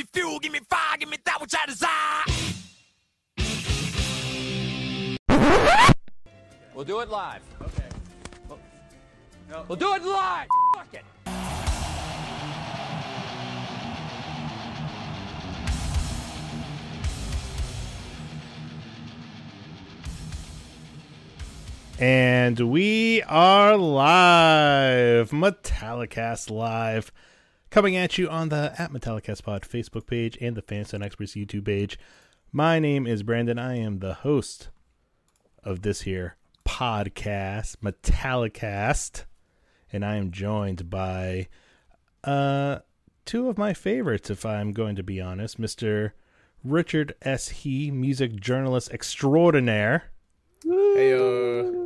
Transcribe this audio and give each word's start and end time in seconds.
me 0.00 0.06
fuel, 0.12 0.38
give 0.38 0.52
me 0.52 0.60
fire, 0.68 0.96
give 0.98 1.08
me 1.10 1.18
that 1.24 1.40
which 1.40 1.54
I 1.54 1.66
desire. 1.66 2.24
We'll 6.74 6.84
do 6.84 7.00
it 7.00 7.08
live. 7.10 7.42
Okay. 7.60 7.84
We'll 9.68 9.76
do 9.76 9.94
it 9.94 10.02
live. 10.02 10.48
Fuck 10.76 10.94
it. 10.94 11.04
And 21.98 22.58
we 22.70 23.22
are 23.24 23.76
live, 23.76 25.30
Metallicast 25.32 26.50
live, 26.50 27.12
coming 27.70 27.96
at 27.96 28.18
you 28.18 28.28
on 28.28 28.48
the 28.48 28.74
at 28.78 28.92
Metallicast 28.92 29.44
Pod 29.44 29.62
Facebook 29.62 30.06
page 30.06 30.36
and 30.40 30.56
the 30.56 30.62
Fanstone 30.62 31.04
Experts 31.04 31.32
YouTube 31.34 31.64
page. 31.64 31.98
My 32.52 32.80
name 32.80 33.06
is 33.06 33.22
Brandon. 33.22 33.58
I 33.58 33.78
am 33.78 34.00
the 34.00 34.14
host 34.14 34.70
of 35.62 35.82
this 35.82 36.00
here 36.00 36.36
podcast, 36.66 37.76
Metallicast, 37.76 39.24
and 39.92 40.04
I 40.04 40.16
am 40.16 40.32
joined 40.32 40.90
by 40.90 41.46
uh 42.24 42.80
two 43.24 43.48
of 43.48 43.56
my 43.56 43.72
favorites, 43.72 44.30
if 44.30 44.44
I'm 44.44 44.72
going 44.72 44.96
to 44.96 45.04
be 45.04 45.20
honest, 45.20 45.58
Mister 45.58 46.14
Richard 46.64 47.14
S. 47.22 47.48
He, 47.48 47.90
music 47.90 48.36
journalist 48.36 48.90
extraordinaire. 48.90 50.10
Hey, 50.64 51.12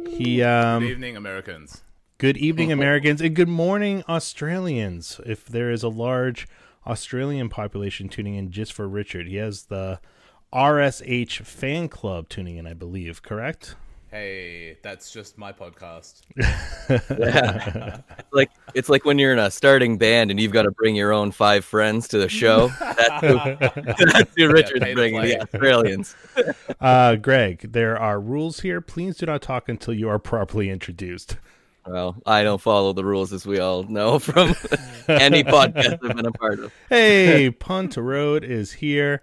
He 0.09 0.43
um 0.43 0.81
good 0.83 0.91
evening, 0.93 1.17
Americans. 1.17 1.84
Good 2.19 2.37
evening, 2.37 2.71
Americans, 2.71 3.21
and 3.21 3.35
good 3.35 3.49
morning, 3.49 4.05
Australians. 4.09 5.21
If 5.27 5.47
there 5.47 5.71
is 5.73 5.83
a 5.83 5.89
large 5.89 6.47
Australian 6.87 7.49
population 7.49 8.09
tuning 8.09 8.37
in 8.37 8.51
just 8.53 8.73
for 8.73 8.87
Richard, 8.89 9.27
he 9.27 9.37
has 9.37 9.65
the 9.65 9.99
RSH 10.53 11.41
fan 11.43 11.89
club 11.89 12.29
tuning 12.29 12.57
in, 12.57 12.67
I 12.69 12.75
believe, 12.75 13.23
correct? 13.23 13.75
Hey, 14.13 14.79
that's 14.81 15.11
just 15.11 15.37
my 15.39 15.53
podcast. 15.53 16.21
Yeah. 17.19 18.03
like 18.31 18.51
it's 18.75 18.89
like 18.91 19.07
when 19.07 19.19
you're 19.19 19.33
in 19.33 19.39
a 19.39 19.51
starting 19.51 19.97
band 19.97 20.31
and 20.31 20.39
you've 20.39 20.53
got 20.53 20.63
to 20.63 20.71
bring 20.71 20.95
your 20.95 21.13
own 21.13 21.33
five 21.33 21.65
friends 21.65 22.07
to 22.09 22.19
the 22.19 22.29
show. 22.29 22.69
That's 22.81 23.21
who, 23.27 24.05
that's 24.13 24.33
who 24.37 24.49
Richard's 24.53 24.81
pay 24.81 24.91
to 24.91 24.95
bringing, 24.95 25.21
play. 25.21 25.31
the 25.31 25.41
Australians. 25.43 26.15
Uh, 26.79 27.17
Greg, 27.17 27.73
there 27.73 27.99
are 27.99 28.21
rules 28.21 28.61
here. 28.61 28.81
Please 28.83 29.17
do 29.17 29.25
not 29.27 29.41
talk 29.43 29.69
until 29.69 29.95
you 29.95 30.09
are 30.11 30.19
properly 30.19 30.69
introduced. 30.69 31.39
Well, 31.87 32.17
I 32.25 32.43
don't 32.43 32.61
follow 32.61 32.93
the 32.95 33.05
rules, 33.05 33.33
as 33.33 33.47
we 33.47 33.59
all 33.59 33.83
know 33.83 34.19
from 34.19 34.55
any 35.09 35.45
podcast 35.45 35.99
I've 36.03 36.17
been 36.17 36.27
a 36.27 36.33
part 36.33 36.61
of. 36.61 36.73
Hey, 36.89 37.51
Punt 37.51 37.97
Road 37.97 38.43
is 38.43 38.73
here. 38.73 39.23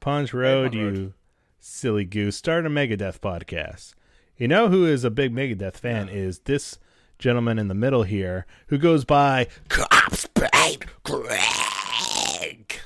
Punt 0.00 0.34
Road, 0.34 0.72
Punt 0.72 0.74
you 0.74 0.86
Road. 0.86 1.14
silly 1.58 2.04
goose. 2.04 2.36
Start 2.36 2.66
a 2.66 2.70
Megadeth 2.70 3.20
podcast. 3.20 3.94
You 4.36 4.48
know 4.48 4.68
who 4.68 4.84
is 4.84 5.04
a 5.04 5.10
big 5.10 5.32
Megadeth 5.34 5.76
fan 5.76 6.08
is 6.08 6.40
this 6.40 6.78
gentleman 7.18 7.58
in 7.58 7.68
the 7.68 7.74
middle 7.74 8.02
here 8.02 8.46
who 8.66 8.78
goes 8.78 9.04
by 9.04 9.46
Corpse 9.68 10.26
Paint 10.34 10.84
Greg. 11.04 12.80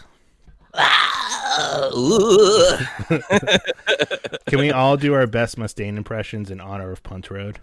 Can 4.47 4.59
we 4.59 4.71
all 4.71 4.99
do 4.99 5.15
our 5.15 5.27
best 5.27 5.57
Mustaine 5.57 5.97
impressions 5.97 6.51
in 6.51 6.61
honor 6.61 6.93
of 6.93 7.03
Punt 7.03 7.31
Road? 7.31 7.59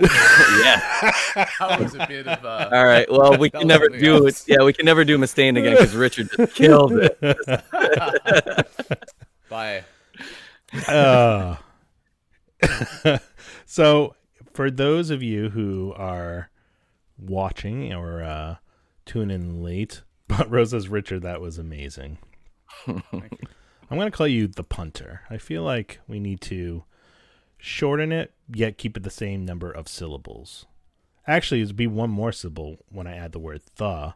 Yeah. 0.00 1.12
That 1.60 1.80
was 1.80 1.94
a 1.94 2.06
bit 2.06 2.26
of 2.26 2.44
uh, 2.44 2.70
All 2.72 2.84
right. 2.84 3.10
Well, 3.10 3.36
we 3.38 3.50
can 3.50 3.66
never 3.66 3.84
something 3.84 4.00
do 4.00 4.26
it. 4.26 4.44
Yeah, 4.46 4.64
we 4.64 4.72
can 4.72 4.86
never 4.86 5.04
do 5.04 5.18
Mustaine 5.18 5.58
again 5.58 5.76
because 5.76 5.94
Richard 5.94 6.30
just 6.36 6.54
killed 6.54 6.92
it. 6.94 7.20
bye. 9.48 9.84
Uh, 10.86 11.56
so, 13.66 14.14
for 14.52 14.70
those 14.70 15.10
of 15.10 15.22
you 15.22 15.50
who 15.50 15.92
are 15.96 16.50
watching 17.18 17.92
or 17.92 18.22
uh, 18.22 18.56
tune 19.06 19.30
in 19.30 19.62
late, 19.62 20.02
but 20.26 20.50
Rosa's 20.50 20.88
Richard, 20.88 21.22
that 21.22 21.40
was 21.40 21.58
amazing. 21.58 22.18
I'm 23.90 23.96
going 23.98 24.10
to 24.10 24.16
call 24.16 24.28
you 24.28 24.48
the 24.48 24.64
punter. 24.64 25.22
I 25.30 25.38
feel 25.38 25.62
like 25.62 26.00
we 26.06 26.20
need 26.20 26.40
to 26.42 26.84
shorten 27.56 28.12
it, 28.12 28.32
yet 28.52 28.78
keep 28.78 28.96
it 28.96 29.02
the 29.02 29.10
same 29.10 29.44
number 29.44 29.70
of 29.70 29.88
syllables. 29.88 30.66
Actually, 31.26 31.62
it'd 31.62 31.76
be 31.76 31.86
one 31.86 32.10
more 32.10 32.32
syllable 32.32 32.78
when 32.90 33.06
I 33.06 33.16
add 33.16 33.32
the 33.32 33.38
word 33.38 33.62
the. 33.76 34.14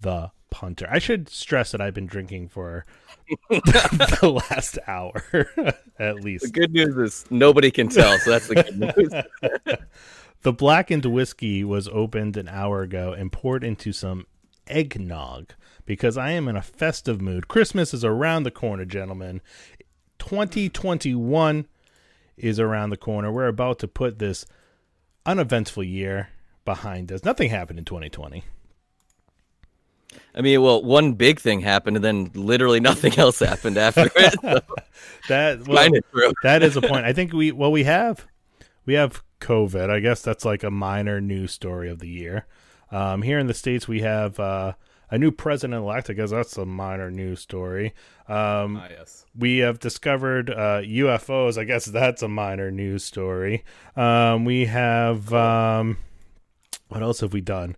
The 0.00 0.32
punter. 0.50 0.86
I 0.90 0.98
should 0.98 1.28
stress 1.28 1.72
that 1.72 1.80
I've 1.80 1.94
been 1.94 2.06
drinking 2.06 2.48
for 2.48 2.84
the 3.48 4.42
last 4.50 4.78
hour, 4.86 5.24
at 5.98 6.16
least. 6.16 6.44
The 6.44 6.50
good 6.50 6.72
news 6.72 6.96
is 6.96 7.24
nobody 7.30 7.70
can 7.70 7.88
tell, 7.88 8.18
so 8.18 8.30
that's 8.30 8.48
the 8.48 8.54
good 8.56 8.78
news. 8.78 9.78
The 10.42 10.52
blackened 10.52 11.06
whiskey 11.06 11.64
was 11.64 11.88
opened 11.88 12.36
an 12.36 12.48
hour 12.48 12.82
ago 12.82 13.14
and 13.14 13.32
poured 13.32 13.64
into 13.64 13.92
some 13.92 14.26
eggnog 14.66 15.54
because 15.86 16.16
I 16.16 16.30
am 16.30 16.48
in 16.48 16.56
a 16.56 16.62
festive 16.62 17.20
mood. 17.20 17.48
Christmas 17.48 17.94
is 17.94 18.04
around 18.04 18.44
the 18.44 18.50
corner, 18.50 18.84
gentlemen. 18.84 19.40
2021 20.18 21.66
is 22.36 22.58
around 22.58 22.90
the 22.90 22.96
corner. 22.96 23.30
We're 23.30 23.46
about 23.46 23.78
to 23.80 23.88
put 23.88 24.18
this 24.18 24.46
uneventful 25.26 25.84
year 25.84 26.28
behind 26.64 27.12
us. 27.12 27.24
Nothing 27.24 27.50
happened 27.50 27.78
in 27.78 27.84
2020. 27.84 28.44
I 30.34 30.40
mean, 30.40 30.62
well, 30.62 30.82
one 30.82 31.14
big 31.14 31.40
thing 31.40 31.60
happened, 31.60 31.96
and 31.96 32.04
then 32.04 32.30
literally 32.34 32.80
nothing 32.80 33.18
else 33.18 33.38
happened 33.38 33.76
after 33.76 34.10
it. 34.14 34.34
So 34.40 34.60
That 35.28 35.66
well, 35.66 35.88
that 36.42 36.62
is 36.62 36.76
a 36.76 36.82
point. 36.82 37.04
I 37.04 37.12
think 37.12 37.32
we 37.32 37.52
well 37.52 37.72
we 37.72 37.84
have 37.84 38.26
we 38.84 38.94
have 38.94 39.22
COVID. 39.40 39.90
I 39.90 40.00
guess 40.00 40.22
that's 40.22 40.44
like 40.44 40.62
a 40.62 40.70
minor 40.70 41.20
news 41.20 41.52
story 41.52 41.88
of 41.90 41.98
the 41.98 42.08
year. 42.08 42.46
Um, 42.90 43.22
here 43.22 43.38
in 43.38 43.46
the 43.46 43.54
states, 43.54 43.88
we 43.88 44.02
have 44.02 44.38
uh, 44.38 44.74
a 45.14 45.18
new 45.18 45.30
president 45.30 45.80
elect. 45.80 46.10
I 46.10 46.14
guess 46.14 46.30
that's 46.30 46.56
a 46.56 46.66
minor 46.66 47.08
news 47.10 47.40
story. 47.40 47.94
Um, 48.28 48.78
Ah, 48.78 48.88
yes. 48.90 49.24
we 49.38 49.58
have 49.58 49.78
discovered 49.78 50.50
uh, 50.50 50.80
UFOs. 50.82 51.56
I 51.56 51.62
guess 51.64 51.84
that's 51.84 52.22
a 52.22 52.28
minor 52.28 52.70
news 52.72 53.04
story. 53.04 53.64
Um, 53.96 54.44
we 54.44 54.64
have 54.64 55.32
um, 55.32 55.98
what 56.88 57.02
else 57.02 57.20
have 57.20 57.32
we 57.32 57.40
done? 57.40 57.76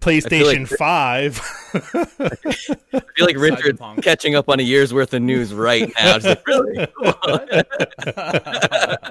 PlayStation 0.00 0.60
like- 0.70 0.78
Five. 0.78 1.40
I 1.74 1.80
feel 1.80 3.26
like 3.26 3.36
Richard's 3.36 3.78
Cyberpunk. 3.78 4.02
catching 4.02 4.34
up 4.34 4.48
on 4.48 4.58
a 4.58 4.62
year's 4.62 4.94
worth 4.94 5.12
of 5.12 5.20
news 5.20 5.52
right 5.52 5.92
now. 6.00 6.16
Like, 6.18 6.46
really? 6.46 6.86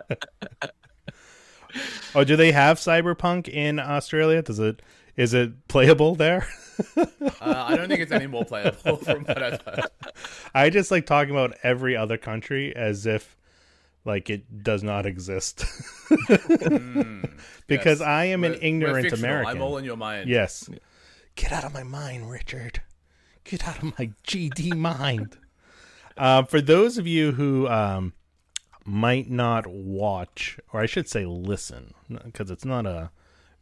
oh, 2.16 2.24
do 2.24 2.35
they 2.35 2.52
have 2.52 2.78
Cyberpunk 2.79 3.47
in 3.47 3.79
Australia? 3.79 4.41
Does 4.41 4.59
it 4.59 4.81
is 5.16 5.34
it 5.34 5.68
playable 5.68 6.16
there? 6.16 6.47
Uh, 6.97 7.06
I 7.42 7.75
don't 7.75 7.90
think 7.90 8.02
it's 8.02 8.12
any 8.12 8.28
more 8.28 8.46
playable 8.46 8.96
from 9.03 9.25
what 9.25 9.42
I've 9.44 9.62
heard. 9.62 9.86
I 10.53 10.70
just 10.70 10.92
like 10.92 11.06
talking 11.06 11.31
about 11.31 11.56
every 11.64 11.96
other 11.96 12.18
country 12.18 12.74
as 12.75 13.06
if 13.06 13.36
like 14.06 14.30
it 14.30 14.64
does 14.64 14.81
not 14.81 15.06
exist. 15.06 15.66
because 17.68 18.00
Yes. 18.00 18.02
I 18.02 18.25
am 18.25 18.44
an 18.44 18.52
We're- 18.52 18.59
we're 18.62 18.66
ignorant. 19.00 19.14
American. 19.14 19.56
I'm 19.58 19.62
all 19.62 19.78
in 19.78 19.86
your 19.86 19.97
mind. 19.97 20.30
Yes. 20.30 20.70
Get 21.36 21.52
out 21.52 21.64
of 21.64 21.74
my 21.74 21.84
mind, 21.84 22.30
Richard. 22.30 22.81
Get 23.44 23.68
out 23.68 23.78
of 23.78 23.97
my 23.97 24.12
GD 24.28 24.76
mind. 24.76 25.38
Uh, 26.18 26.44
for 26.44 26.59
those 26.62 26.97
of 26.97 27.08
you 27.08 27.31
who 27.34 27.68
um, 27.68 28.14
might 28.86 29.30
not 29.30 29.68
watch, 29.68 30.59
or 30.74 30.81
I 30.81 30.86
should 30.86 31.08
say 31.08 31.26
listen, 31.26 31.94
because 32.26 32.52
it's 32.52 32.66
not 32.66 32.86
a 32.86 33.12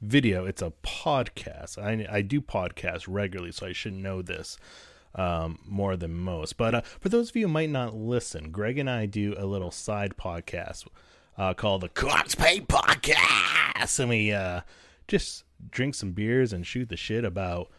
video, 0.01 0.45
it's 0.45 0.61
a 0.61 0.73
podcast. 0.83 1.77
I, 1.77 2.07
I 2.17 2.21
do 2.21 2.41
podcasts 2.41 3.05
regularly, 3.07 3.51
so 3.51 3.67
I 3.67 3.73
should 3.73 3.93
know 3.93 4.21
this 4.21 4.57
um, 5.15 5.59
more 5.65 5.95
than 5.97 6.13
most. 6.13 6.57
But 6.57 6.75
uh, 6.75 6.81
for 6.99 7.09
those 7.09 7.29
of 7.29 7.35
you 7.35 7.47
who 7.47 7.53
might 7.53 7.69
not 7.69 7.95
listen, 7.95 8.51
Greg 8.51 8.77
and 8.77 8.89
I 8.89 9.05
do 9.05 9.35
a 9.37 9.45
little 9.45 9.71
side 9.71 10.15
podcast 10.17 10.87
uh, 11.37 11.53
called 11.53 11.81
the 11.81 11.89
Corpse 11.89 12.35
Paint 12.35 12.67
Podcast, 12.67 13.99
and 13.99 14.09
we 14.09 14.31
uh, 14.31 14.61
just 15.07 15.43
drink 15.69 15.95
some 15.95 16.11
beers 16.11 16.53
and 16.53 16.65
shoot 16.65 16.89
the 16.89 16.97
shit 16.97 17.23
about 17.23 17.69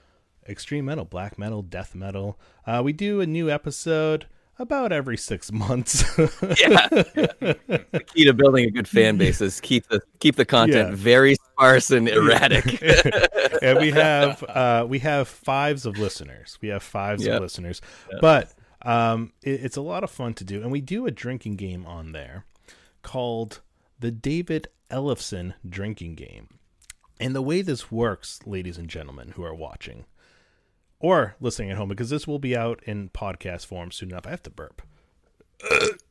extreme 0.49 0.87
metal, 0.87 1.05
black 1.05 1.39
metal, 1.39 1.63
death 1.63 1.95
metal. 1.95 2.39
Uh, 2.67 2.83
we 2.85 2.93
do 2.93 3.21
a 3.21 3.27
new 3.27 3.51
episode 3.51 4.27
about 4.59 4.93
every 4.93 5.17
six 5.17 5.51
months. 5.53 6.05
yeah. 6.19 6.89
The 7.91 8.05
key 8.15 8.25
to 8.25 8.33
building 8.33 8.65
a 8.67 8.71
good 8.71 8.89
fan 8.89 9.17
base 9.17 9.41
is 9.41 9.61
keep 9.61 9.87
the 9.89 10.01
keep 10.21 10.37
the 10.37 10.45
content 10.45 10.91
Yeah. 10.91 10.95
very 10.97 11.35
sparse 11.37 11.91
and 11.91 12.09
erratic. 12.09 12.83
and 13.63 13.79
we 13.79 13.91
have 13.93 14.43
uh, 14.45 14.87
we 14.89 14.99
have 15.01 15.29
fives 15.29 15.87
of 15.87 15.99
listeners. 15.99 16.59
We 16.61 16.69
have 16.69 16.83
fives 16.83 17.25
Yep. 17.25 17.37
of 17.37 17.43
listeners, 17.43 17.81
but 18.21 18.53
um, 18.83 19.33
it, 19.43 19.65
it's 19.65 19.77
a 19.77 19.81
lot 19.83 20.05
of 20.05 20.11
fun 20.11 20.35
to 20.35 20.45
do, 20.45 20.63
and 20.63 20.71
we 20.71 20.81
do 20.81 21.07
a 21.07 21.11
drinking 21.11 21.57
game 21.57 21.87
on 21.87 22.13
there 22.13 22.45
called 23.03 23.61
the 23.99 24.11
David 24.11 24.69
Ellefson 24.91 25.55
drinking 25.69 26.15
game. 26.15 26.59
And 27.21 27.35
the 27.35 27.43
way 27.43 27.63
this 27.63 27.91
works, 27.91 28.39
ladies 28.47 28.79
and 28.79 28.89
gentlemen 28.89 29.33
who 29.35 29.43
are 29.45 29.55
watching 29.55 30.05
or 31.01 31.37
listening 31.41 31.71
at 31.71 31.77
home, 31.77 31.89
because 31.89 32.11
this 32.11 32.27
will 32.27 32.39
be 32.39 32.57
out 32.57 32.83
in 32.85 33.11
podcast 33.11 33.67
form 33.67 33.91
soon 33.91 34.11
enough. 34.11 34.27
I 34.27 34.31
have 34.31 34.43
to 34.45 34.51
burp. 34.51 34.83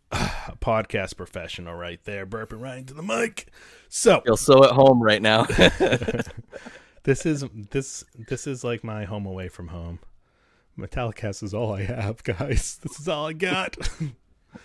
A 0.09 0.55
podcast 0.61 1.17
professional 1.17 1.75
right 1.75 1.99
there, 2.05 2.25
burping 2.25 2.61
right 2.61 2.77
into 2.77 2.93
the 2.93 3.03
mic. 3.03 3.47
So 3.89 4.21
Feel 4.21 4.37
so 4.37 4.63
at 4.63 4.71
home 4.71 5.03
right 5.03 5.21
now. 5.21 5.43
this 7.03 7.25
is 7.25 7.43
this 7.71 8.05
this 8.29 8.47
is 8.47 8.63
like 8.63 8.85
my 8.85 9.03
home 9.03 9.25
away 9.25 9.49
from 9.49 9.67
home. 9.67 9.99
Metallicast 10.77 11.43
is 11.43 11.53
all 11.53 11.73
I 11.73 11.83
have, 11.83 12.23
guys. 12.23 12.79
This 12.81 12.99
is 12.99 13.07
all 13.07 13.27
I 13.27 13.33
got. 13.33 13.75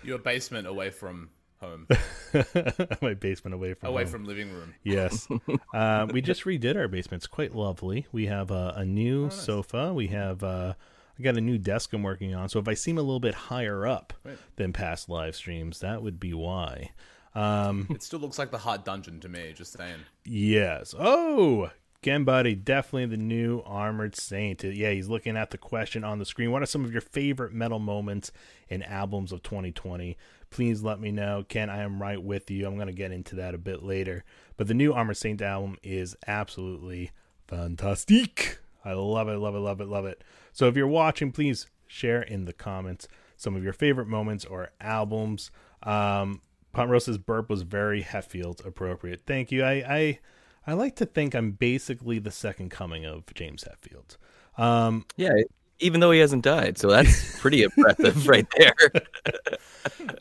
Your 0.04 0.18
basement 0.18 0.66
away 0.66 0.90
from 0.90 1.30
home, 1.62 1.86
my 3.02 3.14
basement 3.14 3.54
away 3.54 3.74
from 3.74 3.88
away 3.88 4.02
home. 4.04 4.12
from 4.12 4.24
living 4.24 4.50
room. 4.52 4.74
Yes. 4.82 5.26
uh, 5.74 6.06
we 6.12 6.20
just 6.20 6.44
redid 6.44 6.76
our 6.76 6.88
basement. 6.88 7.20
It's 7.22 7.26
quite 7.26 7.54
lovely. 7.54 8.06
We 8.12 8.26
have 8.26 8.50
a, 8.50 8.74
a 8.76 8.84
new 8.84 9.30
sofa. 9.30 9.94
We 9.94 10.08
have 10.08 10.42
uh, 10.42 10.74
I 11.18 11.22
got 11.22 11.36
a 11.36 11.40
new 11.40 11.58
desk 11.58 11.92
I'm 11.92 12.02
working 12.02 12.34
on. 12.34 12.48
So 12.48 12.58
if 12.58 12.68
I 12.68 12.74
seem 12.74 12.98
a 12.98 13.02
little 13.02 13.20
bit 13.20 13.34
higher 13.34 13.86
up 13.86 14.12
Right. 14.24 14.36
than 14.56 14.72
past 14.72 15.08
live 15.08 15.34
streams, 15.36 15.80
that 15.80 16.02
would 16.02 16.18
be 16.20 16.34
why. 16.34 16.90
Um, 17.34 17.86
It 17.90 18.02
still 18.02 18.18
looks 18.20 18.38
like 18.38 18.50
the 18.50 18.58
hot 18.58 18.84
dungeon 18.84 19.20
to 19.20 19.28
me. 19.28 19.52
Just 19.54 19.72
saying. 19.72 20.00
yes. 20.26 20.94
Oh, 20.98 21.70
Gembuddy, 22.02 22.56
definitely 22.62 23.06
the 23.06 23.16
new 23.16 23.62
Armored 23.64 24.16
Saint. 24.16 24.64
Yeah, 24.64 24.90
he's 24.90 25.08
looking 25.08 25.36
at 25.36 25.50
the 25.50 25.56
question 25.58 26.02
on 26.02 26.18
the 26.18 26.24
screen. 26.24 26.50
What 26.50 26.60
are 26.60 26.66
some 26.66 26.84
of 26.84 26.90
your 26.92 27.00
favorite 27.00 27.52
metal 27.52 27.78
moments 27.78 28.32
and 28.68 28.84
albums 28.84 29.30
of 29.30 29.42
2020? 29.44 30.16
Please 30.52 30.82
let 30.82 31.00
me 31.00 31.10
know. 31.10 31.44
Ken, 31.48 31.68
I 31.68 31.82
am 31.82 32.00
right 32.00 32.22
with 32.22 32.50
you. 32.50 32.66
I'm 32.66 32.76
going 32.76 32.86
to 32.86 32.92
get 32.92 33.10
into 33.10 33.34
that 33.36 33.54
a 33.54 33.58
bit 33.58 33.82
later. 33.82 34.22
But 34.56 34.68
the 34.68 34.74
new 34.74 34.92
Armored 34.92 35.16
Saint 35.16 35.42
album 35.42 35.78
is 35.82 36.14
absolutely 36.26 37.10
fantastic. 37.48 38.58
I 38.84 38.92
love 38.92 39.28
it, 39.28 39.38
love 39.38 39.54
it, 39.54 39.60
love 39.60 39.80
it, 39.80 39.88
love 39.88 40.04
it. 40.04 40.22
So 40.52 40.68
if 40.68 40.76
you're 40.76 40.86
watching, 40.86 41.32
please 41.32 41.66
share 41.86 42.22
in 42.22 42.44
the 42.44 42.52
comments 42.52 43.08
some 43.36 43.56
of 43.56 43.64
your 43.64 43.72
favorite 43.72 44.08
moments 44.08 44.44
or 44.44 44.70
albums. 44.80 45.50
Um, 45.82 46.42
Ponrosa's 46.74 47.18
burp 47.18 47.50
was 47.50 47.62
very 47.62 48.02
Hetfield 48.02 48.64
appropriate. 48.64 49.22
Thank 49.26 49.50
you. 49.50 49.64
I, 49.64 49.72
I 49.72 50.18
I 50.66 50.74
like 50.74 50.96
to 50.96 51.06
think 51.06 51.34
I'm 51.34 51.52
basically 51.52 52.18
the 52.18 52.30
second 52.30 52.70
coming 52.70 53.04
of 53.04 53.24
James 53.34 53.64
Hetfield. 53.64 54.16
Um, 54.62 55.06
yeah, 55.16 55.30
even 55.78 56.00
though 56.00 56.10
he 56.10 56.20
hasn't 56.20 56.44
died, 56.44 56.78
so 56.78 56.88
that's 56.88 57.38
pretty 57.40 57.62
impressive 57.62 58.26
right 58.28 58.46
there. 58.56 58.74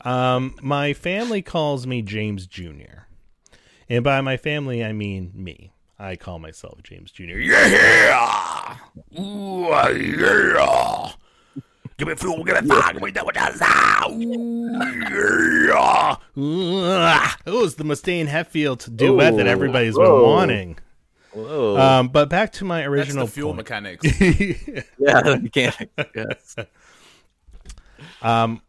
um, 0.02 0.54
my 0.60 0.92
family 0.92 1.42
calls 1.42 1.86
me 1.86 2.02
James 2.02 2.46
Jr. 2.46 3.06
And 3.88 4.04
by 4.04 4.20
my 4.20 4.36
family, 4.36 4.84
I 4.84 4.92
mean 4.92 5.32
me. 5.34 5.72
I 5.98 6.16
call 6.16 6.38
myself 6.40 6.82
James 6.82 7.12
Jr. 7.12 7.38
Yeah! 7.38 8.76
Ooh, 9.20 9.68
yeah! 9.68 11.12
Give 11.96 12.08
me 12.08 12.14
fuel, 12.16 12.42
give 12.42 12.60
me 12.64 12.68
fire, 12.68 12.92
give 12.94 13.02
me 13.02 13.12
double 13.12 13.30
down. 13.30 13.52
Ooh, 14.10 15.68
yeah! 15.68 17.32
It 17.46 17.50
was 17.50 17.76
the 17.76 17.84
Mustaine 17.84 18.26
Hetfield 18.26 18.96
duet 18.96 19.36
that 19.36 19.46
Ooh, 19.46 19.48
everybody's 19.48 19.94
whoa. 19.94 20.18
been 20.18 20.28
wanting. 20.28 20.78
Whoa. 21.32 21.78
Um, 21.78 22.08
but 22.08 22.28
back 22.28 22.52
to 22.52 22.64
my 22.64 22.80
That's 22.80 22.88
original 22.88 23.26
the 23.26 23.32
fuel 23.32 23.48
point. 23.50 23.58
mechanics. 23.58 24.20
yeah, 24.98 25.36
you 25.36 25.50
can't. 25.50 25.90
Yes. 26.14 26.56
Um, 28.20 28.62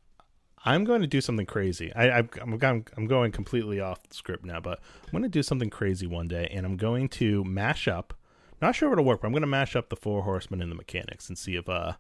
I'm 0.66 0.84
going 0.86 1.02
to 1.02 1.08
do 1.08 1.20
something 1.22 1.46
crazy. 1.46 1.94
I, 1.94 2.20
I 2.20 2.30
I'm, 2.42 2.60
I'm 2.62 2.86
I'm 2.96 3.08
going 3.08 3.32
completely 3.32 3.80
off 3.80 4.00
script 4.12 4.46
now, 4.46 4.60
but 4.60 4.80
I'm 5.06 5.12
going 5.12 5.24
to 5.24 5.30
do 5.30 5.44
something 5.44 5.70
crazy 5.70 6.08
one 6.08 6.28
day, 6.28 6.50
and 6.52 6.66
I'm 6.66 6.78
going 6.78 7.10
to 7.10 7.44
mash 7.44 7.88
up. 7.88 8.14
Not 8.62 8.76
sure 8.76 8.90
if 8.90 8.94
it'll 8.94 9.04
work, 9.06 9.22
but 9.22 9.28
I'm 9.28 9.34
going 9.34 9.42
to 9.42 9.48
mash 9.48 9.76
up 9.76 9.90
the 9.90 9.98
Four 9.98 10.24
Horsemen 10.24 10.62
and 10.62 10.72
the 10.72 10.76
Mechanix 10.76 11.28
and 11.28 11.38
see 11.38 11.56
if 11.56 11.68
uh 11.68 11.94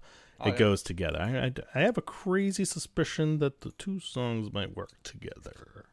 it 0.45 0.49
yeah. 0.49 0.57
goes 0.57 0.81
together. 0.81 1.19
I, 1.19 1.45
I 1.45 1.53
I 1.75 1.83
have 1.83 1.97
a 1.97 2.01
crazy 2.01 2.63
suspicion 2.65 3.39
that 3.39 3.61
the 3.61 3.71
two 3.71 3.99
songs 3.99 4.51
might 4.53 4.75
work 4.75 4.91
together. 5.03 5.85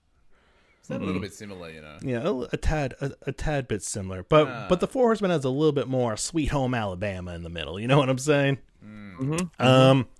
It's 0.90 0.96
a 0.96 0.98
little 0.98 1.14
mm-hmm. 1.14 1.22
bit 1.22 1.34
similar, 1.34 1.70
you 1.70 1.80
know. 1.80 1.98
Yeah, 2.02 2.22
a, 2.22 2.32
a 2.52 2.56
tad 2.56 2.94
a, 3.00 3.12
a 3.26 3.32
tad 3.32 3.68
bit 3.68 3.82
similar, 3.82 4.24
but 4.24 4.48
ah. 4.48 4.66
but 4.68 4.80
the 4.80 4.86
Four 4.86 5.06
Horsemen 5.06 5.30
has 5.30 5.44
a 5.44 5.50
little 5.50 5.72
bit 5.72 5.88
more 5.88 6.16
Sweet 6.16 6.46
Home 6.46 6.74
Alabama 6.74 7.34
in 7.34 7.42
the 7.42 7.48
middle. 7.48 7.78
You 7.78 7.86
know 7.86 7.98
what 7.98 8.08
I'm 8.08 8.18
saying? 8.18 8.58
Mm. 8.84 9.18
Mm-hmm. 9.18 9.32
Um. 9.32 10.04
Mm-hmm. 10.04 10.10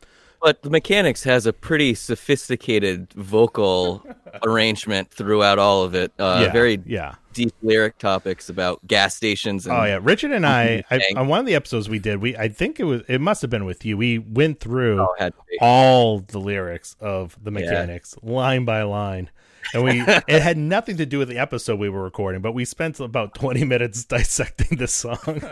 But 0.43 0.63
the 0.63 0.71
Mechanix 0.71 1.25
has 1.25 1.45
a 1.45 1.53
pretty 1.53 1.95
sophisticated 1.95 3.13
vocal 3.13 4.03
arrangement 4.43 5.11
throughout 5.11 5.59
all 5.59 5.83
of 5.83 5.95
it. 5.95 6.13
Uh, 6.19 6.45
yeah, 6.47 6.53
very 6.53 6.81
yeah. 6.87 7.17
deep 7.35 7.53
lyric 7.61 7.99
topics 7.99 8.49
about 8.49 8.87
gas 8.87 9.15
stations. 9.15 9.67
And, 9.67 9.77
Oh 9.77 9.85
yeah, 9.85 9.99
Richard 10.01 10.33
and 10.33 10.47
I, 10.47 10.83
I 10.91 11.03
on 11.15 11.29
one 11.29 11.41
of 11.41 11.47
the 11.47 11.55
episodes 11.55 11.91
we 11.91 11.99
did, 11.99 12.23
we 12.23 12.37
I 12.39 12.49
think 12.49 12.81
it 12.81 12.85
was 12.85 13.03
it 13.07 13.21
must 13.21 13.43
have 13.43 13.51
been 13.51 13.67
with 13.67 13.85
you. 13.85 13.99
We 13.99 14.19
went 14.19 14.61
through 14.61 15.01
Oh, 15.01 15.13
it 15.19 15.23
had 15.23 15.35
to 15.35 15.43
be. 15.51 15.59
all 15.61 16.21
the 16.21 16.39
lyrics 16.39 16.97
of 17.01 17.37
the 17.43 17.51
Mechanix 17.51 18.17
line 18.23 18.65
by 18.65 18.83
line. 18.83 19.29
And 19.75 19.85
we 19.85 20.01
it 20.29 20.43
had 20.43 20.57
nothing 20.59 20.97
to 20.99 21.07
do 21.07 21.19
with 21.19 21.29
the 21.29 21.39
episode 21.39 21.79
we 21.79 21.89
were 21.89 22.03
recording, 22.03 22.41
but 22.43 22.53
we 22.53 22.65
spent 22.65 22.99
about 23.01 23.35
20 23.35 23.65
minutes 23.65 24.05
dissecting 24.07 24.79
this 24.79 24.93
song. 24.93 25.19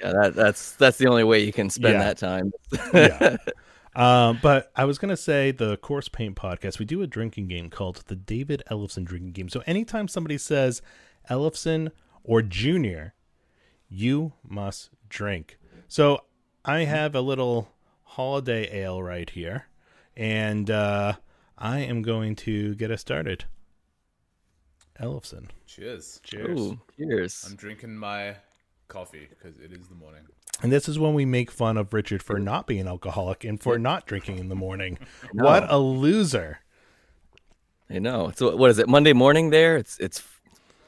Yeah, 0.00 0.12
that, 0.12 0.34
that's 0.36 0.72
that's 0.72 0.96
the 0.98 1.08
only 1.08 1.24
way 1.24 1.40
you 1.40 1.52
can 1.52 1.70
spend 1.70 1.94
Yeah. 1.94 2.04
that 2.04 2.18
time. 2.18 2.52
yeah. 2.94 3.36
Um, 3.96 4.38
but 4.40 4.70
I 4.76 4.84
was 4.84 4.96
gonna 4.98 5.16
say 5.16 5.50
the 5.50 5.76
Corpse 5.78 6.08
Paint 6.08 6.36
podcast. 6.36 6.78
We 6.78 6.84
do 6.84 7.02
a 7.02 7.06
drinking 7.08 7.48
game 7.48 7.68
called 7.68 8.04
the 8.06 8.14
David 8.14 8.62
Ellefson 8.70 9.04
drinking 9.04 9.32
game. 9.32 9.48
So 9.48 9.62
anytime 9.66 10.06
somebody 10.06 10.38
says 10.38 10.82
Ellefson 11.28 11.90
or 12.22 12.42
Junior, 12.42 13.14
you 13.88 14.34
must 14.46 14.90
drink. 15.08 15.58
So 15.88 16.22
I 16.64 16.80
have 16.84 17.14
a 17.16 17.20
little 17.20 17.68
holiday 18.04 18.82
ale 18.82 19.02
right 19.02 19.28
here, 19.28 19.66
and 20.16 20.70
uh, 20.70 21.14
I 21.58 21.80
am 21.80 22.02
going 22.02 22.36
to 22.36 22.74
get 22.76 22.90
us 22.90 23.00
started. 23.00 23.44
Ellefson. 25.00 25.46
Cheers. 25.66 26.20
Cheers. 26.24 26.58
Ooh, 26.58 26.78
cheers. 26.96 27.44
I'm 27.48 27.56
drinking 27.56 27.96
my 27.96 28.36
coffee 28.88 29.28
because 29.28 29.58
it 29.58 29.72
is 29.72 29.86
the 29.88 29.94
morning. 29.94 30.22
And 30.62 30.72
this 30.72 30.88
is 30.88 30.98
when 30.98 31.14
we 31.14 31.24
make 31.24 31.50
fun 31.50 31.76
of 31.76 31.92
Richard 31.92 32.22
for 32.22 32.38
not 32.38 32.66
being 32.66 32.88
alcoholic 32.88 33.44
and 33.44 33.60
for 33.60 33.78
not 33.78 34.06
drinking 34.06 34.38
in 34.38 34.48
the 34.48 34.56
morning. 34.56 34.98
What 35.32 35.70
a 35.70 35.78
loser. 35.78 36.60
I 37.90 38.00
know. 38.00 38.32
So 38.34 38.56
what 38.56 38.70
is 38.70 38.78
it? 38.78 38.88
Monday 38.88 39.12
morning 39.12 39.50
there? 39.50 39.76
It's 39.76 39.98
it's 39.98 40.22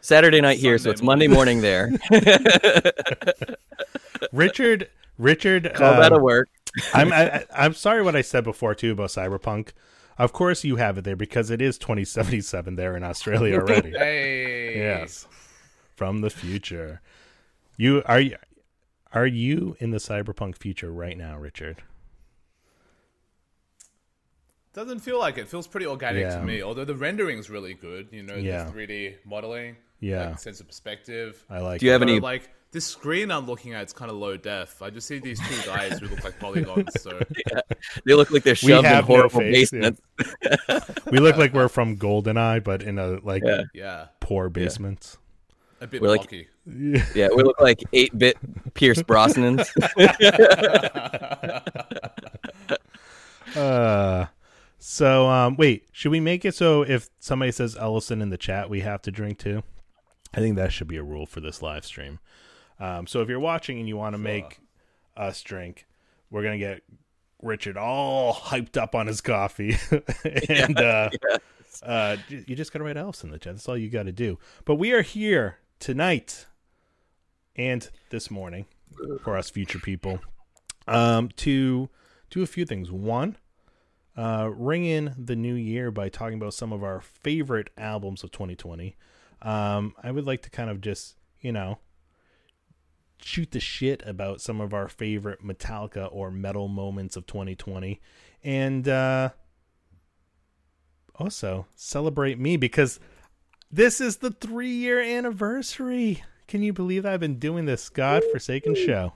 Saturday 0.00 0.40
night 0.40 0.58
here, 0.58 0.76
so 0.78 0.84
Sunday 0.84 0.92
it's 0.92 1.02
Monday 1.02 1.28
morning 1.28 1.60
there. 1.60 1.90
Richard 4.32 4.88
Richard 5.18 5.72
Call 5.74 6.00
that 6.00 6.12
a 6.12 6.16
um, 6.16 6.22
work. 6.22 6.48
I'm 6.94 7.12
I, 7.12 7.36
I- 7.36 7.46
I'm 7.54 7.74
sorry 7.74 8.02
what 8.02 8.16
I 8.16 8.22
said 8.22 8.44
before 8.44 8.74
too 8.74 8.92
about 8.92 9.10
Cyberpunk. 9.10 9.70
Of 10.20 10.32
course 10.34 10.64
you 10.64 10.76
have 10.76 10.98
it 10.98 11.04
there 11.04 11.16
because 11.16 11.48
it 11.50 11.62
is 11.62 11.78
2077 11.78 12.76
there 12.76 12.94
in 12.94 13.02
Australia 13.02 13.54
already. 13.60 13.90
Hey. 13.92 14.76
yes. 14.76 15.26
From 15.96 16.20
the 16.20 16.28
future. 16.28 17.00
You 17.78 18.02
are 18.04 18.20
you 18.20 18.36
are 19.14 19.26
you 19.26 19.76
in 19.80 19.90
the 19.92 19.96
cyberpunk 19.98 20.56
future 20.58 20.92
right 20.92 21.16
now, 21.16 21.38
Richard? 21.38 21.82
Doesn't 24.72 25.00
feel 25.00 25.18
like 25.18 25.38
it. 25.38 25.48
Feels 25.48 25.66
pretty 25.66 25.86
organic 25.86 26.22
Yeah. 26.22 26.38
to 26.38 26.44
me. 26.44 26.62
Although 26.62 26.84
the 26.84 26.94
rendering's 26.94 27.48
really 27.50 27.74
good. 27.74 28.08
You 28.12 28.22
know, 28.22 28.36
Yeah. 28.36 28.64
the 28.64 28.72
3D 28.72 29.16
modeling. 29.24 29.76
Yeah. 30.00 30.28
Like, 30.30 30.38
sense 30.38 30.60
of 30.60 30.66
perspective. 30.68 31.44
I 31.50 31.60
like 31.60 31.80
Do 31.80 31.86
you 31.86 31.92
have 31.92 32.02
any? 32.02 32.20
Like 32.20 32.50
this 32.72 32.86
screen 32.86 33.30
I'm 33.30 33.46
looking 33.46 33.74
at, 33.74 33.82
it's 33.82 33.92
kind 33.92 34.10
of 34.10 34.16
low 34.16 34.36
def. 34.36 34.80
I 34.80 34.90
just 34.90 35.06
see 35.08 35.18
these 35.18 35.40
two 35.40 35.66
guys 35.66 35.98
who 35.98 36.06
look 36.08 36.22
like 36.24 36.38
polygons. 36.38 37.00
So 37.02 37.20
They 38.04 38.14
look 38.14 38.30
like 38.30 38.44
they're 38.44 38.54
shoved 38.54 38.84
in 38.84 38.86
have 38.90 39.08
no 39.08 39.16
horrible 39.16 39.40
face, 39.40 39.72
yeah. 39.72 39.90
basements. 39.90 40.00
we 41.10 41.18
look 41.18 41.36
like 41.36 41.52
we're 41.52 41.68
from 41.68 41.96
Goldeneye, 41.96 42.62
but 42.62 42.82
in 42.82 42.98
a 42.98 43.18
like 43.22 43.42
Yeah. 43.44 43.62
yeah, 43.74 44.06
poor 44.20 44.48
basement. 44.48 45.16
a 45.80 45.86
bit 45.86 46.00
We're 46.00 46.08
like- 46.08 46.30
Yeah, 46.66 47.28
we 47.34 47.42
look 47.42 47.60
like 47.60 47.82
eight 47.92 48.16
bit 48.16 48.36
Pierce 48.74 49.02
Brosnans. 49.02 49.66
Uh, 53.56 54.26
so 54.78 55.26
um, 55.28 55.56
wait, 55.56 55.84
should 55.90 56.12
we 56.12 56.20
make 56.20 56.44
it 56.44 56.54
so 56.54 56.82
if 56.82 57.10
somebody 57.18 57.50
says 57.50 57.74
Ellefson 57.74 58.22
in 58.22 58.30
the 58.30 58.38
chat, 58.38 58.70
we 58.70 58.80
have 58.82 59.02
to 59.02 59.10
drink 59.10 59.38
too? 59.38 59.64
I 60.32 60.38
think 60.38 60.54
that 60.56 60.72
should 60.72 60.86
be 60.86 60.98
a 60.98 61.02
rule 61.02 61.26
for 61.26 61.40
this 61.40 61.60
live 61.60 61.84
stream. 61.84 62.20
Um, 62.80 63.06
so 63.06 63.20
if 63.20 63.28
you're 63.28 63.38
watching 63.40 63.78
and 63.78 63.86
you 63.86 63.96
want 63.96 64.14
to 64.14 64.18
make 64.18 64.58
us 65.16 65.42
drink, 65.42 65.86
we're 66.30 66.42
gonna 66.42 66.58
get 66.58 66.82
Richard 67.42 67.76
all 67.76 68.34
hyped 68.34 68.76
up 68.76 68.94
on 68.94 69.06
his 69.06 69.20
coffee, 69.20 69.76
and 70.48 70.78
uh, 70.78 71.10
uh, 71.82 72.16
you 72.28 72.56
just 72.56 72.72
gotta 72.72 72.84
write 72.84 72.96
Ellefson 72.96 73.24
in 73.24 73.30
the 73.30 73.38
chat. 73.38 73.54
That's 73.54 73.68
all 73.68 73.76
you 73.76 73.90
got 73.90 74.04
to 74.04 74.12
do. 74.12 74.38
But 74.64 74.76
we 74.76 74.92
are 74.92 75.02
here 75.02 75.58
tonight 75.78 76.46
and 77.56 77.88
this 78.10 78.30
morning 78.30 78.66
for 79.22 79.36
us 79.36 79.50
future 79.50 79.78
people 79.78 80.20
um, 80.88 81.28
to 81.36 81.88
do 82.30 82.42
a 82.42 82.46
few 82.46 82.64
things. 82.64 82.90
One, 82.90 83.36
uh, 84.16 84.50
ring 84.52 84.84
in 84.84 85.14
the 85.18 85.36
new 85.36 85.54
year 85.54 85.90
by 85.90 86.08
talking 86.08 86.34
about 86.34 86.54
some 86.54 86.72
of 86.72 86.82
our 86.82 87.00
favorite 87.00 87.70
albums 87.76 88.24
of 88.24 88.30
2020. 88.32 88.96
Um, 89.42 89.94
I 90.02 90.10
would 90.10 90.26
like 90.26 90.42
to 90.42 90.50
kind 90.50 90.70
of 90.70 90.80
just 90.80 91.16
you 91.40 91.52
know, 91.52 91.78
shoot 93.24 93.50
the 93.50 93.60
shit 93.60 94.02
about 94.06 94.40
some 94.40 94.60
of 94.60 94.72
our 94.74 94.88
favorite 94.88 95.44
Metallica 95.44 96.08
or 96.12 96.30
metal 96.30 96.68
moments 96.68 97.16
of 97.16 97.26
2020, 97.26 98.00
and 98.42 98.88
uh, 98.88 99.30
also 101.16 101.66
celebrate 101.76 102.38
me 102.38 102.56
because 102.56 103.00
this 103.70 104.00
is 104.00 104.16
the 104.18 104.30
three 104.30 104.72
year 104.72 105.00
anniversary. 105.00 106.22
Can 106.48 106.62
you 106.62 106.72
believe 106.72 107.06
I've 107.06 107.20
been 107.20 107.38
doing 107.38 107.66
this 107.66 107.88
godforsaken 107.88 108.74
show 108.74 109.12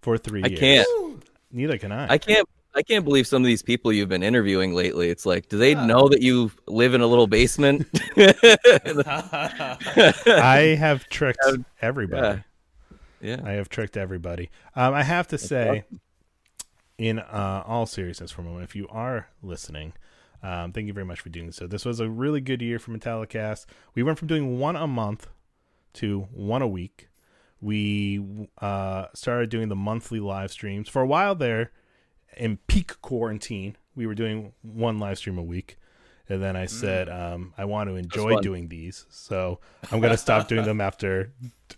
for 0.00 0.16
three 0.16 0.42
I 0.44 0.48
years? 0.48 0.60
can't. 0.60 0.88
Neither 1.50 1.78
can 1.78 1.90
I. 1.92 2.12
I 2.12 2.18
can't. 2.18 2.48
I 2.74 2.80
can't 2.82 3.04
believe 3.04 3.26
some 3.26 3.42
of 3.42 3.46
these 3.46 3.62
people 3.62 3.92
you've 3.92 4.08
been 4.08 4.22
interviewing 4.22 4.72
lately. 4.72 5.10
It's 5.10 5.26
like, 5.26 5.50
do 5.50 5.58
they 5.58 5.74
know 5.74 6.08
that 6.08 6.22
you 6.22 6.50
live 6.66 6.94
in 6.94 7.02
a 7.02 7.06
little 7.06 7.26
basement? 7.26 7.86
I 10.26 10.76
have 10.78 11.06
tricked 11.10 11.44
everybody. 11.82 12.38
yeah. 12.38 12.42
I 13.44 13.52
have 13.52 13.68
tricked 13.68 13.96
everybody. 13.96 14.50
Um, 14.74 14.94
I 14.94 15.02
have 15.02 15.28
to 15.28 15.38
say, 15.38 15.84
in 16.98 17.18
uh, 17.18 17.62
all 17.66 17.86
seriousness, 17.86 18.30
for 18.32 18.42
a 18.42 18.44
moment, 18.44 18.64
if 18.64 18.74
you 18.74 18.88
are 18.88 19.28
listening, 19.42 19.92
um, 20.42 20.72
thank 20.72 20.88
you 20.88 20.92
very 20.92 21.06
much 21.06 21.20
for 21.20 21.28
doing 21.28 21.52
so. 21.52 21.66
This 21.66 21.84
was 21.84 22.00
a 22.00 22.08
really 22.08 22.40
good 22.40 22.60
year 22.60 22.78
for 22.78 22.90
Metallicast. 22.90 23.66
We 23.94 24.02
went 24.02 24.18
from 24.18 24.28
doing 24.28 24.58
one 24.58 24.76
a 24.76 24.86
month 24.86 25.28
to 25.94 26.28
one 26.32 26.62
a 26.62 26.68
week. 26.68 27.08
We 27.60 28.48
uh, 28.58 29.06
started 29.14 29.50
doing 29.50 29.68
the 29.68 29.76
monthly 29.76 30.18
live 30.18 30.50
streams 30.50 30.88
for 30.88 31.00
a 31.00 31.06
while 31.06 31.36
there. 31.36 31.70
In 32.36 32.56
peak 32.66 33.00
quarantine, 33.02 33.76
we 33.94 34.06
were 34.06 34.14
doing 34.14 34.52
one 34.62 34.98
live 34.98 35.18
stream 35.18 35.38
a 35.38 35.42
week. 35.42 35.78
And 36.28 36.42
then 36.42 36.56
I 36.56 36.66
said, 36.66 37.08
um, 37.08 37.52
I 37.58 37.64
want 37.64 37.90
to 37.90 37.96
enjoy 37.96 38.40
doing 38.40 38.68
these. 38.68 39.06
So 39.10 39.58
I'm 39.90 40.00
going 40.00 40.12
to 40.12 40.16
stop 40.16 40.48
doing 40.48 40.64
them 40.64 40.80
after 40.90 41.32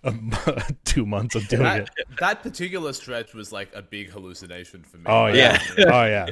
um, 0.04 0.32
two 0.84 1.06
months 1.06 1.34
of 1.34 1.48
doing 1.48 1.62
That, 1.62 1.90
it. 1.96 2.06
that 2.20 2.42
particular 2.42 2.92
stretch 2.92 3.32
was 3.34 3.52
like 3.52 3.70
a 3.74 3.82
big 3.82 4.10
hallucination 4.10 4.82
for 4.82 4.98
me. 4.98 5.04
Oh 5.06 5.26
yeah. 5.26 5.60
Yeah. 5.78 5.84
Oh 5.86 6.04
yeah. 6.06 6.26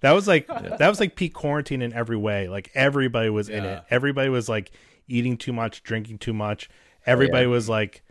That 0.00 0.12
was 0.12 0.28
like 0.28 0.46
that 0.46 0.88
was 0.88 1.00
like 1.00 1.16
peak 1.16 1.32
quarantine 1.34 1.80
in 1.82 1.92
every 1.92 2.16
way. 2.18 2.48
Like 2.48 2.70
everybody 2.74 3.30
was 3.30 3.48
in 3.48 3.64
it. 3.64 3.82
Everybody 3.90 4.28
was 4.28 4.48
like 4.48 4.70
eating 5.08 5.36
too 5.36 5.52
much, 5.54 5.82
drinking 5.82 6.18
too 6.18 6.34
much. 6.34 6.68
Everybody 7.06 7.46
was 7.46 7.68
like 7.68 8.02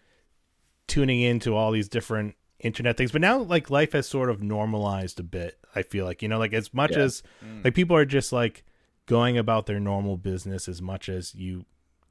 tuning 0.87 1.21
into 1.21 1.55
all 1.55 1.71
these 1.71 1.87
different 1.87 2.35
internet 2.59 2.97
things. 2.97 3.11
But 3.11 3.21
now 3.21 3.39
like 3.39 3.69
life 3.69 3.93
has 3.93 4.07
sort 4.07 4.29
of 4.29 4.41
normalized 4.41 5.19
a 5.19 5.23
bit. 5.23 5.57
I 5.75 5.83
feel 5.83 6.05
like, 6.05 6.21
you 6.21 6.27
know, 6.27 6.39
like 6.39 6.53
as 6.53 6.73
much 6.73 6.91
Yeah. 6.91 7.03
as 7.03 7.23
like 7.63 7.75
people 7.75 7.95
are 7.95 8.05
just 8.05 8.33
like 8.33 8.63
going 9.05 9.37
about 9.37 9.65
their 9.65 9.79
normal 9.79 10.17
business 10.17 10.67
as 10.67 10.81
much 10.81 11.09
as 11.09 11.35
you 11.35 11.65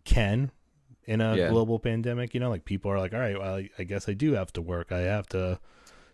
can 0.05 0.51
in 1.07 1.21
a 1.21 1.37
Yeah. 1.37 1.49
global 1.51 1.79
pandemic, 1.79 2.35
you 2.35 2.41
know, 2.41 2.49
like 2.51 2.65
people 2.65 2.91
are 2.91 2.99
like, 2.99 3.13
all 3.13 3.21
right, 3.21 3.39
well, 3.39 3.63
I, 3.79 3.83
guess 3.85 4.09
I 4.09 4.13
do 4.15 4.33
have 4.35 4.53
to 4.55 4.63
work. 4.63 4.93
I 4.93 5.01
have 5.01 5.27
to 5.29 5.59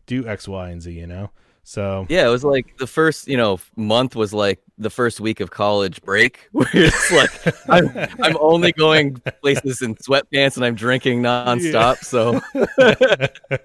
do 0.07 0.27
X, 0.27 0.49
Y, 0.49 0.71
and 0.71 0.81
Z, 0.83 0.91
you 0.93 1.07
know? 1.07 1.31
So 1.63 2.07
Yeah, 2.09 2.27
it 2.27 2.31
was 2.31 2.43
like 2.43 2.79
the 2.79 2.87
first, 2.87 3.29
you 3.29 3.37
know, 3.37 3.61
month 3.77 4.17
was 4.17 4.33
like 4.33 4.61
the 4.79 4.91
first 4.91 5.21
week 5.21 5.41
of 5.41 5.51
college 5.51 6.01
break, 6.03 6.49
where 6.53 6.67
it's 6.73 7.13
like 7.13 7.55
I'm, 7.69 7.89
I'm 8.23 8.37
only 8.41 8.73
going 8.73 9.21
places 9.43 9.83
in 9.83 9.95
sweatpants 9.97 10.57
and 10.57 10.65
I'm 10.65 10.75
drinking 10.75 11.23
nonstop. 11.23 11.99
So 11.99 12.41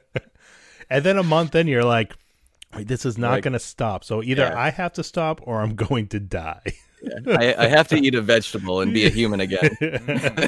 and 0.90 1.04
then 1.06 1.18
a 1.18 1.24
month 1.24 1.56
in, 1.56 1.68
you're 1.68 1.84
like, 1.86 2.14
this 2.78 3.06
is 3.06 3.18
not 3.18 3.32
Like- 3.32 3.44
going 3.44 3.54
to 3.54 3.60
stop. 3.60 4.04
So 4.04 4.22
either 4.22 4.44
Yeah. 4.44 4.60
I 4.60 4.70
have 4.70 4.94
to 4.94 5.04
stop 5.04 5.40
or 5.44 5.62
I'm 5.62 5.76
going 5.88 6.08
to 6.10 6.20
die. 6.20 6.62
I, 7.28 7.56
I 7.58 7.68
have 7.68 7.88
to 7.90 7.98
eat 7.98 8.16
a 8.16 8.22
vegetable 8.22 8.82
and 8.82 8.94
be 8.94 9.06
a 9.06 9.10
human 9.10 9.40
again. 9.40 9.76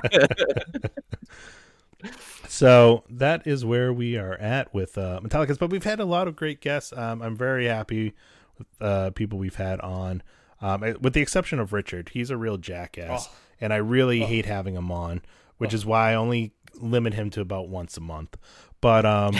so 2.48 3.04
that 3.10 3.46
is 3.46 3.66
where 3.66 3.92
we 3.94 4.18
are 4.18 4.36
at 4.36 4.74
with 4.74 4.98
uh, 4.98 5.20
Metallica's. 5.22 5.58
But 5.58 5.70
we've 5.70 5.84
had 5.84 6.00
a 6.00 6.06
lot 6.06 6.28
of 6.28 6.36
great 6.36 6.62
guests. 6.62 6.94
Um, 6.94 7.22
I'm 7.22 7.36
very 7.36 7.66
happy 7.68 8.14
with 8.58 8.68
uh, 8.82 9.12
people 9.12 9.40
we've 9.40 9.56
had 9.56 9.80
on, 9.82 10.24
um, 10.62 10.82
with 11.02 11.14
the 11.14 11.22
exception 11.22 11.60
of 11.60 11.74
Richard. 11.74 12.10
He's 12.10 12.30
a 12.30 12.38
real 12.38 12.58
jackass, 12.58 13.30
and 13.62 13.74
I 13.74 13.78
really 13.78 14.22
hate 14.22 14.46
having 14.46 14.76
him 14.76 14.92
on, 14.92 15.22
which 15.58 15.74
is 15.74 15.86
why 15.86 16.12
I 16.12 16.16
only 16.16 16.54
limit 16.76 17.14
him 17.14 17.30
to 17.32 17.42
about 17.42 17.70
once 17.70 17.98
a 17.98 18.02
month. 18.02 18.38
But 18.82 19.06
um, 19.06 19.36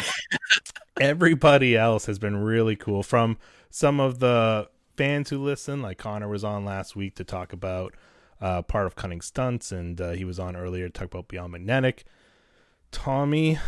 everybody 1.00 1.76
else 1.76 2.06
has 2.06 2.20
been 2.20 2.38
really 2.38 2.76
cool. 2.76 3.04
From 3.04 3.38
some 3.70 4.00
of 4.00 4.20
the 4.20 4.70
fans 4.98 5.30
who 5.30 5.42
listen, 5.42 5.82
like 5.82 5.98
Connor 5.98 6.28
was 6.28 6.44
on 6.44 6.66
last 6.66 6.96
week 6.96 7.16
to 7.16 7.24
talk 7.24 7.54
about 7.54 7.94
uh, 8.42 8.62
part 8.64 8.88
of 8.88 8.96
Cunning 8.96 9.22
Stunts, 9.22 9.72
and 9.72 10.02
uh, 10.02 10.12
he 10.12 10.26
was 10.26 10.40
on 10.40 10.56
earlier 10.56 10.88
to 10.88 10.94
talk 10.94 11.06
about 11.06 11.28
Beyond 11.28 11.54
Magnetic. 11.54 12.04
Tommy, 12.92 13.60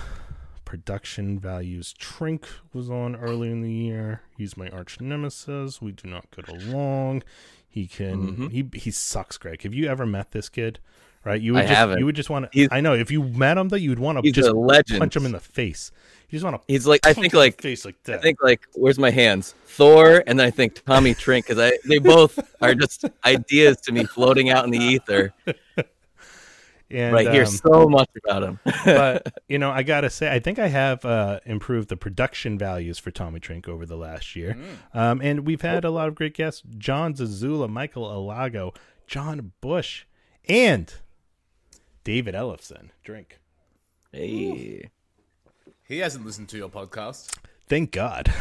production 0.65 1.39
values 1.39 1.93
Trink 1.93 2.47
was 2.73 2.89
on 2.89 3.15
earlier 3.15 3.51
in 3.51 3.61
the 3.61 3.71
year. 3.71 4.21
He's 4.37 4.57
my 4.57 4.69
arch 4.69 4.99
nemesis. 4.99 5.81
We 5.81 5.91
do 5.91 6.09
not 6.09 6.29
get 6.31 6.47
along. 6.47 7.23
He 7.67 7.87
can 7.87 8.49
he 8.49 8.67
he 8.73 8.91
sucks, 8.91 9.37
Greg. 9.37 9.61
Have 9.61 9.73
you 9.73 9.87
ever 9.87 10.05
met 10.05 10.31
this 10.31 10.49
kid? 10.49 10.79
Right? 11.25 11.41
You 11.41 11.53
would 11.53 11.63
I 11.63 11.67
just 11.67 11.75
haven't. 11.75 11.99
you 11.99 12.05
would 12.05 12.15
just 12.15 12.29
want 12.29 12.51
to 12.51 12.67
I 12.71 12.79
know 12.81 12.93
if 12.93 13.11
you 13.11 13.23
met 13.23 13.57
him 13.57 13.69
though 13.69 13.75
you'd 13.75 13.99
want 13.99 14.23
to 14.23 14.31
just 14.31 14.49
punch 14.97 15.15
him 15.15 15.25
in 15.25 15.31
the 15.31 15.39
face. 15.39 15.91
You 16.29 16.37
just 16.37 16.45
want 16.45 16.61
to 16.61 16.71
He's 16.71 16.85
like, 16.87 17.05
I 17.05 17.13
think 17.13 17.33
like 17.33 17.61
face 17.61 17.85
like 17.85 17.95
I 18.07 18.11
that. 18.11 18.21
think 18.21 18.41
like 18.41 18.61
where's 18.73 18.99
my 18.99 19.09
hands? 19.09 19.55
Thor, 19.65 20.23
and 20.27 20.39
then 20.39 20.45
I 20.47 20.51
think 20.51 20.83
Tommy 20.85 21.13
Trink 21.13 21.47
because 21.47 21.59
I 21.59 21.77
they 21.87 21.97
both 21.99 22.39
are 22.61 22.73
just 22.75 23.05
ideas 23.25 23.77
to 23.81 23.91
me 23.91 24.05
floating 24.05 24.49
out 24.49 24.63
in 24.65 24.71
the 24.71 24.77
ether. 24.77 25.33
and, 26.91 27.13
Right, 27.13 27.31
hear 27.31 27.43
um, 27.43 27.47
so 27.49 27.87
much 27.87 28.09
about 28.23 28.43
him. 28.43 28.59
but 28.85 29.41
you 29.47 29.59
know, 29.59 29.71
I 29.71 29.83
gotta 29.83 30.09
say, 30.09 30.31
I 30.31 30.39
think 30.39 30.59
I 30.59 30.67
have 30.67 31.03
uh, 31.05 31.39
improved 31.45 31.89
the 31.89 31.97
production 31.97 32.57
values 32.57 32.97
for 32.97 33.11
Tommy 33.11 33.39
Trink 33.39 33.67
over 33.67 33.85
the 33.85 33.97
last 33.97 34.35
year, 34.35 34.57
um, 34.93 35.21
and 35.21 35.45
we've 35.45 35.61
had 35.61 35.83
a 35.85 35.91
lot 35.91 36.07
of 36.07 36.15
great 36.15 36.33
guests: 36.33 36.63
John 36.77 37.13
Zazula, 37.13 37.69
Michael 37.69 38.05
Alago, 38.05 38.75
John 39.07 39.51
Bush, 39.61 40.05
and 40.47 40.93
David 42.09 42.33
Ellefson. 42.33 42.89
Drink. 43.03 43.39
hey, 44.11 44.89
He 45.87 45.99
hasn't 45.99 46.25
listened 46.25 46.49
to 46.49 46.57
your 46.57 46.67
podcast. 46.67 47.37
Thank 47.67 47.91
God. 47.91 48.33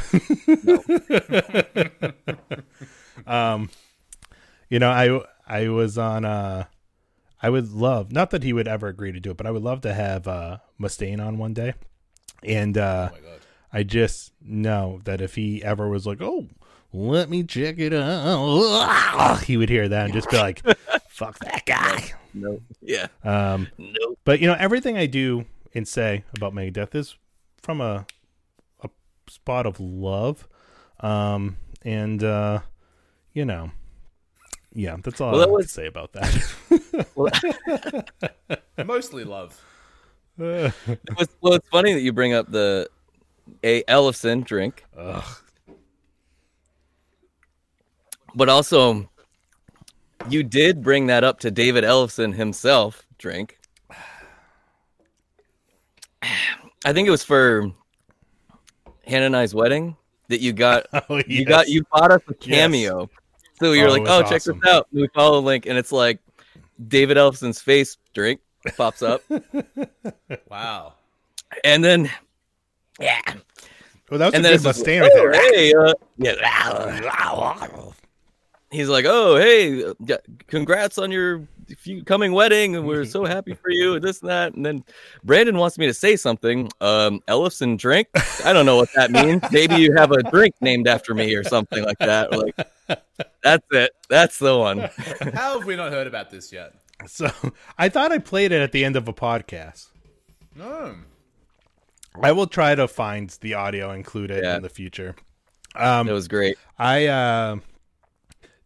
um, 3.27 3.69
you 4.71 4.79
know, 4.79 4.89
I 4.89 5.21
I 5.47 5.69
was 5.69 5.99
on. 5.99 6.25
Uh, 6.25 6.65
I 7.43 7.51
would 7.51 7.71
love 7.71 8.11
not 8.11 8.31
that 8.31 8.43
he 8.43 8.55
would 8.55 8.67
ever 8.67 8.87
agree 8.89 9.13
to 9.13 9.21
do 9.21 9.33
it, 9.33 9.37
but 9.37 9.47
I 9.47 9.51
would 9.51 9.63
love 9.63 9.83
to 9.83 9.93
have 9.93 10.27
uh, 10.27 10.57
Mustaine 10.81 11.23
on 11.23 11.37
one 11.37 11.53
day, 11.53 11.75
and 12.43 12.79
uh, 12.79 13.11
Oh 13.11 13.15
my 13.17 13.21
god. 13.21 13.41
I 13.71 13.83
just 13.83 14.33
know 14.41 15.03
that 15.05 15.21
if 15.21 15.35
he 15.35 15.63
ever 15.63 15.91
was 15.91 16.07
like, 16.07 16.23
"Oh, 16.23 16.47
let 16.93 17.29
me 17.31 17.43
check 17.45 17.79
it 17.79 17.93
out," 17.93 19.41
he 19.45 19.57
would 19.57 19.69
hear 19.69 19.89
that 19.89 20.05
and 20.07 20.15
just 20.15 20.31
be 20.31 20.37
like, 20.37 20.63
"Fuck 21.09 21.39
that 21.41 21.65
guy." 21.67 22.05
no, 22.35 22.61
yeah, 22.83 23.07
Um, 23.25 23.69
no, 23.79 24.17
but 24.25 24.41
you 24.41 24.47
know, 24.47 24.57
everything 24.59 24.97
I 24.97 25.07
do 25.07 25.45
and 25.75 25.87
say 25.89 26.25
about 26.37 26.55
Megadeth 26.55 26.95
is 26.95 27.17
from 27.63 27.81
a 27.81 28.07
a 28.83 28.91
spot 29.29 29.67
of 29.67 29.81
love, 29.81 30.47
um, 31.01 31.57
and 31.83 32.23
uh, 32.23 32.61
you 33.33 33.45
know, 33.45 33.71
yeah, 34.73 34.97
that's 35.03 35.21
all 35.21 35.33
Well, 35.33 35.41
I 35.41 35.45
that 35.45 35.49
have 35.49 35.57
was- 35.57 35.67
to 35.67 35.73
say 35.73 35.87
about 35.87 36.13
that. 36.13 36.39
Mostly 38.87 39.25
love. 39.25 39.61
It 40.39 40.73
was- 41.19 41.29
well, 41.41 41.55
it's 41.55 41.69
funny 41.69 41.93
that 41.95 42.01
you 42.01 42.13
bring 42.13 42.33
up 42.33 42.51
the 42.51 42.89
a 43.65 43.83
Ellefson 43.85 44.45
drink, 44.45 44.85
Ugh. 44.97 45.25
But 48.35 48.49
also 48.49 49.09
you 50.29 50.43
did 50.43 50.83
bring 50.83 51.07
that 51.07 51.25
up 51.25 51.41
to 51.41 51.51
David 51.51 51.85
Ellefson 51.85 52.35
himself 52.35 53.05
drink. 53.19 53.59
I 56.85 56.93
think 56.93 57.09
it 57.09 57.11
was 57.11 57.25
for 57.25 57.71
Hannah 59.07 59.27
and 59.27 59.37
I's 59.37 59.55
wedding 59.55 59.97
that 60.29 60.41
you 60.41 60.53
got 60.53 60.87
Oh, 61.09 61.21
you 61.27 61.45
got 61.45 61.69
you 61.69 61.85
bought 61.93 62.11
us 62.13 62.23
a 62.29 62.35
cameo. 62.35 63.09
So 63.59 63.73
you're 63.73 63.89
Oh, 63.89 63.93
like, 63.93 64.03
oh, 64.07 64.21
was 64.23 64.31
check 64.31 64.43
this 64.43 64.57
out. 64.69 64.87
And 64.93 65.03
we 65.03 65.09
follow 65.15 65.41
the 65.41 65.47
link, 65.47 65.67
and 65.67 65.77
it's 65.77 65.91
like 65.93 66.21
David 66.87 67.17
Ellefson's 67.17 67.61
face 67.61 67.97
drink 68.15 68.41
pops 68.77 69.03
up, 69.03 69.23
Wow. 70.49 70.95
and 71.65 71.83
then 71.83 72.11
yeah, 73.01 73.21
Well, 74.11 74.19
that 74.19 74.27
was 74.27 74.35
and 74.35 74.45
a 74.45 74.49
good 74.49 74.55
it's 74.55 74.65
just 74.65 74.87
like, 74.87 75.01
right 75.01 75.11
oh, 75.13 75.31
there. 75.31 75.33
hey, 75.55 75.75
uh, 75.75 75.93
yeah. 76.19 77.91
He's 78.71 78.89
like, 78.89 79.07
oh, 79.09 79.37
hey, 79.37 79.93
congrats 80.47 80.99
on 80.99 81.11
your 81.11 81.49
few 81.79 82.05
coming 82.05 82.33
wedding, 82.33 82.77
and 82.77 82.87
we're 82.87 83.05
so 83.07 83.25
happy 83.25 83.55
for 83.55 83.71
you, 83.71 83.95
and 83.95 84.05
this 84.05 84.21
and 84.21 84.29
that. 84.29 84.55
And 84.55 84.65
then 84.65 84.85
Brandon 85.25 85.57
wants 85.57 85.79
me 85.79 85.87
to 85.87 85.95
say 85.95 86.17
something. 86.17 86.71
Um, 86.81 87.21
Ellefson 87.29 87.79
drink. 87.79 88.09
I 88.45 88.53
don't 88.53 88.67
know 88.67 88.77
what 88.77 88.91
that 88.95 89.11
means. 89.11 89.43
Maybe 89.53 89.77
you 89.77 89.95
have 89.97 90.13
a 90.13 90.23
drink 90.23 90.55
named 90.61 90.87
after 90.87 91.15
me 91.15 91.35
or 91.35 91.45
something 91.45 91.83
like 91.83 91.99
that. 91.99 92.31
Like, 92.31 92.55
that's 93.43 93.67
it. 93.71 93.93
That's 94.11 94.39
the 94.39 94.59
one. 94.59 94.79
How 95.35 95.59
have 95.59 95.65
we 95.67 95.75
not 95.77 95.91
heard 95.93 96.07
about 96.07 96.31
this 96.31 96.53
yet? 96.53 96.73
So 97.07 97.31
I 97.79 97.89
thought 97.89 98.13
I 98.13 98.19
played 98.19 98.53
it 98.53 98.61
at 98.61 98.73
the 98.73 98.85
end 98.85 98.97
of 98.97 99.09
a 99.09 99.13
podcast. 99.15 99.87
No. 100.55 100.95
I 102.21 102.33
will 102.33 102.47
try 102.49 102.75
to 102.75 102.89
find 102.89 103.31
the 103.41 103.55
audio, 103.55 103.93
included 103.93 104.43
Yeah. 104.43 104.57
in 104.57 104.63
the 104.63 104.69
future. 104.69 105.15
Um, 105.75 106.09
It 106.09 106.13
was 106.13 106.27
great. 106.29 106.59
I 106.79 107.07
uh, 107.07 107.57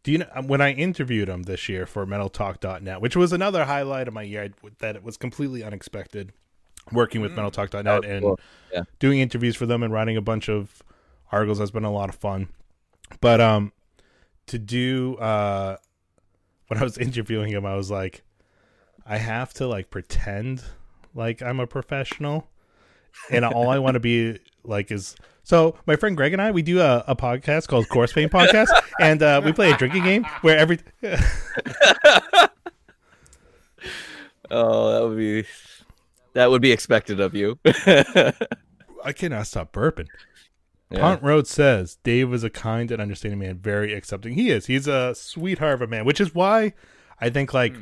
do 0.02 0.12
you 0.12 0.18
know 0.18 0.26
when 0.46 0.60
I 0.60 0.72
interviewed 0.72 1.28
him 1.28 1.44
this 1.44 1.68
year 1.68 1.86
for 1.86 2.04
MetalTalk.net, 2.06 3.00
which 3.00 3.16
was 3.16 3.32
another 3.32 3.64
highlight 3.64 4.08
of 4.08 4.14
my 4.14 4.22
year 4.22 4.44
I- 4.44 4.68
that 4.80 4.96
it 4.96 5.02
was 5.02 5.16
completely 5.16 5.62
unexpected. 5.62 6.32
Working 6.90 7.20
with 7.20 7.32
MetalTalk.net 7.32 7.84
That 7.84 8.00
was 8.02 8.10
and 8.10 8.22
cool. 8.22 8.40
Yeah. 8.72 8.82
doing 8.98 9.20
interviews 9.20 9.54
for 9.54 9.66
them 9.66 9.84
and 9.84 9.92
writing 9.92 10.16
a 10.16 10.20
bunch 10.20 10.48
of 10.48 10.82
articles 11.30 11.60
has 11.60 11.70
been 11.70 11.84
a 11.84 11.92
lot 11.92 12.08
of 12.08 12.16
fun. 12.16 12.48
But 13.20 13.40
um, 13.40 13.72
to 14.48 14.58
do 14.58 15.16
uh, 15.18 15.76
when 16.66 16.80
I 16.80 16.82
was 16.82 16.98
interviewing 16.98 17.50
him, 17.50 17.64
I 17.64 17.76
was 17.76 17.90
like, 17.90 18.22
I 19.06 19.18
have 19.18 19.54
to 19.54 19.66
like 19.68 19.90
pretend 19.90 20.64
like 21.14 21.40
I'm 21.42 21.60
a 21.60 21.66
professional, 21.66 22.48
and 23.30 23.44
all 23.44 23.68
I 23.68 23.78
want 23.78 23.94
to 23.94 24.00
be 24.00 24.38
like 24.64 24.90
is 24.90 25.14
so. 25.42 25.76
My 25.86 25.96
friend 25.96 26.16
Greg 26.16 26.32
and 26.32 26.42
I 26.42 26.50
we 26.50 26.62
do 26.62 26.80
a, 26.80 27.04
a 27.06 27.16
podcast 27.16 27.68
called 27.68 27.88
Corpse 27.88 28.12
Paint 28.12 28.32
Podcast, 28.32 28.68
and 29.00 29.22
uh, 29.22 29.40
we 29.44 29.52
play 29.52 29.70
a 29.70 29.76
drinking 29.76 30.04
game 30.04 30.24
where 30.42 30.58
every 30.58 30.78
Oh, 34.50 34.92
that 34.92 35.08
would 35.08 35.16
be 35.16 35.44
that 36.34 36.50
would 36.50 36.62
be 36.62 36.72
expected 36.72 37.20
of 37.20 37.34
you. 37.34 37.58
I 37.64 39.12
cannot 39.14 39.46
stop 39.46 39.72
burping. 39.72 40.08
Yeah. 40.90 41.00
Punt 41.00 41.22
Road 41.22 41.46
says 41.46 41.96
Dave 42.04 42.32
is 42.34 42.44
a 42.44 42.50
kind 42.50 42.90
and 42.90 43.00
understanding 43.00 43.38
man, 43.38 43.58
very 43.58 43.94
accepting. 43.94 44.34
He 44.34 44.50
is. 44.50 44.66
He's 44.66 44.86
a 44.86 45.14
sweetheart 45.14 45.74
of 45.74 45.82
a 45.82 45.86
man, 45.86 46.04
which 46.04 46.20
is 46.20 46.34
why 46.34 46.74
I 47.18 47.30
think 47.30 47.54
like 47.54 47.74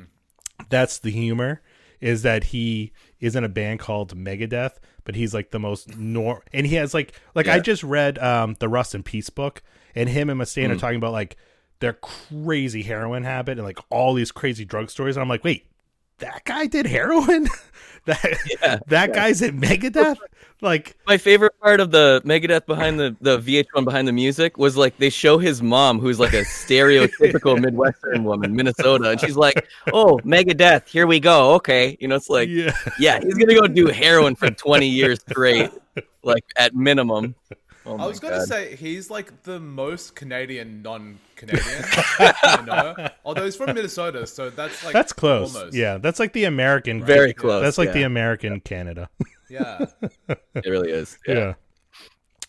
that's 0.69 0.99
the 1.01 1.11
humor 1.11 1.61
is 2.01 2.23
that 2.23 2.45
he 2.45 2.93
is 3.21 3.37
in 3.37 3.45
a 3.45 3.49
band 3.49 3.81
called 3.81 4.17
Megadeth, 4.17 4.79
but 5.05 5.15
he's 5.15 5.35
like 5.35 5.51
the 5.51 5.59
most 5.59 5.97
nor 5.97 6.43
and 6.53 6.67
he 6.67 6.77
has 6.77 6.95
like 6.95 7.13
like 7.35 7.49
I 7.49 7.61
just 7.61 7.83
read 7.83 8.19
um 8.19 8.57
the 8.59 8.69
Rust 8.69 8.95
in 8.95 9.03
Peace 9.03 9.31
book 9.31 9.63
and 9.95 10.09
him 10.09 10.31
and 10.31 10.41
Mustaine 10.41 10.71
are 10.71 10.77
talking 10.79 10.97
about 10.97 11.13
like 11.13 11.37
their 11.81 11.95
crazy 11.95 12.83
heroin 12.83 13.25
habit 13.25 13.59
and 13.59 13.67
like 13.67 13.79
all 13.91 14.15
these 14.15 14.33
crazy 14.33 14.65
drug 14.65 14.91
stories 14.91 15.17
and 15.17 15.23
I'm 15.23 15.29
like, 15.29 15.45
wait, 15.45 15.67
that 16.21 16.45
guy 16.45 16.67
did 16.67 16.87
heroin? 16.87 17.49
that 18.07 18.83
that 18.87 19.13
guy's 19.13 19.43
at 19.43 19.55
Megadeth? 19.55 20.17
Like 20.63 20.97
My 21.07 21.17
favorite 21.17 21.59
part 21.61 21.81
of 21.81 21.91
the 21.91 22.21
Megadeth 22.25 22.67
behind 22.67 23.01
the, 23.01 23.17
the 23.21 23.39
VH1 23.39 23.85
behind 23.85 24.07
the 24.07 24.13
music 24.13 24.59
was 24.59 24.77
like 24.77 24.97
they 24.99 25.09
show 25.09 25.39
his 25.39 25.63
mom, 25.63 25.99
who's 25.99 26.21
like 26.21 26.35
a 26.35 26.43
stereotypical 26.43 27.59
Midwestern 27.61 28.25
woman, 28.25 28.55
Minnesota, 28.55 29.11
and 29.11 29.21
she's 29.21 29.37
like, 29.37 29.67
"Oh, 29.93 30.19
Megadeth, 30.19 30.87
here 30.87 31.07
we 31.07 31.19
go." 31.19 31.55
Okay, 31.55 31.97
you 31.99 32.09
know, 32.09 32.17
it's 32.17 32.29
like, 32.29 32.49
yeah. 32.49 32.77
yeah, 32.99 33.21
he's 33.21 33.35
gonna 33.35 33.55
go 33.55 33.67
do 33.67 33.87
heroin 33.87 34.35
for 34.35 34.51
20 34.51 34.87
years 34.87 35.21
straight, 35.31 35.71
like 36.23 36.45
at 36.57 36.75
minimum. 36.75 37.35
Oh 37.87 37.97
I 37.97 38.07
was 38.07 38.21
gonna 38.21 38.45
say 38.45 38.77
he's 38.77 39.11
like 39.11 39.43
the 39.45 39.59
most 39.59 40.15
Canadian 40.15 40.83
non-Canadian. 40.83 41.85
you 42.59 42.67
know, 42.67 43.09
although 43.25 43.45
he's 43.45 43.57
from 43.57 43.75
Minnesota, 43.75 44.27
so 44.27 44.51
that's 44.51 44.85
like 44.85 44.93
That's 44.93 45.13
close. 45.13 45.57
Almost. 45.57 45.75
Yeah, 45.75 45.99
that's 45.99 46.21
like 46.21 46.35
the 46.35 46.45
American. 46.45 47.03
very 47.03 47.33
close. 47.33 47.63
That's 47.63 47.79
like 47.79 47.89
yeah. 47.89 47.95
the 47.95 48.03
American 48.03 48.61
Canada. 48.61 49.09
yeah. 49.49 49.87
It 50.29 50.67
really 50.67 50.91
is. 50.91 51.19
yeah. 51.27 51.35
Yeah. 51.35 51.55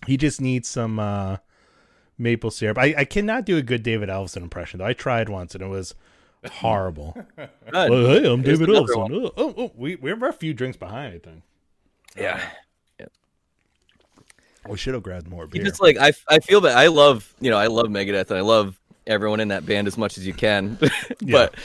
He 0.08 0.18
just 0.18 0.42
needs 0.42 0.68
some 0.68 1.00
uh, 1.00 1.38
maple 2.18 2.52
syrup. 2.52 2.78
I, 2.78 2.94
I 2.98 3.06
cannot 3.06 3.46
do 3.46 3.58
a 3.58 3.62
good 3.62 3.84
David 3.84 4.10
Ellefson 4.10 4.44
impression 4.44 4.80
though. 4.80 4.86
I 4.86 4.94
tried 4.94 5.30
once 5.30 5.56
and 5.56 5.64
it 5.64 5.68
was 5.68 5.96
horrible. 6.50 7.16
Well, 7.74 8.08
hey, 8.08 8.30
I'm 8.30 8.44
Here's 8.44 8.60
David 8.60 8.76
another 8.76 8.94
Ellefson. 8.94 9.12
Oh, 9.14 9.32
oh, 9.38 9.54
oh, 9.58 9.72
we 9.76 9.96
we're 9.96 10.28
a 10.28 10.34
few 10.34 10.54
drinks 10.54 10.76
behind. 10.76 11.14
I 11.14 11.20
think 11.20 11.44
Yeah. 12.18 12.42
We 14.68 14.78
should 14.78 14.94
have 14.94 15.04
grabbed 15.04 15.28
more 15.28 15.46
He 15.46 15.60
beer. 15.60 15.64
just 15.64 15.82
like 15.82 15.98
I, 15.98 16.14
I 16.30 16.40
feel 16.40 16.62
that 16.62 16.78
I 16.78 16.88
love 16.88 17.34
you 17.40 17.50
know 17.50 17.58
I 17.58 17.68
love 17.68 17.88
Megadeth 17.88 18.30
and 18.30 18.38
I 18.38 18.42
love 18.42 18.80
everyone 19.08 19.40
in 19.40 19.48
that 19.50 19.66
band 19.66 19.88
as 19.88 19.98
much 19.98 20.18
as 20.18 20.26
you 20.26 20.34
can, 20.34 20.78
but 21.32 21.56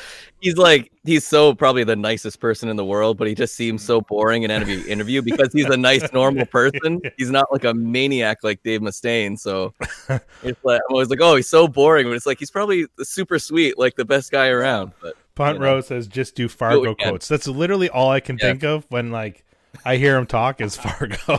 he's 0.41 0.57
like 0.57 0.93
he's 1.05 1.27
so 1.27 1.55
probably 1.55 1.85
the 1.85 1.97
nicest 1.97 2.41
person 2.41 2.69
in 2.69 2.77
the 2.77 2.85
world, 2.85 3.17
but 3.17 3.29
he 3.29 3.35
just 3.35 3.55
seems 3.55 3.83
so 3.83 4.01
mm. 4.01 4.07
boring 4.07 4.43
in 4.43 4.51
every 4.51 4.81
interview 4.89 5.23
because 5.23 5.53
he's 5.53 5.67
a 5.67 5.77
nice 5.77 6.13
normal 6.13 6.47
person. 6.61 7.01
He's 7.17 7.31
not 7.31 7.51
like 7.53 7.65
a 7.65 7.75
maniac 7.75 8.39
like 8.43 8.63
Dave 8.63 8.81
Mustaine. 8.81 9.39
So 9.39 9.75
it's 10.43 10.65
like 10.65 10.81
I'm 10.89 10.93
always 10.93 11.11
like, 11.11 11.21
oh, 11.21 11.37
he's 11.37 11.49
so 11.49 11.69
boring, 11.69 12.07
but 12.07 12.13
it's 12.13 12.27
like 12.27 12.39
he's 12.39 12.51
probably 12.51 12.87
super 13.03 13.39
sweet, 13.39 13.79
like 13.79 13.97
the 13.97 14.05
best 14.05 14.31
guy 14.31 14.49
around. 14.49 14.93
But 15.01 15.15
Punt 15.35 15.57
you 15.57 15.61
know. 15.61 15.67
Rose 15.67 15.89
says 15.89 16.07
just 16.07 16.35
do 16.35 16.49
Fargo 16.49 16.93
again. 16.93 17.09
quotes. 17.09 17.29
That's 17.29 17.47
literally 17.47 17.89
all 17.89 18.11
I 18.11 18.21
can 18.21 18.39
Yeah. 18.41 18.49
think 18.49 18.65
of 18.65 18.87
when 18.89 19.11
like 19.11 19.45
I 19.85 19.97
hear 19.97 20.17
him 20.17 20.27
talk 20.27 20.61
is 20.61 20.77
Fargo. 20.77 21.39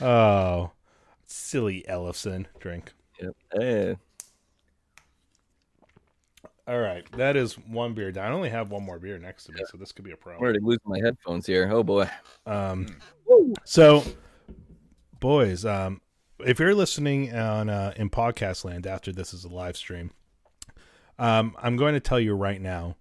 oh, 0.00 0.70
silly 1.26 1.84
Ellefson 1.88 2.46
drink. 2.60 2.92
yep. 3.20 3.34
Eh, 3.60 3.94
All 6.66 6.78
right, 6.78 7.10
that 7.12 7.36
is 7.36 7.54
one 7.54 7.94
beer 7.94 8.12
down. 8.12 8.30
I 8.30 8.34
only 8.34 8.50
have 8.50 8.70
one 8.70 8.84
more 8.84 8.98
beer 8.98 9.18
next 9.18 9.44
to 9.44 9.52
me, 9.52 9.60
so 9.70 9.78
this 9.78 9.90
could 9.92 10.04
be 10.04 10.10
a 10.10 10.14
I'm 10.14 10.20
problem. 10.20 10.42
already 10.42 10.60
losing 10.60 10.80
my 10.84 10.98
headphones 10.98 11.46
here. 11.46 11.68
Oh 11.72 11.82
boy. 11.82 12.08
Um, 12.46 12.86
so, 13.64 14.04
boys, 15.18 15.64
um, 15.64 16.00
if 16.40 16.58
you're 16.58 16.74
listening 16.74 17.34
on 17.34 17.68
uh, 17.70 17.92
in 17.96 18.10
podcast 18.10 18.64
land 18.64 18.86
after 18.86 19.12
this 19.12 19.32
is 19.32 19.44
a 19.44 19.48
live 19.48 19.76
stream, 19.76 20.10
um, 21.18 21.56
I'm 21.58 21.76
going 21.76 21.94
to 21.94 22.00
tell 22.00 22.20
you 22.20 22.34
right 22.34 22.60
now 22.60 22.96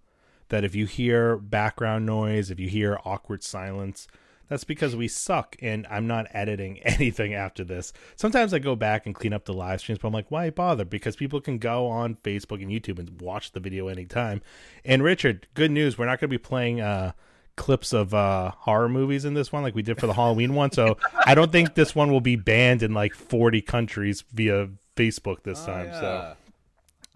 that 0.50 0.64
if 0.64 0.76
you 0.76 0.86
hear 0.86 1.38
background 1.38 2.06
noise, 2.06 2.52
if 2.52 2.60
you 2.60 2.68
hear 2.70 3.00
awkward 3.06 3.44
silence, 3.44 4.08
that's 4.50 4.64
because 4.64 4.96
we 4.96 5.08
suck 5.10 5.58
and 5.62 5.86
I'm 5.90 6.08
not 6.08 6.28
editing 6.32 6.80
anything 6.84 7.34
after 7.34 7.64
this. 7.64 7.92
Sometimes 8.16 8.54
I 8.54 8.60
go 8.60 8.76
back 8.76 9.06
and 9.06 9.14
clean 9.14 9.34
up 9.34 9.46
the 9.46 9.54
live 9.54 9.82
streams, 9.82 10.00
but 10.00 10.08
I'm 10.08 10.14
like, 10.14 10.32
why 10.32 10.50
bother? 10.50 10.86
Because 10.86 11.16
people 11.16 11.42
can 11.42 11.58
go 11.58 11.88
on 11.88 12.16
Facebook 12.16 12.62
and 12.62 12.72
YouTube 12.72 13.00
and 13.00 13.20
watch 13.22 13.52
the 13.52 13.60
video 13.60 13.88
anytime. 13.90 14.42
And 14.86 15.04
Richard, 15.04 15.48
good 15.54 15.72
news, 15.72 15.98
we're 15.98 16.06
not 16.06 16.20
going 16.20 16.30
to 16.30 16.34
be 16.34 16.38
playing 16.38 16.80
uh, 16.80 17.12
clips 17.58 17.92
of 17.92 18.14
uh, 18.14 18.52
horror 18.52 18.88
movies 18.88 19.26
in 19.26 19.34
this 19.34 19.52
one 19.52 19.64
like 19.64 19.76
we 19.76 19.82
did 19.82 20.00
for 20.00 20.08
the 20.08 20.14
Halloween 20.14 20.54
one. 20.54 20.72
So 20.72 20.98
I 21.26 21.36
don't 21.36 21.52
think 21.52 21.76
this 21.76 21.94
one 21.94 22.12
will 22.12 22.22
be 22.22 22.38
banned 22.38 22.84
in 22.84 22.94
like 22.94 23.14
40 23.16 23.62
countries 23.64 24.24
via 24.32 24.70
Facebook 24.96 25.44
this 25.44 25.66
time. 25.66 25.92
So 25.92 26.00
Oh, 26.00 26.02
Yeah. 26.30 26.34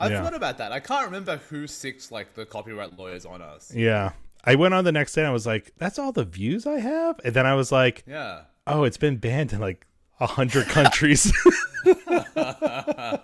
I 0.02 0.10
Yeah. 0.10 0.18
forgot 0.18 0.34
about 0.34 0.58
that. 0.58 0.72
I 0.72 0.80
can't 0.80 1.06
remember 1.06 1.38
who 1.50 1.68
sicked 1.68 2.12
like 2.12 2.34
the 2.34 2.46
copyright 2.46 2.98
lawyers 2.98 3.26
on 3.26 3.42
us. 3.42 3.74
yeah. 3.74 4.12
I 4.44 4.56
went 4.56 4.74
on 4.74 4.86
the 4.86 4.92
next 4.92 5.14
day 5.14 5.22
and 5.22 5.28
I 5.28 5.32
was 5.34 5.46
like, 5.46 5.72
that's 5.78 6.00
all 6.00 6.12
the 6.12 6.26
views 6.26 6.66
I 6.66 6.80
have? 6.80 7.20
And 7.24 7.36
then 7.36 7.46
I 7.46 7.54
was 7.54 7.72
like, 7.72 8.04
Yeah. 8.08 8.42
oh, 8.66 8.86
it's 8.86 8.98
been 8.98 9.18
banned 9.18 9.54
in 9.54 9.60
like 9.60 9.86
a 10.20 10.26
hundred 10.26 10.66
countries. 10.68 11.32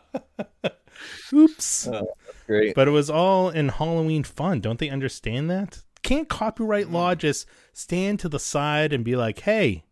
Oops. 1.33 1.87
Oh, 1.87 2.07
great. 2.45 2.75
But 2.75 2.87
it 2.87 2.91
was 2.91 3.09
all 3.09 3.49
in 3.49 3.69
Halloween 3.69 4.23
fun. 4.23 4.61
Don't 4.61 4.79
they 4.79 4.89
understand 4.89 5.49
that? 5.49 5.79
Can't 6.03 6.29
copyright 6.29 6.89
law 6.89 7.15
mm. 7.15 7.17
just 7.17 7.47
stand 7.73 8.19
to 8.19 8.29
the 8.29 8.39
side 8.39 8.93
and 8.93 9.03
be 9.03 9.15
like, 9.15 9.39
hey, 9.39 9.83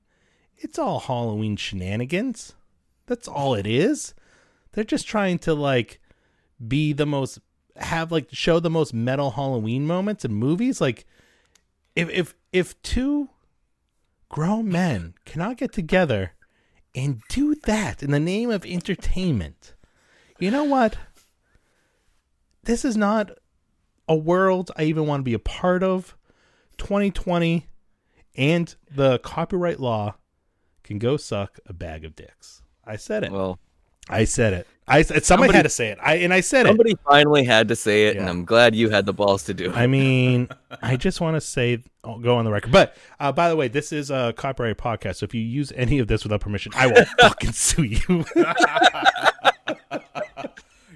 it's 0.58 0.80
all 0.80 1.00
Halloween 1.00 1.58
shenanigans? 1.58 2.54
That's 3.08 3.28
all 3.28 3.54
it 3.56 3.68
is. 3.68 4.14
They're 4.72 4.84
just 4.84 5.08
trying 5.08 5.40
to 5.40 5.54
like 5.54 6.00
be 6.66 6.94
the 6.94 7.06
most 7.06 7.40
have 7.78 8.12
like 8.12 8.30
show 8.32 8.60
the 8.60 8.70
most 8.70 8.94
metal 8.94 9.32
Halloween 9.32 9.86
moments 9.86 10.24
in 10.26 10.34
movies. 10.34 10.80
Like 10.80 11.06
if 11.96 12.10
if 12.10 12.36
if 12.52 12.82
two 12.82 13.30
grown 14.30 14.70
men 14.70 15.14
cannot 15.26 15.58
get 15.58 15.72
together 15.72 16.34
and 16.94 17.22
do 17.30 17.56
that 17.66 18.02
in 18.02 18.12
the 18.12 18.20
name 18.20 18.50
of 18.50 18.66
entertainment, 18.66 19.76
you 20.40 20.52
know 20.52 20.64
what? 20.64 20.98
This 22.64 22.84
is 22.86 22.98
not 22.98 23.32
a 24.08 24.16
world 24.16 24.72
I 24.76 24.84
even 24.84 25.06
want 25.06 25.22
to 25.22 25.24
be 25.24 25.34
a 25.34 25.40
part 25.40 25.84
of. 25.84 26.16
2020 26.78 27.68
and 28.36 28.76
the 28.92 29.18
copyright 29.20 29.80
law 29.80 30.16
can 30.84 31.00
go 31.00 31.16
suck 31.16 31.60
a 31.66 31.74
bag 31.74 32.04
of 32.04 32.16
dicks. 32.16 32.62
I 32.86 32.98
said 32.98 33.24
it. 33.24 33.32
Well, 33.32 33.60
I 34.10 34.24
said 34.26 34.54
it. 34.54 34.68
I 34.88 35.02
somebody, 35.02 35.24
Somebody- 35.26 35.54
had 35.54 35.64
to 35.64 35.70
say 35.70 35.90
it. 35.90 35.98
I 36.00 36.16
and 36.18 36.32
I 36.32 36.42
said 36.42 36.68
it. 36.68 36.70
somebody 36.70 36.96
finally 37.10 37.44
had 37.44 37.70
to 37.70 37.76
say 37.76 38.06
it, 38.08 38.18
and 38.18 38.30
I'm 38.30 38.46
glad 38.46 38.76
you 38.76 38.90
had 38.92 39.08
the 39.08 39.14
balls 39.14 39.42
to 39.46 39.54
do 39.56 39.72
it. 39.72 39.76
I 39.76 39.88
mean, 39.88 40.48
I 40.80 40.96
just 40.96 41.20
want 41.20 41.36
to 41.38 41.42
say, 41.42 41.80
I'll 42.04 42.20
go 42.20 42.36
on 42.38 42.46
the 42.46 42.52
record. 42.52 42.72
But 42.72 42.96
uh, 43.20 43.32
by 43.32 43.50
the 43.50 43.56
way, 43.56 43.68
this 43.68 43.92
is 43.92 44.12
a 44.12 44.32
copyright 44.38 44.78
podcast. 44.78 45.16
So 45.18 45.24
if 45.24 45.34
you 45.34 45.42
use 45.42 45.72
any 45.76 45.98
of 45.98 46.08
this 46.08 46.22
without 46.24 46.42
permission, 46.42 46.72
I 46.76 46.86
will 46.86 47.04
fucking 47.20 47.54
sue 47.54 47.82
you. 47.84 48.26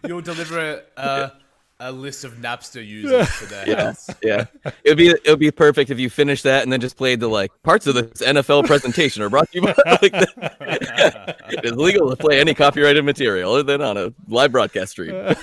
You'll 0.08 0.22
deliver 0.22 0.84
a, 0.96 1.32
a 1.80 1.92
list 1.92 2.24
of 2.24 2.36
Napster 2.36 2.86
users 2.86 3.28
to 3.40 3.46
their 3.46 3.68
Yeah, 3.70 3.94
yeah. 4.22 4.46
It 4.84 4.90
would 4.90 4.98
be 4.98 5.10
it 5.10 5.28
would 5.28 5.40
be 5.40 5.52
perfect 5.52 5.90
if 5.90 6.00
you 6.00 6.10
finished 6.10 6.44
that 6.44 6.64
and 6.64 6.72
then 6.72 6.82
just 6.82 6.98
played 6.98 7.20
the 7.20 7.28
like 7.28 7.52
parts 7.64 7.88
of 7.88 7.96
this 7.96 8.22
NFL 8.22 8.66
presentation 8.66 9.24
are 9.24 9.30
brought 9.30 9.52
to 9.52 9.60
you 9.60 9.62
by 9.62 9.74
like 10.02 10.12
the, 10.12 11.36
it 11.50 11.66
is 11.66 11.74
legal 11.74 12.10
to 12.10 12.16
play 12.16 12.40
any 12.40 12.54
copyrighted 12.54 13.06
material 13.06 13.54
other 13.54 13.64
than 13.64 13.82
on 13.82 13.98
a 13.98 14.14
live 14.28 14.52
broadcast 14.52 14.92
stream. 14.92 15.12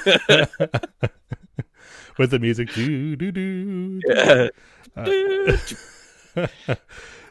with 2.19 2.31
the 2.31 2.39
music. 2.39 2.73
Do, 2.73 3.17
do, 3.17 3.33
do. 3.33 4.01
Yeah. 4.07 4.49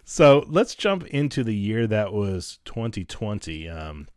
So 0.07 0.45
let's 0.47 0.75
jump 0.75 1.07
into 1.07 1.43
the 1.43 1.55
year 1.55 1.87
that 1.87 2.13
was 2.13 2.59
2020. 2.65 3.67
Um, 3.67 4.07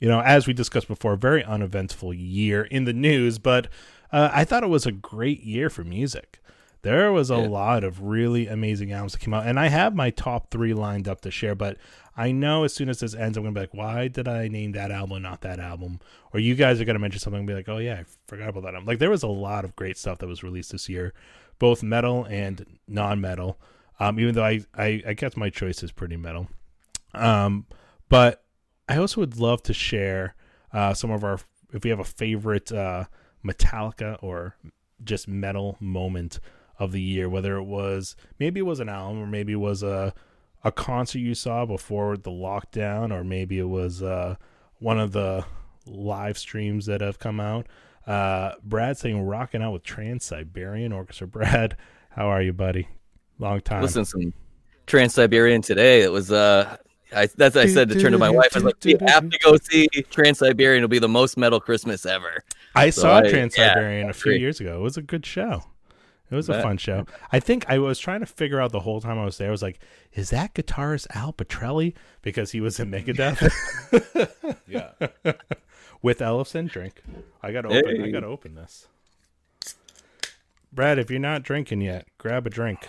you 0.00 0.08
know, 0.08 0.20
as 0.20 0.46
we 0.46 0.54
discussed 0.54 0.88
before, 0.88 1.12
a 1.12 1.18
very 1.18 1.44
uneventful 1.44 2.14
year 2.14 2.62
in 2.64 2.84
the 2.86 2.94
news, 2.94 3.38
but 3.38 3.68
uh, 4.12 4.30
I 4.32 4.44
thought 4.44 4.62
it 4.62 4.68
was 4.68 4.86
a 4.86 4.92
great 4.92 5.42
year 5.42 5.70
for 5.70 5.84
music. 5.84 6.38
There 6.82 7.12
was 7.12 7.30
a 7.30 7.36
Yeah. 7.36 7.46
lot 7.48 7.84
of 7.84 8.02
really 8.02 8.48
amazing 8.48 8.90
albums 8.92 9.12
that 9.12 9.20
came 9.20 9.32
out, 9.32 9.46
and 9.46 9.58
I 9.58 9.68
have 9.68 9.94
my 9.94 10.10
top 10.10 10.50
three 10.50 10.74
lined 10.74 11.06
up 11.06 11.20
to 11.20 11.30
share. 11.30 11.54
But 11.54 11.76
I 12.16 12.32
know 12.32 12.64
as 12.64 12.74
soon 12.74 12.88
as 12.88 12.98
this 13.00 13.14
ends, 13.14 13.38
I'm 13.38 13.44
gonna 13.44 13.54
be 13.54 13.60
like, 13.60 13.72
"Why 13.74 14.08
did 14.08 14.26
I 14.26 14.48
name 14.48 14.72
that 14.72 14.90
album, 14.90 15.22
not 15.22 15.42
that 15.42 15.60
album?" 15.60 16.00
Or 16.34 16.40
you 16.40 16.54
guys 16.56 16.80
are 16.80 16.84
gonna 16.84 16.98
mention 16.98 17.20
something 17.20 17.38
and 17.38 17.46
be 17.46 17.54
like, 17.54 17.68
"Oh 17.68 17.78
yeah, 17.78 18.00
I 18.00 18.04
forgot 18.26 18.48
about 18.48 18.64
that." 18.64 18.74
album. 18.74 18.86
Like 18.86 18.98
there 18.98 19.10
was 19.10 19.22
a 19.22 19.28
lot 19.28 19.64
of 19.64 19.76
great 19.76 19.96
stuff 19.96 20.18
that 20.18 20.26
was 20.26 20.42
released 20.42 20.72
this 20.72 20.88
year, 20.88 21.14
both 21.60 21.82
metal 21.84 22.24
and 22.24 22.66
non-metal. 22.88 23.60
Um, 24.00 24.18
even 24.18 24.34
though 24.34 24.44
I, 24.44 24.60
I 24.74 25.02
I 25.06 25.14
kept 25.14 25.36
my 25.36 25.50
choices 25.50 25.92
pretty 25.92 26.16
metal. 26.16 26.48
Um, 27.14 27.66
but 28.08 28.42
I 28.88 28.96
also 28.96 29.20
would 29.20 29.36
love 29.38 29.62
to 29.64 29.72
share 29.72 30.34
uh, 30.72 30.94
some 30.94 31.10
of 31.12 31.22
our 31.22 31.38
if 31.72 31.84
we 31.84 31.90
have 31.90 32.00
a 32.00 32.04
favorite 32.04 32.72
uh, 32.72 33.04
Metallica 33.44 34.22
or 34.22 34.56
just 35.04 35.28
metal 35.28 35.76
moment 35.80 36.38
of 36.78 36.92
the 36.92 37.00
year, 37.00 37.28
whether 37.28 37.56
it 37.56 37.64
was 37.64 38.16
maybe 38.38 38.60
it 38.60 38.64
was 38.64 38.80
an 38.80 38.88
album 38.88 39.22
or 39.22 39.26
maybe 39.26 39.52
it 39.52 39.56
was 39.56 39.82
a 39.82 40.14
a 40.64 40.72
concert 40.72 41.18
you 41.18 41.34
saw 41.34 41.66
before 41.66 42.16
the 42.16 42.30
lockdown 42.30 43.12
or 43.12 43.24
maybe 43.24 43.58
it 43.58 43.68
was 43.68 44.02
uh, 44.02 44.36
one 44.78 44.98
of 44.98 45.12
the 45.12 45.44
live 45.86 46.38
streams 46.38 46.86
that 46.86 47.00
have 47.00 47.18
come 47.18 47.40
out. 47.40 47.66
Uh, 48.06 48.52
Brad 48.62 48.96
saying 48.96 49.20
rocking 49.22 49.62
out 49.62 49.72
with 49.72 49.82
Trans 49.82 50.24
Siberian 50.24 50.92
Orchestra. 50.92 51.26
Brad, 51.28 51.76
how 52.10 52.28
are 52.28 52.42
you, 52.42 52.52
buddy? 52.52 52.88
Long 53.38 53.60
time. 53.60 53.82
Listen, 53.82 54.04
some 54.04 54.32
Trans 54.86 55.14
Siberian 55.14 55.62
today. 55.62 56.02
It 56.02 56.12
was 56.12 56.30
uh, 56.30 56.76
I 57.14 57.26
that's 57.26 57.54
what 57.54 57.64
I 57.64 57.68
said 57.68 57.88
to 57.90 58.00
turn 58.00 58.12
to 58.12 58.18
my 58.18 58.30
wife. 58.30 58.50
I 58.54 58.58
was 58.58 58.64
like, 58.64 58.84
"We 58.84 58.96
have 59.06 59.28
to 59.28 59.38
go 59.38 59.56
see 59.56 59.88
Trans 60.10 60.38
Siberian. 60.38 60.78
It'll 60.78 60.88
be 60.88 60.98
the 60.98 61.08
most 61.08 61.36
metal 61.36 61.60
Christmas 61.60 62.06
ever." 62.06 62.42
I 62.74 62.90
So 62.90 63.02
saw 63.02 63.20
Trans 63.20 63.56
yeah, 63.56 63.74
Siberian 63.74 64.10
a 64.10 64.12
few 64.12 64.32
great. 64.32 64.40
years 64.40 64.60
ago. 64.60 64.78
It 64.78 64.82
was 64.82 64.96
a 64.96 65.02
good 65.02 65.24
show. 65.26 65.64
It 66.30 66.34
was 66.34 66.48
a 66.48 66.62
fun 66.62 66.78
show. 66.78 67.04
I 67.30 67.40
think 67.40 67.66
I 67.68 67.76
was 67.78 67.98
trying 67.98 68.20
to 68.20 68.26
figure 68.26 68.58
out 68.58 68.72
the 68.72 68.80
whole 68.80 69.02
time 69.02 69.18
I 69.18 69.24
was 69.26 69.36
there. 69.36 69.48
I 69.48 69.50
was 69.50 69.60
like, 69.60 69.78
is 70.14 70.30
that 70.30 70.54
guitarist 70.54 71.06
Al 71.14 71.34
Pitrelli? 71.34 71.92
Because 72.22 72.52
he 72.52 72.60
was 72.62 72.80
in 72.80 72.90
Megadeth 72.90 73.52
Yeah. 74.66 74.92
with 76.00 76.20
Ellefson. 76.20 76.70
Drink. 76.70 77.02
I 77.42 77.52
gotta 77.52 77.68
open. 77.68 78.02
I 78.02 78.10
gotta 78.10 78.28
open 78.28 78.54
this. 78.54 78.86
Brad, 80.72 80.98
if 80.98 81.10
you're 81.10 81.20
not 81.20 81.42
drinking 81.42 81.82
yet, 81.82 82.06
grab 82.16 82.46
a 82.46 82.50
drink. 82.50 82.88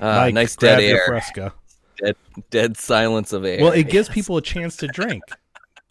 Uh, 0.00 0.30
nice 0.32 0.54
dead 0.54 0.80
your 0.80 0.98
air, 0.98 1.04
Fresca. 1.06 1.52
Dead, 2.02 2.16
dead 2.50 2.76
silence 2.76 3.32
of 3.32 3.44
air. 3.44 3.62
Well, 3.62 3.72
it 3.72 3.88
gives 3.88 4.08
people 4.18 4.36
a 4.36 4.42
chance 4.42 4.76
to 4.78 4.86
drink. 4.88 5.22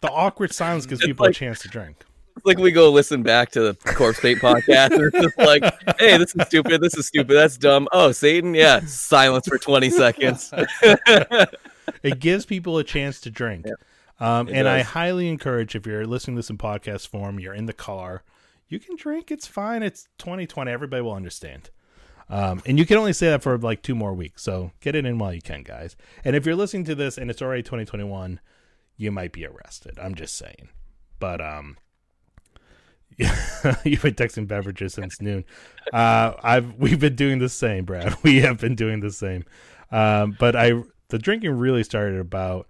The 0.00 0.10
awkward 0.10 0.52
silence 0.52 0.86
gives 0.86 1.00
It's 1.00 1.06
people 1.08 1.26
a 1.26 1.32
chance 1.32 1.60
to 1.60 1.68
drink. 1.68 2.04
It's 2.36 2.46
like 2.46 2.58
we 2.58 2.70
go 2.70 2.90
listen 2.90 3.24
back 3.24 3.50
to 3.52 3.60
the 3.60 3.74
Corpse 3.94 4.20
Paint 4.20 4.38
podcast. 4.42 4.92
And 4.92 5.02
it's 5.12 5.20
just 5.20 5.38
like, 5.38 5.62
hey, 5.98 6.16
this 6.18 6.34
is 6.36 6.46
stupid. 6.46 6.80
This 6.80 6.96
is 6.96 7.08
stupid. 7.08 7.34
That's 7.34 7.58
dumb. 7.58 7.88
Oh, 7.92 8.12
Satan. 8.12 8.54
Yeah. 8.54 8.80
Silence 8.86 9.48
for 9.48 9.58
20 9.58 9.90
seconds. 9.90 10.52
it 12.02 12.20
gives 12.20 12.46
people 12.46 12.78
a 12.78 12.84
chance 12.84 13.20
to 13.22 13.30
drink. 13.30 13.66
Um, 14.20 14.48
It 14.48 14.54
and 14.54 14.68
I 14.68 14.82
highly 14.82 15.28
encourage 15.28 15.74
if 15.74 15.84
you're 15.84 16.06
listening 16.06 16.36
to 16.36 16.38
this 16.38 16.50
in 16.50 16.58
podcast 16.58 17.08
form, 17.08 17.40
you're 17.40 17.54
in 17.54 17.66
the 17.66 17.72
car, 17.72 18.22
you 18.68 18.78
can 18.78 18.94
drink. 18.96 19.32
It's 19.32 19.48
fine. 19.48 19.82
It's 19.82 20.08
2020. 20.18 20.70
Everybody 20.70 21.02
will 21.02 21.14
understand. 21.14 21.70
Um, 22.30 22.62
and 22.66 22.78
you 22.78 22.84
can 22.84 22.98
only 22.98 23.12
say 23.12 23.28
that 23.28 23.42
for 23.42 23.56
like 23.58 23.82
two 23.82 23.94
more 23.94 24.12
weeks. 24.12 24.42
So 24.42 24.72
get 24.80 24.94
it 24.94 25.06
in 25.06 25.18
while 25.18 25.32
you 25.32 25.40
can, 25.40 25.62
guys. 25.62 25.96
And 26.24 26.36
if 26.36 26.44
you're 26.44 26.56
listening 26.56 26.84
to 26.84 26.94
this 26.94 27.16
and 27.16 27.30
it's 27.30 27.40
already 27.40 27.62
2021, 27.62 28.40
you 28.96 29.10
might 29.10 29.32
be 29.32 29.46
arrested. 29.46 29.98
I'm 30.00 30.14
just 30.14 30.36
saying. 30.36 30.68
But 31.18 31.40
um, 31.40 31.78
you've 33.18 34.02
been 34.02 34.14
texting 34.14 34.46
beverages 34.46 34.94
since 34.94 35.20
noon. 35.20 35.44
Uh, 35.92 36.34
I've 36.42 36.74
we've 36.74 37.00
been 37.00 37.16
doing 37.16 37.38
the 37.38 37.48
same, 37.48 37.84
Brad. 37.84 38.14
We 38.22 38.40
have 38.40 38.58
been 38.58 38.74
doing 38.74 39.00
the 39.00 39.10
same. 39.10 39.44
Um, 39.90 40.36
but 40.38 40.54
I 40.54 40.82
the 41.08 41.18
drinking 41.18 41.52
really 41.52 41.82
started 41.82 42.20
about 42.20 42.68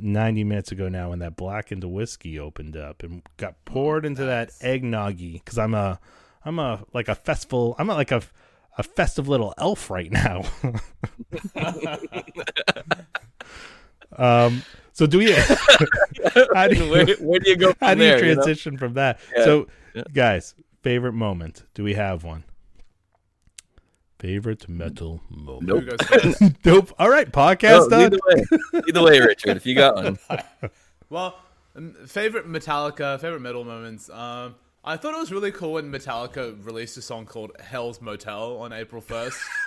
90 0.00 0.44
minutes 0.44 0.70
ago 0.70 0.88
now 0.88 1.10
when 1.10 1.18
that 1.20 1.36
blackened 1.36 1.82
whiskey 1.82 2.38
opened 2.38 2.76
up 2.76 3.02
and 3.02 3.22
got 3.36 3.64
poured 3.64 4.04
into 4.04 4.24
that 4.24 4.50
eggnoggy 4.60 5.34
because 5.34 5.58
I'm 5.58 5.74
a 5.74 5.98
I'm 6.44 6.58
a 6.58 6.84
like 6.92 7.08
a 7.08 7.14
festival 7.14 7.74
I'm 7.78 7.90
a, 7.90 7.94
like 7.94 8.12
a 8.12 8.22
a 8.78 8.82
festive 8.82 9.28
little 9.28 9.52
elf 9.58 9.90
right 9.90 10.10
now. 10.10 10.44
um. 14.16 14.62
So 14.92 15.06
do 15.06 15.18
we? 15.18 15.32
how 16.54 16.66
do 16.66 16.76
you, 16.76 16.90
where, 16.90 17.06
where 17.20 17.38
do 17.38 17.50
you 17.50 17.56
go 17.56 17.72
from 17.72 17.86
how 17.88 17.94
do 17.94 18.02
you 18.02 18.08
there? 18.08 18.18
you 18.24 18.34
know? 18.34 18.42
transition 18.42 18.76
from 18.78 18.94
that? 18.94 19.20
Yeah. 19.36 19.44
So, 19.44 19.66
Yeah. 19.94 20.02
guys, 20.12 20.54
favorite 20.82 21.12
moment? 21.12 21.62
Do 21.74 21.84
we 21.84 21.94
have 21.94 22.24
one? 22.24 22.42
Favorite 24.18 24.68
metal 24.68 25.20
moment? 25.30 25.68
Who 25.70 25.82
goes 25.82 26.00
first? 26.08 26.42
Nope. 26.64 26.92
All 26.98 27.08
right, 27.08 27.30
podcast 27.30 27.88
No, 27.90 27.90
done. 27.90 28.00
either 28.06 28.18
way, 28.26 28.82
either 28.88 29.02
way, 29.04 29.20
Richard. 29.20 29.56
If 29.56 29.66
you 29.66 29.76
got 29.76 29.94
one, 29.94 30.18
Well, 31.10 31.38
favorite 32.08 32.48
Metallica, 32.48 33.20
favorite 33.20 33.38
metal 33.40 33.62
moments. 33.64 34.10
Um, 34.10 34.56
I 34.88 34.96
thought 34.96 35.12
it 35.12 35.18
was 35.18 35.30
really 35.30 35.52
cool 35.52 35.74
when 35.74 35.92
Metallica 35.92 36.64
released 36.64 36.96
a 36.96 37.02
song 37.02 37.26
called 37.26 37.52
"Hell's 37.60 38.00
Motel" 38.00 38.56
on 38.56 38.72
April 38.72 39.02
first. 39.02 39.38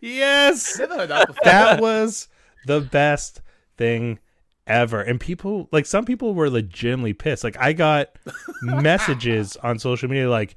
Yes, 0.00 0.78
Never 0.78 0.94
heard 0.94 1.10
that 1.10 1.26
before. 1.26 1.40
that 1.44 1.80
was 1.80 2.28
the 2.66 2.80
best 2.80 3.42
thing 3.76 4.20
ever. 4.64 5.02
And 5.02 5.20
people, 5.20 5.68
like 5.72 5.84
some 5.84 6.04
people, 6.04 6.32
were 6.32 6.48
legitimately 6.48 7.14
pissed. 7.14 7.42
Like 7.42 7.56
I 7.58 7.72
got 7.72 8.10
messages 8.62 9.56
on 9.56 9.80
social 9.80 10.08
media, 10.08 10.30
like, 10.30 10.54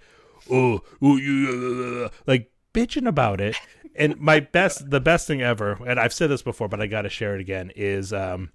"Oh, 0.52 0.82
oh 1.02 1.18
you," 1.18 2.10
like 2.28 2.52
bitching 2.76 3.08
about 3.08 3.42
it. 3.42 3.56
And 3.96 4.20
my 4.20 4.40
best, 4.40 4.92
the 4.92 5.02
best 5.02 5.26
thing 5.26 5.42
ever, 5.42 5.80
and 5.86 6.00
I've 6.00 6.14
said 6.14 6.30
this 6.30 6.44
before, 6.44 6.70
but 6.70 6.80
I 6.80 6.86
got 6.86 7.02
to 7.02 7.10
share 7.10 7.34
it 7.34 7.42
again. 7.42 7.72
Is 7.76 8.14
um, 8.14 8.52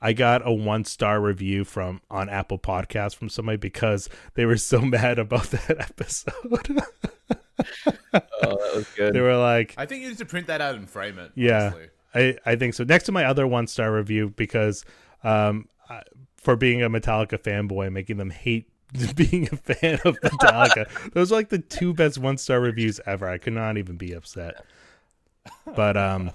I 0.00 0.12
got 0.12 0.46
a 0.46 0.52
one 0.52 0.84
star 0.84 1.20
review 1.20 1.64
from 1.64 2.00
on 2.10 2.28
Apple 2.28 2.58
Podcasts 2.58 3.14
from 3.14 3.28
somebody 3.28 3.56
because 3.56 4.08
they 4.34 4.44
were 4.44 4.56
so 4.56 4.80
mad 4.82 5.18
about 5.18 5.50
that 5.50 5.76
episode. 5.80 6.34
oh, 6.52 7.90
that 8.12 8.72
was 8.74 8.86
good. 8.96 9.14
they 9.14 9.20
were 9.20 9.36
like, 9.36 9.74
I 9.76 9.86
think 9.86 10.02
you 10.02 10.08
need 10.08 10.18
to 10.18 10.26
print 10.26 10.46
that 10.48 10.60
out 10.60 10.74
and 10.74 10.88
frame 10.88 11.18
it. 11.18 11.32
Yeah, 11.34 11.72
honestly. 11.74 11.88
I, 12.14 12.36
I 12.46 12.56
think 12.56 12.74
so. 12.74 12.84
Next 12.84 13.04
to 13.04 13.12
my 13.12 13.24
other 13.24 13.46
one 13.46 13.66
star 13.66 13.92
review 13.92 14.32
because 14.36 14.84
um, 15.24 15.68
I- 15.88 16.02
for 16.36 16.56
being 16.56 16.82
a 16.82 16.88
Metallica 16.88 17.38
fanboy, 17.38 17.90
making 17.92 18.18
them 18.18 18.30
hate 18.30 18.68
being 19.16 19.48
a 19.50 19.56
fan 19.56 19.98
of 20.04 20.16
Metallica. 20.20 21.12
Those 21.12 21.32
are 21.32 21.34
like 21.34 21.48
the 21.48 21.58
two 21.58 21.92
best 21.92 22.18
one 22.18 22.38
star 22.38 22.60
reviews 22.60 23.00
ever. 23.06 23.28
I 23.28 23.38
could 23.38 23.52
not 23.52 23.78
even 23.78 23.96
be 23.96 24.12
upset. 24.12 24.64
But 25.74 25.96
um, 25.96 26.30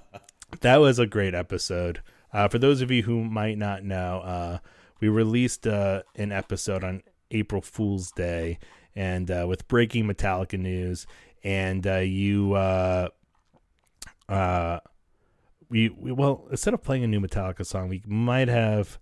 that 0.61 0.77
was 0.77 0.99
a 0.99 1.07
great 1.07 1.33
episode. 1.33 2.01
Uh, 2.33 2.47
for 2.47 2.59
those 2.59 2.81
of 2.81 2.91
you 2.91 3.03
who 3.03 3.23
might 3.23 3.57
not 3.57 3.83
know, 3.83 4.19
uh, 4.21 4.57
we 4.99 5.09
released 5.09 5.67
uh, 5.67 6.03
an 6.15 6.31
episode 6.31 6.83
on 6.83 7.03
April 7.31 7.61
Fool's 7.61 8.11
Day, 8.11 8.59
and 8.95 9.29
uh, 9.29 9.45
with 9.47 9.67
breaking 9.67 10.07
Metallica 10.07 10.59
news, 10.59 11.07
and 11.43 11.85
uh, 11.85 11.97
you. 11.97 12.53
Uh, 12.53 13.09
uh, 14.29 14.79
we, 15.69 15.89
we 15.89 16.11
well 16.11 16.47
instead 16.51 16.73
of 16.73 16.83
playing 16.83 17.03
a 17.03 17.07
new 17.07 17.19
Metallica 17.19 17.65
song, 17.65 17.89
we 17.89 18.01
might 18.05 18.47
have 18.47 18.99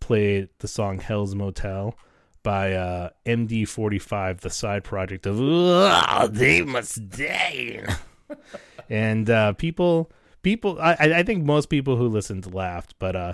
played 0.00 0.48
the 0.58 0.68
song 0.68 0.98
"Hell's 0.98 1.34
Motel" 1.34 1.94
by 2.42 2.72
uh, 2.72 3.10
MD45, 3.26 4.40
the 4.40 4.50
side 4.50 4.84
project 4.84 5.26
of 5.26 5.36
Dave 5.36 6.66
Mustaine. 6.66 7.96
and 8.90 9.28
uh, 9.28 9.52
people 9.54 10.10
people 10.42 10.78
I, 10.80 10.92
I 10.98 11.18
I 11.18 11.22
think 11.22 11.44
most 11.44 11.68
people 11.68 11.96
who 11.96 12.08
listened 12.08 12.52
laughed, 12.54 12.94
but 12.98 13.14
uh, 13.16 13.32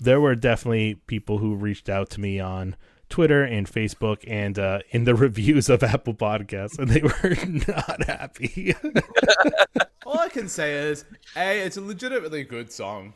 there 0.00 0.20
were 0.20 0.34
definitely 0.34 0.94
people 1.06 1.38
who 1.38 1.54
reached 1.54 1.88
out 1.88 2.10
to 2.10 2.20
me 2.20 2.38
on 2.40 2.76
Twitter 3.08 3.42
and 3.42 3.66
Facebook 3.66 4.22
and 4.26 4.58
uh, 4.58 4.80
in 4.90 5.04
the 5.04 5.14
reviews 5.26 5.68
of 5.68 5.82
Apple 5.82 6.14
Podcasts, 6.14 6.78
and 6.78 6.88
they 6.90 7.00
were 7.02 7.72
not 7.74 8.04
happy. 8.04 8.74
All 10.06 10.18
I 10.18 10.28
can 10.28 10.48
say 10.48 10.74
is, 10.74 11.04
a, 11.36 11.58
it's 11.64 11.76
a 11.76 11.80
legitimately 11.80 12.44
good 12.44 12.70
song. 12.72 13.14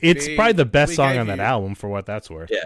it's 0.00 0.26
We- 0.26 0.36
probably 0.36 0.52
the 0.54 0.64
best 0.64 0.94
song 0.94 1.18
on 1.18 1.26
that 1.28 1.38
you- 1.38 1.42
album, 1.44 1.74
for 1.74 1.88
what 1.88 2.06
that's 2.06 2.30
worth. 2.30 2.50
Yeah. 2.52 2.62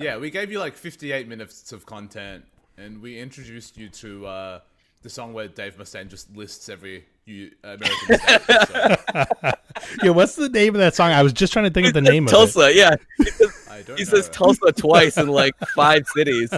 Yeah, 0.00 0.16
we 0.16 0.30
gave 0.30 0.50
you 0.50 0.58
like 0.60 0.76
58 0.76 1.28
minutes 1.28 1.72
of 1.72 1.84
content, 1.84 2.44
and 2.78 3.02
we 3.02 3.18
introduced 3.18 3.76
you 3.76 3.88
to 3.90 4.26
uh, 4.26 4.60
the 5.02 5.10
song 5.10 5.34
where 5.34 5.48
Dave 5.48 5.76
Mustaine 5.76 6.08
just 6.08 6.34
lists 6.34 6.68
every 6.68 7.04
you 7.30 7.52
American. 7.64 8.18
so. 8.26 9.52
yeah, 10.02 10.10
what's 10.10 10.34
the 10.34 10.48
name 10.48 10.74
of 10.74 10.80
that 10.80 10.94
song? 10.94 11.12
I 11.12 11.22
was 11.22 11.32
just 11.32 11.52
trying 11.52 11.66
to 11.66 11.70
think 11.70 11.86
of 11.86 11.94
the 11.94 12.00
name 12.00 12.26
Tulsa, 12.26 12.60
of 12.60 12.70
it. 12.70 12.76
Tulsa, 12.76 13.00
yeah. 13.18 13.86
he 13.96 14.04
know. 14.04 14.10
says 14.10 14.28
Tulsa 14.30 14.72
twice 14.72 15.16
in 15.16 15.28
like 15.28 15.56
five 15.74 16.06
cities. 16.08 16.52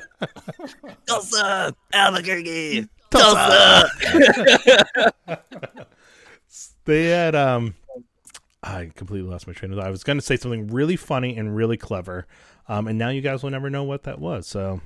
Tulsa, 1.06 1.74
Albuquerque, 1.92 2.88
Tulsa. 3.10 3.90
Tulsa. 4.00 5.44
they 6.84 7.04
had 7.06 7.34
um 7.34 7.74
I 8.62 8.90
completely 8.94 9.28
lost 9.28 9.46
my 9.46 9.52
train 9.52 9.72
of 9.72 9.78
thought. 9.78 9.86
I 9.86 9.90
was 9.90 10.04
going 10.04 10.18
to 10.18 10.24
say 10.24 10.36
something 10.36 10.68
really 10.68 10.96
funny 10.96 11.36
and 11.36 11.54
really 11.54 11.76
clever. 11.76 12.26
Um, 12.68 12.86
and 12.86 12.96
now 12.96 13.08
you 13.08 13.20
guys 13.20 13.42
will 13.42 13.50
never 13.50 13.68
know 13.70 13.82
what 13.82 14.04
that 14.04 14.20
was. 14.20 14.46
So 14.46 14.80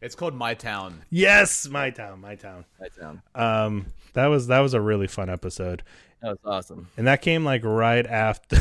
it's 0.00 0.14
called 0.14 0.34
My 0.34 0.54
Town. 0.54 1.02
Yes, 1.10 1.68
My 1.68 1.90
Town, 1.90 2.20
My 2.20 2.36
Town, 2.36 2.64
My 2.80 2.88
Town. 2.88 3.20
Um, 3.34 3.86
that 4.12 4.26
was 4.26 4.46
that 4.46 4.60
was 4.60 4.74
a 4.74 4.80
really 4.80 5.08
fun 5.08 5.28
episode. 5.28 5.82
That 6.22 6.30
was 6.30 6.38
awesome. 6.44 6.88
And 6.96 7.06
that 7.06 7.20
came 7.20 7.44
like 7.44 7.64
right 7.64 8.06
after. 8.06 8.58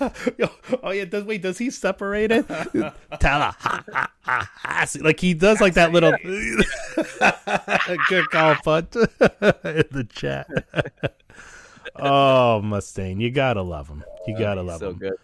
oh 0.82 0.90
yeah, 0.90 1.04
does 1.04 1.24
wait? 1.24 1.42
Does 1.42 1.58
he 1.58 1.70
separate 1.70 2.30
it? 2.30 2.46
Tala, 3.20 3.56
like 5.00 5.18
he 5.18 5.34
does 5.34 5.60
like 5.60 5.74
that 5.74 5.92
little 5.92 6.12
good 8.08 8.30
call 8.30 8.54
punt 8.64 8.94
in 8.96 9.84
the 9.90 10.06
chat. 10.12 10.46
oh 11.96 12.60
Mustaine, 12.64 13.20
you 13.20 13.30
gotta 13.30 13.62
love 13.62 13.88
him. 13.88 14.04
You 14.28 14.34
oh, 14.36 14.38
gotta 14.38 14.62
love 14.62 14.78
so 14.78 14.90
him. 14.90 14.98
Good. 14.98 15.14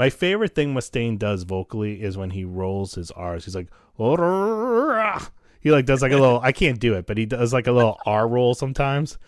My 0.00 0.08
favorite 0.08 0.54
thing 0.54 0.72
Mustaine 0.72 1.18
does 1.18 1.42
vocally 1.42 2.00
is 2.00 2.16
when 2.16 2.30
he 2.30 2.46
rolls 2.46 2.94
his 2.94 3.10
R's. 3.10 3.44
He's 3.44 3.54
like, 3.54 3.66
he 5.60 5.70
like 5.70 5.84
does 5.84 6.00
like 6.00 6.12
a 6.12 6.16
little. 6.16 6.40
I 6.42 6.52
can't 6.52 6.80
do 6.80 6.94
it, 6.94 7.04
but 7.04 7.18
he 7.18 7.26
does 7.26 7.52
like 7.52 7.66
a 7.66 7.72
little 7.72 7.98
R 8.06 8.26
roll 8.26 8.54
sometimes. 8.54 9.18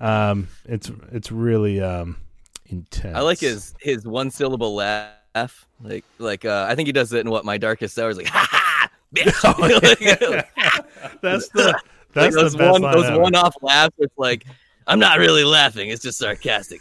Um, 0.00 0.48
it's 0.64 0.90
it's 1.12 1.30
really 1.30 1.82
um 1.82 2.16
intense. 2.64 3.14
I 3.14 3.20
like 3.20 3.40
his 3.40 3.74
his 3.78 4.06
one 4.06 4.30
syllable 4.30 4.74
laugh. 4.74 5.66
Like 5.82 6.06
like 6.16 6.46
uh, 6.46 6.64
I 6.66 6.74
think 6.74 6.86
he 6.86 6.92
does 6.92 7.12
it 7.12 7.20
in 7.20 7.28
what 7.28 7.44
my 7.44 7.58
darkest 7.58 7.98
hours. 7.98 8.16
Like 8.16 8.28
ha 8.28 8.48
ha, 8.50 8.90
bitch. 9.14 9.34
Oh, 9.44 11.12
that's 11.20 11.50
the 11.50 11.78
that's 12.14 12.34
like, 12.34 12.52
the 12.52 12.56
best 12.56 12.72
one, 12.72 12.80
line 12.80 12.94
those 12.94 13.04
ever. 13.04 13.20
one 13.20 13.34
off 13.34 13.54
laughs. 13.60 13.94
It's 13.98 14.16
like 14.16 14.46
I'm 14.86 14.98
not 14.98 15.18
really 15.18 15.44
laughing. 15.44 15.90
It's 15.90 16.02
just 16.02 16.16
sarcastic. 16.16 16.80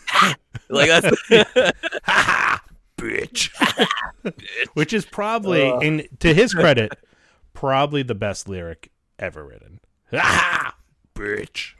like 0.69 0.87
that's. 0.87 2.61
Bitch. 3.05 3.49
which 4.73 4.93
is 4.93 5.05
probably, 5.05 5.69
Ugh. 5.69 5.83
and 5.83 6.07
to 6.19 6.33
his 6.33 6.53
credit, 6.53 6.93
probably 7.53 8.03
the 8.03 8.15
best 8.15 8.47
lyric 8.47 8.91
ever 9.19 9.45
written. 9.45 9.79
Ah, 10.13 10.75
bitch. 11.13 11.73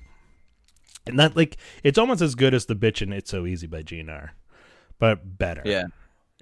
And 1.08 1.20
that 1.20 1.36
like 1.36 1.58
it's 1.84 1.98
almost 1.98 2.22
as 2.22 2.36
good 2.36 2.54
as 2.54 2.66
the 2.66 2.76
bitch 2.76 3.02
and 3.02 3.14
It's 3.14 3.30
So 3.32 3.46
Easy 3.46 3.68
by 3.68 3.84
GNR, 3.84 4.30
but 5.00 5.38
better. 5.38 5.62
yeah. 5.64 5.86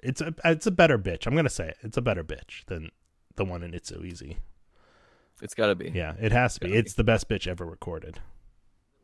it's 0.02 0.20
a 0.20 0.34
it's 0.44 0.66
a 0.66 0.70
better 0.70 0.98
bitch. 0.98 1.26
I'm 1.26 1.36
gonna 1.36 1.50
say 1.50 1.68
it. 1.68 1.76
It's 1.82 1.96
a 1.96 2.02
better 2.02 2.24
bitch 2.24 2.64
than 2.66 2.90
the 3.36 3.44
one 3.44 3.62
in 3.62 3.74
It's 3.74 3.88
So 3.90 4.02
Easy. 4.02 4.38
It's 5.42 5.54
gotta 5.54 5.74
be. 5.74 5.90
Yeah, 5.94 6.14
it 6.20 6.32
has 6.32 6.54
to 6.54 6.60
be. 6.60 6.72
It's 6.74 6.94
the 6.94 7.04
best 7.04 7.28
bitch 7.28 7.46
ever 7.46 7.66
recorded. 7.66 8.20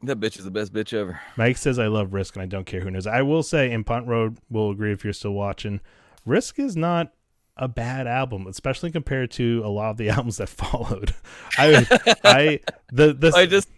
That 0.02 0.18
bitch 0.18 0.38
is 0.38 0.44
the 0.44 0.50
best 0.50 0.72
bitch 0.72 0.94
ever. 0.94 1.20
Mike 1.36 1.58
says 1.58 1.78
I 1.78 1.88
love 1.88 2.14
Risk 2.14 2.36
and 2.36 2.42
I 2.42 2.46
don't 2.46 2.64
care 2.64 2.80
who 2.80 2.90
knows. 2.90 3.06
I 3.06 3.22
will 3.22 3.42
say, 3.42 3.70
and 3.70 3.84
Punt 3.84 4.06
Road 4.06 4.38
will 4.48 4.70
agree 4.70 4.92
if 4.92 5.04
you're 5.04 5.12
still 5.12 5.32
watching. 5.32 5.80
Risk 6.24 6.58
is 6.58 6.76
not 6.76 7.12
a 7.56 7.68
bad 7.68 8.06
album, 8.06 8.46
especially 8.46 8.90
compared 8.90 9.30
to 9.32 9.62
a 9.64 9.68
lot 9.68 9.90
of 9.90 9.96
the 9.98 10.08
albums 10.10 10.38
that 10.38 10.48
followed. 10.48 11.14
I, 11.58 11.86
I, 12.24 12.60
the 12.92 13.12
the 13.12 13.32
I 13.36 13.46
just 13.46 13.68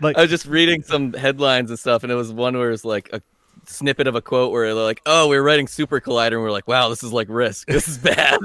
like 0.00 0.16
I 0.18 0.22
was 0.22 0.30
just 0.30 0.46
reading 0.46 0.82
some 0.82 1.12
headlines 1.12 1.70
and 1.70 1.78
stuff, 1.78 2.02
and 2.02 2.10
it 2.10 2.16
was 2.16 2.32
one 2.32 2.56
where 2.56 2.72
it's 2.72 2.84
like 2.84 3.10
a 3.12 3.22
snippet 3.64 4.06
of 4.06 4.14
a 4.14 4.22
quote 4.22 4.52
where 4.52 4.74
they're 4.74 4.84
like, 4.84 5.00
"Oh, 5.06 5.28
we're 5.28 5.42
writing 5.42 5.68
Super 5.68 6.00
Collider," 6.00 6.32
and 6.32 6.42
we're 6.42 6.50
like, 6.50 6.66
"Wow, 6.66 6.88
this 6.88 7.02
is 7.02 7.12
like 7.12 7.28
Risk. 7.30 7.68
This 7.68 7.88
is 7.88 7.98
bad." 7.98 8.38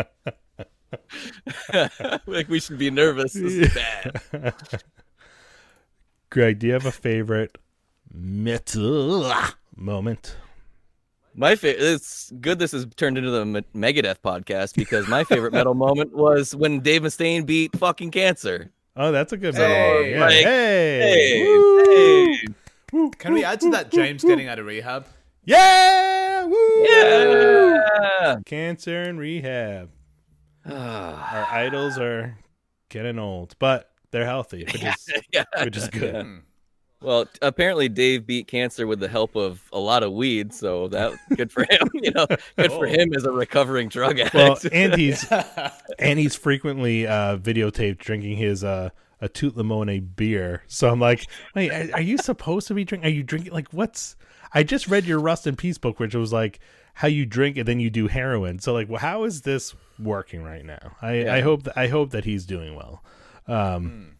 like 2.26 2.48
we 2.48 2.60
should 2.60 2.78
be 2.78 2.90
nervous. 2.90 3.32
This 3.34 3.52
is 3.54 3.74
bad. 3.74 4.54
Greg, 6.30 6.58
do 6.58 6.66
you 6.66 6.72
have 6.74 6.86
a 6.86 6.92
favorite 6.92 7.56
metal 8.12 9.30
moment? 9.76 10.36
My 11.34 11.54
favorite. 11.56 11.82
It's 11.82 12.32
good. 12.40 12.58
This 12.58 12.72
has 12.72 12.86
turned 12.96 13.16
into 13.16 13.30
the 13.30 13.44
Me- 13.46 13.64
Megadeth 13.74 14.18
podcast 14.24 14.74
because 14.74 15.06
my 15.08 15.24
favorite 15.24 15.52
metal 15.52 15.74
moment 15.86 16.14
was 16.14 16.54
when 16.54 16.80
Dave 16.80 17.02
Mustaine 17.02 17.46
beat 17.46 17.76
fucking 17.78 18.10
Cancer. 18.10 18.70
Oh, 18.96 19.12
that's 19.12 19.32
a 19.32 19.36
good 19.36 19.54
metal 19.54 19.68
Hey, 19.68 19.92
moment. 19.92 20.10
Yeah. 20.10 20.20
like, 20.20 20.32
hey, 20.34 21.00
Hey, 21.00 21.42
Woo! 21.46 21.84
hey, 23.04 23.10
Can 23.18 23.32
we 23.34 23.44
add 23.44 23.60
to 23.60 23.70
that 23.70 23.90
James 23.92 24.24
getting 24.24 24.48
out 24.48 24.58
of 24.58 24.66
rehab? 24.66 25.06
yeah, 25.44 26.44
Woo! 26.44 26.84
yeah. 26.88 28.36
Cancer 28.44 29.02
and 29.02 29.18
rehab. 29.20 29.90
Ah, 30.66 31.36
Our 31.50 31.58
idols 31.58 31.98
are 31.98 32.36
getting 32.88 33.18
old, 33.18 33.54
but 33.58 33.90
they're 34.10 34.24
healthy, 34.26 34.64
which 34.64 34.82
is 34.84 35.12
yeah. 35.32 35.44
which 35.62 35.76
is 35.76 35.88
good. 35.88 36.14
Yeah. 36.14 36.36
Well, 37.00 37.26
t- 37.26 37.32
apparently 37.42 37.88
Dave 37.88 38.26
beat 38.26 38.48
cancer 38.48 38.86
with 38.86 38.98
the 38.98 39.06
help 39.08 39.36
of 39.36 39.62
a 39.72 39.78
lot 39.78 40.02
of 40.02 40.12
weed, 40.12 40.52
so 40.52 40.88
that 40.88 41.12
good 41.36 41.52
for 41.52 41.62
him. 41.70 41.88
You 41.94 42.10
know, 42.10 42.26
good 42.56 42.72
for 42.72 42.86
Oh. 42.86 42.90
him 42.90 43.14
as 43.14 43.24
a 43.24 43.30
recovering 43.30 43.88
drug 43.88 44.18
addict. 44.18 44.34
Well, 44.34 44.58
and 44.72 44.94
he's 44.96 45.24
and 45.98 46.18
he's 46.18 46.34
frequently 46.34 47.06
uh, 47.06 47.36
videotaped 47.38 47.98
drinking 47.98 48.36
his 48.36 48.64
uh, 48.64 48.90
a 49.20 49.28
Tout 49.28 49.54
Limone 49.56 50.16
beer. 50.16 50.62
So 50.66 50.88
I'm 50.90 51.00
like, 51.00 51.26
wait, 51.54 51.70
are, 51.70 51.94
are 51.94 52.00
you 52.00 52.18
supposed 52.18 52.66
to 52.68 52.74
be 52.74 52.84
drinking? 52.84 53.06
Are 53.10 53.14
you 53.14 53.22
drinking? 53.22 53.52
Like, 53.52 53.68
what's? 53.72 54.16
I 54.52 54.62
just 54.64 54.88
read 54.88 55.04
your 55.04 55.20
Rust 55.20 55.46
in 55.46 55.54
Peace 55.56 55.78
book, 55.78 56.00
which 56.00 56.14
was 56.16 56.32
like 56.32 56.58
how 56.94 57.06
you 57.06 57.26
drink 57.26 57.56
and 57.58 57.68
then 57.68 57.78
you 57.78 57.90
do 57.90 58.08
heroin. 58.08 58.58
So 58.58 58.72
like, 58.72 58.88
well, 58.88 58.98
how 59.00 59.22
is 59.24 59.42
this 59.42 59.72
working 59.98 60.42
right 60.42 60.64
now? 60.64 60.96
I, 61.02 61.28
I 61.28 61.40
hope 61.40 61.64
that 61.64 61.76
I 61.76 61.88
hope 61.88 62.10
that 62.10 62.24
he's 62.24 62.46
doing 62.46 62.74
well. 62.74 63.02
Um, 63.46 64.16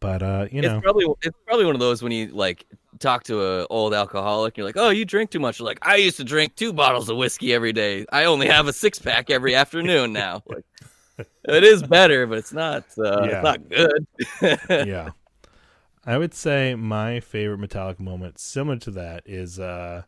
but 0.00 0.22
uh, 0.22 0.46
you 0.50 0.62
know, 0.62 0.76
it's 0.76 0.82
probably 0.82 1.06
it's 1.22 1.36
probably 1.46 1.66
one 1.66 1.74
of 1.74 1.80
those 1.80 2.02
when 2.02 2.12
you 2.12 2.28
like 2.28 2.66
talk 2.98 3.24
to 3.24 3.42
a 3.42 3.66
old 3.66 3.94
alcoholic, 3.94 4.56
you're 4.56 4.66
like, 4.66 4.76
"Oh, 4.76 4.90
you 4.90 5.04
drink 5.04 5.30
too 5.30 5.40
much." 5.40 5.58
You're 5.58 5.66
like, 5.66 5.78
"I 5.82 5.96
used 5.96 6.16
to 6.18 6.24
drink 6.24 6.54
two 6.54 6.72
bottles 6.72 7.08
of 7.08 7.16
whiskey 7.16 7.52
every 7.52 7.72
day. 7.72 8.06
I 8.12 8.24
only 8.24 8.46
have 8.46 8.68
a 8.68 8.72
six 8.72 8.98
pack 8.98 9.30
every 9.30 9.54
afternoon 9.54 10.12
now." 10.14 10.42
Like, 10.46 10.64
it 11.44 11.64
is 11.64 11.82
better, 11.82 12.26
but 12.26 12.38
it's 12.38 12.52
not. 12.52 12.84
Uh, 12.98 13.24
Yeah. 13.24 13.34
It's 13.34 13.44
not 13.44 13.68
good. 13.68 14.08
yeah. 14.88 15.10
I 16.04 16.18
would 16.18 16.34
say 16.34 16.74
my 16.74 17.20
favorite 17.20 17.60
Metallica 17.60 18.00
moment, 18.00 18.38
similar 18.38 18.78
to 18.78 18.90
that, 18.92 19.22
is 19.26 19.58
uh 19.58 20.02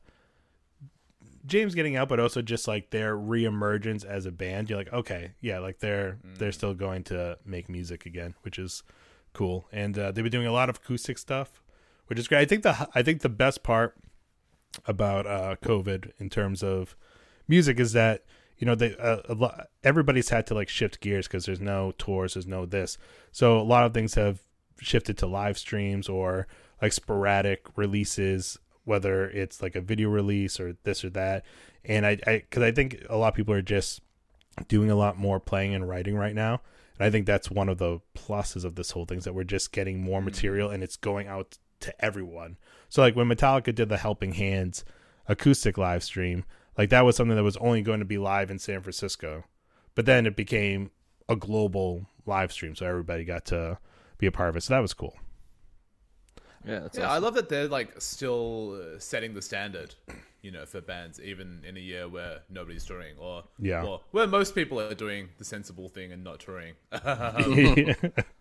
James 1.46 1.74
getting 1.74 1.96
out, 1.96 2.09
but 2.09 2.20
also 2.20 2.40
just 2.42 2.66
like 2.66 2.90
their 2.90 3.16
reemergence 3.16 4.04
as 4.04 4.26
a 4.26 4.33
band. 4.33 4.70
You're 4.70 4.78
like, 4.78 4.92
okay, 4.92 5.33
yeah, 5.40 5.59
like 5.59 5.78
they're 5.78 6.18
they're 6.38 6.52
still 6.52 6.74
going 6.74 7.04
to 7.04 7.38
make 7.44 7.68
music 7.68 8.07
again, 8.07 8.35
which 8.42 8.59
is 8.59 8.83
cool. 9.33 9.66
And 9.72 9.98
uh, 9.98 10.12
they've 10.12 10.24
been 10.24 10.33
doing 10.33 10.46
a 10.46 10.52
lot 10.52 10.70
of 10.70 10.76
acoustic 10.76 11.18
stuff, 11.18 11.62
which 12.07 12.18
is 12.18 12.28
great. 12.28 12.40
I 12.40 12.44
think 12.46 12.62
the 12.62 12.88
I 12.94 13.02
think 13.02 13.20
the 13.20 13.28
best 13.28 13.62
part 13.62 13.96
about 14.87 15.26
uh, 15.26 15.57
COVID 15.62 16.12
in 16.18 16.30
terms 16.30 16.62
of 16.62 16.96
music 17.46 17.78
is 17.78 17.92
that 17.92 18.24
you 18.57 18.66
know 18.66 18.74
they 18.74 18.96
uh, 18.96 19.18
a 19.28 19.35
lot, 19.35 19.68
everybody's 19.83 20.30
had 20.30 20.46
to 20.46 20.54
like 20.54 20.68
shift 20.68 21.00
gears 21.00 21.26
because 21.26 21.44
there's 21.44 21.61
no 21.61 21.92
tours, 21.98 22.35
there's 22.35 22.46
no 22.46 22.66
this, 22.66 22.96
so 23.33 23.59
a 23.59 23.62
lot 23.62 23.85
of 23.85 23.92
things 23.92 24.14
have 24.14 24.40
shifted 24.80 25.18
to 25.18 25.26
live 25.26 25.59
streams 25.59 26.09
or 26.09 26.46
like 26.83 26.92
sporadic 26.92 27.66
releases, 27.76 28.59
whether 28.84 29.28
it's 29.30 29.62
like 29.62 29.76
a 29.76 29.80
video 29.80 30.08
release 30.08 30.60
or 30.60 30.76
this 30.84 31.04
or 31.04 31.10
that. 31.10 31.44
And 31.84 32.06
I, 32.06 32.18
I, 32.26 32.38
because 32.38 32.62
I 32.62 32.72
think 32.72 33.04
a 33.08 33.16
lot 33.16 33.28
of 33.28 33.34
people 33.34 33.54
are 33.54 33.62
just 33.62 34.00
doing 34.68 34.90
a 34.90 34.96
lot 34.96 35.18
more 35.18 35.40
playing 35.40 35.74
and 35.74 35.88
writing 35.88 36.16
right 36.16 36.34
now. 36.34 36.60
And 36.98 37.06
I 37.06 37.10
think 37.10 37.26
that's 37.26 37.50
one 37.50 37.68
of 37.68 37.78
the 37.78 38.00
pluses 38.14 38.64
of 38.64 38.76
this 38.76 38.92
whole 38.92 39.04
thing 39.04 39.18
is 39.18 39.24
that 39.24 39.34
we're 39.34 39.44
just 39.44 39.72
getting 39.72 40.00
more 40.00 40.20
mm. 40.20 40.26
material 40.26 40.70
and 40.70 40.82
it's 40.82 40.96
going 40.96 41.26
out 41.26 41.58
to 41.80 42.04
everyone. 42.04 42.56
So 42.88 43.02
like 43.02 43.16
when 43.16 43.28
Metallica 43.28 43.74
did 43.74 43.88
the 43.88 43.96
Helping 43.96 44.32
Hands 44.32 44.84
acoustic 45.26 45.76
live 45.76 46.04
stream, 46.04 46.44
like 46.78 46.90
that 46.90 47.04
was 47.04 47.16
something 47.16 47.36
that 47.36 47.42
was 47.42 47.56
only 47.58 47.82
going 47.82 48.00
to 48.00 48.04
be 48.04 48.18
live 48.18 48.50
in 48.50 48.58
San 48.58 48.80
Francisco. 48.82 49.44
But 49.94 50.06
then 50.06 50.26
it 50.26 50.36
became 50.36 50.90
a 51.28 51.36
global 51.36 52.06
live 52.26 52.52
stream, 52.52 52.74
so 52.74 52.86
everybody 52.86 53.24
got 53.24 53.44
to 53.46 53.78
be 54.18 54.26
a 54.26 54.32
part 54.32 54.50
of 54.50 54.56
it. 54.56 54.62
So 54.62 54.74
that 54.74 54.80
was 54.80 54.94
cool. 54.94 55.16
Yeah, 56.66 56.81
that's 56.81 56.98
Yeah, 56.98 57.11
I 57.11 57.18
love 57.18 57.35
that 57.35 57.48
they're 57.48 57.68
like 57.68 58.00
still 58.00 58.81
uh, 58.81 58.98
setting 58.98 59.35
the 59.35 59.42
standard, 59.42 59.94
you 60.42 60.50
know, 60.50 60.64
for 60.66 60.81
bands, 60.81 61.20
even 61.20 61.62
in 61.66 61.77
a 61.77 61.81
year 61.81 62.09
where 62.09 62.40
nobody's 62.50 62.85
touring, 62.85 63.16
or 63.18 63.44
Yeah. 63.59 63.83
well, 63.83 64.03
where 64.12 64.27
most 64.27 64.55
people 64.55 64.81
are 64.81 64.94
doing 64.94 65.29
the 65.38 65.44
sensible 65.44 65.88
thing 65.88 66.12
and 66.12 66.24
not 66.24 66.40
touring. 66.40 66.74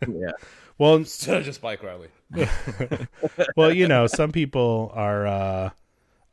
yeah. 0.07 0.31
well, 0.77 1.03
so 1.05 1.41
just 1.41 1.61
Bike 1.61 1.83
Riley. 1.83 2.09
well, 3.55 3.71
you 3.73 3.87
know, 3.87 4.07
some 4.07 4.31
people 4.31 4.91
are. 4.93 5.27
uh 5.27 5.69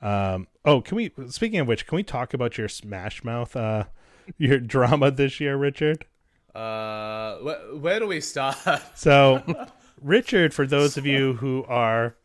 um 0.02 0.46
Oh, 0.64 0.80
can 0.82 0.96
we? 0.96 1.10
Speaking 1.30 1.60
of 1.60 1.68
which, 1.68 1.86
can 1.86 1.96
we 1.96 2.02
talk 2.02 2.34
about 2.34 2.58
your 2.58 2.68
Smash 2.68 3.24
Mouth, 3.24 3.56
uh, 3.56 3.84
your 4.38 4.58
drama 4.60 5.10
this 5.10 5.40
year, 5.40 5.56
Richard? 5.56 6.04
Uh, 6.54 7.36
where, 7.38 7.76
where 7.76 8.00
do 8.00 8.06
we 8.06 8.20
start? 8.20 8.56
So, 8.94 9.42
Richard, 10.02 10.54
for 10.54 10.66
those 10.66 10.96
of 10.96 11.06
you 11.06 11.34
who 11.34 11.64
are 11.68 12.16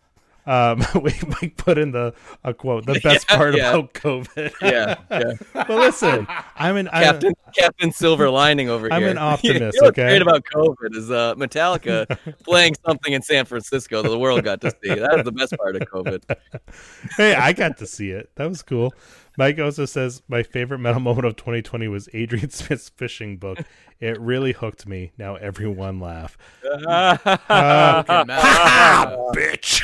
Um, 0.48 0.86
we 1.02 1.12
Mike 1.42 1.58
put 1.58 1.78
in 1.78 1.92
the 1.92 2.14
a 2.44 2.54
quote. 2.54 2.86
The 2.86 3.00
best 3.00 3.28
part 3.30 3.56
yeah. 3.56 3.74
about 3.74 3.94
COVID. 3.94 4.54
Yeah, 4.62 4.96
yeah. 5.10 5.34
but 5.54 5.70
listen, 5.70 6.28
I'm 6.56 6.78
an 6.78 6.88
I'm, 6.92 7.04
Captain 7.04 7.34
Captain 7.56 7.92
Silver 7.92 8.30
Lining 8.30 8.70
over 8.70 8.88
here. 8.88 8.94
I'm 8.94 9.04
an 9.04 9.18
optimist, 9.18 9.56
you 9.56 9.60
know 9.60 9.66
what's 9.68 10.00
okay? 10.00 10.04
great 10.04 10.22
about 10.22 10.44
COVID 10.54 10.96
is 10.96 11.10
uh, 11.10 11.34
Metallica 11.36 12.18
playing 12.44 12.76
something 12.86 13.14
in 13.14 13.24
San 13.24 13.46
Francisco 13.46 14.04
that 14.04 14.10
the 14.10 14.20
world 14.20 14.44
got 14.44 14.62
to 14.62 14.70
see. 14.70 14.94
That 14.94 15.16
was 15.16 15.24
the 15.24 15.32
best 15.32 15.56
part 15.58 15.76
of 15.76 15.82
COVID. 15.84 16.24
hey, 17.18 17.34
I 17.34 17.52
got 17.52 17.78
to 17.80 17.88
see 17.88 18.12
it. 18.12 18.30
That 18.36 18.48
was 18.48 18.62
cool. 18.62 18.94
Mike 19.38 19.60
also 19.60 19.86
says 19.86 20.22
my 20.28 20.44
favorite 20.44 20.80
metal 20.80 21.02
moment 21.02 21.26
of 21.26 21.36
2020 21.36 21.88
was 21.88 22.08
Adrian 22.14 22.50
Smith's 22.52 22.90
fishing 22.90 23.38
book. 23.38 23.60
It 24.00 24.20
really 24.20 24.52
hooked 24.54 24.88
me. 24.88 25.12
Now 25.18 25.36
everyone 25.36 26.00
laugh. 26.00 26.38
Uh, 26.64 27.18
Okay, 28.08 28.24
Matt. 28.28 29.18
Bitch. 29.36 29.82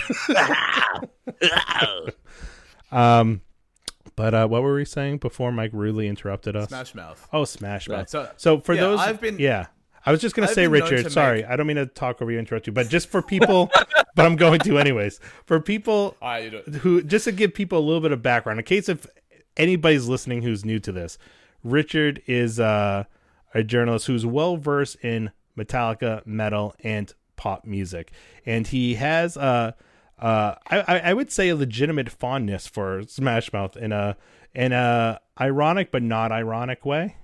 um, 2.91 3.41
but 4.15 4.33
uh, 4.33 4.47
what 4.47 4.61
were 4.63 4.75
we 4.75 4.85
saying 4.85 5.17
before 5.19 5.51
Mike 5.51 5.71
rudely 5.73 6.07
interrupted 6.07 6.55
us? 6.55 6.69
Smash 6.69 6.93
Mouth. 6.95 7.27
Oh, 7.31 7.45
Smash 7.45 7.87
Mouth. 7.87 8.09
So- 8.09 8.29
So 8.37 8.59
for 8.59 8.73
yeah, 8.73 8.81
those, 8.81 8.99
I've 8.99 9.21
been- 9.21 9.39
yeah. 9.39 9.67
I 10.03 10.11
was 10.11 10.19
just 10.19 10.35
gonna 10.35 10.47
I've 10.47 10.55
say, 10.55 10.67
Richard. 10.67 11.03
to 11.03 11.09
Sorry, 11.11 11.41
make- 11.43 11.51
I 11.51 11.55
don't 11.55 11.67
mean 11.67 11.77
to 11.77 11.85
talk 11.85 12.21
over 12.23 12.31
you, 12.31 12.39
interrupt 12.39 12.65
you, 12.65 12.73
but 12.73 12.89
just 12.89 13.07
for 13.09 13.21
people, 13.21 13.69
but 14.15 14.25
I'm 14.25 14.35
going 14.35 14.59
to 14.61 14.79
anyways. 14.79 15.19
For 15.45 15.59
people 15.59 16.17
All 16.21 16.27
right, 16.29 16.43
you 16.43 16.49
do 16.49 16.57
it. 16.57 16.73
who, 16.75 17.03
just 17.03 17.25
to 17.25 17.31
give 17.31 17.53
people 17.53 17.77
a 17.77 17.85
little 17.85 18.01
bit 18.01 18.11
of 18.11 18.23
background, 18.23 18.59
in 18.59 18.65
case 18.65 18.89
if 18.89 19.05
anybody's 19.57 20.07
listening 20.07 20.41
who's 20.41 20.65
new 20.65 20.79
to 20.79 20.91
this, 20.91 21.17
Richard 21.63 22.21
is 22.25 22.59
uh, 22.59 23.03
a 23.53 23.63
journalist 23.63 24.07
who's 24.07 24.25
well 24.25 24.57
versed 24.57 24.97
in 25.03 25.31
Metallica, 25.57 26.25
metal, 26.25 26.75
and 26.83 27.13
pop 27.35 27.65
music, 27.65 28.11
and 28.45 28.67
he 28.67 28.95
has 28.95 29.37
uh, 29.37 29.71
uh, 30.19 30.55
I, 30.67 30.79
I 30.79 30.99
I 31.09 31.13
would 31.13 31.31
say 31.31 31.49
a 31.49 31.55
legitimate 31.55 32.09
fondness 32.09 32.67
for 32.67 33.03
Smash 33.07 33.51
Mouth 33.51 33.75
in 33.75 33.91
a 33.91 34.15
in 34.53 34.71
a 34.71 35.19
ironic 35.39 35.91
but 35.91 36.03
not 36.03 36.31
ironic 36.31 36.85
way. 36.85 37.15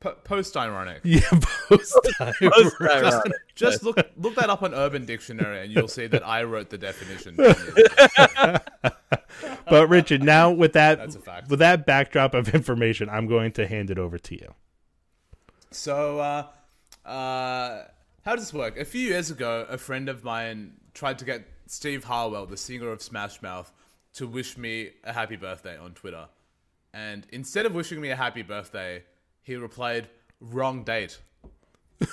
Po- 0.00 0.14
Post 0.24 0.56
ironic. 0.56 1.00
Yeah, 1.04 1.20
post 1.68 1.94
Post-ironic. 2.18 3.32
Just 3.54 3.82
look 3.82 3.98
look 4.16 4.34
that 4.36 4.48
up 4.48 4.62
on 4.62 4.74
Urban 4.74 5.04
Dictionary, 5.04 5.64
and 5.64 5.72
you'll 5.72 5.88
see 5.88 6.06
that 6.06 6.26
I 6.26 6.44
wrote 6.44 6.70
the 6.70 6.78
definition. 6.78 7.36
But 9.70 9.88
Richard, 9.88 10.22
now 10.22 10.50
with 10.62 10.72
that 10.74 10.98
That's 10.98 11.16
a 11.16 11.20
fact. 11.20 11.48
with 11.50 11.58
that 11.60 11.86
backdrop 11.86 12.34
of 12.34 12.48
information, 12.54 13.08
I'm 13.08 13.26
going 13.26 13.52
to 13.52 13.66
hand 13.66 13.90
it 13.90 13.98
over 13.98 14.18
to 14.18 14.34
you. 14.34 14.54
So, 15.70 16.18
uh, 16.20 16.46
uh, 17.08 17.84
how 18.24 18.34
does 18.36 18.44
this 18.46 18.54
work? 18.54 18.78
A 18.78 18.84
few 18.84 19.06
years 19.06 19.30
ago, 19.30 19.66
a 19.68 19.78
friend 19.78 20.08
of 20.08 20.24
mine 20.24 20.74
tried 20.94 21.18
to 21.18 21.24
get 21.24 21.46
Steve 21.66 22.04
Harwell, 22.04 22.46
the 22.46 22.56
singer 22.56 22.90
of 22.90 23.02
Smash 23.02 23.42
Mouth, 23.42 23.70
to 24.14 24.26
wish 24.26 24.56
me 24.56 24.90
a 25.04 25.12
happy 25.12 25.36
birthday 25.36 25.76
on 25.76 25.92
Twitter. 25.92 26.28
And 26.94 27.26
instead 27.30 27.66
of 27.66 27.74
wishing 27.74 28.00
me 28.00 28.08
a 28.10 28.16
happy 28.16 28.42
birthday, 28.42 29.04
he 29.42 29.56
replied, 29.56 30.08
wrong 30.40 30.84
date. 30.84 31.18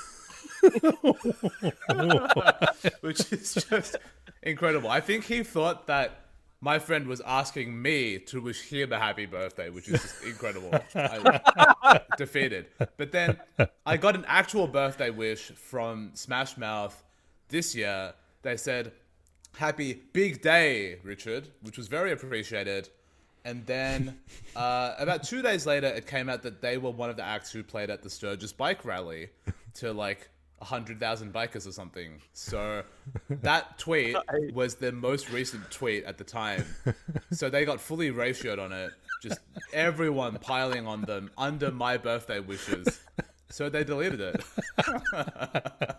Which 3.01 3.31
is 3.31 3.65
just 3.69 3.95
incredible. 4.43 4.89
I 4.89 4.99
think 4.99 5.25
he 5.25 5.43
thought 5.43 5.87
that 5.87 6.24
my 6.65 6.79
friend 6.79 7.05
was 7.05 7.21
asking 7.21 7.79
me 7.79 8.17
to 8.17 8.41
wish 8.41 8.63
him 8.63 8.91
a 8.91 8.97
happy 8.97 9.27
birthday, 9.27 9.69
which 9.69 9.87
is 9.87 10.01
just 10.01 10.23
incredible. 10.23 10.71
I, 10.95 12.01
defeated. 12.17 12.65
But 12.97 13.11
then 13.11 13.37
I 13.85 13.97
got 13.97 14.15
an 14.15 14.25
actual 14.27 14.65
birthday 14.65 15.11
wish 15.11 15.51
from 15.51 16.09
Smash 16.15 16.57
Mouth 16.57 17.03
this 17.49 17.75
year. 17.75 18.15
They 18.41 18.57
said, 18.57 18.93
Happy 19.57 20.01
big 20.11 20.41
day, 20.41 20.97
Richard, 21.03 21.49
which 21.61 21.77
was 21.77 21.87
very 21.87 22.11
appreciated. 22.11 22.89
And 23.45 23.63
then 23.67 24.17
uh, 24.55 24.95
about 24.97 25.21
two 25.21 25.43
days 25.43 25.67
later, 25.67 25.85
it 25.85 26.07
came 26.07 26.29
out 26.29 26.41
that 26.41 26.63
they 26.63 26.79
were 26.79 26.89
one 26.89 27.11
of 27.11 27.15
the 27.15 27.23
acts 27.23 27.51
who 27.51 27.61
played 27.61 27.91
at 27.91 28.01
the 28.01 28.09
Sturgis 28.09 28.53
bike 28.53 28.83
rally 28.83 29.29
to 29.75 29.93
like 29.93 30.29
100,000 30.59 31.33
bikers 31.33 31.67
or 31.67 31.71
something. 31.71 32.21
So 32.33 32.83
that 33.29 33.77
tweet 33.77 34.15
was 34.53 34.75
the 34.75 34.91
most 34.91 35.29
recent 35.31 35.69
tweet 35.71 36.03
at 36.05 36.17
the 36.17 36.23
time. 36.23 36.65
So 37.31 37.49
they 37.49 37.65
got 37.65 37.79
fully 37.81 38.11
ratioed 38.11 38.59
on 38.59 38.71
it. 38.71 38.91
Just 39.21 39.39
everyone 39.73 40.37
piling 40.39 40.87
on 40.87 41.01
them 41.01 41.31
under 41.37 41.71
my 41.71 41.97
birthday 41.97 42.39
wishes. 42.39 42.99
So 43.49 43.69
they 43.69 43.83
deleted 43.83 44.19
it. 44.21 44.43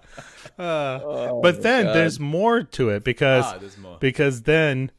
but 0.57 1.63
then 1.63 1.87
there's 1.87 2.19
more 2.21 2.63
to 2.63 2.91
it 2.91 3.05
because 3.05 3.45
Ah, 3.47 3.59
there's 3.59 3.79
more. 3.79 3.99
because 4.01 4.43
then 4.43 4.91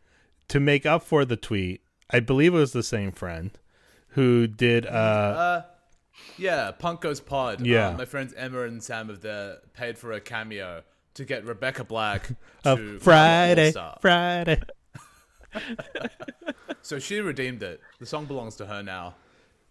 to 0.49 0.59
make 0.59 0.85
up 0.85 1.03
for 1.03 1.25
the 1.25 1.35
tweet, 1.37 1.81
I 2.09 2.19
believe 2.19 2.53
it 2.53 2.57
was 2.57 2.73
the 2.73 2.83
same 2.83 3.11
friend 3.11 3.51
who 4.09 4.47
did 4.47 4.85
uh 4.85 5.63
Yeah, 6.37 6.71
Punko's 6.71 7.19
Pod. 7.19 7.65
Yeah. 7.65 7.89
Uh, 7.89 7.97
my 7.97 8.05
friends 8.05 8.33
Emma 8.35 8.61
and 8.61 8.83
Sam 8.83 9.09
have 9.09 9.21
the, 9.21 9.61
paid 9.73 9.97
for 9.97 10.11
a 10.11 10.21
cameo 10.21 10.83
to 11.15 11.25
get 11.25 11.45
Rebecca 11.45 11.83
Black 11.83 12.29
of 12.63 12.77
to 12.77 12.99
Friday, 12.99 13.73
Friday. 14.01 14.61
So 16.87 16.99
she 16.99 17.19
redeemed 17.19 17.63
it. 17.63 17.81
The 17.99 18.05
song 18.05 18.27
belongs 18.27 18.55
to 18.55 18.65
her 18.65 18.81
now. 18.81 19.15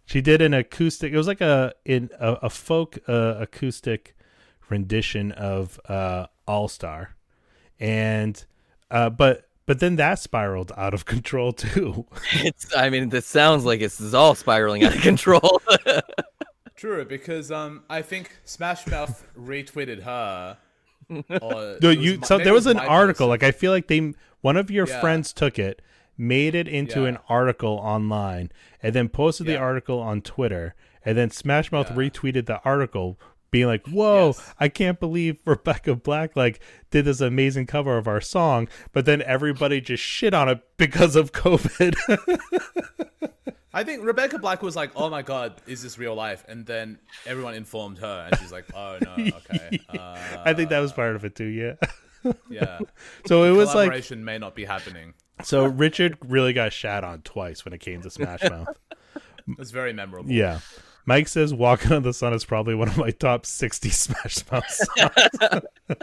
She 0.04 0.20
did 0.20 0.42
an 0.42 0.52
acoustic. 0.52 1.14
It 1.14 1.16
was 1.16 1.26
like 1.26 1.40
a 1.40 1.72
in 1.86 2.10
a, 2.20 2.32
a 2.42 2.50
folk 2.50 2.98
uh, 3.08 3.36
acoustic 3.38 4.14
rendition 4.68 5.32
of 5.32 5.80
uh, 5.88 6.26
All 6.46 6.68
Star, 6.68 7.16
and 7.80 8.44
uh, 8.90 9.08
but 9.08 9.48
but 9.64 9.80
then 9.80 9.96
that 9.96 10.18
spiraled 10.18 10.72
out 10.76 10.92
of 10.92 11.04
control 11.06 11.54
too. 11.54 12.04
It's. 12.34 12.76
I 12.76 12.90
mean, 12.90 13.08
this 13.08 13.24
sounds 13.24 13.64
like 13.64 13.80
it's, 13.80 13.98
it's 13.98 14.12
all 14.12 14.34
spiraling 14.34 14.84
out 14.84 14.94
of 14.94 15.00
control. 15.00 15.62
True, 16.76 17.04
because 17.04 17.50
um, 17.50 17.82
I 17.88 18.02
think 18.02 18.36
Smash 18.44 18.86
Mouth 18.86 19.26
retweeted 19.38 20.02
her. 20.02 20.58
Or 21.40 21.76
No, 21.80 21.90
you. 21.90 22.18
my- 22.18 22.26
So 22.26 22.38
there 22.38 22.48
it 22.48 22.52
was 22.52 22.66
an 22.66 22.78
article. 22.78 23.26
post. 23.26 23.30
Like 23.30 23.42
I 23.42 23.50
feel 23.52 23.72
like 23.72 23.86
they 23.86 24.12
one 24.42 24.56
of 24.56 24.70
your 24.70 24.86
Yeah. 24.86 25.00
friends 25.00 25.32
took 25.32 25.58
it, 25.58 25.80
made 26.18 26.54
it 26.54 26.68
into 26.68 27.02
Yeah. 27.02 27.08
an 27.08 27.18
article 27.28 27.74
online, 27.74 28.50
and 28.82 28.94
then 28.94 29.08
posted 29.08 29.46
the 29.46 29.56
article 29.56 29.98
on 30.00 30.20
Twitter, 30.20 30.74
and 31.04 31.16
then 31.16 31.30
Smash 31.30 31.70
Mouth 31.72 31.90
Yeah. 31.90 31.96
retweeted 31.96 32.46
the 32.46 32.60
article. 32.64 33.18
Being 33.50 33.66
like, 33.66 33.86
whoa, 33.86 34.28
Yes. 34.28 34.54
I 34.58 34.68
can't 34.68 34.98
believe 35.00 35.40
Rebecca 35.46 35.94
Black 35.94 36.36
like 36.36 36.60
did 36.90 37.04
this 37.04 37.20
amazing 37.20 37.66
cover 37.66 37.96
of 37.96 38.06
our 38.08 38.20
song, 38.20 38.68
but 38.92 39.04
then 39.06 39.22
everybody 39.22 39.80
just 39.80 40.02
shit 40.02 40.34
on 40.34 40.48
it 40.48 40.60
because 40.76 41.16
of 41.16 41.32
COVID. 41.32 41.94
I 43.72 43.84
think 43.84 44.04
Rebecca 44.04 44.38
Black 44.38 44.62
was 44.62 44.74
like, 44.74 44.90
"Oh 44.96 45.10
my 45.10 45.20
god, 45.22 45.60
is 45.66 45.82
this 45.82 45.98
real 45.98 46.14
life?" 46.14 46.44
And 46.48 46.64
then 46.64 46.98
everyone 47.26 47.54
informed 47.54 47.98
her, 47.98 48.26
and 48.26 48.38
she's 48.40 48.50
like, 48.52 48.64
"Oh 48.74 48.98
no, 49.02 49.12
okay, 49.52 49.78
uh, 49.90 50.42
I 50.44 50.54
think 50.54 50.70
that 50.70 50.80
was 50.80 50.92
part 50.92 51.14
of 51.14 51.24
it 51.26 51.34
too. 51.34 51.44
Yeah. 51.44 51.74
yeah." 52.48 52.78
So 53.26 53.44
it 53.44 53.50
was 53.50 53.68
like 53.68 53.74
Collaboration 53.74 54.24
may 54.24 54.38
not 54.38 54.54
be 54.54 54.64
happening. 54.64 55.12
so 55.42 55.66
Richard 55.66 56.16
really 56.26 56.52
got 56.54 56.72
shat 56.72 57.04
on 57.04 57.20
twice 57.22 57.64
when 57.66 57.74
it 57.74 57.80
came 57.80 58.00
to 58.02 58.10
Smash 58.10 58.42
Mouth. 58.44 58.68
It's 59.58 59.70
very 59.72 59.92
memorable. 59.92 60.30
Yeah. 60.30 60.60
Mike 61.06 61.28
says 61.28 61.54
"Walking 61.54 61.92
on 61.92 62.02
the 62.02 62.12
Sun" 62.12 62.34
is 62.34 62.44
probably 62.44 62.74
one 62.74 62.88
of 62.88 62.98
my 62.98 63.10
top 63.10 63.46
sixty 63.46 63.90
Smash 63.90 64.38
Mouth 64.50 64.68
songs. 64.68 65.62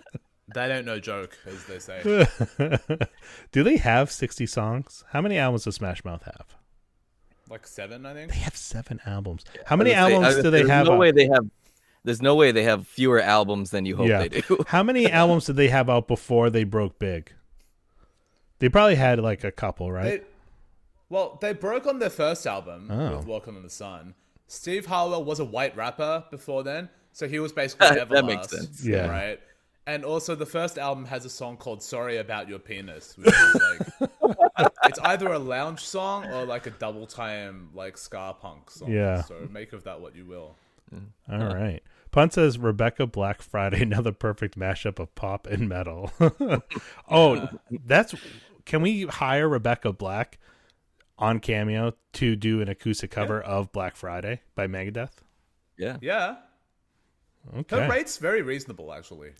That 0.53 0.69
ain't 0.69 0.85
no 0.85 0.99
joke, 0.99 1.35
as 1.47 1.65
they 1.65 1.79
say. 1.79 2.27
Do 3.51 3.63
they 3.63 3.77
have 3.77 4.11
sixty 4.11 4.45
songs? 4.45 5.03
How 5.09 5.19
many 5.19 5.37
albums 5.37 5.63
does 5.63 5.75
Smash 5.75 6.05
Mouth 6.05 6.23
have? 6.23 6.55
like 7.49 7.65
seven, 7.67 8.05
I 8.05 8.13
think. 8.13 8.31
They 8.31 8.37
have 8.39 8.55
seven 8.55 8.99
albums. 9.05 9.45
How 9.65 9.75
many 9.75 9.95
I 9.95 10.09
say, 10.09 10.13
albums 10.15 10.43
do 10.43 10.49
they 10.51 10.67
have? 10.67 10.85
No 10.85 10.93
out- 10.93 10.99
way 10.99 11.11
they 11.11 11.25
have. 11.27 11.45
There's 12.03 12.21
no 12.21 12.35
way 12.35 12.51
they 12.51 12.63
have 12.63 12.87
fewer 12.87 13.19
albums 13.21 13.71
than 13.71 13.85
you 13.85 13.95
hope 13.95 14.09
yeah. 14.09 14.19
they 14.27 14.41
do. 14.41 14.63
How 14.67 14.83
many 14.83 15.09
albums 15.09 15.45
did 15.45 15.55
they 15.55 15.69
have 15.69 15.89
out 15.89 16.07
before 16.07 16.49
they 16.49 16.65
broke 16.65 16.99
big? 16.99 17.31
They 18.59 18.69
probably 18.69 18.95
had 18.95 19.19
like 19.19 19.43
a 19.43 19.51
couple, 19.51 19.91
right? 19.91 20.21
They, 20.21 20.21
well, 21.09 21.37
they 21.41 21.53
broke 21.53 21.87
on 21.87 21.99
their 21.99 22.09
first 22.09 22.45
album 22.45 22.89
Oh. 22.91 23.17
with 23.17 23.25
"Walking 23.25 23.55
on 23.55 23.63
the 23.63 23.69
Sun." 23.69 24.15
Steve 24.53 24.85
Harwell 24.85 25.23
was 25.23 25.39
a 25.39 25.45
white 25.45 25.75
rapper 25.75 26.23
before 26.29 26.63
then, 26.63 26.87
so 27.11 27.27
he 27.27 27.39
was 27.39 27.51
basically 27.51 27.87
That 27.95 28.07
Everlast. 28.09 28.25
makes 28.27 28.49
sense. 28.49 28.85
Yeah. 28.85 29.09
right. 29.09 29.39
And 29.87 30.05
also, 30.05 30.35
the 30.35 30.45
first 30.45 30.77
album 30.77 31.05
has 31.05 31.25
a 31.25 31.29
song 31.29 31.57
called 31.57 31.81
"Sorry 31.83 32.17
About 32.17 32.47
Your 32.47 32.59
Penis," 32.59 33.17
which 33.17 33.27
is 33.27 33.55
like 34.59 34.71
it's 34.85 34.99
either 34.99 35.27
a 35.33 35.39
lounge 35.39 35.81
song 35.81 36.25
or 36.31 36.45
like 36.45 36.67
a 36.67 36.69
double 36.69 37.05
time 37.07 37.69
like 37.73 37.97
ska 37.97 38.35
punk 38.39 38.69
song. 38.69 38.91
Yeah. 38.91 39.23
So 39.23 39.47
make 39.51 39.73
of 39.73 39.83
that 39.83 39.99
what 39.99 40.15
you 40.15 40.25
will. 40.25 40.55
All 41.29 41.39
right. 41.53 41.81
Punt 42.11 42.33
says 42.33 42.59
Rebecca 42.59 43.07
Black 43.07 43.41
Friday, 43.41 43.81
another 43.81 44.11
perfect 44.11 44.57
mashup 44.57 44.99
of 44.99 45.13
pop 45.15 45.47
and 45.47 45.67
metal. 45.67 46.11
oh, 47.09 47.49
that's. 47.85 48.13
Can 48.65 48.81
we 48.83 49.01
hire 49.03 49.49
Rebecca 49.49 49.91
Black 49.91 50.37
on 51.17 51.39
Cameo 51.39 51.93
to 52.13 52.35
do 52.35 52.61
an 52.61 52.69
acoustic 52.69 53.11
cover 53.11 53.41
of 53.41 53.71
Black 53.71 53.95
Friday 53.95 54.41
by 54.55 54.67
Megadeth? 54.67 55.11
Yeah. 55.77 55.97
Yeah, 56.01 56.35
her 57.51 57.59
Okay. 57.59 57.87
rate's 57.89 58.17
very 58.17 58.41
reasonable 58.41 58.93
actually. 58.93 59.31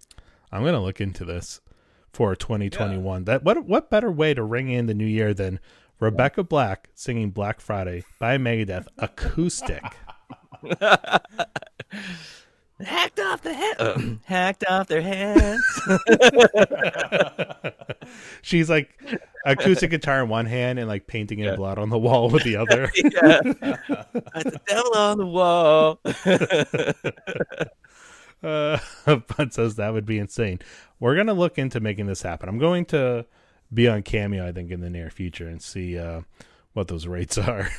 I'm 0.52 0.64
gonna 0.64 0.82
look 0.82 1.00
into 1.02 1.26
this 1.26 1.62
for 2.12 2.36
2021. 2.36 3.24
That 3.26 3.44
what 3.44 3.66
what 3.66 3.90
better 3.90 4.12
way 4.12 4.34
to 4.34 4.44
ring 4.44 4.70
in 4.70 4.86
the 4.88 4.94
new 4.94 5.06
year 5.06 5.34
than 5.34 5.60
Rebecca 6.00 6.44
Black 6.44 6.90
singing 6.94 7.32
Black 7.32 7.60
Friday 7.62 8.04
by 8.20 8.38
Megadeth 8.38 8.88
acoustic. 8.98 9.84
Hacked 12.82 13.20
off 13.20 13.42
the 13.42 13.54
head. 13.54 14.20
hacked 14.26 14.66
off 14.68 14.88
their 14.88 15.02
heads. 15.02 15.62
She's 18.42 18.70
like 18.70 18.90
acoustic 19.46 19.92
guitar 19.92 20.24
in 20.24 20.30
one 20.30 20.46
hand 20.46 20.80
and 20.80 20.88
like 20.88 21.06
painting 21.08 21.40
in 21.40 21.56
blood 21.56 21.78
on 21.78 21.90
the 21.90 22.00
wall 22.00 22.30
with 22.30 22.44
the 22.44 22.56
other. 22.56 22.92
yeah. 22.96 23.42
That's 24.34 24.52
the 24.52 24.62
devil 24.68 24.94
on 24.96 25.18
the 25.18 25.26
wall. 25.26 26.00
Uh, 28.44 28.78
Bud 29.38 29.54
says 29.54 29.76
that 29.76 29.94
would 29.94 30.06
be 30.06 30.20
insane. 30.20 30.60
We're 31.00 31.16
gonna 31.16 31.34
look 31.34 31.58
into 31.58 31.80
making 31.80 32.08
this 32.08 32.24
happen. 32.24 32.50
I'm 32.50 32.58
going 32.58 32.86
to 32.88 33.26
be 33.74 33.88
on 33.88 34.04
Cameo, 34.04 34.46
I 34.48 34.52
think, 34.52 34.72
in 34.72 34.82
the 34.82 34.90
near 34.90 35.10
future 35.10 35.48
and 35.48 35.62
see 35.62 35.98
uh, 35.98 36.22
what 36.74 36.90
those 36.90 37.08
rates 37.08 37.38
are. 37.38 37.70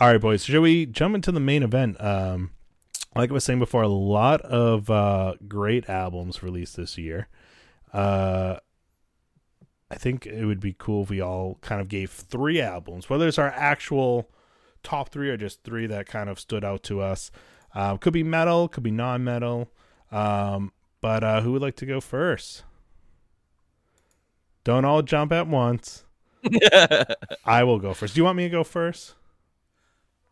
All 0.00 0.06
right, 0.06 0.20
boys. 0.20 0.44
Should 0.44 0.60
we 0.60 0.86
jump 0.86 1.16
into 1.16 1.32
the 1.32 1.40
main 1.40 1.64
event? 1.64 2.00
Um, 2.00 2.50
like 3.16 3.30
I 3.30 3.32
was 3.32 3.42
saying 3.42 3.58
before, 3.58 3.82
a 3.82 3.88
lot 3.88 4.40
of 4.42 4.88
uh, 4.88 5.34
great 5.48 5.88
albums 5.90 6.40
released 6.40 6.76
this 6.76 6.96
year. 6.96 7.26
Uh, 7.92 8.58
I 9.90 9.94
think 9.96 10.24
it 10.24 10.44
would 10.44 10.60
be 10.60 10.76
cool 10.78 11.02
if 11.02 11.10
we 11.10 11.20
all 11.20 11.58
kind 11.62 11.80
of 11.80 11.88
gave 11.88 12.12
three 12.12 12.60
albums, 12.60 13.10
whether 13.10 13.26
it's 13.26 13.38
our 13.38 13.48
actual 13.48 14.30
top 14.84 15.08
three 15.08 15.30
or 15.30 15.36
just 15.36 15.64
three 15.64 15.88
that 15.88 16.06
kind 16.06 16.30
of 16.30 16.38
stood 16.38 16.64
out 16.64 16.84
to 16.84 17.00
us. 17.00 17.32
Uh, 17.74 17.96
could 17.96 18.12
be 18.12 18.22
metal, 18.22 18.68
could 18.68 18.84
be 18.84 18.92
non-metal. 18.92 19.68
Um, 20.12 20.70
but 21.00 21.24
uh, 21.24 21.40
who 21.40 21.50
would 21.52 21.62
like 21.62 21.76
to 21.76 21.86
go 21.86 22.00
first? 22.00 22.62
Don't 24.62 24.84
all 24.84 25.02
jump 25.02 25.32
at 25.32 25.48
once. 25.48 26.04
I 27.44 27.64
will 27.64 27.80
go 27.80 27.94
first. 27.94 28.14
Do 28.14 28.20
you 28.20 28.24
want 28.24 28.36
me 28.36 28.44
to 28.44 28.50
go 28.50 28.62
first? 28.62 29.14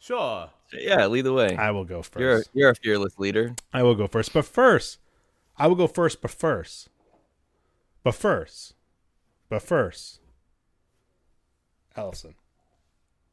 Sure. 0.07 0.51
yeah, 0.73 1.05
lead 1.09 1.23
the 1.23 1.33
way. 1.33 1.57
I 1.57 1.73
will 1.73 1.85
go 1.85 2.01
first. 2.01 2.21
You're 2.21 2.45
you're 2.55 2.71
a 2.71 2.75
fearless 2.77 3.19
leader. 3.19 3.57
I 3.73 3.83
will 3.83 3.97
go 3.97 4.07
first. 4.07 4.33
But 4.33 4.45
first, 4.45 5.01
I 5.59 5.67
will 5.67 5.75
go 5.75 5.89
first, 5.89 6.23
but 6.23 6.31
first. 6.31 6.89
But 8.05 8.15
first. 8.15 8.75
But 9.49 9.63
first. 9.63 10.21
Allison. 11.97 12.37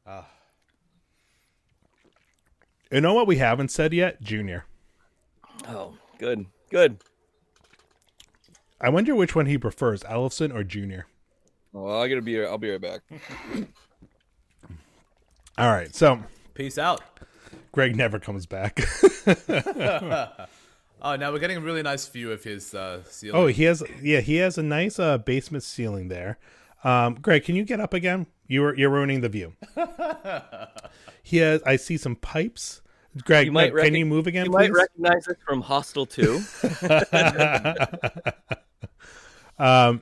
Ah. 0.07 0.27
You 2.91 3.01
know 3.01 3.13
what 3.13 3.27
we 3.27 3.37
haven't 3.37 3.69
said 3.69 3.93
yet? 3.93 4.19
Junior. 4.21 4.65
Oh, 5.67 5.93
good, 6.17 6.47
good. 6.71 6.97
I 8.81 8.89
wonder 8.89 9.13
which 9.13 9.35
one 9.35 9.45
he 9.45 9.59
prefers, 9.59 10.03
Ellison 10.09 10.51
or 10.51 10.63
Junior. 10.63 11.05
Well, 11.71 12.01
I 12.01 12.07
gotta 12.07 12.23
be. 12.23 12.43
I'll 12.43 12.57
be 12.57 12.71
right 12.71 12.81
back. 12.81 13.01
All 15.59 15.69
right, 15.69 15.93
so 15.93 16.19
Peace 16.53 16.77
out. 16.77 17.01
Greg 17.71 17.95
never 17.95 18.19
comes 18.19 18.45
back. 18.45 18.81
Oh, 21.05 21.17
now 21.17 21.33
we're 21.33 21.39
getting 21.39 21.57
a 21.57 21.59
really 21.59 21.83
nice 21.83 22.07
view 22.07 22.31
of 22.31 22.45
his 22.45 22.73
uh, 22.73 23.03
ceiling. 23.03 23.35
oh, 23.41 23.47
he 23.47 23.63
has 23.65 23.83
yeah, 24.01 24.21
he 24.21 24.37
has 24.37 24.57
a 24.57 24.63
nice 24.63 24.97
uh, 24.99 25.17
basement 25.17 25.65
ceiling 25.65 26.07
there. 26.07 26.37
Um, 26.85 27.15
Greg, 27.15 27.43
can 27.43 27.57
you 27.57 27.65
get 27.65 27.81
up 27.81 27.93
again? 27.93 28.25
You 28.47 28.61
were 28.61 28.73
you're 28.73 28.89
ruining 28.89 29.19
the 29.19 29.27
view. 29.27 29.53
he 31.23 31.37
has. 31.39 31.61
I 31.63 31.75
see 31.75 31.97
some 31.97 32.15
pipes. 32.15 32.81
Greg, 33.25 33.47
You 33.47 33.51
might 33.51 33.75
can 33.75 33.91
recog- 33.93 33.97
you 33.99 34.05
move 34.05 34.27
again, 34.27 34.45
You 34.45 34.51
please? 34.51 34.69
might 34.69 34.71
recognize 34.71 35.27
it 35.27 35.37
from 35.45 35.59
Hostel 35.59 36.05
Two. 36.05 36.41
Um, 39.59 40.01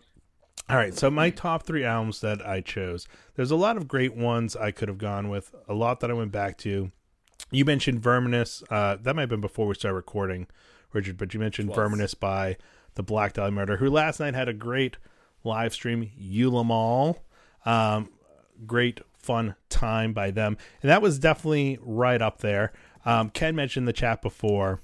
all 0.71 0.77
right, 0.77 0.93
so 0.97 1.11
my 1.11 1.29
top 1.29 1.63
three 1.63 1.83
albums 1.83 2.21
that 2.21 2.47
I 2.47 2.61
chose. 2.61 3.05
There's 3.35 3.51
a 3.51 3.57
lot 3.57 3.75
of 3.75 3.89
great 3.89 4.15
ones 4.15 4.55
I 4.55 4.71
could 4.71 4.87
have 4.87 4.97
gone 4.97 5.27
with. 5.27 5.53
A 5.67 5.73
lot 5.73 5.99
that 5.99 6.09
I 6.09 6.13
went 6.13 6.31
back 6.31 6.57
to. 6.59 6.91
You 7.51 7.65
mentioned 7.65 8.01
Verminous. 8.01 8.63
Uh, 8.69 8.95
that 9.01 9.13
might 9.13 9.23
have 9.23 9.29
been 9.29 9.41
before 9.41 9.67
we 9.67 9.75
started 9.75 9.95
recording, 9.95 10.47
Richard. 10.93 11.17
But 11.17 11.33
you 11.33 11.41
mentioned 11.41 11.73
Verminous 11.73 12.17
by 12.17 12.55
the 12.95 13.03
Black 13.03 13.33
Dahlia 13.33 13.51
Murder, 13.51 13.77
who 13.77 13.89
last 13.89 14.21
night 14.21 14.33
had 14.33 14.47
a 14.47 14.53
great 14.53 14.95
live 15.43 15.73
stream. 15.73 16.09
Eula 16.17 17.17
Um, 17.65 18.09
great 18.65 19.01
fun 19.17 19.55
time 19.67 20.13
by 20.13 20.31
them, 20.31 20.57
and 20.81 20.89
that 20.89 21.01
was 21.01 21.19
definitely 21.19 21.79
right 21.81 22.21
up 22.21 22.37
there. 22.37 22.71
Um, 23.05 23.29
Ken 23.29 23.57
mentioned 23.57 23.89
the 23.89 23.93
chat 23.93 24.21
before 24.21 24.79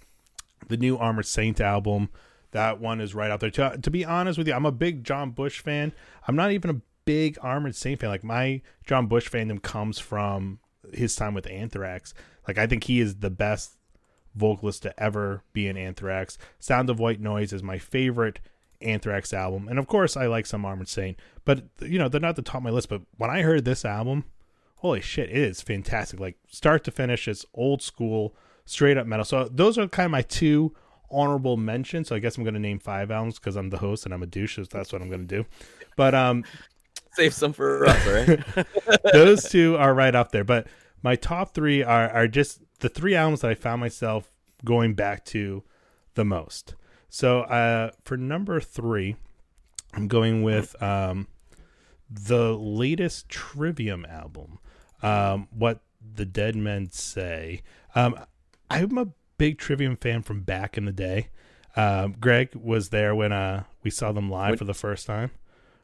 the 0.68 0.76
new 0.76 0.98
Armored 0.98 1.28
Saint 1.28 1.62
album. 1.62 2.10
That 2.58 2.80
one 2.80 3.00
is 3.02 3.14
right 3.14 3.30
out 3.30 3.40
there. 3.40 3.52
To, 3.52 3.78
to 3.80 3.92
be 3.92 4.04
honest 4.04 4.40
with 4.40 4.48
you, 4.48 4.54
I'm 4.56 4.66
a 4.66 4.72
big 4.72 5.04
John 5.04 5.30
Bush 5.30 5.60
fan. 5.60 5.94
I'm 6.28 6.36
not 6.36 6.52
even 6.52 6.72
a 6.72 6.82
big 7.06 7.38
Armored 7.40 7.76
Saint 7.76 8.00
fan. 8.00 8.10
Like 8.10 8.24
my 8.24 8.64
John 8.84 9.06
Bush 9.06 9.30
fandom 9.30 9.62
comes 9.62 10.00
from 10.00 10.58
his 10.92 11.16
time 11.16 11.36
with 11.36 11.46
Anthrax. 11.46 12.16
Like 12.48 12.58
I 12.58 12.66
think 12.66 12.86
he 12.86 13.00
is 13.00 13.18
the 13.18 13.30
best 13.30 13.78
vocalist 14.34 14.82
to 14.82 15.00
ever 15.00 15.44
be 15.54 15.68
in 15.68 15.78
Anthrax. 15.78 16.40
Sound 16.58 16.90
of 16.90 17.00
White 17.00 17.22
Noise 17.22 17.54
is 17.54 17.62
my 17.62 17.78
favorite 17.78 18.40
Anthrax 18.82 19.34
album, 19.34 19.68
and 19.68 19.78
of 19.78 19.86
course 19.86 20.18
I 20.18 20.26
like 20.26 20.48
some 20.48 20.66
Armored 20.66 20.88
Saint. 20.88 21.16
But 21.46 21.66
you 21.80 22.00
know 22.00 22.10
they're 22.10 22.20
not 22.20 22.38
the 22.38 22.42
top 22.42 22.56
of 22.56 22.64
my 22.64 22.72
list. 22.72 22.90
But 22.90 23.04
when 23.18 23.30
I 23.30 23.44
heard 23.44 23.66
this 23.66 23.86
album, 23.86 24.24
holy 24.78 25.02
shit, 25.02 25.30
it 25.30 25.38
is 25.38 25.62
fantastic. 25.62 26.20
Like 26.20 26.40
start 26.48 26.84
to 26.86 26.92
finish, 26.92 27.28
it's 27.28 27.46
old 27.54 27.84
school, 27.84 28.36
straight 28.66 28.98
up 28.98 29.06
metal. 29.06 29.26
So 29.26 29.48
those 29.48 29.78
are 29.78 29.88
kind 29.88 30.06
of 30.06 30.12
my 30.12 30.24
two 30.24 30.76
honorable 31.10 31.58
mention. 31.58 32.04
So 32.04 32.16
I 32.16 32.20
guess 32.20 32.38
I'm 32.38 32.44
going 32.44 32.54
to 32.54 32.60
name 32.60 32.80
five 32.80 33.12
albums 33.12 33.40
because 33.40 33.56
I'm 33.56 33.70
the 33.70 33.78
host 33.78 34.06
and 34.06 34.14
I'm 34.14 34.24
a 34.24 34.28
douche. 34.28 34.56
So 34.56 34.64
that's 34.64 34.92
what 34.92 35.02
I'm 35.02 35.10
going 35.10 35.28
to 35.28 35.36
do. 35.38 35.46
But 35.96 36.16
um, 36.16 36.44
Save 37.12 37.34
some 37.34 37.54
for 37.54 37.86
us, 37.86 38.06
right? 38.06 38.68
those 39.14 39.50
two 39.50 39.76
are 39.78 39.94
right 39.94 40.14
up 40.14 40.32
there. 40.32 40.44
But 40.44 40.68
my 41.02 41.16
top 41.16 41.54
three 41.54 41.82
are 41.82 42.10
are 42.10 42.28
just 42.28 42.62
the 42.80 42.90
three 42.90 43.16
albums 43.16 43.42
that 43.42 43.50
I 43.50 43.56
found 43.56 43.82
myself 43.82 44.30
going 44.64 44.94
back 44.94 45.26
to 45.26 45.64
the 46.14 46.24
most. 46.24 46.76
So 47.10 47.42
uh, 47.42 47.92
for 48.04 48.18
number 48.18 48.60
three, 48.60 49.16
I'm 49.94 50.08
going 50.08 50.44
with 50.44 50.80
um, 50.82 51.28
the 52.08 52.54
latest 52.56 53.30
Trivium 53.30 54.06
album. 54.06 54.60
Um, 55.02 55.48
what 55.52 55.82
the 56.16 56.26
Dead 56.26 56.56
Men 56.56 56.90
Say. 56.92 57.64
Um, 57.96 58.16
I'm 58.70 58.98
a 58.98 59.08
big 59.38 59.58
Trivium 59.58 59.96
fan 59.96 60.22
from 60.22 60.42
back 60.42 60.78
in 60.78 60.86
the 60.86 60.92
day. 60.92 61.28
Um, 61.76 62.16
Greg 62.20 62.56
was 62.56 62.90
there 62.90 63.14
when 63.16 63.32
uh, 63.32 63.64
we 63.84 63.90
saw 63.92 64.12
them 64.12 64.30
live 64.30 64.52
When- 64.52 64.58
for 64.58 64.66
the 64.66 64.74
first 64.74 65.06
time. 65.06 65.32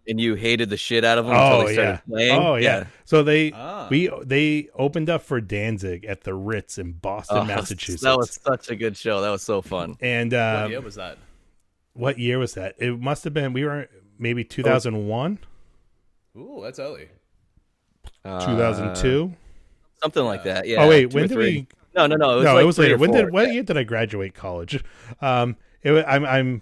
and 0.07 0.19
you 0.19 0.35
hated 0.35 0.69
the 0.69 0.75
shit 0.75 1.05
out 1.05 1.17
of 1.17 1.25
them 1.25 1.33
until 1.35 1.57
Oh 1.61 1.65
they 1.65 1.69
yeah. 1.69 1.73
started 1.73 2.01
playing. 2.09 2.39
Oh 2.39 2.55
yeah. 2.55 2.85
So 3.05 3.23
they 3.23 3.51
Ah. 3.53 3.87
we 3.89 4.09
they 4.25 4.67
opened 4.75 5.09
up 5.09 5.21
for 5.21 5.39
Danzig 5.39 6.03
at 6.05 6.23
the 6.23 6.33
Ritz 6.33 6.77
in 6.77 6.93
Boston, 6.93 7.37
Oh, 7.37 7.45
Massachusetts. 7.45 8.03
That 8.03 8.17
was 8.17 8.37
such 8.43 8.69
a 8.69 8.75
good 8.75 8.97
show. 8.97 9.21
That 9.21 9.29
was 9.29 9.43
so 9.43 9.61
fun. 9.61 9.95
and 10.01 10.31
What 10.33 10.39
uh, 10.39 10.67
year 10.69 10.81
was 10.81 10.95
that? 10.95 11.17
what 11.93 12.17
year 12.19 12.39
was 12.39 12.55
that? 12.55 12.75
It 12.79 12.99
must 12.99 13.23
have 13.23 13.33
been 13.33 13.53
we 13.53 13.63
were 13.63 13.87
maybe 14.17 14.43
2001, 14.43 15.39
Ooh, 16.35 16.59
that's 16.63 16.79
early. 16.79 17.07
Uh, 18.25 18.45
2002. 18.45 19.31
something 20.01 20.23
like 20.25 20.43
that. 20.43 20.67
Yeah. 20.67 20.83
oh 20.83 20.89
wait, 20.89 21.13
when 21.13 21.27
did 21.27 21.33
three. 21.35 21.43
we? 21.59 21.67
No, 21.95 22.07
no, 22.07 22.15
no. 22.15 22.31
It 22.31 22.35
was 22.37 22.45
no, 22.45 22.53
like 22.53 22.63
it 22.63 22.65
was 22.65 22.77
later. 22.79 22.97
When 22.97 23.11
four. 23.11 23.21
did 23.23 23.31
what 23.33 23.47
Yeah. 23.47 23.53
year 23.53 23.63
did 23.63 23.77
I 23.77 23.83
graduate 23.83 24.33
college? 24.33 24.83
Um, 25.21 25.57
it 25.81 25.91
I'm 26.07 26.25
I'm 26.25 26.61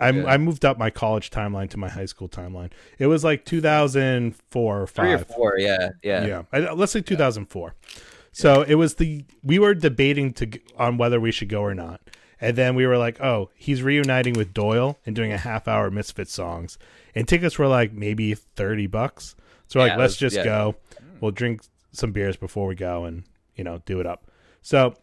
I'm 0.00 0.16
Yeah. 0.22 0.26
I 0.32 0.36
moved 0.38 0.64
up 0.64 0.78
my 0.78 0.90
college 0.90 1.30
timeline 1.30 1.70
to 1.70 1.76
my 1.76 1.88
high 1.88 2.06
school 2.06 2.28
timeline. 2.28 2.70
It 2.98 3.06
was 3.06 3.22
like 3.22 3.44
2004 3.44 4.82
or 4.82 4.86
five. 4.86 5.04
Three 5.04 5.12
or 5.14 5.18
four. 5.18 5.58
Yeah, 5.58 5.90
yeah. 6.02 6.26
yeah, 6.26 6.42
I, 6.52 6.58
let's 6.72 6.92
say 6.92 7.00
2004 7.00 7.74
so 8.34 8.62
it 8.62 8.76
was 8.76 8.94
the 8.94 9.26
we 9.42 9.58
were 9.58 9.74
debating 9.74 10.32
to 10.32 10.48
on 10.78 10.96
whether 10.96 11.20
we 11.20 11.30
should 11.30 11.50
go 11.50 11.60
or 11.60 11.74
not 11.74 12.00
and 12.40 12.56
then 12.56 12.74
we 12.74 12.86
were 12.86 12.96
like 12.96 13.20
oh 13.20 13.50
he's 13.54 13.82
reuniting 13.82 14.32
with 14.32 14.54
doyle 14.54 14.98
and 15.04 15.14
doing 15.14 15.30
a 15.30 15.36
half 15.36 15.68
hour 15.68 15.90
misfit 15.90 16.30
songs 16.30 16.78
and 17.14 17.28
tickets 17.28 17.58
were 17.58 17.66
like 17.66 17.92
maybe 17.92 18.32
30 18.34 18.86
bucks 18.86 19.36
so 19.66 19.78
we're 19.78 19.86
Yeah, 19.86 19.92
like 19.92 19.98
let's 19.98 20.12
was- 20.14 20.18
just 20.32 20.36
yeah. 20.36 20.44
go 20.44 20.74
we'll 21.20 21.30
drink 21.30 21.60
some 21.92 22.12
beers 22.12 22.38
before 22.38 22.66
we 22.66 22.74
go 22.74 23.04
and 23.04 23.24
you 23.54 23.64
know 23.64 23.82
do 23.84 24.00
it 24.00 24.06
up 24.06 24.26
so 24.62 24.94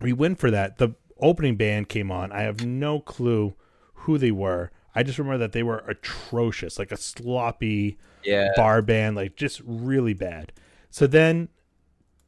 we 0.00 0.12
went 0.12 0.38
for 0.38 0.50
that 0.50 0.76
the 0.78 0.90
opening 1.20 1.56
band 1.56 1.88
came 1.88 2.10
on 2.10 2.30
i 2.32 2.42
have 2.42 2.64
no 2.64 3.00
clue 3.00 3.54
who 3.94 4.18
they 4.18 4.30
were 4.30 4.70
i 4.94 5.02
just 5.02 5.18
remember 5.18 5.38
that 5.38 5.52
they 5.52 5.62
were 5.62 5.78
atrocious 5.88 6.78
like 6.78 6.92
a 6.92 6.96
sloppy 6.96 7.96
Yeah. 8.24 8.50
bar 8.56 8.82
band, 8.82 9.16
like 9.16 9.36
just 9.36 9.60
really 9.64 10.12
bad. 10.14 10.52
So 10.90 11.06
then 11.06 11.48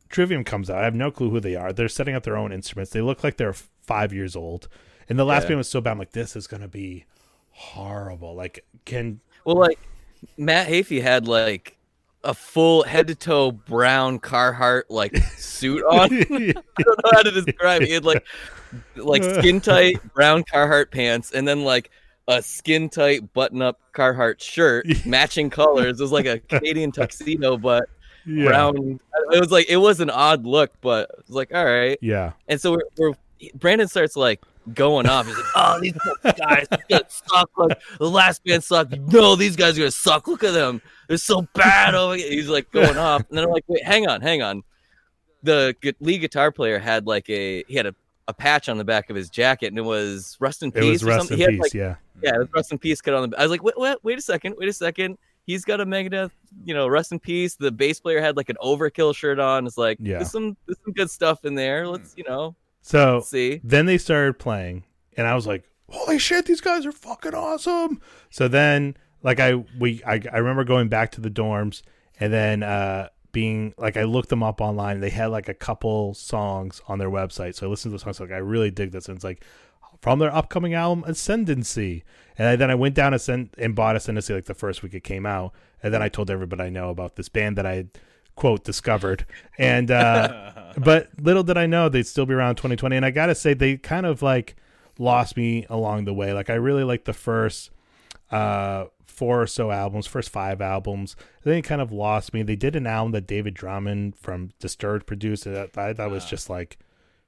Trivium 0.09 0.45
comes 0.45 0.71
out. 0.71 0.79
I 0.79 0.85
have 0.85 0.95
no 0.95 1.11
clue 1.11 1.31
who 1.31 1.41
they 1.41 1.57
are. 1.57 1.73
They're 1.73 1.89
setting 1.89 2.15
up 2.15 2.23
their 2.23 2.37
own 2.37 2.53
instruments. 2.53 2.91
They 2.93 3.01
look 3.01 3.23
like 3.25 3.37
they're 3.37 3.53
five 3.53 4.13
years 4.13 4.35
old. 4.37 4.69
And 5.09 5.19
the 5.19 5.25
last 5.25 5.43
Yeah. 5.45 5.49
band 5.51 5.59
was 5.59 5.69
so 5.69 5.81
bad. 5.81 5.93
I'm 5.93 5.99
like, 5.99 6.13
this 6.13 6.37
is 6.37 6.47
gonna 6.47 6.69
be 6.69 7.05
horrible. 7.51 8.35
Like, 8.35 8.65
can 8.85 9.21
Well, 9.45 9.57
like 9.57 9.79
Matt 10.37 10.69
Heafy 10.69 11.03
had 11.03 11.27
like 11.27 11.77
a 12.25 12.35
full 12.35 12.83
head 12.83 13.07
to 13.09 13.15
toe 13.15 13.51
brown 13.53 14.19
Carhartt 14.21 14.85
like 14.89 15.17
suit 15.37 15.83
on. 15.85 16.13
I 16.13 16.25
don't 16.29 16.55
know 17.05 17.11
how 17.13 17.23
to 17.23 17.31
describe 17.31 17.83
it. 17.83 17.89
He 17.89 17.95
had 17.95 18.05
like 18.05 18.25
like 18.97 19.23
skin 19.25 19.61
tight 19.61 19.97
brown 20.15 20.45
Carhartt 20.45 20.91
pants, 20.91 21.33
and 21.33 21.47
then 21.47 21.65
like 21.65 21.91
a 22.29 22.43
skin 22.43 22.89
tight 22.89 23.33
button 23.33 23.63
up 23.63 23.81
Carhartt 23.95 24.41
shirt, 24.41 24.87
matching 25.07 25.51
colors. 25.51 25.99
It 25.99 26.03
was 26.03 26.13
like 26.13 26.27
a 26.27 26.39
Canadian 26.41 26.93
tuxedo, 26.93 27.57
but 27.57 27.89
Yeah. 28.27 28.47
brown. 28.49 29.01
It 29.33 29.41
was 29.41 29.51
like 29.51 29.69
it 29.69 29.79
was 29.79 30.01
an 30.01 30.11
odd 30.11 30.45
look, 30.47 30.73
but 30.81 31.11
it 31.11 31.27
was 31.27 31.35
like 31.37 31.55
all 31.55 31.65
right. 31.65 31.99
Yeah. 32.03 32.33
And 32.49 32.61
so 32.61 32.73
we're, 32.73 32.83
we're 32.99 33.13
Brandon 33.55 33.89
starts 33.89 34.17
like 34.17 34.41
going 34.75 35.09
off. 35.09 35.27
He's 35.27 35.37
like, 35.37 35.47
"Oh, 35.57 35.81
these 35.81 35.95
guys 36.23 36.67
suck. 37.09 37.51
Like 37.57 37.81
the 37.99 38.11
last 38.11 38.45
band 38.45 38.63
sucked. 38.63 38.97
No, 38.99 39.35
these 39.35 39.57
guys 39.57 39.77
are 39.79 39.81
gonna 39.83 39.91
suck. 39.91 40.29
Look 40.29 40.45
at 40.45 40.53
them. 40.53 40.83
They're 41.11 41.19
so 41.19 41.43
bad." 41.55 41.95
Oh, 41.95 42.13
he's 42.13 42.49
like 42.49 42.71
going 42.71 42.97
off, 43.11 43.25
and 43.29 43.37
then 43.37 43.45
I'm 43.45 43.51
like, 43.51 43.65
"Wait, 43.67 43.85
hang 43.85 44.07
on, 44.07 44.21
hang 44.21 44.41
on." 44.43 44.63
The 45.43 45.75
lead 46.01 46.19
guitar 46.19 46.53
player 46.53 46.79
had 46.79 47.07
like 47.07 47.29
a 47.29 47.65
he 47.67 47.75
had 47.75 47.87
a, 47.87 47.95
a 48.29 48.33
patch 48.35 48.69
on 48.69 48.79
the 48.79 48.85
back 48.85 49.11
of 49.11 49.17
his 49.17 49.29
jacket, 49.29 49.67
and 49.67 49.79
it 49.79 49.83
was 49.83 50.37
"Rest 50.39 50.63
in 50.63 50.69
It 50.69 50.75
Peace" 50.77 51.03
was 51.03 51.03
or 51.03 51.07
rest 51.07 51.29
something. 51.29 51.41
in 51.41 51.51
peace. 51.51 51.61
like, 51.61 51.75
yeah. 51.75 51.97
yeah, 52.23 52.35
it 52.37 52.39
was 52.39 52.49
"Rust 52.55 52.73
in 52.73 52.79
Peace" 52.79 53.01
cut 53.01 53.15
on 53.15 53.31
the. 53.31 53.39
I 53.39 53.43
was 53.43 53.51
like, 53.51 53.63
"Wait, 53.65 53.75
wait, 53.77 53.97
wait 54.03 54.19
a 54.19 54.23
second, 54.23 54.55
wait 54.59 54.69
a 54.69 54.73
second. 54.73 55.19
He's 55.47 55.65
got 55.65 55.81
a 55.81 55.87
Megadeth, 55.87 56.31
you 56.65 56.75
know, 56.75 56.87
"Rust 56.87 57.11
in 57.11 57.19
Peace." 57.19 57.57
The 57.57 57.73
bass 57.73 57.99
player 57.99 58.21
had 58.21 58.37
like 58.37 58.51
an 58.51 58.57
Overkill 58.63 59.15
shirt 59.17 59.41
on. 59.41 59.67
It's 59.67 59.77
like, 59.79 59.99
Yeah. 60.01 60.19
there's 60.19 60.31
some 60.31 60.57
there's 60.67 60.79
some 60.85 60.93
good 60.93 61.11
stuff 61.11 61.45
in 61.45 61.55
there. 61.55 61.89
Let's 61.89 62.13
hmm. 62.13 62.19
you 62.21 62.25
know 62.29 62.55
So 62.83 63.21
see. 63.21 63.61
then 63.65 63.87
they 63.87 63.99
started 63.99 64.39
playing, 64.39 64.85
and 65.17 65.27
I 65.27 65.35
was 65.35 65.47
like, 65.47 65.65
"Holy 65.89 66.19
shit, 66.19 66.45
these 66.45 66.61
guys 66.61 66.85
are 66.87 66.93
fucking 66.93 67.35
awesome!" 67.35 68.01
So 68.29 68.47
then, 68.47 68.97
like, 69.23 69.41
I 69.41 69.55
we 69.79 70.03
I, 70.05 70.21
I 70.33 70.39
remember 70.39 70.65
going 70.65 70.89
back 70.89 71.13
to 71.13 71.21
the 71.21 71.31
dorms, 71.31 71.83
and 72.19 72.33
then 72.33 72.63
uh 72.63 73.09
being 73.33 73.75
like, 73.79 73.97
I 73.97 74.05
looked 74.05 74.29
them 74.29 74.43
up 74.43 74.61
online. 74.61 74.95
And 74.97 75.03
they 75.03 75.11
had 75.11 75.27
like 75.27 75.49
a 75.49 75.55
couple 75.55 76.15
songs 76.15 76.83
on 76.89 76.99
their 76.99 77.11
website, 77.11 77.55
so 77.55 77.67
I 77.67 77.71
listened 77.71 77.93
to 77.93 77.97
the 77.97 77.99
songs. 78.01 78.21
Like, 78.21 78.33
I 78.33 78.39
really 78.39 78.71
dig 78.71 78.93
this, 78.93 79.09
and 79.09 79.17
it's 79.17 79.25
like 79.25 79.45
from 80.01 80.19
their 80.19 80.35
upcoming 80.35 80.75
album 80.75 81.05
Ascendancy. 81.07 82.05
And 82.39 82.49
I, 82.49 82.57
then 82.57 82.71
I 82.71 82.75
went 82.75 82.95
down 82.95 83.13
Ascend- 83.13 83.51
and 83.59 83.75
bought 83.75 83.97
Ascendancy 83.97 84.33
like 84.33 84.47
the 84.47 84.55
first 84.55 84.83
week 84.83 84.95
it 84.95 85.05
came 85.05 85.27
out, 85.27 85.53
and 85.83 85.93
then 85.93 86.03
I 86.03 86.09
told 86.09 86.31
everybody 86.31 86.63
I 86.65 86.71
know 86.71 86.91
about 86.91 87.17
this 87.17 87.29
band 87.29 87.59
that 87.59 87.67
I 87.67 87.87
quote 88.35 88.65
discovered, 88.65 89.27
and 89.59 89.91
uh, 89.91 90.73
but 90.79 91.09
little 91.21 91.43
did 91.43 91.59
I 91.59 91.67
know 91.67 91.89
they'd 91.89 92.07
still 92.07 92.27
be 92.27 92.35
around 92.35 92.57
2020. 92.57 92.97
And 92.97 93.05
I 93.05 93.11
gotta 93.11 93.35
say 93.35 93.55
they 93.55 93.77
kind 93.77 94.07
of 94.07 94.23
like 94.23 94.57
lost 94.99 95.37
me 95.37 95.67
along 95.69 96.05
the 96.05 96.15
way. 96.15 96.33
Like 96.33 96.51
I 96.51 96.55
really 96.55 96.85
like 96.85 97.05
the 97.05 97.13
first 97.13 97.71
uh 98.31 98.87
four 99.21 99.43
or 99.43 99.47
so 99.47 99.71
albums, 99.71 100.07
first 100.07 100.31
five 100.31 100.63
albums. 100.63 101.15
Then 101.43 101.53
they 101.53 101.61
kind 101.61 101.83
of 101.83 101.93
lost 101.93 102.33
me. 102.33 102.43
They 102.43 102.57
did 102.57 102.75
an 102.75 102.87
album 102.87 103.13
that 103.13 103.27
David 103.27 103.55
Draiman 103.55 104.17
from 104.17 104.53
Disturbed 104.59 105.07
produced. 105.07 105.45
and 105.45 105.55
That 105.55 105.77
I 105.77 105.93
thought 105.93 106.11
was 106.11 106.25
just 106.25 106.49
like 106.49 106.79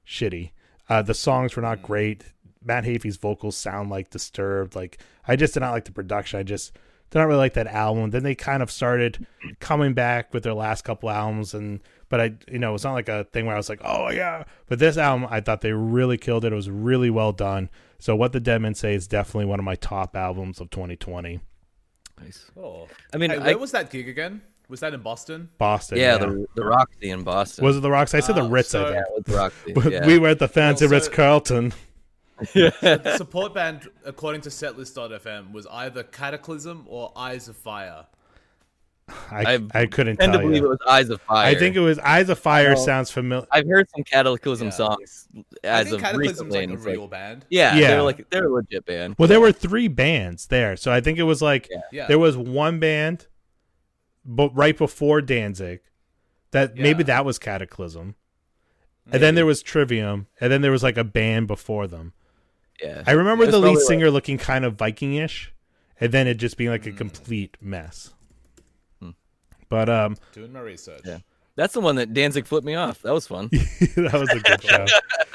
shitty. 0.03 0.49
Uh, 0.89 1.03
the 1.03 1.13
songs 1.13 1.55
were 1.55 1.61
not 1.61 1.83
great. 1.83 2.23
Matt 2.65 2.85
Heafy's 2.85 3.17
vocals 3.17 3.55
sound 3.55 3.91
like 3.91 4.09
Disturbed. 4.09 4.75
Like 4.75 4.97
I 5.27 5.35
just 5.35 5.53
did 5.53 5.59
not 5.59 5.69
like 5.69 5.85
the 5.85 5.91
production. 5.91 6.39
I 6.39 6.43
just 6.43 6.73
did 7.11 7.19
not 7.19 7.27
really 7.27 7.37
like 7.37 7.53
that 7.53 7.67
album. 7.67 8.09
Then 8.09 8.23
they 8.23 8.33
kind 8.33 8.63
of 8.63 8.71
started 8.71 9.27
coming 9.59 9.93
back 9.93 10.33
with 10.33 10.41
their 10.41 10.55
last 10.55 10.81
couple 10.85 11.11
albums, 11.11 11.53
and 11.53 11.79
but 12.09 12.19
I, 12.19 12.33
you 12.51 12.57
know, 12.57 12.73
it's 12.73 12.83
not 12.83 12.93
like 12.93 13.07
a 13.07 13.25
thing 13.25 13.45
where 13.45 13.53
I 13.53 13.59
was 13.59 13.69
like, 13.69 13.81
oh 13.85 14.09
yeah. 14.09 14.45
But 14.65 14.79
this 14.79 14.97
album, 14.97 15.27
I 15.29 15.41
thought 15.41 15.61
they 15.61 15.73
really 15.73 16.17
killed 16.17 16.43
it. 16.43 16.53
It 16.53 16.55
was 16.55 16.71
really 16.71 17.11
well 17.11 17.33
done. 17.33 17.69
So 17.99 18.15
what 18.15 18.31
the 18.31 18.41
Deadmen 18.41 18.75
say 18.75 18.95
is 18.95 19.07
definitely 19.07 19.45
one 19.45 19.59
of 19.59 19.65
my 19.65 19.75
top 19.75 20.17
albums 20.17 20.59
of 20.59 20.71
2020. 20.71 21.39
Nice. 22.21 22.49
Oh. 22.57 22.87
I 23.13 23.17
mean, 23.17 23.29
Hey, 23.31 23.37
I, 23.37 23.45
where 23.47 23.57
was 23.57 23.71
that 23.71 23.89
gig 23.89 24.07
again? 24.07 24.41
Was 24.69 24.79
that 24.79 24.93
in 24.93 25.01
Boston? 25.01 25.49
Boston. 25.57 25.97
yeah, 25.97 26.17
the 26.17 26.47
the 26.55 26.63
Roxy 26.63 27.09
in 27.09 27.23
Boston. 27.23 27.65
was 27.65 27.77
it 27.77 27.81
the 27.81 27.91
Roxy? 27.91 28.17
I 28.17 28.21
said 28.21 28.35
the 28.35 28.43
Ah, 28.45 28.49
Ritz. 28.49 28.69
so- 28.69 28.85
I 28.85 28.91
yeah, 28.93 29.03
think. 29.13 29.25
the 29.25 29.35
Roxy. 29.35 29.73
But 29.75 29.91
Yeah. 29.91 30.05
We 30.07 30.17
were 30.19 30.29
at 30.29 30.39
the 30.39 30.47
fancy 30.47 30.85
Well, 30.85 30.89
so- 30.89 30.95
Ritz 30.95 31.09
Carlton. 31.09 31.73
The 32.53 33.13
support 33.17 33.53
band, 33.53 33.87
according 34.05 34.41
to 34.41 34.49
setlist.fm, 34.49 35.51
was 35.51 35.67
either 35.67 36.03
Cataclysm 36.03 36.85
or 36.87 37.11
eyes 37.15 37.47
of 37.47 37.55
fire. 37.55 38.05
I, 39.31 39.53
I've- 39.53 39.67
I 39.73 39.85
couldn't 39.85 40.17
tend 40.17 40.33
to 40.33 40.37
tell 40.39 40.47
believe 40.47 40.61
you. 40.63 40.67
it 40.67 40.69
was 40.69 40.79
Eyes 40.87 41.09
of 41.09 41.21
Fire. 41.21 41.45
I 41.45 41.55
think 41.55 41.75
it 41.75 41.79
was 41.81 41.99
Eyes 41.99 42.29
of 42.29 42.39
Fire. 42.39 42.73
Well, 42.75 42.83
sounds 42.85 43.11
familiar. 43.11 43.45
I've 43.51 43.67
heard 43.67 43.87
some 43.95 44.03
Cataclysm 44.03 44.67
Yeah. 44.67 44.71
songs 44.71 45.27
I 45.63 45.67
as 45.67 45.89
think 45.89 46.03
of 46.03 46.15
recently. 46.17 46.59
like 46.61 46.69
a 46.69 46.73
it's 46.73 46.85
like- 46.85 46.93
real 46.95 47.07
band. 47.07 47.45
yeah, 47.49 47.75
Yeah. 47.75 47.87
they're 47.89 48.01
like 48.03 48.29
they're 48.29 48.45
a 48.47 48.49
legit 48.53 48.85
band. 48.85 49.15
Well, 49.17 49.27
there 49.27 49.41
were 49.41 49.51
three 49.51 49.87
bands 49.87 50.47
there, 50.47 50.75
so 50.77 50.91
I 50.91 51.01
think 51.01 51.17
it 51.19 51.23
was 51.23 51.41
like 51.41 51.67
Yeah. 51.69 51.81
Yeah. 51.91 52.07
there 52.07 52.19
was 52.19 52.37
one 52.37 52.79
band, 52.79 53.27
but 54.25 54.55
right 54.55 54.77
before 54.77 55.21
Danzig, 55.21 55.81
that 56.51 56.75
maybe 56.75 57.03
that 57.03 57.25
was 57.25 57.39
Cataclysm, 57.39 58.15
and 59.11 59.21
then 59.21 59.35
there 59.35 59.45
was 59.45 59.61
Trivium, 59.61 60.27
and 60.39 60.51
then 60.51 60.61
there 60.61 60.71
was 60.71 60.83
like 60.83 60.97
a 60.97 61.03
band 61.03 61.47
before 61.47 61.87
them. 61.87 62.13
Yeah, 62.81 63.03
I 63.05 63.11
remember 63.11 63.45
the 63.45 63.57
lead 63.57 63.63
probably 63.63 63.75
like- 63.81 63.87
singer 63.87 64.11
looking 64.11 64.37
kind 64.37 64.63
of 64.65 64.77
Vikingish, 64.77 65.47
and 65.99 66.11
then 66.13 66.25
it 66.27 66.35
just 66.35 66.55
being 66.57 66.69
like 66.69 66.85
a 66.87 66.91
Hmm. 66.91 66.97
complete 66.97 67.57
mess. 67.59 68.13
But 69.73 69.89
um, 69.89 70.15
Doing 70.33 70.53
my 70.53 70.59
research. 70.59 71.01
Yeah. 71.03 71.17
That's 71.55 71.73
the 71.73 71.81
one 71.81 71.95
that 71.95 72.13
Danzig 72.13 72.45
flipped 72.45 72.63
me 72.63 72.75
off. 72.75 73.01
That 73.01 73.11
was 73.11 73.25
fun. 73.25 73.47
that 73.51 74.11
was 74.13 74.29
a 74.29 74.39
good 74.39 74.61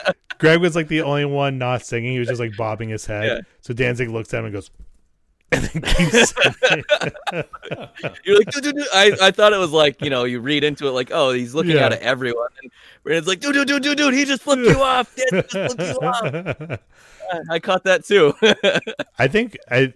show. 0.07 0.13
Greg 0.39 0.61
was 0.61 0.77
like 0.77 0.87
the 0.87 1.03
only 1.03 1.25
one 1.25 1.59
not 1.59 1.85
singing. 1.85 2.13
He 2.13 2.21
was 2.21 2.29
just 2.29 2.39
like 2.39 2.57
bobbing 2.57 2.89
his 2.89 3.05
head. 3.05 3.25
Yeah. 3.25 3.41
So 3.63 3.75
Danzig 3.75 4.11
looks 4.11 4.33
at 4.33 4.39
him 4.39 4.45
and 4.45 4.55
goes, 4.55 4.71
and 5.51 5.65
then 5.65 5.83
keeps. 5.83 6.33
You're 8.23 8.37
like, 8.39 8.47
dude, 8.53 8.63
dude, 8.63 8.77
dude. 8.77 8.87
I, 8.95 9.11
I 9.23 9.31
thought 9.33 9.53
it 9.53 9.59
was 9.59 9.73
like, 9.73 10.01
you 10.03 10.09
know, 10.11 10.23
you 10.23 10.39
read 10.39 10.63
into 10.63 10.87
it 10.87 10.93
like, 10.93 11.11
oh, 11.13 11.33
he's 11.33 11.53
looking 11.57 11.73
Yeah. 11.73 11.87
out 11.87 11.93
at 11.93 12.01
everyone. 12.03 12.47
And 12.63 12.71
it's 13.07 13.27
like, 13.27 13.41
dude, 13.41 13.55
dude, 13.55 13.67
dude, 13.67 13.83
dude, 13.83 13.99
dude, 13.99 14.15
he 14.15 14.25
just 14.25 14.43
flipped 14.43 14.63
you 14.63 14.81
off. 14.81 15.13
Danzig 15.17 15.51
just 15.51 15.77
flipped 15.77 15.83
you 15.83 16.07
off. 16.09 16.79
I 17.51 17.59
caught 17.59 17.83
that 17.85 18.05
too. 18.05 18.35
I 19.19 19.27
think 19.27 19.59
I, 19.69 19.95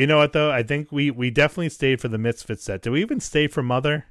you 0.00 0.06
know 0.06 0.18
what 0.18 0.32
though? 0.32 0.50
I 0.50 0.62
think 0.62 0.90
we 0.92 1.10
we 1.10 1.30
definitely 1.30 1.68
stayed 1.70 2.00
for 2.00 2.08
the 2.08 2.18
Misfits 2.18 2.64
set. 2.64 2.82
Did 2.82 2.90
we 2.90 3.00
even 3.02 3.20
stay 3.20 3.48
for 3.48 3.62
Mother? 3.62 4.06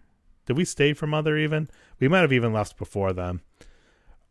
Did 0.46 0.58
we 0.58 0.66
stay 0.66 0.94
for 0.94 1.08
Mother 1.08 1.38
even? 1.38 1.70
We 2.00 2.08
might 2.08 2.20
have 2.22 2.34
even 2.34 2.54
left 2.54 2.78
before 2.78 3.14
them. 3.14 3.42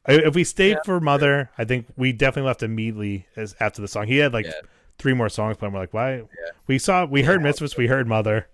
If 0.09 0.34
we 0.34 0.44
stayed 0.44 0.78
for 0.84 1.00
Mother, 1.00 1.50
I 1.59 1.64
think 1.64 1.86
we 1.96 2.12
definitely 2.12 2.46
left 2.46 2.62
immediately 2.62 3.26
as 3.36 3.57
after 3.59 3.82
the 3.82 3.88
song. 3.88 4.07
He 4.07 4.18
had 4.18 4.32
like 4.32 4.46
Yeah. 4.46 4.52
three 4.98 5.14
more 5.14 5.28
songs 5.28 5.57
playing. 5.57 5.74
We're 5.74 5.80
like, 5.80 5.92
why? 5.92 6.22
We 6.68 6.78
saw, 6.78 7.04
we 7.07 7.22
heard 7.24 7.42
Misfits, 7.42 7.76
we 7.76 7.88
heard 7.88 8.07
Mother, 8.07 8.46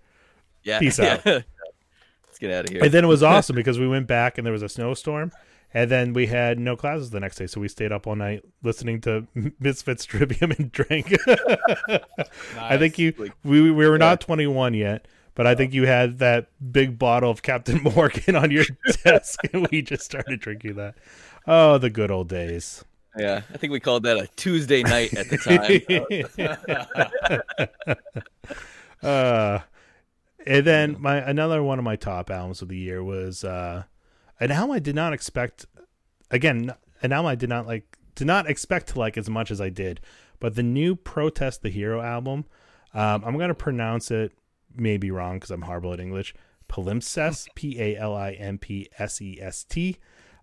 yeah. 0.63 0.79
Peace 0.79 0.97
yeah. 0.99 1.13
out. 1.13 1.25
Let's 1.25 2.39
get 2.39 2.51
out 2.51 2.65
of 2.65 2.71
here. 2.71 2.83
and 2.83 2.91
then 2.91 3.03
it 3.03 3.07
was 3.07 3.21
awesome 3.31 3.55
because 3.55 3.77
we 3.77 3.87
went 3.87 4.07
back 4.07 4.37
and 4.39 4.45
there 4.47 4.51
was 4.51 4.63
a 4.63 4.69
snowstorm, 4.69 5.31
and 5.73 5.89
then 5.89 6.13
we 6.13 6.27
had 6.27 6.59
no 6.59 6.75
classes 6.75 7.09
the 7.09 7.19
next 7.19 7.37
day, 7.37 7.47
so 7.47 7.59
we 7.61 7.67
stayed 7.67 7.91
up 7.91 8.05
all 8.07 8.15
night 8.15 8.43
listening 8.61 9.01
to 9.01 9.27
Misfits 9.59 10.05
Trivium 10.05 10.51
and 10.51 10.71
drank. 10.71 11.13
I 12.57 12.77
think 12.77 12.97
you 12.99 13.13
Like- 13.17 13.31
we 13.43 13.71
we 13.71 13.87
were 13.87 13.97
not 13.97 14.21
21 14.21 14.73
yet, 14.73 15.07
but 15.35 15.47
I 15.47 15.55
think 15.55 15.73
you 15.73 15.85
had 15.87 16.19
that 16.19 16.47
big 16.71 16.97
bottle 16.99 17.31
of 17.31 17.41
Captain 17.41 17.81
Morgan 17.95 18.35
on 18.35 18.51
your 18.51 18.65
desk, 19.03 19.39
and 19.53 19.67
we 19.71 19.81
just 19.81 20.03
started 20.03 20.39
drinking 20.39 20.75
that. 20.75 20.95
Oh, 21.47 21.77
the 21.77 21.89
good 21.89 22.11
old 22.11 22.29
days. 22.29 22.85
yeah. 23.17 23.41
I 23.53 23.57
think 23.57 23.73
we 23.73 23.79
called 23.79 24.03
that 24.03 24.17
a 24.17 24.27
Tuesday 24.35 24.81
night 24.83 25.13
at 25.13 25.29
the 25.29 25.37
time. 25.37 26.67
uh, 29.01 29.59
and 30.45 30.65
then 30.65 30.97
my 30.99 31.17
another 31.17 31.63
one 31.63 31.79
of 31.79 31.85
my 31.85 31.95
top 31.95 32.29
albums 32.29 32.61
of 32.61 32.67
the 32.69 32.77
year 32.77 33.03
was 33.03 33.43
uh, 33.43 33.83
an 34.39 34.51
album 34.51 34.75
I 34.75 34.79
did 34.79 34.95
not 34.95 35.13
expect. 35.13 35.65
Again, 36.31 36.73
an 37.01 37.11
album 37.11 37.27
I 37.27 37.35
did 37.35 37.49
not 37.49 37.67
like, 37.67 37.97
did 38.15 38.27
not 38.27 38.49
expect 38.49 38.87
to 38.89 38.99
like 38.99 39.17
as 39.17 39.29
much 39.29 39.51
as 39.51 39.61
I 39.61 39.69
did. 39.69 39.99
But 40.39 40.55
the 40.55 40.63
new 40.63 40.95
Protest 40.95 41.61
the 41.61 41.69
Hero 41.69 42.01
album, 42.01 42.45
um, 42.93 43.23
I'm 43.25 43.37
gonna 43.37 43.53
pronounce 43.53 44.11
it 44.11 44.33
maybe 44.75 45.11
wrong 45.11 45.37
because 45.37 45.51
I'm 45.51 45.61
horrible 45.63 45.93
at 45.93 45.99
English. 45.99 46.33
Palimpsest, 46.67 47.47
P 47.55 47.79
A 47.79 47.97
L 47.97 48.15
I 48.15 48.31
M 48.31 48.57
P 48.57 48.89
S 48.97 49.21
E 49.21 49.39
S 49.41 49.63
T. 49.63 49.97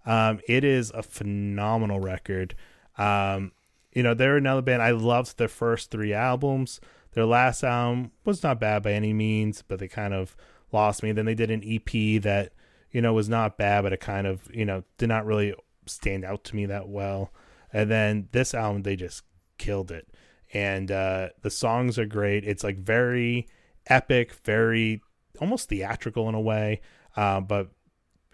Um, 0.06 0.40
it 0.48 0.64
is 0.64 0.90
a 0.92 1.02
phenomenal 1.02 2.00
record. 2.00 2.54
Um, 2.96 3.52
you 3.92 4.02
know, 4.02 4.14
they're 4.14 4.36
another 4.36 4.62
band. 4.62 4.82
I 4.82 4.92
loved 4.92 5.36
their 5.36 5.48
first 5.48 5.90
three 5.90 6.12
albums. 6.12 6.80
Their 7.12 7.26
last 7.26 7.64
album 7.64 8.12
was 8.24 8.42
not 8.42 8.60
bad 8.60 8.82
by 8.82 8.92
any 8.92 9.12
means, 9.12 9.62
but 9.66 9.78
they 9.80 9.88
kind 9.88 10.14
of 10.14 10.36
lost 10.72 11.02
me. 11.02 11.12
Then 11.12 11.26
they 11.26 11.34
did 11.34 11.50
an 11.50 11.62
EP 11.66 12.22
that, 12.22 12.52
you 12.90 13.00
know, 13.00 13.12
was 13.12 13.28
not 13.28 13.58
bad, 13.58 13.82
but 13.82 13.92
it 13.92 14.00
kind 14.00 14.26
of, 14.26 14.48
you 14.52 14.64
know, 14.64 14.82
did 14.98 15.08
not 15.08 15.26
really 15.26 15.54
stand 15.86 16.24
out 16.24 16.44
to 16.44 16.56
me 16.56 16.66
that 16.66 16.88
well. 16.88 17.32
And 17.72 17.90
then 17.90 18.28
this 18.32 18.54
album, 18.54 18.82
they 18.82 18.96
just 18.96 19.22
killed 19.58 19.90
it. 19.90 20.08
And 20.52 20.90
uh, 20.90 21.28
the 21.42 21.50
songs 21.50 21.98
are 21.98 22.06
great. 22.06 22.44
It's 22.44 22.64
like 22.64 22.78
very 22.78 23.46
epic, 23.86 24.34
very 24.44 25.00
almost 25.40 25.68
theatrical 25.68 26.28
in 26.28 26.34
a 26.34 26.40
way, 26.40 26.80
uh, 27.16 27.40
but 27.40 27.70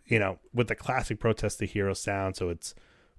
you 0.06 0.18
know, 0.18 0.38
with 0.54 0.68
the 0.68 0.74
classic 0.74 1.18
Protest 1.18 1.58
the 1.58 1.66
Hero 1.66 1.92
sound. 1.92 2.36
So 2.36 2.48
it's 2.48 2.74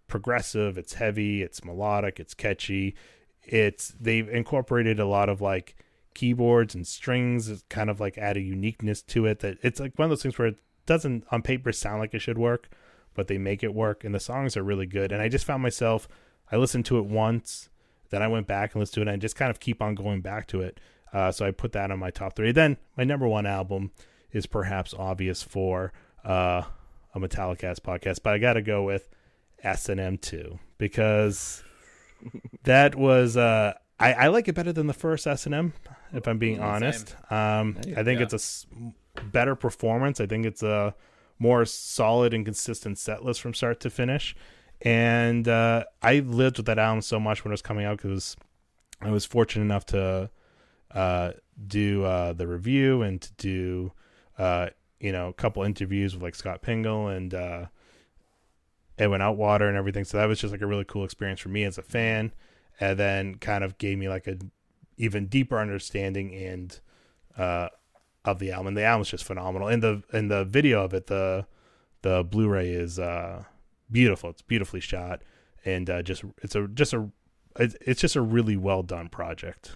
progressive, 0.08 0.78
it's 0.78 0.94
heavy, 0.94 1.42
it's 1.42 1.64
melodic, 1.64 2.20
it's 2.20 2.34
catchy. 2.34 2.96
It's 3.44 3.94
they've 4.00 4.28
incorporated 4.28 5.00
a 5.00 5.06
lot 5.06 5.30
of 5.30 5.42
like 5.42 5.76
keyboards 6.14 6.76
and 6.76 6.88
strings, 6.88 7.50
it's 7.50 7.64
kind 7.70 7.90
of 7.90 8.00
like 8.00 8.18
add 8.18 8.38
a 8.38 8.42
uniqueness 8.42 9.02
to 9.04 9.26
it 9.26 9.40
that 9.40 9.58
it's 9.62 9.80
like 9.80 9.98
one 9.98 10.06
of 10.06 10.10
those 10.10 10.24
things 10.24 10.38
where 10.38 10.56
doesn't 10.88 11.26
on 11.32 11.44
paper 11.44 11.72
sound 11.72 12.00
like 12.00 12.14
it 12.16 12.20
should 12.20 12.38
work, 12.40 12.70
but 13.14 13.28
they 13.28 13.38
make 13.38 13.62
it 13.64 13.74
work 13.76 14.04
and 14.04 14.16
the 14.16 14.20
songs 14.20 14.58
are 14.58 14.64
really 14.64 14.88
good. 14.88 15.12
And 15.12 15.22
I 15.22 15.30
just 15.30 15.46
found 15.46 15.62
myself 15.62 16.08
I 16.52 16.56
listened 16.56 16.86
to 16.88 16.98
it 16.98 17.06
once, 17.06 17.70
Then 18.10 18.24
I 18.24 18.28
went 18.30 18.48
back 18.48 18.74
and 18.74 18.80
listened 18.80 18.96
to 18.96 19.02
it, 19.02 19.08
and 19.10 19.12
I 19.12 19.18
just 19.18 19.36
kind 19.36 19.52
of 19.52 19.60
keep 19.60 19.82
on 19.82 19.94
going 19.96 20.22
back 20.22 20.48
to 20.48 20.62
it. 20.62 20.80
Uh, 21.14 21.32
so 21.32 21.46
I 21.46 21.52
put 21.52 21.74
that 21.74 21.92
on 21.92 22.00
my 22.00 22.10
top 22.10 22.36
three. 22.36 22.52
Then 22.54 22.78
my 22.98 23.04
number 23.04 23.28
one 23.28 23.46
album 23.46 23.92
is 24.32 24.46
perhaps 24.46 24.94
obvious 24.98 25.44
for 25.44 25.92
uh, 26.26 26.64
a 27.14 27.20
Metallicast 27.20 27.82
podcast, 27.82 28.20
but 28.24 28.34
I 28.34 28.38
got 28.38 28.54
to 28.54 28.62
go 28.62 28.84
with 28.84 29.10
S 29.62 29.90
and 29.90 30.00
M 30.00 30.18
two 30.18 30.60
because 30.78 31.64
that 32.64 32.96
was 32.96 33.36
uh, 33.38 33.74
I, 34.00 34.14
I 34.14 34.28
like 34.28 34.48
it 34.48 34.54
better 34.56 34.72
than 34.74 34.88
the 34.88 34.94
first 34.94 35.28
S 35.28 35.46
and 35.46 35.56
M. 35.56 35.74
If 36.14 36.28
I'm 36.28 36.38
being 36.38 36.62
honest, 36.62 37.16
um, 37.32 37.76
I 37.98 38.04
think 38.04 38.20
Yeah. 38.20 38.28
it's 38.32 38.34
a 38.34 38.94
better 39.32 39.56
performance. 39.56 40.20
I 40.20 40.26
think 40.26 40.46
it's 40.46 40.64
a 40.64 40.96
more 41.40 41.66
solid 41.66 42.34
and 42.34 42.46
consistent 42.46 42.98
set 42.98 43.24
list 43.24 43.42
from 43.42 43.54
start 43.54 43.80
to 43.82 43.90
finish. 43.90 44.36
And 44.82 45.48
uh, 45.48 45.86
I 46.02 46.20
lived 46.20 46.58
with 46.58 46.66
that 46.68 46.80
album 46.80 47.02
so 47.02 47.20
much 47.20 47.44
when 47.44 47.52
it 47.52 47.54
was 47.54 47.62
coming 47.62 47.86
out 47.86 47.98
because 47.98 48.36
I 49.02 49.12
was 49.12 49.26
fortunate 49.26 49.66
enough 49.66 49.86
to 49.88 50.30
uh, 50.92 51.32
do 51.66 52.04
uh, 52.04 52.34
the 52.34 52.48
review 52.48 53.02
and 53.02 53.22
to 53.22 53.34
do 53.34 53.92
uh, 54.38 54.70
you 55.00 55.12
know 55.12 55.30
a 55.30 55.34
couple 55.34 55.64
interviews 55.64 56.14
with 56.14 56.24
like 56.24 56.36
Scott 56.36 56.62
Pingel 56.62 57.16
and 57.16 57.34
uh, 57.34 57.66
Edwin 58.98 59.22
Outwater 59.22 59.68
and 59.68 59.78
everything. 59.78 60.04
So 60.04 60.18
that 60.18 60.28
was 60.28 60.40
just 60.40 60.52
like 60.52 60.62
a 60.62 60.68
really 60.68 60.86
cool 60.86 61.04
experience 61.04 61.40
for 61.40 61.50
me 61.50 61.64
as 61.64 61.78
a 61.78 61.84
fan, 61.84 62.32
and 62.80 62.98
then 62.98 63.36
kind 63.36 63.64
of 63.64 63.78
gave 63.78 63.98
me 63.98 64.10
like 64.10 64.28
a 64.28 64.38
even 64.98 65.28
deeper 65.28 65.60
understanding 65.60 66.34
and 66.34 66.80
uh, 67.38 67.70
of 68.26 68.40
the 68.40 68.52
album. 68.52 68.68
And 68.68 68.78
the 68.78 68.84
album's 68.84 69.10
just 69.10 69.24
phenomenal. 69.24 69.68
And 69.68 69.82
the 69.82 70.04
and 70.12 70.30
the 70.30 70.46
video 70.46 70.84
of 70.84 70.94
it, 70.94 71.08
the 71.08 71.46
the 72.02 72.24
Blu-ray 72.24 72.70
is 72.70 73.00
uh, 73.00 73.44
beautiful. 73.92 74.30
It's 74.30 74.42
beautifully 74.42 74.80
shot, 74.80 75.22
and 75.66 75.90
uh, 75.90 76.02
just 76.02 76.24
it's 76.42 76.56
a 76.56 76.68
just 76.68 76.94
a 76.94 77.10
it's 77.58 77.76
it's 77.82 78.02
just 78.02 78.16
a 78.16 78.22
really 78.22 78.58
well 78.58 78.84
done 78.84 79.10
project. 79.10 79.76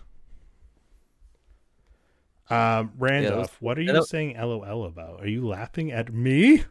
Um, 2.50 2.92
Randolph, 2.98 3.56
what 3.62 3.78
are 3.78 3.82
you 3.82 4.04
saying 4.04 4.36
LOL 4.38 4.84
about? 4.84 5.22
Are 5.22 5.28
you 5.28 5.48
laughing 5.48 5.90
at 5.92 6.14
me? 6.14 6.66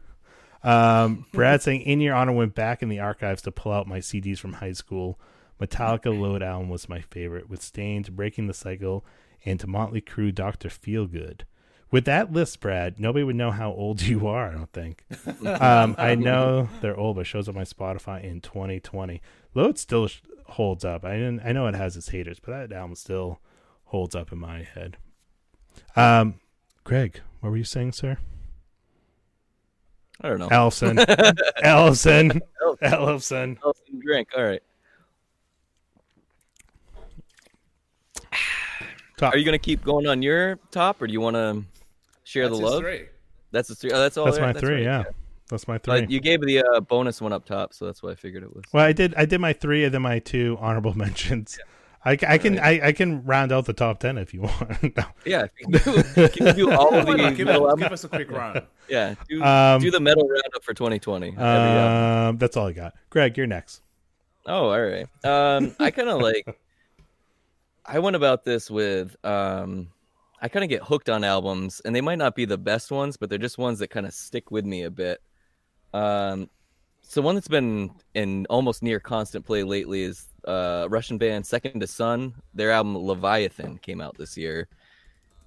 Um, 0.63 1.25
Brad 1.33 1.63
saying, 1.63 1.81
in 1.81 1.99
your 2.01 2.13
honor, 2.13 2.33
went 2.33 2.53
back 2.53 2.83
in 2.83 2.89
the 2.89 2.99
archives 2.99 3.41
to 3.43 3.51
pull 3.51 3.71
out 3.71 3.87
my 3.87 3.97
CDs 3.97 4.37
from 4.37 4.53
high 4.53 4.73
school. 4.73 5.19
Metallica 5.59 6.17
Load 6.17 6.43
album 6.43 6.69
was 6.69 6.87
my 6.87 7.01
favorite, 7.01 7.49
with 7.49 7.63
Stains, 7.63 8.09
Breaking 8.09 8.45
the 8.45 8.53
Cycle, 8.53 9.03
and 9.43 9.59
to 9.59 9.65
Motley 9.65 10.01
Crue, 10.01 10.33
Doctor 10.33 10.69
Feelgood. 10.69 11.41
With 11.91 12.05
that 12.05 12.31
list, 12.31 12.61
Brad, 12.61 12.99
nobody 12.99 13.23
would 13.23 13.35
know 13.35 13.51
how 13.51 13.71
old 13.71 14.01
you 14.07 14.27
are. 14.27 14.49
I 14.49 14.53
don't 14.53 14.71
think. 14.71 15.03
um, 15.45 15.95
I 15.97 16.15
know 16.15 16.69
they're 16.81 16.97
old, 16.97 17.17
but 17.17 17.27
shows 17.27 17.47
up 17.47 17.55
on 17.55 17.59
my 17.59 17.65
Spotify 17.65 18.23
in 18.23 18.41
2020. 18.41 19.21
Load 19.53 19.77
still 19.77 20.09
holds 20.47 20.85
up. 20.85 21.03
I 21.03 21.13
didn't. 21.13 21.41
I 21.43 21.51
know 21.51 21.67
it 21.67 21.75
has 21.75 21.97
its 21.97 22.09
haters, 22.09 22.39
but 22.39 22.69
that 22.69 22.75
album 22.75 22.95
still 22.95 23.39
holds 23.85 24.15
up 24.15 24.31
in 24.31 24.37
my 24.39 24.63
head. 24.63 24.97
Um, 25.95 26.35
Greg, 26.83 27.19
what 27.41 27.49
were 27.49 27.57
you 27.57 27.63
saying, 27.63 27.91
sir? 27.91 28.17
I 30.21 30.29
don't 30.29 30.39
know. 30.39 30.47
Ellison, 30.49 30.99
Ellison, 31.63 32.41
Ellison. 32.81 33.57
Oh, 33.63 33.73
drink. 33.99 34.29
All 34.37 34.43
right. 34.43 34.61
Top. 39.17 39.33
Are 39.33 39.37
you 39.37 39.45
gonna 39.45 39.59
keep 39.59 39.83
going 39.83 40.07
on 40.07 40.21
your 40.21 40.57
top, 40.69 41.01
or 41.01 41.07
do 41.07 41.13
you 41.13 41.21
want 41.21 41.35
to 41.35 41.63
share 42.31 42.47
That's 42.47 42.59
the 42.59 42.63
his 42.65 42.71
love? 42.73 42.81
three. 42.81 43.05
That's 43.51 43.67
the 43.67 43.75
three. 43.75 43.91
Oh, 43.91 43.99
that's 43.99 44.17
all. 44.17 44.25
That's 44.25 44.37
there? 44.37 44.47
my 44.47 44.53
three. 44.53 44.73
right, 44.75 44.83
yeah, 44.83 45.03
that's 45.49 45.67
my 45.67 45.77
three. 45.77 46.01
But 46.01 46.09
you 46.11 46.19
gave 46.21 46.41
the 46.41 46.63
uh, 46.63 46.79
bonus 46.79 47.19
one 47.21 47.33
up 47.33 47.45
top, 47.45 47.73
so 47.73 47.85
that's 47.85 48.01
why 48.01 48.11
I 48.11 48.15
figured 48.15 48.43
it 48.43 48.55
was. 48.55 48.63
Well, 48.71 48.85
I 48.85 48.93
did. 48.93 49.13
I 49.15 49.25
did 49.25 49.41
my 49.41 49.51
three, 49.53 49.83
and 49.83 49.93
then 49.93 50.01
my 50.01 50.19
two 50.19 50.57
honorable 50.61 50.93
mentions. 50.97 51.59
I, 52.03 52.17
I 52.27 52.37
can 52.39 52.57
I, 52.57 52.87
I 52.87 52.91
can 52.93 53.23
round 53.25 53.51
out 53.51 53.65
the 53.65 53.73
top 53.73 53.99
ten 53.99 54.17
if 54.17 54.33
you 54.33 54.41
want. 54.43 54.97
No. 54.97 55.03
Yeah. 55.25 55.47
Can 55.61 56.47
you 56.47 56.53
do 56.53 56.71
all 56.71 56.95
of 56.95 57.05
the 57.05 57.15
not? 57.15 57.35
Give, 57.35 57.45
metal 57.45 57.75
give 57.75 57.91
us 57.91 58.03
a 58.03 58.09
quick 58.09 58.31
run. 58.31 58.63
Yeah. 58.89 59.13
Do, 59.29 59.43
Um, 59.43 59.81
do 59.81 59.91
the 59.91 59.99
metal 59.99 60.27
roundup 60.27 60.63
for 60.63 60.73
2020. 60.73 61.37
Um, 61.37 62.37
that's 62.37 62.57
all 62.57 62.67
I 62.67 62.71
got. 62.71 62.93
Greg, 63.11 63.37
you're 63.37 63.45
next. 63.45 63.81
Oh, 64.47 64.69
all 64.71 64.81
right. 64.81 65.05
Um, 65.23 65.75
I 65.79 65.91
kind 65.91 66.09
of 66.09 66.21
like. 66.21 66.45
I 67.85 67.99
went 67.99 68.15
about 68.15 68.45
this 68.45 68.71
with. 68.71 69.15
Um, 69.23 69.89
I 70.41 70.47
kind 70.47 70.63
of 70.63 70.69
get 70.69 70.83
hooked 70.83 71.09
on 71.09 71.23
albums, 71.23 71.81
and 71.85 71.95
they 71.95 72.01
might 72.01 72.17
not 72.17 72.35
be 72.35 72.45
the 72.45 72.57
best 72.57 72.91
ones, 72.91 73.15
but 73.15 73.29
they're 73.29 73.37
just 73.37 73.57
ones 73.57 73.79
that 73.79 73.89
kind 73.89 74.05
of 74.05 74.13
stick 74.13 74.49
with 74.49 74.65
me 74.65 74.83
a 74.83 74.91
bit. 74.91 75.21
Um, 75.93 76.49
so 77.01 77.21
one 77.21 77.35
that's 77.35 77.47
been 77.47 77.91
in 78.15 78.47
almost 78.49 78.81
near 78.81 78.99
constant 78.99 79.45
play 79.45 79.63
lately 79.63 80.03
is 80.03 80.27
uh, 80.45 80.87
Russian 80.89 81.17
band 81.17 81.45
Second 81.45 81.79
to 81.81 81.87
Sun. 81.87 82.33
Their 82.53 82.71
album 82.71 82.97
Leviathan 82.97 83.77
came 83.79 84.01
out 84.01 84.17
this 84.17 84.37
year. 84.37 84.67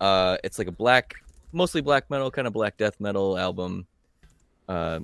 Uh, 0.01 0.37
it's 0.45 0.59
like 0.59 0.69
a 0.69 0.73
black, 0.73 1.15
mostly 1.53 1.81
black 1.81 2.09
metal, 2.11 2.31
kind 2.31 2.47
of 2.47 2.53
black 2.53 2.77
death 2.77 3.01
metal 3.01 3.37
album. 3.37 3.87
Uh, 4.69 5.01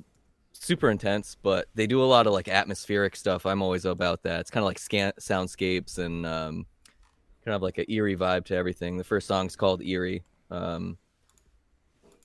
super 0.52 0.90
intense, 0.90 1.36
but 1.42 1.66
they 1.74 1.86
do 1.86 2.02
a 2.02 2.04
lot 2.04 2.26
of 2.26 2.32
like 2.32 2.48
atmospheric 2.48 3.16
stuff. 3.16 3.46
I'm 3.46 3.62
always 3.62 3.86
about 3.86 4.22
that. 4.22 4.40
It's 4.40 4.50
kind 4.50 4.62
of 4.62 4.66
like 4.66 4.78
scan- 4.78 5.14
soundscapes 5.18 5.98
and 5.98 6.26
um, 6.26 6.66
kind 7.44 7.54
of 7.54 7.62
like 7.62 7.78
an 7.78 7.86
eerie 7.88 8.16
vibe 8.16 8.44
to 8.46 8.54
everything. 8.54 8.96
The 8.96 9.04
first 9.04 9.26
song's 9.26 9.56
called 9.56 9.82
Eerie, 9.82 10.22
um, 10.50 10.98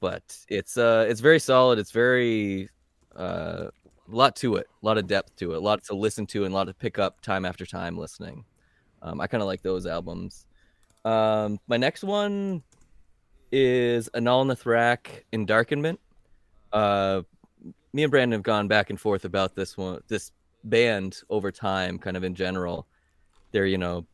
but 0.01 0.37
it's 0.49 0.77
uh, 0.77 1.05
it's 1.07 1.21
very 1.21 1.39
solid. 1.39 1.79
It's 1.79 1.91
very 1.91 2.69
uh, 3.15 3.67
a 4.11 4.15
lot 4.15 4.35
to 4.37 4.55
it, 4.57 4.67
a 4.81 4.85
lot 4.85 4.97
of 4.97 5.07
depth 5.07 5.35
to 5.37 5.53
it, 5.53 5.57
a 5.57 5.59
lot 5.59 5.83
to 5.85 5.95
listen 5.95 6.25
to, 6.27 6.45
and 6.45 6.53
a 6.53 6.55
lot 6.55 6.65
to 6.65 6.73
pick 6.73 6.99
up 6.99 7.21
time 7.21 7.45
after 7.45 7.65
time 7.65 7.97
listening. 7.97 8.43
Um, 9.01 9.21
I 9.21 9.27
kind 9.27 9.41
of 9.41 9.47
like 9.47 9.61
those 9.61 9.85
albums. 9.85 10.45
Um, 11.03 11.59
my 11.67 11.77
next 11.77 12.03
one 12.03 12.63
is 13.51 14.09
Anaal 14.15 14.45
Nathrakh 14.45 15.23
Endarkenment. 15.31 15.97
Uh, 16.73 17.21
me 17.93 18.03
and 18.03 18.11
Brandon 18.11 18.33
have 18.33 18.43
gone 18.43 18.67
back 18.67 18.89
and 18.89 18.99
forth 18.99 19.23
about 19.23 19.55
this 19.55 19.77
one, 19.77 20.01
this 20.07 20.31
band 20.63 21.21
over 21.29 21.51
time, 21.51 21.97
kind 21.97 22.17
of 22.17 22.23
in 22.23 22.35
general. 22.35 22.87
They're, 23.51 23.67
you 23.67 23.77
know, 23.77 24.05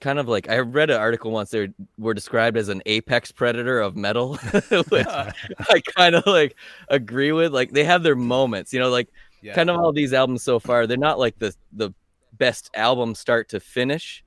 kind 0.00 0.18
of 0.18 0.28
like 0.28 0.48
I 0.48 0.58
read 0.58 0.90
an 0.90 0.98
article 1.00 1.30
once. 1.30 1.50
They 1.50 1.68
were 1.98 2.14
described 2.14 2.56
as 2.56 2.68
an 2.68 2.82
apex 2.86 3.32
predator 3.32 3.80
of 3.80 3.96
metal, 3.96 4.36
which 4.90 5.06
I 5.08 5.80
kind 5.96 6.14
of 6.14 6.26
like 6.26 6.56
agree 6.88 7.32
with. 7.32 7.52
Like 7.52 7.72
they 7.72 7.84
have 7.84 8.02
their 8.02 8.16
moments, 8.16 8.72
you 8.72 8.80
know, 8.80 8.90
like 8.90 9.08
Yeah. 9.42 9.54
kind 9.54 9.70
of 9.70 9.76
all 9.78 9.92
these 9.92 10.12
albums 10.12 10.42
so 10.42 10.58
far. 10.58 10.86
They're 10.86 10.96
not 10.96 11.18
like 11.18 11.38
the 11.38 11.54
the 11.72 11.92
best 12.34 12.70
album 12.74 13.14
start 13.14 13.48
to 13.50 13.60
finish, 13.60 14.22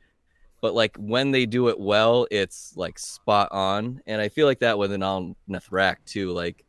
but 0.61 0.73
like 0.73 0.95
when 0.97 1.31
they 1.31 1.45
do 1.45 1.69
it 1.69 1.79
well, 1.79 2.27
it's 2.31 2.73
like 2.75 2.97
spot 2.99 3.49
on. 3.51 4.01
And 4.07 4.21
I 4.21 4.29
feel 4.29 4.47
like 4.47 4.59
that 4.59 4.77
with 4.79 4.91
an 4.91 5.01
Anaal 5.01 5.35
Nathrakh 5.49 5.97
too. 6.05 6.31
Like 6.31 6.65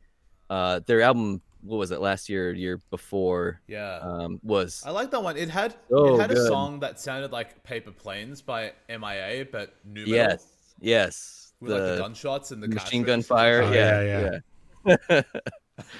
uh, 0.50 0.80
their 0.86 1.00
album, 1.02 1.40
what 1.62 1.76
was 1.78 1.90
it 1.90 2.00
last 2.00 2.28
year, 2.28 2.50
or 2.50 2.52
year 2.52 2.80
before, 2.90 3.60
Yeah. 3.66 3.98
um, 4.02 4.40
was 4.42 4.82
I 4.84 4.90
like 4.90 5.10
that 5.10 5.22
one. 5.22 5.36
It 5.36 5.48
had 5.48 5.74
So 5.88 6.14
it 6.14 6.20
had 6.20 6.30
a 6.30 6.46
song 6.46 6.80
that 6.80 7.00
sounded 7.00 7.32
like 7.32 7.62
Paper 7.64 7.90
Planes 7.92 8.42
by 8.42 8.72
MIA, 8.88 9.46
but 9.50 9.74
nu 9.84 10.00
metal 10.00 10.14
yes, 10.14 10.46
yes, 10.80 11.52
with 11.60 11.72
like 11.72 11.82
the 11.82 11.96
gunshots 11.98 12.50
and 12.50 12.62
the 12.62 12.68
machine 12.68 13.02
castrations 13.02 13.06
gun 13.06 13.22
fire. 13.22 13.62
Oh, 13.62 13.72
yeah, 13.72 14.00
yeah, 14.02 14.38
yeah. 14.86 15.22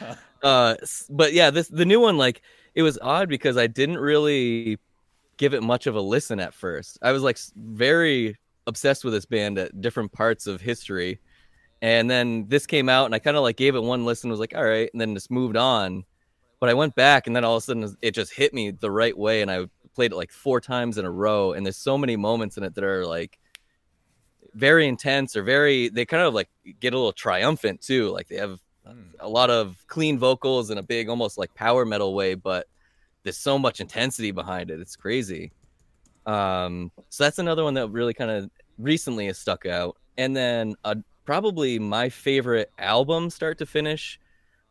uh, 0.43 0.75
but 1.11 1.33
yeah, 1.33 1.51
this 1.51 1.69
the 1.69 1.85
new 1.85 2.01
one. 2.01 2.17
Like 2.17 2.43
it 2.75 2.83
was 2.83 2.99
odd 3.01 3.29
because 3.29 3.57
I 3.57 3.67
didn't 3.67 3.99
really 3.99 4.79
give 5.37 5.55
it 5.55 5.63
much 5.63 5.87
of 5.87 5.95
a 5.97 6.01
listen 6.01 6.41
at 6.41 6.55
first. 6.55 6.99
I 7.03 7.13
was 7.13 7.23
like 7.23 7.39
very 7.57 8.37
obsessed 8.67 9.05
with 9.05 9.15
this 9.15 9.27
band 9.27 9.59
at 9.59 9.81
different 9.81 10.13
parts 10.13 10.47
of 10.47 10.61
history, 10.61 11.19
and 11.83 12.11
then 12.11 12.47
this 12.49 12.67
came 12.67 12.89
out, 12.89 13.07
and 13.07 13.15
I 13.15 13.19
kind 13.19 13.37
of 13.37 13.43
like 13.43 13.57
gave 13.57 13.75
it 13.75 13.83
one 13.83 14.05
listen, 14.05 14.31
was 14.31 14.41
like, 14.41 14.55
all 14.55 14.65
right, 14.65 14.91
and 14.93 15.01
then 15.01 15.15
just 15.15 15.31
moved 15.31 15.57
on. 15.57 16.05
But 16.59 16.69
I 16.69 16.75
went 16.75 16.95
back, 16.95 17.27
and 17.27 17.35
then 17.35 17.45
all 17.45 17.57
of 17.57 17.63
a 17.63 17.65
sudden 17.65 17.97
it 18.03 18.13
just 18.13 18.35
hit 18.35 18.53
me 18.53 18.71
the 18.71 18.91
right 18.91 19.17
way, 19.17 19.43
and 19.43 19.51
I 19.51 19.67
played 19.95 20.13
it 20.13 20.17
like 20.17 20.33
four 20.33 20.61
times 20.61 20.99
in 20.99 21.05
a 21.05 21.11
row, 21.11 21.53
and 21.53 21.65
there's 21.65 21.77
so 21.77 21.97
many 21.99 22.17
moments 22.17 22.57
in 22.57 22.65
it 22.65 22.75
that 22.75 22.85
are 22.85 23.07
like 23.07 23.39
very 24.55 24.87
intense 24.89 25.37
or 25.37 25.43
very 25.43 25.89
they 25.89 26.05
kind 26.05 26.23
of 26.23 26.35
like 26.35 26.49
get 26.81 26.93
a 26.93 26.97
little 26.97 27.13
triumphant 27.13 27.81
too. 27.81 28.11
Like 28.11 28.29
they 28.29 28.37
have 28.37 28.59
a 29.21 29.29
lot 29.29 29.51
of 29.51 29.77
clean 29.87 30.19
vocals 30.19 30.71
in 30.71 30.79
a 30.79 30.83
big 30.83 31.09
almost 31.09 31.39
like 31.39 31.55
power 31.55 31.85
metal 31.85 32.15
way 32.15 32.35
but 32.35 32.67
there's 33.23 33.37
so 33.37 33.59
much 33.59 33.81
intensity 33.81 34.31
behind 34.31 34.71
it. 34.71 34.81
It's 34.81 34.97
crazy. 34.97 35.53
Um 36.27 36.91
so 37.09 37.25
that's 37.25 37.39
another 37.39 37.65
one 37.65 37.75
that 37.75 37.89
really 37.89 38.15
kind 38.15 38.31
of 38.31 38.51
recently 38.79 39.27
has 39.27 39.39
stuck 39.39 39.67
out. 39.67 39.97
And 40.17 40.37
then 40.37 40.75
uh, 40.85 40.97
probably 41.31 41.79
my 41.79 42.09
favorite 42.09 42.73
album 42.77 43.31
start 43.31 43.57
to 43.57 43.65
finish 43.65 44.19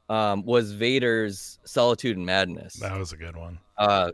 um 0.10 0.44
was 0.44 0.74
vader's 0.74 1.58
solitude 1.64 2.18
and 2.18 2.26
madness. 2.26 2.74
That 2.74 3.00
was 3.00 3.14
a 3.14 3.16
good 3.16 3.38
one. 3.38 3.60
uh 3.78 4.12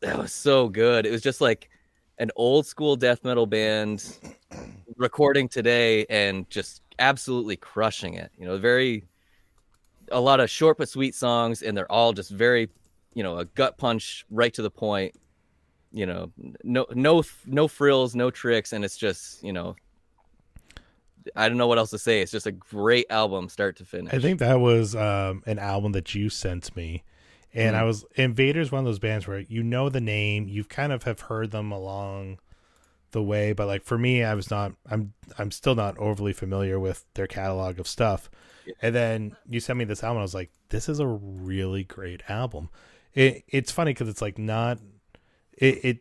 that 0.00 0.18
was 0.18 0.30
so 0.30 0.68
good. 0.68 1.06
It 1.06 1.10
was 1.10 1.22
just 1.22 1.40
like 1.40 1.70
an 2.18 2.30
old 2.36 2.66
school 2.66 2.96
death 2.96 3.24
metal 3.24 3.46
band 3.46 4.18
recording 4.98 5.48
today 5.48 6.04
and 6.10 6.46
just 6.50 6.82
absolutely 6.98 7.56
crushing 7.56 8.12
it. 8.12 8.30
You 8.36 8.44
know 8.44 8.58
very 8.58 9.04
a 10.12 10.20
lot 10.20 10.38
of 10.40 10.50
short 10.50 10.76
but 10.76 10.90
sweet 10.90 11.14
songs 11.14 11.62
and 11.62 11.74
they're 11.74 11.90
all 11.90 12.12
just 12.12 12.30
very 12.30 12.68
you 13.14 13.22
know 13.22 13.38
a 13.38 13.46
gut 13.46 13.78
punch 13.78 14.26
right 14.30 14.52
to 14.52 14.60
the 14.60 14.70
point. 14.70 15.14
You 15.92 16.04
know, 16.04 16.30
no 16.62 16.84
no 16.92 17.22
no 17.46 17.68
frills, 17.68 18.14
no 18.14 18.30
tricks, 18.30 18.74
and 18.74 18.84
it's 18.84 18.98
just 18.98 19.42
you 19.42 19.54
know, 19.54 19.76
I 21.34 21.48
don't 21.48 21.58
know 21.58 21.66
what 21.66 21.78
else 21.78 21.90
to 21.90 21.98
say. 21.98 22.20
It's 22.20 22.32
just 22.32 22.46
a 22.46 22.52
great 22.52 23.06
album, 23.10 23.48
start 23.48 23.76
to 23.78 23.84
finish. 23.84 24.12
I 24.12 24.18
think 24.18 24.38
that 24.40 24.60
was 24.60 24.94
um, 24.94 25.42
an 25.46 25.58
album 25.58 25.92
that 25.92 26.14
you 26.14 26.28
sent 26.28 26.74
me, 26.76 27.02
and 27.54 27.74
Hmm. 27.74 27.80
I 27.80 27.84
was 27.84 28.04
Invader's 28.16 28.70
one 28.70 28.80
of 28.80 28.84
those 28.84 28.98
bands 28.98 29.26
where 29.26 29.40
you 29.40 29.62
know 29.62 29.88
the 29.88 30.00
name, 30.00 30.48
you 30.48 30.64
kind 30.64 30.92
of 30.92 31.02
have 31.04 31.20
heard 31.20 31.50
them 31.50 31.72
along 31.72 32.38
the 33.12 33.22
way, 33.22 33.52
but 33.52 33.66
like 33.66 33.82
for 33.84 33.96
me, 33.98 34.22
I 34.22 34.34
was 34.34 34.50
not. 34.50 34.72
I'm 34.90 35.14
I'm 35.38 35.50
still 35.50 35.74
not 35.74 35.96
overly 35.98 36.32
familiar 36.32 36.78
with 36.78 37.04
their 37.14 37.26
catalog 37.26 37.78
of 37.78 37.88
stuff. 37.88 38.30
And 38.82 38.94
then 38.94 39.36
you 39.48 39.60
sent 39.60 39.78
me 39.78 39.84
this 39.84 40.02
album. 40.02 40.18
I 40.18 40.22
was 40.22 40.34
like, 40.34 40.50
this 40.70 40.88
is 40.88 40.98
a 40.98 41.06
really 41.06 41.84
great 41.84 42.22
album. 42.28 42.68
It 43.14 43.44
it's 43.48 43.70
funny 43.72 43.92
because 43.92 44.08
it's 44.08 44.20
like 44.22 44.38
not 44.38 44.78
it. 45.56 45.84
it 45.84 45.98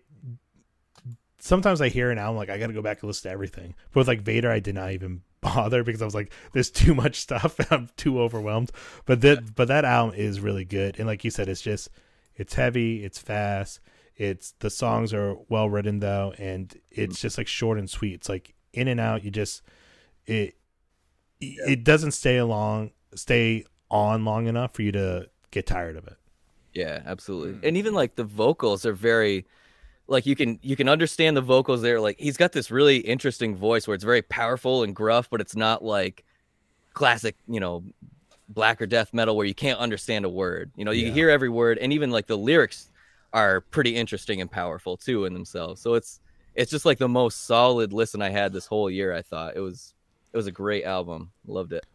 Sometimes 1.38 1.82
I 1.82 1.90
hear 1.90 2.12
an 2.12 2.18
album 2.18 2.38
like 2.38 2.50
I 2.50 2.58
got 2.58 2.68
to 2.68 2.74
go 2.74 2.82
back 2.82 3.02
and 3.02 3.08
listen 3.08 3.30
to 3.30 3.34
everything. 3.34 3.76
But 3.92 4.02
with 4.02 4.08
like 4.08 4.22
Vader, 4.22 4.50
I 4.52 4.60
did 4.60 4.76
not 4.76 4.92
even 4.92 5.22
bother 5.42 5.84
because 5.84 6.02
I 6.02 6.06
was 6.06 6.16
like, 6.16 6.32
there's 6.54 6.72
too 6.72 6.96
much 6.96 7.20
stuff. 7.20 7.60
I'm 7.72 7.90
too 7.98 8.20
overwhelmed. 8.22 8.72
But 9.06 9.22
that 9.22 9.56
but 9.56 9.68
that 9.68 9.86
album 9.86 10.16
is 10.16 10.40
really 10.40 10.66
good. 10.66 10.98
And 10.98 11.08
like 11.08 11.24
you 11.24 11.32
said, 11.32 11.50
it's 11.50 11.62
just 11.62 11.90
it's 12.36 12.54
heavy, 12.54 13.04
it's 13.04 13.20
fast, 13.20 13.80
it's 14.16 14.54
the 14.60 14.70
songs 14.70 15.14
are 15.14 15.36
well 15.50 15.70
written 15.70 16.00
though, 16.00 16.34
and 16.38 16.74
it's 16.90 17.18
mm. 17.18 17.22
just 17.22 17.38
like 17.38 17.48
short 17.48 17.78
and 17.78 17.90
sweet. 17.90 18.14
It's 18.14 18.30
like 18.30 18.54
in 18.74 18.88
and 18.88 19.00
out. 19.00 19.24
You 19.24 19.32
just 19.32 19.62
it 20.26 20.56
it 21.40 21.84
doesn't 21.84 22.12
stay 22.12 22.38
along 22.38 22.92
stay 23.14 23.66
on 23.90 24.26
long 24.26 24.48
enough 24.48 24.74
for 24.74 24.82
you 24.82 24.92
to 24.92 25.30
get 25.52 25.66
tired 25.66 25.96
of 25.96 26.08
it. 26.08 26.18
Yeah, 26.74 27.02
absolutely. 27.06 27.54
Mm. 27.54 27.68
And 27.68 27.78
even 27.78 27.94
like 27.94 28.16
the 28.16 28.24
vocals 28.24 28.86
are 28.86 28.94
very 28.94 29.46
like 30.08 30.26
you 30.26 30.36
can 30.36 30.60
you 30.62 30.76
can 30.76 30.88
understand 30.90 31.36
the 31.36 31.42
vocals 31.42 31.82
there 31.82 32.00
like 32.00 32.20
he's 32.20 32.38
got 32.38 32.52
this 32.52 32.70
really 32.72 32.98
interesting 32.98 33.56
voice 33.56 33.88
where 33.88 33.96
it's 33.96 34.04
very 34.04 34.22
powerful 34.22 34.84
and 34.84 34.96
gruff 34.96 35.30
but 35.30 35.42
it's 35.42 35.56
not 35.56 35.84
like 35.84 36.24
classic, 36.94 37.36
you 37.48 37.60
know, 37.60 37.84
black 38.50 38.82
or 38.82 38.86
death 38.86 39.14
metal 39.14 39.36
where 39.36 39.46
you 39.46 39.54
can't 39.56 39.80
understand 39.80 40.24
a 40.24 40.30
word. 40.30 40.72
You 40.76 40.86
know, 40.86 40.92
you 40.92 41.08
Yeah. 41.08 41.14
hear 41.14 41.30
every 41.30 41.50
word 41.50 41.78
and 41.80 41.92
even 41.92 42.12
like 42.12 42.28
the 42.28 42.38
lyrics 42.38 42.90
are 43.34 43.62
pretty 43.62 43.96
interesting 43.96 44.40
and 44.40 44.50
powerful 44.50 44.96
too 44.98 45.26
in 45.26 45.34
themselves. 45.34 45.82
So 45.82 45.96
it's 45.96 46.20
it's 46.54 46.72
just 46.72 46.86
like 46.86 47.00
the 47.00 47.10
most 47.10 47.46
solid 47.46 47.92
listen 47.92 48.22
I 48.22 48.30
had 48.30 48.54
this 48.54 48.66
whole 48.68 48.90
year, 48.90 49.14
I 49.14 49.22
thought. 49.22 49.56
It 49.58 49.60
was 49.60 49.94
it 50.32 50.38
was 50.38 50.48
a 50.48 50.52
great 50.52 50.86
album. 50.86 51.32
Loved 51.48 51.74
it. 51.74 51.86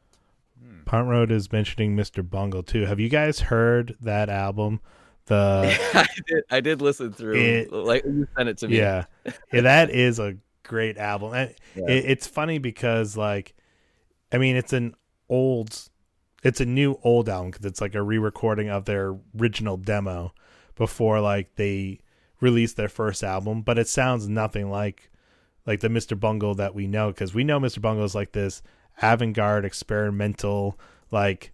Punt 0.85 1.09
Road 1.09 1.31
is 1.31 1.51
mentioning 1.51 1.97
Mr. 1.97 2.29
Bungle 2.29 2.63
too. 2.63 2.85
Have 2.85 3.01
you 3.01 3.09
guys 3.09 3.41
heard 3.41 3.97
that 4.01 4.29
album? 4.29 4.81
The 5.31 5.79
I 5.95 6.07
did 6.27 6.45
I 6.51 6.61
did 6.61 6.83
listen 6.83 7.13
through 7.13 7.37
It- 7.37 7.73
like 7.73 8.05
you 8.05 8.27
sent 8.37 8.49
it 8.49 8.59
to 8.59 8.69
me. 8.69 8.77
yeah, 8.79 9.05
yeah, 9.53 9.61
that 9.63 9.91
is 9.91 10.19
a 10.19 10.37
great 10.65 10.99
album. 10.99 11.33
And 11.35 11.55
Yeah. 11.77 11.85
it, 11.89 12.05
it's 12.11 12.27
funny 12.27 12.59
because 12.59 13.17
like, 13.17 13.55
I 14.33 14.39
mean, 14.39 14.57
it's 14.57 14.73
an 14.73 14.95
old, 15.29 15.89
it's 16.43 16.61
a 16.61 16.67
new 16.67 16.99
old 17.05 17.29
album 17.29 17.53
because 17.53 17.65
it's 17.65 17.81
like 17.81 17.95
a 17.95 18.03
re-recording 18.03 18.69
of 18.71 18.85
their 18.87 19.17
original 19.39 19.77
demo 19.77 20.33
before 20.75 21.21
like 21.21 21.55
they 21.55 22.01
released 22.41 22.77
their 22.77 22.89
first 22.89 23.23
album. 23.23 23.63
But 23.63 23.79
it 23.79 23.87
sounds 23.89 24.29
nothing 24.29 24.69
like 24.71 25.11
like 25.67 25.79
the 25.81 25.89
Mr. 25.89 26.19
Bungle 26.19 26.55
that 26.57 26.75
we 26.75 26.87
know 26.89 27.09
because 27.13 27.35
we 27.35 27.45
know 27.45 27.61
Mr. 27.61 27.81
Bungle 27.81 28.05
is 28.05 28.15
like 28.17 28.33
this 28.33 28.63
avant-garde 29.03 29.65
experimental 29.65 30.79
like 31.13 31.53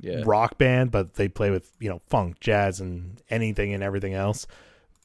Yeah. 0.00 0.22
rock 0.24 0.58
band, 0.58 0.90
but 0.90 1.14
they 1.14 1.28
play 1.28 1.50
with 1.50 1.70
you 1.78 1.88
know 1.88 2.00
funk, 2.08 2.40
jazz, 2.40 2.80
and 2.80 3.20
anything 3.30 3.74
and 3.74 3.82
everything 3.82 4.14
else. 4.14 4.46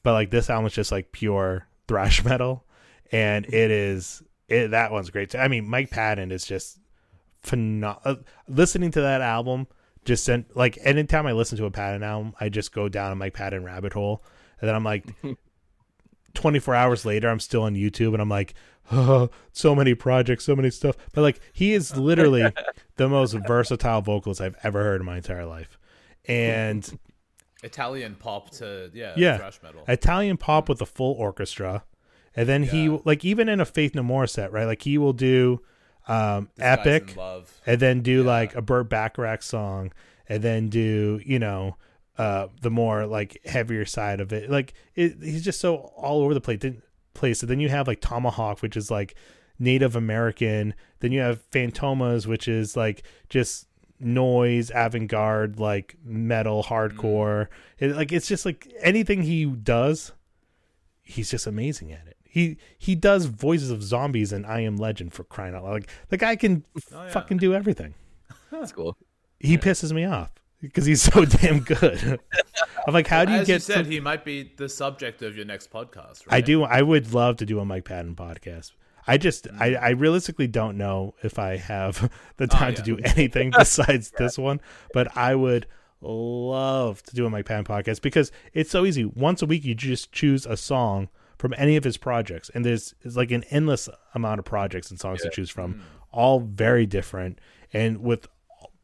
But 0.02 0.12
like 0.12 0.30
this 0.30 0.48
album 0.48 0.66
is 0.66 0.72
just 0.72 0.92
like 0.92 1.12
pure 1.12 1.66
thrash 1.88 2.24
metal, 2.24 2.64
and 3.12 3.44
it 3.46 3.70
is 3.70 4.22
it, 4.48 4.68
that 4.72 4.92
one's 4.92 5.10
great. 5.10 5.30
too. 5.30 5.38
I 5.38 5.48
mean, 5.48 5.68
Mike 5.68 5.90
Patton 5.90 6.32
is 6.32 6.44
just 6.44 6.78
phenomenal. 7.42 8.00
Uh, 8.04 8.14
listening 8.48 8.90
to 8.92 9.00
that 9.02 9.20
album 9.20 9.66
just 10.04 10.24
sent 10.24 10.56
like 10.56 10.78
anytime 10.82 11.26
I 11.26 11.32
listen 11.32 11.58
to 11.58 11.66
a 11.66 11.70
Patton 11.70 12.02
album, 12.02 12.34
I 12.40 12.48
just 12.48 12.72
go 12.72 12.88
down 12.88 13.12
a 13.12 13.16
Mike 13.16 13.34
Patton 13.34 13.64
rabbit 13.64 13.92
hole, 13.92 14.24
and 14.60 14.68
then 14.68 14.74
I'm 14.74 14.84
like. 14.84 15.06
24 16.36 16.74
hours 16.74 17.04
later 17.04 17.28
i'm 17.28 17.40
still 17.40 17.62
on 17.64 17.74
youtube 17.74 18.12
and 18.12 18.22
i'm 18.22 18.28
like 18.28 18.54
oh, 18.92 19.28
so 19.52 19.74
many 19.74 19.94
projects 19.94 20.44
so 20.44 20.54
many 20.54 20.70
stuff. 20.70 20.96
But 21.12 21.22
like 21.22 21.40
he 21.52 21.72
is 21.72 21.96
literally 21.96 22.44
the 22.96 23.08
most 23.08 23.32
versatile 23.46 24.00
vocalist 24.02 24.40
i've 24.40 24.54
ever 24.62 24.84
heard 24.84 25.00
in 25.00 25.06
my 25.06 25.16
entire 25.16 25.44
life. 25.44 25.76
And 26.28 26.98
Italian 27.62 28.14
pop 28.16 28.50
to 28.50 28.90
yeah, 28.94 29.14
yeah. 29.16 29.38
thrash 29.38 29.60
metal. 29.62 29.82
italian 29.88 30.36
pop 30.36 30.68
with 30.68 30.80
a 30.80 30.86
full 30.86 31.14
orchestra. 31.14 31.84
And 32.36 32.48
then 32.48 32.62
he 32.64 32.88
like 33.04 33.24
even 33.24 33.48
in 33.48 33.60
a 33.60 33.64
faith 33.64 33.94
no 33.94 34.02
more 34.02 34.26
set 34.26 34.52
right? 34.52 34.66
Like 34.66 34.82
he 34.82 34.98
will 34.98 35.14
do 35.14 35.62
um 36.06 36.48
This 36.56 36.66
epic 36.66 37.16
and 37.66 37.80
then 37.80 38.02
do 38.02 38.20
Yeah. 38.22 38.26
like 38.26 38.54
a 38.54 38.62
Burt 38.62 38.88
Bacharach 38.88 39.42
song, 39.42 39.92
and 40.28 40.42
then 40.44 40.68
do 40.68 41.20
you 41.24 41.38
know 41.40 41.76
uh 42.18 42.48
the 42.62 42.70
more 42.70 43.06
like 43.06 43.38
heavier 43.44 43.84
side 43.84 44.20
of 44.20 44.32
it. 44.32 44.50
Like 44.50 44.74
it, 44.94 45.16
he's 45.22 45.44
just 45.44 45.60
so 45.60 45.76
all 45.96 46.22
over 46.22 46.34
the 46.34 46.40
place. 46.40 46.60
Then 46.60 46.82
place. 47.14 47.42
And 47.42 47.50
then 47.50 47.60
you 47.60 47.68
have 47.68 47.86
like 47.86 48.00
Tomahawk, 48.00 48.60
which 48.62 48.76
is 48.76 48.90
like 48.90 49.14
Native 49.58 49.96
American. 49.96 50.74
Then 51.00 51.12
you 51.12 51.20
have 51.20 51.48
Fantômas, 51.50 52.26
which 52.26 52.46
is 52.48 52.76
like 52.76 53.02
just 53.28 53.66
noise, 53.98 54.70
avant 54.74 55.08
garde, 55.08 55.58
like 55.58 55.96
metal, 56.04 56.62
hardcore. 56.62 57.48
It, 57.78 57.96
like 57.96 58.12
it's 58.12 58.28
just 58.28 58.44
like 58.44 58.72
anything 58.80 59.22
he 59.22 59.46
does, 59.46 60.12
he's 61.02 61.30
just 61.30 61.46
amazing 61.46 61.92
at 61.92 62.06
it. 62.06 62.16
He 62.24 62.58
he 62.78 62.94
does 62.94 63.24
voices 63.26 63.70
of 63.70 63.82
zombies 63.82 64.30
and 64.32 64.44
I 64.44 64.60
Am 64.60 64.76
Legend 64.76 65.14
for 65.14 65.24
crying 65.24 65.54
out 65.54 65.64
loud. 65.64 65.72
Like 65.72 65.90
the 66.10 66.18
guy 66.18 66.36
can 66.36 66.64
Oh, 66.92 67.04
yeah. 67.04 67.10
fucking 67.10 67.38
do 67.38 67.54
everything. 67.54 67.94
That's 68.52 68.72
cool. 68.72 68.96
He 69.40 69.56
pisses 69.58 69.92
me 69.92 70.04
off 70.04 70.32
because 70.60 70.86
he's 70.86 71.02
so 71.02 71.24
damn 71.24 71.60
good. 71.60 72.20
I'm 72.86 72.94
like, 72.94 73.06
how 73.06 73.24
do 73.24 73.32
you 73.32 73.38
As 73.38 73.46
get? 73.46 73.54
you 73.54 73.60
said, 73.60 73.84
some- 73.84 73.90
he 73.92 74.00
might 74.00 74.24
be 74.24 74.52
the 74.56 74.68
subject 74.68 75.22
of 75.22 75.36
your 75.36 75.44
next 75.44 75.70
podcast. 75.70 76.26
Right? 76.26 76.36
I 76.36 76.40
do. 76.40 76.62
I 76.62 76.82
would 76.82 77.12
love 77.12 77.36
to 77.38 77.46
do 77.46 77.58
a 77.60 77.64
Mike 77.64 77.84
Patton 77.84 78.14
podcast. 78.14 78.72
I 79.06 79.18
just, 79.18 79.46
mm. 79.46 79.60
I, 79.60 79.74
I 79.74 79.90
realistically 79.90 80.46
don't 80.48 80.76
know 80.76 81.14
if 81.22 81.38
I 81.38 81.56
have 81.56 82.10
the 82.36 82.44
oh, 82.44 82.46
time 82.46 82.74
to 82.74 82.80
yeah. 82.80 82.84
do 82.84 82.98
anything 83.04 83.52
besides 83.58 84.12
this 84.18 84.38
one. 84.38 84.60
But 84.92 85.16
I 85.16 85.34
would 85.34 85.66
love 86.00 87.02
to 87.04 87.14
do 87.14 87.26
a 87.26 87.30
Mike 87.30 87.46
Patton 87.46 87.64
podcast 87.64 88.02
because 88.02 88.32
it's 88.52 88.70
so 88.70 88.84
easy. 88.84 89.04
Once 89.04 89.42
a 89.42 89.46
week, 89.46 89.64
you 89.64 89.74
just 89.74 90.12
choose 90.12 90.46
a 90.46 90.56
song 90.56 91.08
from 91.38 91.54
any 91.58 91.76
of 91.76 91.84
his 91.84 91.98
projects, 91.98 92.50
and 92.54 92.64
there's 92.64 92.94
it's 93.02 93.14
like 93.16 93.30
an 93.30 93.44
endless 93.50 93.88
amount 94.14 94.38
of 94.38 94.46
projects 94.46 94.90
and 94.90 94.98
songs 94.98 95.20
to 95.20 95.28
choose 95.28 95.50
from, 95.50 95.74
mm. 95.74 95.80
all 96.10 96.40
very 96.40 96.86
different, 96.86 97.38
and 97.74 97.98
with 97.98 98.26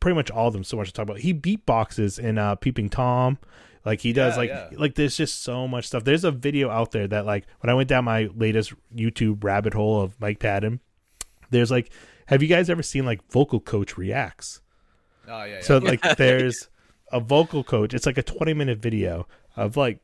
pretty 0.02 0.16
much 0.16 0.32
all 0.32 0.48
of 0.48 0.52
them 0.52 0.64
so 0.64 0.76
much 0.76 0.88
to 0.88 0.92
talk 0.92 1.04
about. 1.04 1.20
He 1.20 1.32
beatboxes 1.32 2.18
in 2.18 2.36
uh, 2.36 2.56
Peeping 2.56 2.90
Tom. 2.90 3.38
Like 3.84 4.00
he 4.00 4.12
does, 4.12 4.34
Yeah, 4.34 4.38
like 4.38 4.50
yeah. 4.50 4.68
like 4.76 4.94
there's 4.96 5.16
just 5.16 5.42
so 5.44 5.68
much 5.68 5.86
stuff. 5.86 6.02
There's 6.02 6.24
a 6.24 6.32
video 6.32 6.70
out 6.70 6.90
there 6.90 7.06
that 7.06 7.24
like 7.24 7.46
when 7.60 7.70
I 7.70 7.74
went 7.74 7.88
down 7.88 8.04
my 8.04 8.28
latest 8.34 8.72
YouTube 8.92 9.44
rabbit 9.44 9.74
hole 9.74 10.00
of 10.00 10.20
Mike 10.20 10.40
Patton, 10.40 10.80
there's 11.50 11.70
like, 11.70 11.92
have 12.26 12.42
you 12.42 12.48
guys 12.48 12.68
ever 12.68 12.82
seen 12.82 13.06
like 13.06 13.20
Vocal 13.30 13.60
Coach 13.60 13.96
reacts? 13.96 14.60
Oh 15.28 15.44
yeah. 15.44 15.54
yeah. 15.54 15.60
So 15.60 15.78
like 15.78 16.02
there's 16.16 16.68
a 17.12 17.20
vocal 17.20 17.62
coach. 17.62 17.94
It's 17.94 18.06
like 18.06 18.18
a 18.18 18.22
20 18.24 18.54
minute 18.54 18.78
video 18.78 19.28
of 19.56 19.76
like 19.76 20.00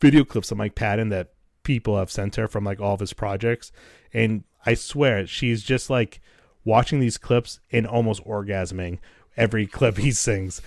video 0.00 0.24
clips 0.24 0.50
of 0.50 0.56
Mike 0.56 0.74
Patton 0.74 1.10
that 1.10 1.34
people 1.64 1.98
have 1.98 2.10
sent 2.10 2.36
her 2.36 2.48
from 2.48 2.64
like 2.64 2.80
all 2.80 2.94
of 2.94 3.00
his 3.00 3.12
projects, 3.12 3.72
and 4.14 4.44
I 4.64 4.72
swear 4.72 5.26
she's 5.26 5.62
just 5.62 5.90
like 5.90 6.22
watching 6.64 7.00
these 7.00 7.18
clips 7.18 7.60
and 7.70 7.86
almost 7.86 8.24
orgasming 8.24 8.98
every 9.36 9.66
clip 9.66 9.96
he 9.98 10.12
sings. 10.12 10.60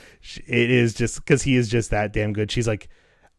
It 0.47 0.69
is 0.71 0.93
just 0.93 1.17
because 1.17 1.43
he 1.43 1.55
is 1.55 1.69
just 1.69 1.89
that 1.91 2.13
damn 2.13 2.33
good. 2.33 2.51
She's 2.51 2.67
like. 2.67 2.89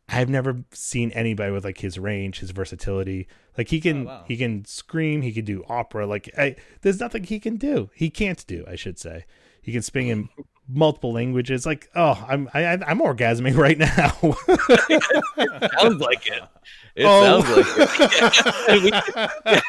I've 0.09 0.29
never 0.29 0.63
seen 0.71 1.11
anybody 1.11 1.51
with 1.51 1.65
like 1.65 1.79
his 1.79 1.99
range, 1.99 2.39
his 2.39 2.53
versatility. 2.53 3.27
Like 3.59 3.67
he 3.71 3.81
can, 3.81 4.03
Oh, 4.03 4.05
wow. 4.05 4.25
he 4.29 4.37
can 4.37 4.65
scream, 4.65 5.21
he 5.23 5.33
can 5.33 5.45
do 5.45 5.65
opera. 5.69 6.07
Like 6.07 6.31
I, 6.39 6.55
there's 6.83 7.01
nothing 7.01 7.25
he 7.25 7.41
can 7.41 7.57
do. 7.57 7.91
He 7.93 8.09
can't 8.09 8.47
do, 8.47 8.65
I 8.69 8.77
should 8.77 9.01
say. 9.01 9.25
He 9.61 9.73
can 9.73 9.83
speak 9.83 10.07
in 10.07 10.29
multiple 10.69 11.13
languages. 11.13 11.65
Like, 11.67 11.89
oh, 11.95 12.25
I'm 12.29 12.49
I, 12.55 12.65
I- 12.67 12.73
I'm 12.91 13.01
orgasming 13.01 13.57
right 13.59 13.79
now. 13.79 14.11
sounds 15.81 16.01
like 16.01 16.27
it. 16.27 16.43
It 16.97 17.05
Oh. 17.05 17.43
sounds 17.43 17.57
like 17.57 17.67
it. 17.69 18.83
we, 18.83 18.91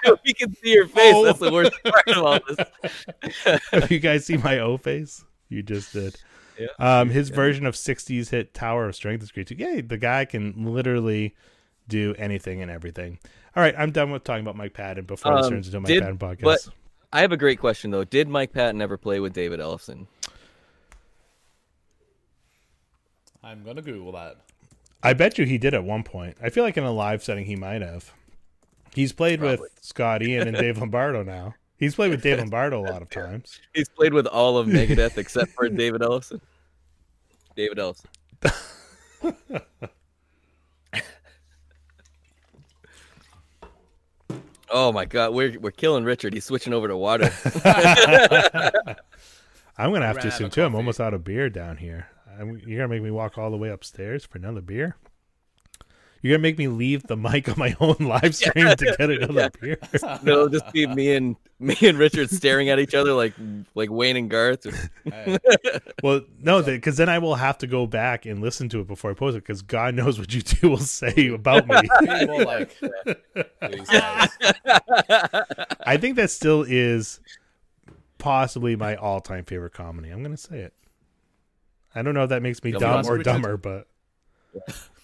can, 0.04 0.16
we 0.26 0.34
can 0.34 0.56
see 0.56 0.74
your 0.74 0.88
face. 0.88 1.14
Oh. 1.16 1.26
That's 1.26 1.39
the 1.39 1.52
worst 1.52 1.74
part 1.84 2.08
of 2.08 2.24
all 2.24 2.39
this. 2.48 3.62
Have 3.72 3.91
you 3.91 4.00
guys 4.00 4.26
see 4.26 4.38
my 4.38 4.60
O 4.60 4.78
face? 4.78 5.24
You 5.50 5.62
just 5.64 5.93
did. 5.93 6.16
Yeah. 6.60 6.68
Um, 6.80 7.10
his 7.10 7.30
version 7.30 7.66
of 7.66 7.76
'60s 7.76 8.30
hit 8.30 8.54
"Tower 8.54 8.88
of 8.88 8.95
Strength" 8.95 9.24
is 9.24 9.32
great 9.32 9.48
too. 9.48 9.56
Yeah, 9.58 9.82
the 9.86 9.98
guy 9.98 10.26
can 10.26 10.54
literally 10.74 11.36
do 11.88 12.16
anything 12.18 12.62
and 12.62 12.72
everything. 12.72 13.20
All 13.56 13.62
right, 13.64 13.76
I'm 13.78 13.91
done 13.91 14.12
with 14.12 14.24
talking 14.24 14.41
about 14.41 14.56
Mike 14.56 14.74
Patton 14.74 15.06
before 15.06 15.36
this 15.38 15.45
Um, 15.45 15.52
turns 15.54 15.68
into 15.68 15.78
a 15.78 15.82
Mike 15.82 15.88
did- 15.89 16.02
Patton 16.02 16.18
podcast. 16.18 16.70
I 17.14 17.22
have 17.22 17.32
a 17.32 17.38
great 17.38 17.60
question 17.60 17.91
though. 17.91 18.04
Did 18.04 18.28
Mike 18.28 18.52
Patton 18.54 18.82
ever 18.82 18.98
play 18.98 19.20
with 19.20 19.34
David 19.34 19.60
Ellefson? 19.60 20.08
I'm 23.44 23.64
gonna 23.64 23.82
Google 23.82 24.12
that. 24.14 24.38
I 25.04 25.14
bet 25.14 25.38
you 25.38 25.46
he 25.46 25.58
did 25.58 25.74
at 25.74 25.84
one 25.84 26.04
point. 26.04 26.38
I 26.42 26.50
feel 26.50 26.64
like 26.64 26.78
in 26.78 26.84
a 26.84 26.92
live 26.92 27.24
setting 27.24 27.46
he 27.46 27.56
might 27.56 27.82
have. 27.82 28.14
He's 28.94 29.14
played 29.14 29.42
with 29.42 29.62
Scott 29.82 30.24
Ian 30.24 30.48
and 30.48 30.58
Dave 30.58 30.78
Lombardo 30.80 31.24
now. 31.24 31.54
He's 31.78 31.94
played 31.94 32.10
with 32.10 32.24
Dave 32.24 32.40
Lombardo 32.40 32.82
a 32.82 32.88
lot 32.90 33.02
of 33.04 33.10
times. 33.10 33.60
He's 33.74 33.88
played 33.90 34.14
with 34.14 34.26
all 34.26 34.58
of 34.58 34.68
Megadeth 34.68 35.18
except 35.18 35.52
for 35.52 35.70
David 35.70 36.02
Ellison. 36.02 36.42
David 37.56 37.78
Ellison. 37.78 38.10
oh 44.72 44.92
my 44.92 45.06
god, 45.06 45.34
we're 45.34 45.60
we're 45.60 45.72
killing 45.72 46.04
Richard. 46.04 46.34
He's 46.34 46.46
switching 46.46 46.74
over 46.74 46.88
to 46.88 46.98
water. 46.98 47.32
I'm 49.78 49.94
gonna 49.94 50.08
have 50.08 50.16
Ran 50.16 50.24
to 50.24 50.28
out 50.32 50.34
soon 50.34 50.48
of 50.48 50.54
too. 50.54 50.64
I'm 50.64 50.74
almost 50.76 51.00
out 51.00 51.14
of 51.14 51.24
beer 51.24 51.50
down 51.50 51.78
here. 51.78 52.08
I'm, 52.40 52.62
you're 52.66 52.80
gonna 52.80 52.94
make 52.94 53.04
me 53.04 53.12
walk 53.12 53.38
all 53.38 53.52
the 53.52 53.58
way 53.58 53.70
upstairs 53.70 54.26
for 54.26 54.38
another 54.38 54.62
beer. 54.62 54.96
You're 56.22 56.36
gonna 56.36 56.42
make 56.42 56.58
me 56.58 56.68
leave 56.68 57.04
the 57.04 57.16
mic 57.16 57.48
on 57.48 57.56
my 57.58 57.76
own 57.80 57.96
live 58.00 58.36
stream 58.36 58.68
to 58.76 58.96
get 58.98 59.10
another 59.10 59.50
beer. 59.62 59.78
It'll 59.94 60.50
just 60.50 60.72
be 60.72 60.88
me 60.88 61.16
and 61.16 61.36
me 61.60 61.76
and 61.84 61.98
Richard 61.98 62.30
staring 62.30 62.70
at 62.70 62.80
each 62.80 62.96
other 62.96 63.14
like 63.14 63.34
like 63.76 63.90
Wayne 63.90 64.18
and 64.18 64.30
Garth. 64.30 64.66
Hey, 65.06 65.38
Well, 66.04 66.22
no, 66.40 66.62
because 66.62 66.98
then 66.98 67.10
I 67.10 67.20
will 67.20 67.36
have 67.36 67.58
to 67.60 67.68
go 67.68 67.88
back 67.88 68.26
and 68.26 68.42
listen 68.42 68.70
to 68.70 68.82
it 68.82 68.88
before 68.88 69.12
I 69.12 69.14
post 69.14 69.38
it. 69.38 69.42
Because 69.42 69.62
God 69.62 69.96
knows 69.96 70.20
what 70.20 70.34
you 70.34 70.42
two 70.42 70.70
will 70.70 70.78
say 70.78 71.30
about 71.34 71.68
me. 71.68 71.82
be 72.02 72.44
like. 72.44 72.76
I 75.86 75.98
think 75.98 76.16
that 76.16 76.30
still 76.30 76.66
is 76.68 77.20
possibly 78.18 78.76
my 78.76 78.96
all-time 78.96 79.46
favorite 79.46 79.74
comedy. 79.74 80.10
I'm 80.10 80.24
gonna 80.24 80.38
say 80.38 80.60
it. 80.60 80.74
I 81.98 82.02
don't 82.04 82.14
know 82.14 82.24
if 82.24 82.30
that 82.30 82.41
makes 82.41 82.64
me 82.64 82.72
Come 82.72 82.82
dumb 82.82 83.06
or 83.08 83.14
Richard. 83.14 83.24
dumber, 83.24 83.58
but 83.58 83.88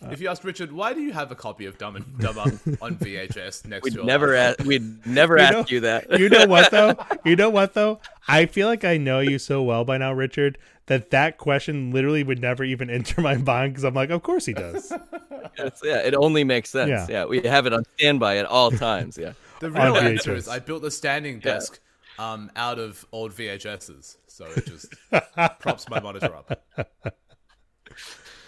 If 0.09 0.19
you 0.19 0.27
asked 0.27 0.43
Richard, 0.43 0.71
why 0.71 0.93
do 0.93 1.01
you 1.01 1.13
have 1.13 1.31
a 1.31 1.35
copy 1.35 1.65
of 1.65 1.77
Dumb 1.77 1.95
and 1.95 2.17
Dumber 2.19 2.41
on 2.81 2.95
VHS 2.97 3.65
next 3.65 3.83
We'd 3.83 3.91
to 3.91 3.95
your 3.97 4.05
never 4.05 4.35
ask, 4.35 4.59
we'd 4.59 5.05
never 5.05 5.37
You 5.37 5.43
ask 5.43 5.71
you 5.71 5.79
that. 5.81 6.11
you 6.19 6.29
know 6.29 6.45
what 6.45 6.71
though? 6.71 6.95
You 7.23 7.35
know 7.35 7.49
what 7.49 7.73
though? 7.73 7.99
I 8.27 8.45
feel 8.45 8.67
like 8.67 8.83
I 8.83 8.97
know 8.97 9.19
you 9.19 9.39
so 9.39 9.61
well 9.63 9.85
by 9.85 9.97
now, 9.97 10.11
Richard, 10.13 10.57
that 10.87 11.11
that 11.11 11.37
question 11.37 11.91
literally 11.91 12.23
would 12.23 12.39
never 12.41 12.63
even 12.63 12.89
enter 12.89 13.21
my 13.21 13.35
mind 13.37 13.73
because 13.73 13.83
I'm 13.85 13.93
like, 13.93 14.09
of 14.09 14.23
course 14.23 14.45
he 14.45 14.53
does. 14.53 14.91
It's- 15.57 15.81
yeah, 15.83 15.99
it 15.99 16.15
only 16.15 16.43
makes 16.43 16.69
sense. 16.71 16.89
Yeah. 16.89 17.05
Yeah. 17.09 17.25
we 17.25 17.41
have 17.41 17.65
it 17.67 17.73
on 17.73 17.83
standby 17.97 18.37
at 18.37 18.45
all 18.45 18.71
times. 18.71 19.17
Yeah. 19.17 19.33
The 19.59 19.71
real 19.71 19.95
On 19.95 20.05
answer 20.05 20.35
is 20.35 20.47
I 20.49 20.59
built 20.59 20.83
a 20.83 20.91
standing 20.91 21.39
desk 21.39 21.79
um, 22.19 22.51
out 22.55 22.79
of 22.79 23.05
old 23.11 23.31
VHSs, 23.33 24.17
so 24.27 24.45
it 24.45 24.65
just 24.65 24.93
props 25.59 25.89
my 25.89 25.99
monitor 25.99 26.35
up. 26.35 26.63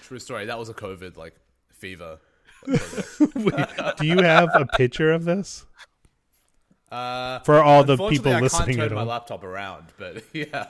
True 0.01 0.19
story. 0.19 0.45
That 0.45 0.59
was 0.59 0.69
a 0.69 0.73
COVID 0.73 1.17
like 1.17 1.35
fever. 1.71 2.19
project. 2.65 3.97
Do 3.99 4.07
you 4.07 4.21
have 4.21 4.49
a 4.55 4.65
picture 4.65 5.11
of 5.11 5.23
this 5.25 5.65
Uh, 6.91 7.39
for 7.39 7.61
all 7.61 7.83
the 7.83 7.97
people 8.09 8.31
I 8.31 8.39
listening 8.39 8.79
at 8.79 8.89
turn 8.89 8.95
my 8.95 9.03
laptop 9.03 9.43
around, 9.43 9.87
but 9.97 10.23
yeah. 10.33 10.67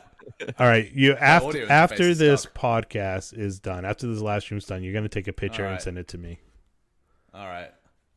All 0.60 0.68
right, 0.68 0.92
you 0.92 1.16
after 1.16 1.70
after 1.72 2.14
this 2.14 2.42
stuck. 2.42 2.54
podcast 2.54 3.38
is 3.38 3.60
done, 3.60 3.86
after 3.86 4.08
this 4.08 4.22
live 4.22 4.42
stream's 4.42 4.66
done, 4.66 4.84
you're 4.84 4.94
gonna 4.94 5.08
take 5.10 5.28
a 5.28 5.34
picture 5.34 5.66
and 5.66 5.82
send 5.82 5.98
it 5.98 6.08
to 6.10 6.18
me. 6.18 6.40
All 7.34 7.46
right. 7.46 7.72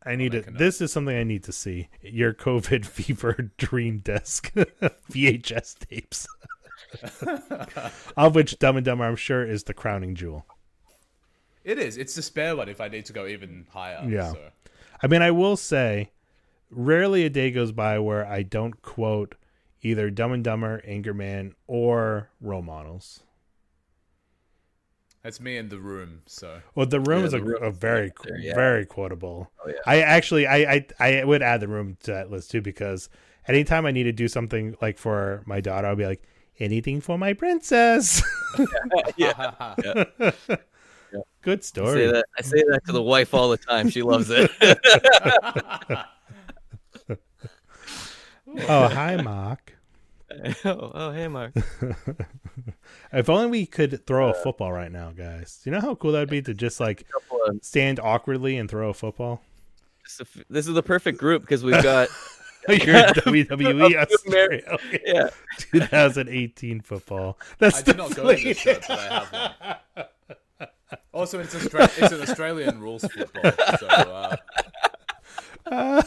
I 0.05 0.17
need 0.17 0.35
it. 0.35 0.57
This 0.57 0.81
is 0.81 0.93
something 0.93 1.17
I 1.17 1.25
need 1.25 1.45
to 1.45 1.53
see. 1.53 1.89
Your 2.03 2.33
COVID 2.33 2.87
fever 2.87 3.51
dream 3.57 3.99
desk 3.99 4.53
VHS 4.55 5.79
tapes, 5.79 6.27
of 8.17 8.35
which 8.35 8.59
Dumb 8.59 8.77
and 8.77 8.85
Dumber, 8.85 9.05
I'm 9.05 9.17
sure, 9.17 9.45
is 9.45 9.65
the 9.65 9.75
crowning 9.75 10.15
jewel. 10.15 10.47
It 11.65 11.79
is. 11.79 11.99
It's 11.99 12.15
the 12.15 12.23
spare 12.23 12.57
one 12.57 12.69
if 12.69 12.81
I 12.81 12.89
need 12.89 13.05
to 13.07 13.13
go 13.13 13.27
even 13.27 13.67
higher. 13.71 14.07
Yeah. 14.09 14.33
So. 14.33 14.39
I 15.03 15.07
mean, 15.07 15.21
I 15.21 15.31
will 15.31 15.57
say, 15.57 16.13
rarely 16.71 17.25
a 17.25 17.31
day 17.31 17.51
goes 17.51 17.73
by 17.73 17.99
where 17.99 18.27
I 18.27 18.43
don't 18.43 18.81
quote 18.81 19.35
either 19.83 20.11
Dumb 20.11 20.33
and 20.33 20.45
Dumber, 20.45 20.83
Anchorman, 20.89 21.53
or 21.67 22.31
role 22.41 22.63
models. 22.63 23.21
That's 25.29 25.43
me 25.43 25.59
in 25.59 25.69
the 25.69 25.79
room. 25.79 26.23
So 26.25 26.63
Well, 26.75 26.87
the 26.87 27.01
room 27.01 27.21
Yeah, 27.21 27.27
is 27.27 27.35
a, 27.35 27.43
Room 27.43 27.63
a 27.63 27.71
very, 27.71 28.11
yeah. 28.39 28.55
very 28.55 28.87
quotable. 28.87 29.51
Oh, 29.63 29.69
yeah. 29.69 29.75
I 29.85 30.01
actually, 30.01 30.47
I, 30.47 30.87
I, 30.99 31.21
I 31.21 31.23
would 31.23 31.43
add 31.43 31.61
the 31.61 31.69
room 31.69 31.99
to 32.05 32.13
that 32.13 32.31
list 32.31 32.51
too 32.51 32.63
because 32.63 33.11
anytime 33.47 33.85
I 33.85 33.91
need 33.91 34.05
to 34.05 34.13
do 34.13 34.27
something 34.27 34.75
like 34.81 34.97
for 34.97 35.43
my 35.45 35.61
daughter, 35.61 35.87
I'll 35.87 35.97
be 35.97 36.07
like, 36.07 36.23
anything 36.59 37.03
for 37.03 37.19
my 37.19 37.35
princess. 37.35 38.23
Yeah. 39.19 39.53
Good 41.43 41.59
I 41.59 41.63
story. 41.63 42.07
say 42.07 42.07
that 42.13 42.25
I 42.39 42.43
say 42.43 42.63
that 42.63 42.81
to 42.87 42.93
the 42.93 43.03
wife 43.03 43.35
all 43.35 43.51
the 43.51 43.59
time. 43.59 43.91
She 43.91 44.01
loves 44.01 44.31
it. 44.31 44.51
Oh, 48.67 48.89
hi, 48.89 49.17
Mark. 49.17 49.75
oh, 50.65 50.91
oh, 50.95 51.13
hey, 51.13 51.29
Mark. 51.29 51.55
If 53.13 53.31
only 53.31 53.47
we 53.49 53.65
could 53.67 54.07
throw 54.07 54.29
a 54.29 54.35
football 54.35 54.71
right 54.73 54.93
now, 54.93 55.11
guys. 55.13 55.61
You 55.65 55.73
know 55.73 55.81
how 55.81 55.95
cool 55.95 56.13
that'd 56.13 56.29
be 56.29 56.43
to 56.43 56.53
just 56.53 56.79
like 56.81 57.07
stand 57.63 57.99
awkwardly 58.01 58.59
and 58.59 58.69
throw 58.71 58.91
a 58.91 58.95
football? 58.95 59.41
This 60.05 60.21
is- 60.21 60.45
This 60.51 60.69
is 60.69 60.75
the 60.75 60.83
perfect 60.83 61.19
group 61.19 61.43
because 61.43 61.65
we've 61.65 61.83
got 61.83 62.09
Your 62.69 62.77
WWE 62.77 63.97
Australia 63.97 64.79
yeah. 65.07 65.31
2018 65.57 66.81
football. 66.83 67.39
That's 67.59 67.79
I 67.79 67.83
did 67.83 67.97
not 67.97 68.15
go 68.15 68.23
to 68.25 68.29
this 68.35 68.43
deflated. 68.43 68.85
shirt, 68.85 68.85
but 68.89 68.99
I 68.99 69.03
have 69.15 69.33
one. 69.33 70.69
Also, 71.15 71.41
it's, 71.41 71.55
Austra- 71.55 71.85
it's 72.03 72.13
an 72.13 72.21
Australian 72.21 72.81
rules 72.81 73.05
football. 73.05 73.53
So 73.79 74.37
uh, 75.67 76.03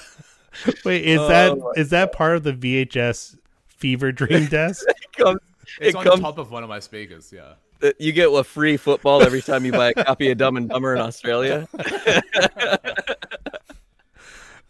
Wait, 0.85 1.03
is 1.05 1.19
Oh 1.19 1.27
that 1.27 1.57
my 1.57 1.71
is 1.77 1.89
that 1.89 2.11
part 2.11 2.35
of 2.35 2.43
the 2.43 2.53
VHS 2.53 3.37
Fever 3.81 4.11
Dream 4.11 4.45
desk? 4.49 4.85
It 4.87 5.11
comes, 5.17 5.39
it's 5.79 5.89
it 5.89 5.95
on 5.95 6.03
comes 6.03 6.19
top 6.21 6.37
of 6.37 6.51
one 6.51 6.61
of 6.63 6.69
my 6.69 6.79
speakers. 6.79 7.33
Yeah. 7.33 7.53
you 7.99 8.11
get 8.13 8.27
a 8.31 8.43
free 8.43 8.77
football 8.77 9.23
every 9.23 9.41
time 9.41 9.65
you 9.65 9.71
buy 9.71 9.89
a 9.89 9.93
copy 10.05 10.29
of 10.29 10.37
Dumb 10.37 10.55
and 10.55 10.69
Dumber 10.69 10.95
in 10.95 11.01
Australia. 11.01 11.67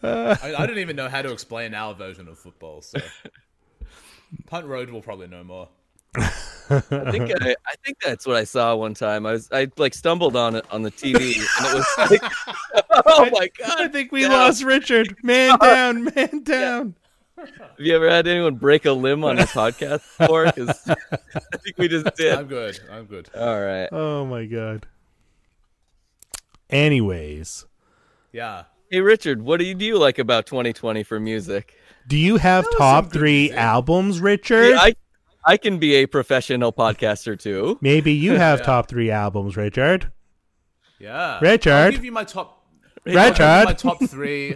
I, 0.03 0.55
I 0.57 0.65
don't 0.65 0.79
even 0.79 0.95
know 0.95 1.09
how 1.09 1.21
to 1.21 1.31
explain 1.31 1.73
our 1.73 1.93
version 1.93 2.27
of 2.27 2.39
football. 2.39 2.81
So 2.81 2.99
Punt 4.47 4.65
Road 4.65 4.89
will 4.89 5.01
probably 5.01 5.27
know 5.27 5.43
more. 5.43 5.67
I 6.17 6.79
think 7.11 7.31
I, 7.41 7.55
I 7.67 7.75
think 7.85 7.97
that's 8.03 8.25
what 8.25 8.37
I 8.37 8.43
saw 8.45 8.75
one 8.75 8.93
time. 8.93 9.25
I 9.25 9.33
was 9.33 9.49
I 9.51 9.67
like 9.77 9.93
stumbled 9.93 10.35
on 10.35 10.55
it 10.55 10.65
on 10.71 10.81
the 10.81 10.91
TV 10.91 11.15
and 11.35 11.65
it 11.67 11.73
was 11.75 11.87
like 12.11 12.23
Oh 13.05 13.29
my 13.31 13.49
god! 13.57 13.81
I 13.81 13.87
think 13.89 14.11
we 14.11 14.21
Yeah. 14.23 14.29
lost 14.29 14.63
Richard. 14.63 15.15
Man 15.23 15.57
down, 15.59 16.05
man 16.15 16.43
down. 16.43 16.95
Have 17.41 17.79
you 17.79 17.95
ever 17.95 18.09
had 18.09 18.27
anyone 18.27 18.55
break 18.55 18.85
a 18.85 18.91
limb 18.91 19.23
on 19.23 19.39
a 19.39 19.43
podcast 19.43 20.01
before? 20.17 20.45
Because 20.45 20.69
I 20.89 21.57
think 21.57 21.77
we 21.77 21.87
just 21.87 22.15
did. 22.15 22.33
I'm 22.33 22.47
good. 22.47 22.79
I'm 22.91 23.05
good. 23.05 23.29
All 23.35 23.59
right. 23.61 23.87
Oh 23.91 24.25
my 24.25 24.45
god. 24.45 24.85
Anyways, 26.69 27.65
Yeah. 28.31 28.63
Hey 28.89 28.99
Richard, 29.01 29.41
what 29.41 29.57
do 29.57 29.65
you, 29.65 29.73
do 29.73 29.85
you 29.85 29.97
like 29.97 30.19
about 30.19 30.45
2020 30.45 31.03
for 31.03 31.19
music? 31.19 31.75
do 32.07 32.17
you 32.17 32.37
have 32.37 32.65
top 32.77 33.11
three 33.13 33.43
music. 33.43 33.57
albums, 33.57 34.19
Richard? 34.19 34.73
I 34.75 34.95
I 35.45 35.57
can 35.57 35.79
be 35.79 35.95
a 35.95 36.05
professional 36.07 36.71
podcaster 36.73 37.39
too. 37.39 37.77
Maybe 37.81 38.13
you 38.13 38.33
have 38.37 38.59
Yeah. 38.59 38.65
top 38.65 38.87
three 38.89 39.09
albums, 39.11 39.55
Richard. 39.57 40.11
Yeah. 40.99 41.39
Richard? 41.41 41.71
I'll 41.71 41.91
give 41.91 42.05
you 42.05 42.11
my 42.11 42.23
top. 42.23 42.65
I'll 42.83 42.89
give 43.05 43.13
you 43.13 43.19
Richard. 43.29 43.65
my 43.65 43.73
top 43.73 43.99
three 44.09 44.55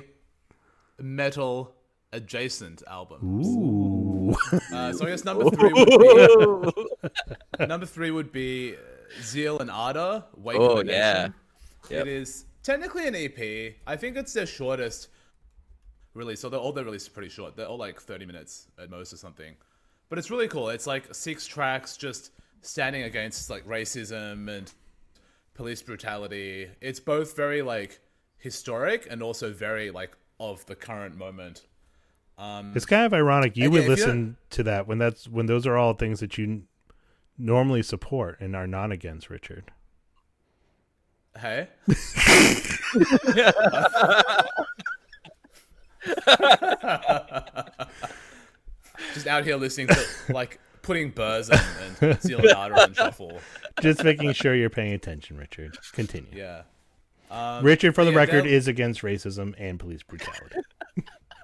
metal 1.00 1.75
adjacent 2.16 2.82
albums. 2.88 3.48
Ooh. 3.48 4.36
Uh, 4.74 4.92
so 4.94 5.06
I 5.06 5.10
guess 5.10 5.24
number 5.24 5.50
three 5.52 5.72
would 5.74 5.90
be 5.90 7.66
number 7.68 7.86
three 7.86 8.12
would 8.12 8.32
be 8.32 8.76
Zeal 9.22 9.60
and 9.60 9.70
Ardor. 9.70 10.24
Wake 10.38 10.58
Oh, 10.60 10.82
the 10.82 10.92
yeah. 10.92 11.28
Yep. 11.90 12.02
It 12.02 12.08
is 12.08 12.46
technically 12.64 13.08
an 13.08 13.16
EP. 13.16 13.76
I 13.86 13.96
think 13.96 14.18
it's 14.18 14.34
their 14.34 14.46
shortest 14.48 15.10
release. 16.14 16.40
So 16.40 16.50
they're 16.50 16.60
all 16.60 16.72
their 16.72 16.86
releases 16.86 17.10
are 17.10 17.12
pretty 17.12 17.30
short. 17.30 17.56
They're 17.56 17.68
all 17.68 17.78
like 17.78 18.02
30 18.02 18.26
minutes 18.26 18.68
at 18.80 18.90
most 18.90 19.14
or 19.14 19.18
something. 19.18 19.56
But 20.10 20.18
it's 20.18 20.32
really 20.32 20.48
cool. 20.48 20.70
It's 20.70 20.88
like 20.88 21.14
six 21.14 21.46
tracks 21.46 21.98
just 21.98 22.32
standing 22.62 23.04
against 23.04 23.50
like 23.50 23.68
racism 23.68 24.50
and 24.50 24.72
police 25.54 25.82
brutality. 25.82 26.70
It's 26.82 27.00
both 27.00 27.36
very 27.36 27.62
like 27.62 28.00
historic 28.38 29.08
and 29.10 29.22
also 29.22 29.52
very 29.52 29.92
like 29.92 30.16
of 30.40 30.66
the 30.66 30.76
current 30.76 31.18
moment. 31.18 31.66
Um, 32.38 32.74
It's 32.76 32.86
kind 32.86 33.06
of 33.06 33.14
ironic. 33.14 33.56
You 33.56 33.72
would 33.72 33.84
yeah, 33.86 33.92
if 33.92 34.00
you 34.00 34.06
listen 34.06 34.38
to 34.52 34.64
that 34.64 34.88
when 34.88 34.98
that's 34.98 35.28
when 35.28 35.46
those 35.46 35.66
are 35.66 35.78
all 35.78 35.94
things 35.94 36.20
that 36.20 36.38
you 36.38 36.64
normally 37.38 37.82
support 37.84 38.40
and 38.42 38.56
are 38.56 38.68
not 38.68 38.92
against, 38.92 39.30
Richard. 39.30 39.72
Hey. 41.38 41.68
Just 49.14 49.28
out 49.28 49.44
here 49.44 49.56
listening 49.58 49.88
to 49.88 50.06
like 50.30 50.60
putting 50.82 51.10
Burrs 51.12 51.50
and, 51.50 51.62
and 52.02 52.20
and 52.22 52.22
Shuffle. 52.96 53.40
Just 53.82 54.04
making 54.04 54.34
sure 54.34 54.56
you're 54.56 54.70
paying 54.70 54.94
attention, 54.94 55.38
Richard. 55.38 55.78
Continue. 55.94 56.30
Yeah. 56.34 56.62
Richard, 57.62 57.96
for 57.96 58.06
the 58.06 58.12
yeah, 58.12 58.18
record, 58.18 58.46
they'll- 58.46 58.54
is 58.54 58.68
against 58.68 59.02
racism 59.02 59.54
and 59.58 59.80
police 59.80 60.04
brutality. 60.04 60.60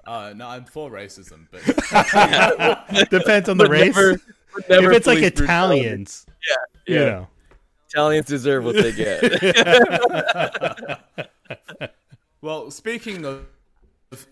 Uh, 0.06 0.32
no, 0.36 0.48
I'm 0.48 0.64
for 0.64 0.90
racism, 0.90 1.46
but 1.50 1.62
Depends 3.10 3.48
on 3.48 3.56
the 3.56 3.64
But 3.64 3.70
race. 3.70 3.94
never- 3.94 4.20
never 4.68 4.90
if 4.90 4.96
it's 4.98 5.06
like 5.06 5.18
police 5.18 5.30
brutality. 5.32 5.80
Italians, 5.80 6.26
Yeah. 6.86 6.94
you 6.94 7.04
know. 7.06 7.28
Italians 7.88 8.26
deserve 8.26 8.64
what 8.64 8.74
they 8.74 8.92
get. 8.92 9.22
well, 12.40 12.70
speaking 12.70 13.24
of 13.24 13.46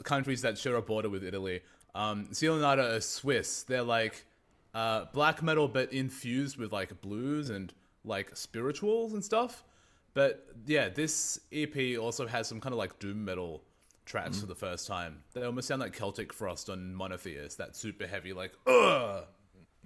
countries 0.02 0.42
that 0.42 0.58
share 0.58 0.76
a 0.76 0.82
border 0.82 1.08
with 1.08 1.24
Italy, 1.24 1.60
um, 1.94 2.28
Leonardo 2.40 2.94
is 2.96 3.06
Swiss. 3.06 3.62
They're 3.62 3.82
like 3.82 4.24
uh, 4.74 5.06
black 5.12 5.42
metal, 5.42 5.68
but 5.68 5.92
infused 5.92 6.56
with 6.56 6.72
like 6.72 7.00
blues 7.00 7.50
and 7.50 7.72
like 8.04 8.34
spirituals 8.36 9.12
and 9.12 9.24
stuff. 9.24 9.62
But 10.14 10.46
yeah, 10.66 10.88
this 10.88 11.40
EP 11.52 11.98
also 11.98 12.26
has 12.26 12.48
some 12.48 12.60
kind 12.60 12.72
of 12.72 12.78
like 12.78 12.98
doom 12.98 13.24
metal 13.24 13.62
tracks 14.10 14.36
mm-hmm. 14.36 14.40
for 14.40 14.46
the 14.46 14.54
first 14.54 14.86
time. 14.86 15.22
They 15.32 15.42
almost 15.42 15.68
sound 15.68 15.80
like 15.80 15.92
Celtic 15.92 16.32
Frost 16.32 16.68
on 16.68 16.94
Monotheist, 16.94 17.58
that 17.58 17.76
super 17.76 18.06
heavy 18.06 18.32
like 18.32 18.52
ugh 18.66 19.24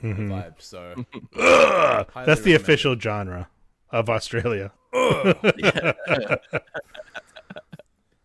mm-hmm. 0.02 0.32
vibe. 0.32 0.54
So 0.58 0.94
That's 1.36 2.40
the 2.40 2.52
recommend. 2.52 2.56
official 2.56 2.98
genre 2.98 3.48
of 3.90 4.08
Australia. 4.08 4.72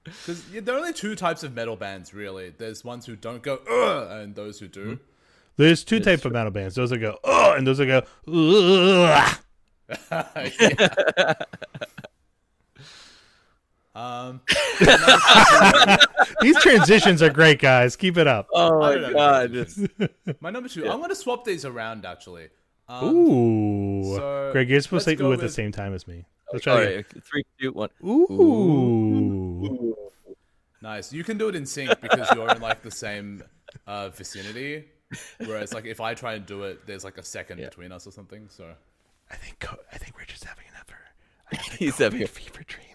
Because 0.04 0.44
there 0.52 0.74
are 0.74 0.80
only 0.80 0.94
two 0.94 1.16
types 1.16 1.44
of 1.44 1.54
metal 1.54 1.76
bands, 1.76 2.16
really. 2.16 2.52
There's 2.58 2.84
ones 2.84 3.06
who 3.06 3.16
don't 3.16 3.44
go 3.44 3.60
ugh, 3.70 4.22
and 4.24 4.34
those 4.34 4.60
who 4.60 4.68
do. 4.68 4.86
Mm-hmm. 4.86 5.04
There's 5.58 5.84
two 5.84 6.00
types 6.00 6.26
of 6.26 6.32
metal 6.32 6.52
bands. 6.52 6.74
Those 6.76 6.90
that 6.90 6.98
go 7.00 7.20
and 7.24 7.68
those 7.68 7.78
that 7.78 7.86
go 7.86 8.04
Ugh. 8.28 9.38
Um, 14.00 14.42
These 16.42 16.58
transitions 16.62 17.22
are 17.22 17.30
great, 17.30 17.60
guys. 17.60 17.98
Keep 17.98 18.18
it 18.18 18.28
up. 18.28 18.48
oh 18.54 18.80
my 18.80 18.96
know. 18.96 19.14
god. 19.14 19.68
My 20.40 20.52
number 20.52 20.70
two. 20.70 20.90
I'm 20.90 21.00
going 21.00 21.10
to 21.10 21.16
swap 21.16 21.44
these 21.44 21.66
around, 21.66 22.06
actually. 22.06 22.48
Um, 22.88 23.14
Ooh, 23.14 24.16
so 24.16 24.50
Greg, 24.54 24.70
you're 24.70 24.80
supposed 24.80 25.06
to 25.06 25.12
let's 25.12 25.20
say 25.20 25.24
go 25.24 25.30
ooh 25.30 25.34
at 25.34 25.40
the 25.40 25.50
same 25.50 25.72
time 25.72 25.94
as 25.94 26.08
me. 26.08 26.26
Let's 26.52 26.64
try 26.64 26.74
all 26.74 26.80
it 26.80 26.96
right, 26.96 27.24
three, 27.24 27.44
two, 27.60 27.72
one. 27.74 27.90
again. 28.02 28.26
Ooh. 28.32 29.96
Nice. 30.82 31.12
You 31.14 31.24
can 31.24 31.38
do 31.38 31.50
it 31.50 31.56
in 31.56 31.66
sync 31.66 32.00
because 32.02 32.30
you're 32.34 32.50
in 32.50 32.62
like 32.62 32.82
the 32.82 32.90
same 32.90 33.44
uh, 33.86 34.10
vicinity. 34.10 34.86
Whereas, 35.46 35.74
like, 35.74 35.86
if 35.86 36.00
I 36.00 36.14
try 36.14 36.36
and 36.36 36.46
do 36.46 36.64
it, 36.64 36.88
there's 36.88 37.04
like 37.04 37.18
a 37.18 37.24
second 37.24 37.58
between 37.58 37.92
us 37.92 38.08
or 38.08 38.12
something. 38.12 38.48
So, 38.50 38.66
I 39.30 39.36
think 39.36 39.68
I 39.92 39.98
think 39.98 40.18
Richard's 40.18 40.44
having 40.44 40.66
another 40.74 40.98
He's 41.78 41.98
having 41.98 42.24
a 42.24 42.28
fever 42.28 42.64
dream. 42.66 42.89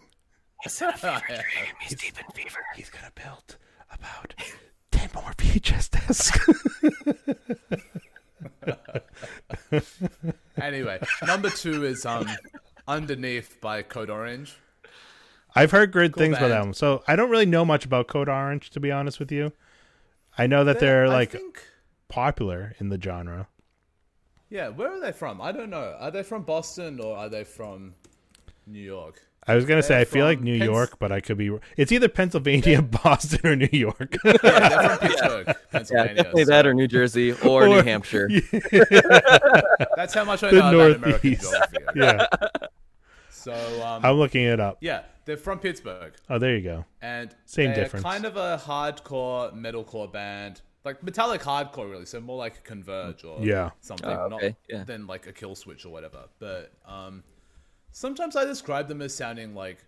He's 0.64 0.82
in 0.82 0.88
a 0.88 0.92
fever 0.96 1.22
dream. 1.28 1.74
He's 1.80 1.98
deep 1.98 2.14
in 2.18 2.26
fever. 2.34 2.60
He's 2.74 2.90
gonna 2.90 3.12
build 3.14 3.56
about 3.92 4.34
ten 4.90 5.10
more 5.14 5.32
VHS 5.36 5.90
desks. 5.90 6.38
anyway, 10.60 10.98
number 11.26 11.50
two 11.50 11.84
is 11.84 12.04
um, 12.06 12.26
Underneath 12.88 13.60
by 13.60 13.82
Code 13.82 14.10
Orange. 14.10 14.56
I've 15.54 15.70
heard 15.70 15.92
good 15.92 16.14
things 16.16 16.36
about 16.36 16.48
band. 16.48 16.52
that 16.52 16.64
one, 16.64 16.74
so 16.74 17.04
I 17.06 17.14
don't 17.14 17.30
really 17.30 17.46
know 17.46 17.64
much 17.64 17.84
about 17.84 18.08
Code 18.08 18.28
Orange 18.28 18.70
to 18.70 18.80
be 18.80 18.90
honest 18.90 19.20
with 19.20 19.30
you. 19.30 19.52
I 20.36 20.46
know 20.48 20.64
that 20.64 20.80
they're 20.80 21.04
I 21.06 21.08
like 21.08 21.30
think, 21.30 21.62
popular 22.08 22.74
in 22.80 22.88
the 22.88 23.00
genre. 23.00 23.46
yeah, 24.50 24.68
where 24.68 24.90
are 24.92 25.00
they 25.00 25.12
from? 25.12 25.40
I 25.40 25.52
don't 25.52 25.70
know. 25.70 25.94
Are 25.98 26.10
they 26.10 26.22
from 26.24 26.42
Boston 26.42 26.98
or 27.00 27.16
are 27.16 27.28
they 27.28 27.44
from 27.44 27.94
New 28.66 28.80
York? 28.82 29.22
I 29.47 29.55
was 29.55 29.64
gonna 29.66 29.82
say 29.82 30.01
I 30.01 30.05
feel 30.05 30.24
like 30.24 30.40
New 30.40 30.59
Pens- 30.59 30.70
York, 30.70 30.99
but 30.99 31.12
I 31.12 31.20
could 31.20 31.36
be. 31.36 31.51
It's 31.76 31.92
either 31.92 32.09
Pennsylvania, 32.09 32.80
Boston, 32.82 33.40
or 33.45 33.57
New 33.57 33.68
York. 33.72 34.16
Yeah, 34.24 34.32
they're 34.42 34.88
from 34.88 34.99
Pittsburgh, 35.09 35.47
Yeah, 35.72 36.14
definitely 36.14 36.45
so 36.45 36.51
that 36.51 36.66
or 36.66 36.74
New 36.74 36.88
Jersey 36.88 37.32
or, 37.32 37.68
New 37.68 37.78
Or- 37.78 37.82
Hampshire. 37.82 38.28
That's 39.97 40.14
how 40.14 40.24
much 40.24 40.42
I 40.42 40.51
the 40.51 40.70
know 40.70 40.90
about 40.90 40.97
American 41.05 41.34
geography. 41.36 41.84
yeah, 41.97 42.26
So, 43.30 43.53
um, 43.84 44.05
I'm 44.05 44.16
looking 44.16 44.45
it 44.45 44.61
up. 44.61 44.78
yeah, 44.80 45.03
they're 45.24 45.36
from 45.36 45.59
Pittsburgh, 45.59 46.14
Oh, 46.30 46.38
there 46.38 46.57
you 46.57 46.62
go. 46.62 46.84
and 47.03 47.34
Same 47.45 47.74
difference. 47.74 48.03
kind 48.05 48.24
of 48.24 48.36
a 48.36 48.61
hardcore 48.64 49.53
metalcore 49.55 50.11
band, 50.11 50.62
like 50.84 51.03
metallic 51.03 51.42
hardcore, 51.42 51.90
really. 51.90 52.07
So 52.07 52.20
more 52.20 52.38
like 52.38 52.64
Converge 52.64 53.24
or 53.24 53.40
Yeah. 53.42 53.70
something, 53.80 54.09
Oh, 54.09 54.30
okay, 54.34 54.47
not 54.49 54.55
yeah. 54.68 54.84
than 54.84 55.07
like 55.07 55.26
a 55.26 55.32
Kill 55.32 55.55
Switch 55.55 55.84
or 55.84 55.90
whatever. 55.90 56.24
But 56.38 56.72
um, 56.86 57.22
sometimes 57.95 58.36
I 58.36 58.45
describe 58.45 58.88
them 58.88 59.01
as 59.01 59.14
sounding 59.14 59.55
like 59.55 59.78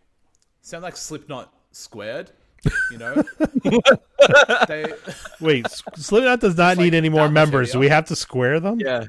sound 0.62 0.82
like 0.82 0.96
Slipknot 0.96 1.52
squared. 1.72 2.30
You 2.90 2.98
know, 2.98 3.14
they 4.68 4.92
Wait, 5.40 5.66
S- 5.66 5.82
Slipknot 5.96 6.40
does 6.40 6.56
not 6.56 6.76
like 6.76 6.84
need 6.84 6.94
any 6.94 7.08
more 7.10 7.28
members. 7.28 7.72
Do 7.72 7.78
we 7.78 7.88
have 7.88 8.06
to 8.06 8.16
square 8.16 8.58
them? 8.60 8.80
Yeah. 8.80 9.04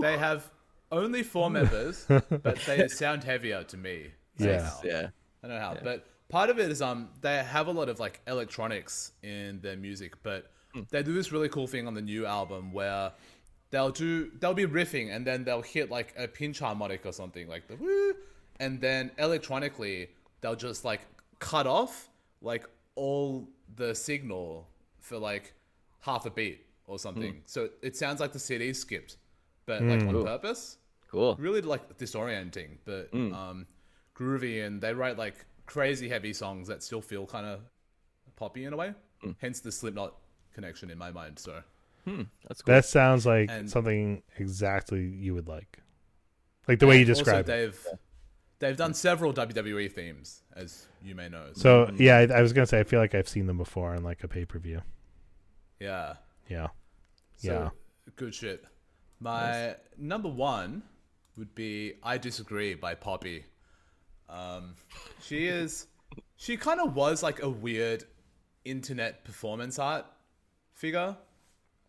they 0.00 0.16
have 0.16 0.50
only 0.90 1.22
four 1.22 1.50
members, 1.58 2.06
but 2.08 2.58
they 2.66 2.88
sound 2.88 3.22
heavier 3.24 3.62
to 3.64 3.76
me. 3.76 4.08
Yeah. 4.38 4.68
somehow. 4.68 4.80
Yeah. 4.84 5.08
I 5.42 5.46
don't 5.48 5.56
know 5.56 5.60
how, 5.60 5.76
but 5.82 6.06
part 6.28 6.50
of 6.50 6.58
it 6.58 6.70
is 6.70 6.80
um 6.82 7.08
they 7.20 7.36
have 7.36 7.66
a 7.66 7.72
lot 7.72 7.88
of 7.88 8.00
like 8.00 8.20
electronics 8.26 9.12
in 9.22 9.60
their 9.60 9.76
music, 9.76 10.14
but 10.22 10.50
they 10.90 11.02
do 11.02 11.12
this 11.14 11.30
really 11.32 11.48
cool 11.48 11.66
thing 11.66 11.86
on 11.86 11.94
the 11.94 12.02
new 12.02 12.26
album 12.26 12.72
where 12.72 13.12
they'll 13.70 13.90
do 13.90 14.30
they'll 14.40 14.54
be 14.54 14.66
riffing 14.66 15.14
and 15.14 15.26
then 15.26 15.44
they'll 15.44 15.62
hit 15.62 15.90
like 15.90 16.14
a 16.16 16.26
pinch 16.26 16.58
harmonic 16.58 17.04
or 17.04 17.12
something 17.12 17.48
like 17.48 17.66
the 17.68 17.76
woo, 17.76 18.14
and 18.60 18.80
then 18.80 19.10
electronically 19.18 20.08
they'll 20.40 20.56
just 20.56 20.84
like 20.84 21.00
cut 21.38 21.66
off 21.66 22.08
like 22.40 22.68
all 22.94 23.48
the 23.76 23.94
signal 23.94 24.66
for 25.00 25.18
like 25.18 25.54
half 26.00 26.26
a 26.26 26.30
beat 26.30 26.64
or 26.86 26.98
something. 26.98 27.32
Hmm. 27.32 27.38
So 27.46 27.68
it 27.82 27.96
sounds 27.96 28.20
like 28.20 28.32
the 28.32 28.38
CD 28.38 28.72
skipped, 28.72 29.16
but 29.66 29.82
like 29.82 30.02
hmm. 30.02 30.16
on 30.16 30.24
purpose 30.24 30.78
Cool. 31.08 31.36
really 31.38 31.62
like 31.62 31.96
disorienting, 31.96 32.78
but 32.84 33.08
hmm. 33.12 33.32
um, 33.32 33.66
groovy, 34.14 34.66
and 34.66 34.80
they 34.80 34.92
write 34.92 35.16
like 35.16 35.46
crazy 35.66 36.08
heavy 36.08 36.32
songs 36.32 36.68
that 36.68 36.82
still 36.82 37.00
feel 37.00 37.26
kind 37.26 37.46
of 37.46 37.60
poppy 38.36 38.64
in 38.64 38.72
a 38.72 38.76
way. 38.76 38.92
Hence 39.40 39.60
the 39.60 39.72
Slipknot 39.72 40.14
connection 40.54 40.90
in 40.90 40.98
my 40.98 41.10
mind. 41.10 41.38
So 41.38 41.62
That's 42.46 42.62
cool. 42.62 42.74
That 42.74 42.84
sounds 42.84 43.26
like 43.26 43.50
And- 43.50 43.70
something 43.70 44.22
exactly 44.36 45.04
you 45.06 45.34
would 45.34 45.48
like, 45.48 45.78
like 46.66 46.78
the 46.78 46.86
way 46.86 46.96
you 47.00 47.02
Also, 47.08 47.14
describe 47.22 47.44
it. 47.44 47.46
they've 47.46 47.86
they've 48.60 48.76
done 48.76 48.92
several 48.94 49.32
WWE 49.32 49.90
themes, 49.92 50.42
as 50.56 50.86
you 51.02 51.14
may 51.14 51.28
know. 51.28 51.50
So 51.54 51.90
yeah, 51.96 52.16
I, 52.18 52.38
I 52.38 52.42
was 52.42 52.52
gonna 52.52 52.66
say 52.66 52.80
I 52.80 52.84
feel 52.84 53.00
like 53.00 53.14
I've 53.14 53.28
seen 53.28 53.46
them 53.46 53.58
before 53.58 53.94
on 53.94 54.02
like 54.02 54.24
a 54.24 54.28
pay 54.28 54.44
per 54.44 54.58
view. 54.58 54.82
yeah, 55.80 56.14
Yeah, 56.48 56.68
So, 57.36 57.52
Yeah. 57.52 58.10
good 58.16 58.34
shit. 58.34 58.64
My 59.20 59.76
number 59.96 60.28
one 60.28 60.82
would 61.36 61.54
be 61.54 61.94
"I 62.02 62.18
Disagree" 62.18 62.74
by 62.74 62.94
Poppy. 62.94 63.44
Um, 64.28 64.74
she 65.22 65.46
is, 65.46 65.86
she 66.36 66.56
kind 66.56 66.80
of 66.80 66.94
was 66.94 67.22
like 67.22 67.42
a 67.42 67.48
weird 67.48 68.04
internet 68.64 69.24
performance 69.24 69.78
art 69.78 70.04
figure, 70.74 71.16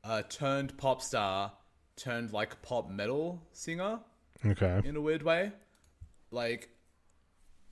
uh, 0.09 0.23
turned 0.23 0.75
pop 0.77 1.01
star, 1.01 1.51
turned 1.95 2.33
like 2.33 2.61
pop 2.63 2.89
metal 2.89 3.41
singer 3.53 3.99
okay. 4.45 4.81
in 4.83 4.95
a 4.95 5.01
weird 5.01 5.21
way. 5.21 5.51
Like, 6.31 6.69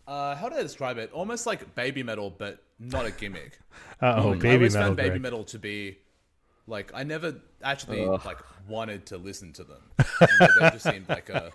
uh, 0.08 0.36
how 0.36 0.48
do 0.48 0.56
I 0.56 0.62
describe 0.62 0.98
it? 1.00 1.12
Almost 1.12 1.48
like 1.48 1.74
baby 1.74 2.04
metal, 2.04 2.30
but 2.30 2.64
not 2.80 3.06
a 3.06 3.12
gimmick. 3.12 3.60
Uh 4.00 4.14
oh, 4.18 4.34
I 4.34 4.36
baby 4.36 4.56
always 4.58 4.74
metal. 4.76 4.90
found 4.90 4.98
baby 4.98 5.10
Greg. 5.10 5.22
metal 5.22 5.44
to 5.46 5.58
be 5.58 5.98
like 6.68 6.92
I 6.94 7.04
never 7.04 7.36
actually 7.64 8.06
like 8.06 8.38
wanted 8.68 9.08
to 9.08 9.18
listen 9.18 9.54
to 9.54 9.64
them. 9.64 9.82
You 10.22 10.28
know, 10.40 10.48
they 10.60 10.70
just 10.70 10.84
seemed 10.84 11.10
like 11.10 11.30
a 11.30 11.52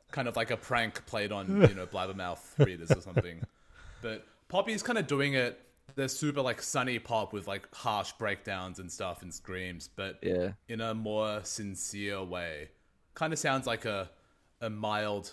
kind 0.10 0.26
of 0.26 0.36
like 0.36 0.50
a 0.50 0.56
prank 0.56 1.04
played 1.04 1.32
on 1.32 1.60
you 1.68 1.74
know 1.74 1.86
blabbermouth 1.86 2.38
readers 2.58 2.90
or 2.90 3.02
something. 3.02 3.42
But 4.00 4.24
Poppy's 4.48 4.82
kind 4.82 4.98
of 4.98 5.06
doing 5.06 5.34
it. 5.34 5.60
They're 5.96 6.08
super 6.08 6.42
like 6.42 6.60
sunny 6.62 6.98
pop 6.98 7.32
with 7.32 7.48
like 7.48 7.66
harsh 7.74 8.12
breakdowns 8.12 8.78
and 8.78 8.90
stuff 8.92 9.22
and 9.22 9.32
screams, 9.32 9.88
but 9.96 10.18
Yeah. 10.22 10.52
in 10.68 10.80
a 10.80 10.94
more 10.94 11.40
sincere 11.42 12.22
way. 12.22 12.68
Kind 13.14 13.32
of 13.32 13.38
sounds 13.38 13.66
like 13.66 13.84
a 13.86 14.10
a 14.60 14.70
mild 14.70 15.32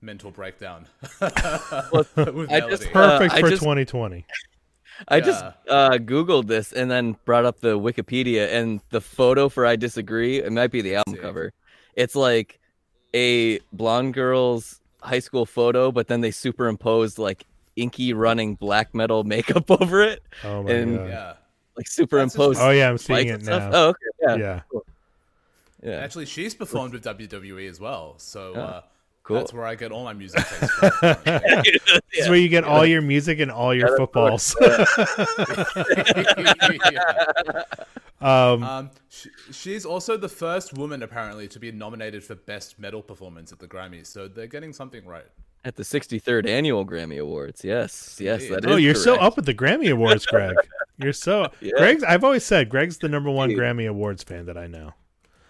mental 0.00 0.30
breakdown. 0.30 0.86
with 1.20 2.10
I 2.18 2.60
just 2.60 2.82
melody. 2.82 2.86
Uh, 2.86 2.90
Perfect 2.92 3.34
I 3.34 3.40
for 3.40 3.50
just- 3.50 3.62
2020. 3.62 4.26
I 5.08 5.20
just 5.20 5.42
Yeah. 5.42 5.52
uh, 5.72 5.90
Googled 5.98 6.46
this 6.46 6.72
and 6.72 6.88
then 6.88 7.16
brought 7.24 7.44
up 7.44 7.58
the 7.60 7.76
Wikipedia 7.78 8.52
and 8.52 8.80
the 8.90 9.00
photo 9.00 9.48
for 9.48 9.66
I 9.66 9.74
Disagree. 9.74 10.38
It 10.38 10.52
might 10.52 10.70
be 10.70 10.82
the 10.82 10.94
album 10.96 11.14
Sick. 11.14 11.22
cover. 11.22 11.52
It's 11.96 12.14
like 12.14 12.60
a 13.12 13.58
blonde 13.72 14.14
girl's 14.14 14.80
high 15.02 15.18
school 15.18 15.46
photo, 15.46 15.90
but 15.90 16.06
then 16.06 16.20
they 16.20 16.30
superimposed 16.30 17.18
like 17.18 17.44
inky 17.76 18.12
running 18.14 18.54
black 18.54 18.94
metal 18.94 19.24
makeup 19.34 19.70
over 19.70 20.02
it. 20.02 20.22
Oh 20.44 20.62
my 20.62 20.70
And- 20.70 20.96
god. 20.98 21.08
yeah. 21.08 21.32
Like 21.76 21.88
superimposed. 21.88 22.60
Oh 22.60 22.70
yeah, 22.70 22.88
I'm 22.88 22.98
seeing 22.98 23.26
it 23.28 23.32
and 23.32 23.44
stuff. 23.44 23.72
now. 23.72 23.78
Oh, 23.78 23.88
okay. 23.88 23.98
Yeah. 24.22 24.36
yeah. 24.36 24.60
Yeah. 25.82 25.96
Actually, 25.96 26.26
she's 26.26 26.54
performed 26.54 26.92
with 26.94 27.02
WWE 27.04 27.68
as 27.68 27.80
well. 27.80 28.14
So 28.18 28.54
uh, 28.54 28.82
Cool. 29.24 29.38
That's 29.38 29.52
where 29.54 29.64
I 29.64 29.74
get 29.74 29.90
all 29.90 30.04
my 30.04 30.12
music 30.12 30.44
taste 30.46 30.70
from. 30.72 30.90
currently. 30.90 31.78
This 32.12 32.22
is 32.24 32.28
where 32.28 32.38
you 32.38 32.48
get 32.48 32.62
all 32.64 32.86
your 32.86 33.00
music 33.02 33.40
and 33.40 33.50
all 33.50 33.74
your 33.74 33.96
footballs. 33.96 34.54
Um, 38.20 38.62
Um, 38.62 38.90
sh 39.10 39.26
she's 39.50 39.84
also 39.84 40.16
the 40.16 40.28
first 40.28 40.76
woman 40.78 41.02
apparently 41.02 41.48
to 41.48 41.58
be 41.58 41.70
nominated 41.72 42.22
for 42.24 42.34
best 42.34 42.78
metal 42.78 43.02
performance 43.02 43.52
at 43.52 43.58
the 43.58 43.66
Grammys, 43.68 44.06
so 44.06 44.28
they're 44.28 44.46
getting 44.46 44.72
something 44.72 45.04
right. 45.04 45.26
At 45.64 45.76
the 45.76 45.82
63rd 45.82 46.46
annual 46.46 46.84
Grammy 46.84 47.18
Awards. 47.18 47.64
Yes, 47.64 48.18
yes, 48.20 48.46
that 48.48 48.64
is. 48.66 48.70
oh, 48.70 48.76
you're 48.76 48.94
so 48.94 49.14
up 49.16 49.36
with 49.36 49.46
the 49.46 49.54
Grammy 49.54 49.90
Awards, 49.90 50.26
Greg. 50.26 50.54
You're 50.98 51.12
so 51.12 51.50
Yeah. 51.60 51.72
Greg's. 51.78 52.04
I've 52.04 52.22
always 52.22 52.44
said 52.44 52.68
Greg's 52.68 52.98
the 52.98 53.08
number 53.08 53.28
one 53.30 53.48
Dude. 53.48 53.58
Grammy 53.58 53.88
Awards 53.88 54.22
fan 54.22 54.46
that 54.46 54.56
I 54.56 54.66
know. 54.68 54.92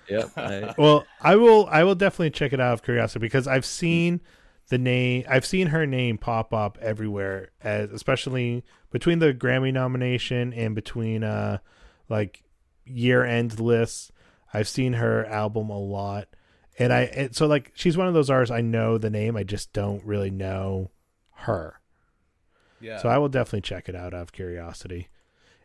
Yep. 0.09 0.31
I, 0.37 0.75
Well, 0.79 1.05
I 1.21 1.37
will. 1.37 1.67
I 1.71 1.85
will 1.85 1.95
definitely 1.97 2.31
check 2.31 2.53
it 2.55 2.61
out 2.61 2.73
of 2.73 2.83
curiosity 2.83 3.19
because 3.19 3.47
I've 3.47 3.67
seen 3.67 4.21
the 4.69 4.79
name. 4.79 5.25
I've 5.29 5.45
seen 5.45 5.67
her 5.67 5.85
name 5.87 6.17
pop 6.17 6.55
up 6.55 6.79
everywhere, 6.81 7.51
as 7.63 7.91
especially 7.91 8.65
between 8.91 9.19
the 9.19 9.35
Grammy 9.35 9.73
nomination 9.73 10.53
and 10.55 10.75
between 10.75 11.25
uh 11.25 11.59
like 12.09 12.43
year 12.87 13.25
end 13.25 13.59
lists. 13.61 14.13
I've 14.55 14.69
seen 14.69 14.93
her 14.95 15.27
album 15.27 15.69
a 15.69 15.79
lot, 15.79 16.29
and 16.79 16.93
I 16.93 17.03
and 17.03 17.35
so 17.37 17.47
like 17.47 17.73
she's 17.75 17.97
one 17.97 18.07
of 18.09 18.15
those 18.15 18.31
artists 18.31 18.53
I 18.53 18.61
know 18.61 18.99
the 18.99 19.11
name. 19.11 19.37
I 19.37 19.43
just 19.45 19.73
don't 19.73 20.05
really 20.05 20.31
know 20.31 20.91
her. 21.37 21.81
Yeah. 22.81 22.99
So 22.99 23.09
I 23.09 23.19
will 23.19 23.29
definitely 23.29 23.63
check 23.63 23.89
it 23.89 23.95
out 23.97 24.15
out 24.15 24.21
of 24.23 24.33
curiosity. 24.33 25.09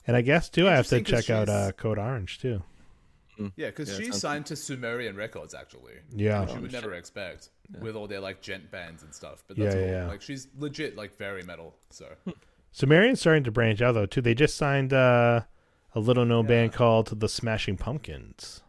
And 0.07 0.15
I 0.15 0.21
guess 0.21 0.49
too, 0.49 0.67
I 0.67 0.75
have 0.75 0.87
to 0.87 1.01
check 1.01 1.29
out 1.29 1.49
uh, 1.49 1.71
Code 1.73 1.99
Orange 1.99 2.39
too. 2.39 2.63
yeah, 3.55 3.67
because 3.67 3.89
Yeah, 3.89 3.97
she's 3.97 4.05
sounds- 4.07 4.21
signed 4.21 4.45
to 4.47 4.55
Sumerian 4.55 5.15
Records 5.15 5.53
actually. 5.53 5.93
Yeah. 6.15 6.41
which 6.41 6.53
you 6.53 6.61
would 6.61 6.71
never 6.71 6.93
expect 6.93 7.49
with 7.81 7.95
all 7.95 8.07
their 8.07 8.19
like 8.19 8.41
djent 8.41 8.71
bands 8.71 9.03
and 9.03 9.13
stuff. 9.13 9.43
But 9.47 9.57
Yeah, 9.57 9.65
that's 9.65 9.75
yeah, 9.75 9.81
cool. 9.81 9.91
yeah. 9.91 10.07
Like 10.07 10.21
she's 10.21 10.47
legit 10.57 10.95
like 10.95 11.17
very 11.17 11.43
metal. 11.43 11.75
So 11.89 12.05
Sumerian's 12.71 13.19
starting 13.19 13.43
to 13.43 13.51
branch 13.51 13.81
out 13.81 13.93
though 13.93 14.05
too. 14.05 14.21
They 14.21 14.33
just 14.33 14.55
signed 14.57 14.93
uh, 14.93 15.41
a 15.93 15.99
little 15.99 16.25
known 16.25 16.45
Yeah. 16.45 16.49
band 16.49 16.73
called 16.73 17.19
the 17.19 17.27
Smashing 17.29 17.77
Pumpkins. 17.77 18.61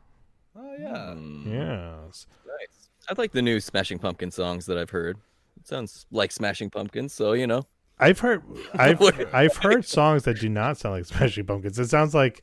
Yeah, 0.81 1.15
Mm, 1.17 1.47
Yes. 1.47 2.27
nice. 2.47 2.89
I 3.09 3.15
like 3.17 3.33
the 3.33 3.43
new 3.43 3.61
Smashing 3.61 3.99
Pumpkin 3.99 4.31
songs 4.31 4.67
that 4.67 4.79
I've 4.79 4.91
heard. 4.91 5.19
It 5.59 5.67
sounds 5.67 6.07
like 6.11 6.33
Smashing 6.33 6.71
Pumpkins, 6.71 7.13
so 7.13 7.33
you 7.33 7.47
know. 7.47 7.67
I've 7.99 8.21
heard 8.21 8.43
I've 8.75 9.01
I've 9.35 9.57
heard 9.57 9.85
songs 9.85 10.23
that 10.25 10.41
do 10.41 10.49
not 10.49 10.79
sound 10.79 10.95
like 10.97 11.05
Smashing 11.07 11.45
Pumpkins. 11.47 11.79
It 11.79 11.89
sounds 11.89 12.15
like 12.15 12.43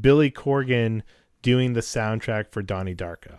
Billy 0.00 0.30
Corgan 0.30 1.02
doing 1.42 1.72
the 1.74 1.80
soundtrack 1.80 2.50
for 2.52 2.60
Donnie 2.62 2.94
Darko, 2.94 3.38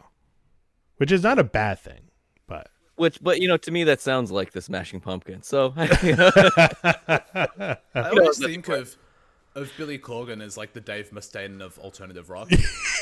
which 0.97 1.11
is 1.11 1.21
not 1.23 1.38
a 1.39 1.43
bad 1.43 1.80
thing, 1.80 2.09
but 2.47 2.69
Which, 2.95 3.21
but 3.21 3.41
you 3.41 3.47
know, 3.47 3.57
to 3.57 3.71
me 3.71 3.84
that 3.84 4.01
sounds 4.01 4.32
like 4.32 4.51
the 4.53 4.61
Smashing 4.61 5.01
Pumpkins. 5.01 5.47
So, 5.47 5.73
you 6.03 6.15
know, 6.15 6.32
I 6.38 7.78
always 7.95 8.38
think 8.39 8.67
of 8.69 8.95
of 9.55 9.71
Billy 9.78 9.97
Corgan 9.97 10.41
as 10.41 10.57
like 10.57 10.73
the 10.73 10.82
Dave 10.82 11.11
Mustaine 11.11 11.61
of 11.61 11.78
alternative 11.80 12.30
rock. 12.30 12.49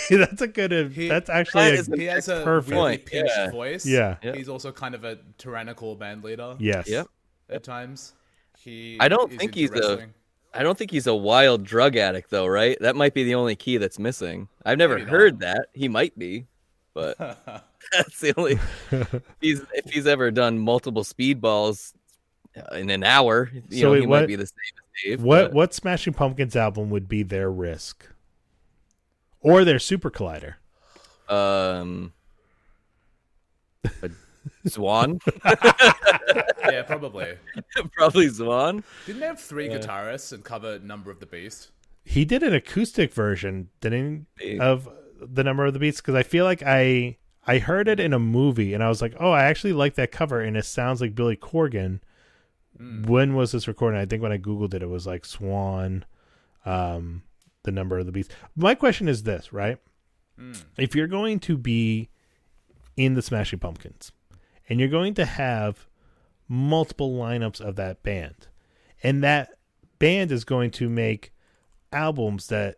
that's 0.18 0.42
a 0.42 0.48
good. 0.48 0.92
He- 0.94 1.08
that's 1.08 1.30
actually 1.30 1.64
That 1.64 1.74
a, 1.74 1.78
is 1.78 1.90
he 1.96 2.06
has 2.06 2.28
a 2.30 2.44
Perfect. 2.44 2.72
really 2.72 2.98
pitched 2.98 3.32
yeah. 3.36 3.52
voice. 3.52 3.86
Yeah. 3.86 4.18
Yeah. 4.24 4.36
he's 4.36 4.50
also 4.50 4.72
kind 4.72 4.96
of 4.96 5.04
a 5.04 5.18
tyrannical 5.38 5.96
band 5.96 6.24
leader. 6.24 6.56
yes. 6.60 6.88
Yep. 6.90 7.08
at 7.50 7.64
times. 7.64 8.14
He 8.60 8.98
I 9.00 9.08
don't 9.08 9.32
think 9.32 9.56
he's 9.56 9.70
a- 9.72 9.74
wrestling. 9.74 10.14
I 10.56 10.62
don't 10.62 10.78
think 10.78 10.92
he's 10.92 11.08
a 11.08 11.16
wild 11.16 11.64
drug 11.64 11.96
addict 11.96 12.30
though, 12.30 12.46
right? 12.46 12.78
That 12.80 12.96
might 12.96 13.14
be 13.16 13.24
the 13.24 13.34
only 13.36 13.56
key 13.56 13.78
that's 13.78 13.98
missing. 13.98 14.48
I've 14.64 14.78
never 14.78 14.94
Maybe 14.96 15.06
not. 15.06 15.12
heard 15.12 15.40
that. 15.40 15.66
He 15.74 15.88
might 15.88 16.18
be, 16.18 16.46
but 16.94 17.18
that's 17.92 18.20
the 18.20 18.34
only. 18.38 18.60
if 18.92 19.22
he's 19.42 19.62
if 19.74 19.92
he's 19.92 20.06
ever 20.08 20.30
done 20.30 20.60
multiple 20.60 21.04
speedballs 21.04 21.94
uh, 22.56 22.76
in 22.76 22.92
an 22.92 23.04
hour, 23.04 23.50
you 23.70 23.80
So 23.80 23.86
know, 23.88 23.92
wait, 23.94 24.02
he 24.02 24.08
what- 24.08 24.20
might 24.22 24.28
be 24.28 24.36
the 24.36 24.46
same 24.46 24.54
as 24.78 25.04
Dave. 25.04 25.24
What 25.24 25.46
but- 25.46 25.54
what 25.54 25.74
Smashing 25.74 26.14
Pumpkins 26.14 26.56
album 26.56 26.92
would 26.92 27.10
be 27.10 27.24
their 27.24 27.50
risk, 27.52 28.06
or 29.44 29.64
their 29.64 29.80
Super 29.80 30.10
Collider? 30.10 30.56
Um, 31.30 32.14
a 34.02 34.10
Zwan, 34.68 35.20
yeah, 36.72 36.84
probably. 36.84 37.38
probably 37.94 38.28
Zwan. 38.28 38.84
Didn't 39.06 39.22
they 39.22 39.28
have 39.28 39.40
three 39.40 39.70
guitarists 39.70 40.34
and 40.34 40.44
cover 40.44 40.80
Number 40.80 41.12
of 41.12 41.20
the 41.20 41.26
Beast? 41.26 41.72
He 42.06 42.26
did 42.26 42.44
an 42.44 42.54
acoustic 42.54 43.14
version, 43.14 43.70
didn't 43.80 44.28
he, 44.40 44.60
of 44.60 44.90
the 45.22 45.44
number 45.44 45.66
of 45.66 45.74
the 45.74 45.80
Beast? 45.80 45.98
Because 45.98 46.16
I 46.16 46.24
feel 46.24 46.46
like 46.46 46.62
I 46.62 47.18
I 47.46 47.60
heard 47.60 47.88
it 47.88 48.00
in 48.00 48.14
a 48.14 48.20
movie, 48.20 48.74
and 48.74 48.84
I 48.84 48.90
was 48.90 49.02
like, 49.02 49.16
oh, 49.20 49.32
I 49.32 49.44
actually 49.44 49.74
like 49.74 49.96
that 49.96 50.12
cover, 50.12 50.42
and 50.42 50.58
it 50.58 50.66
sounds 50.66 51.02
like 51.02 51.16
Billy 51.16 51.36
Corgan. 51.38 52.00
When 53.06 53.36
was 53.36 53.52
this 53.52 53.68
recording? 53.68 54.00
I 54.00 54.06
think 54.06 54.22
when 54.22 54.32
I 54.32 54.38
googled 54.38 54.74
it, 54.74 54.82
it 54.82 54.90
was 54.90 55.06
like 55.06 55.24
Zwan, 55.24 56.04
um, 56.66 57.22
the 57.64 57.72
number 57.72 57.98
of 57.98 58.06
the 58.06 58.12
Beast. 58.12 58.32
My 58.56 58.76
question 58.76 59.08
is 59.08 59.24
this, 59.24 59.52
right? 59.52 59.78
Hmm. 60.38 60.54
If 60.78 60.96
you're 60.96 61.08
going 61.08 61.40
to 61.42 61.58
be 61.58 62.10
in 62.96 63.16
the 63.16 63.22
Smashing 63.22 63.60
Pumpkins, 63.60 64.12
and 64.70 64.80
you're 64.80 64.90
going 64.90 65.14
to 65.16 65.26
have 65.26 65.88
multiple 66.48 67.14
lineups 67.14 67.62
of 67.62 67.76
that 67.76 68.04
band, 68.04 68.48
and 69.02 69.24
that 69.24 69.58
band 70.00 70.32
is 70.32 70.44
going 70.44 70.72
to 70.72 70.90
make 70.90 71.34
albums 71.92 72.48
that 72.48 72.78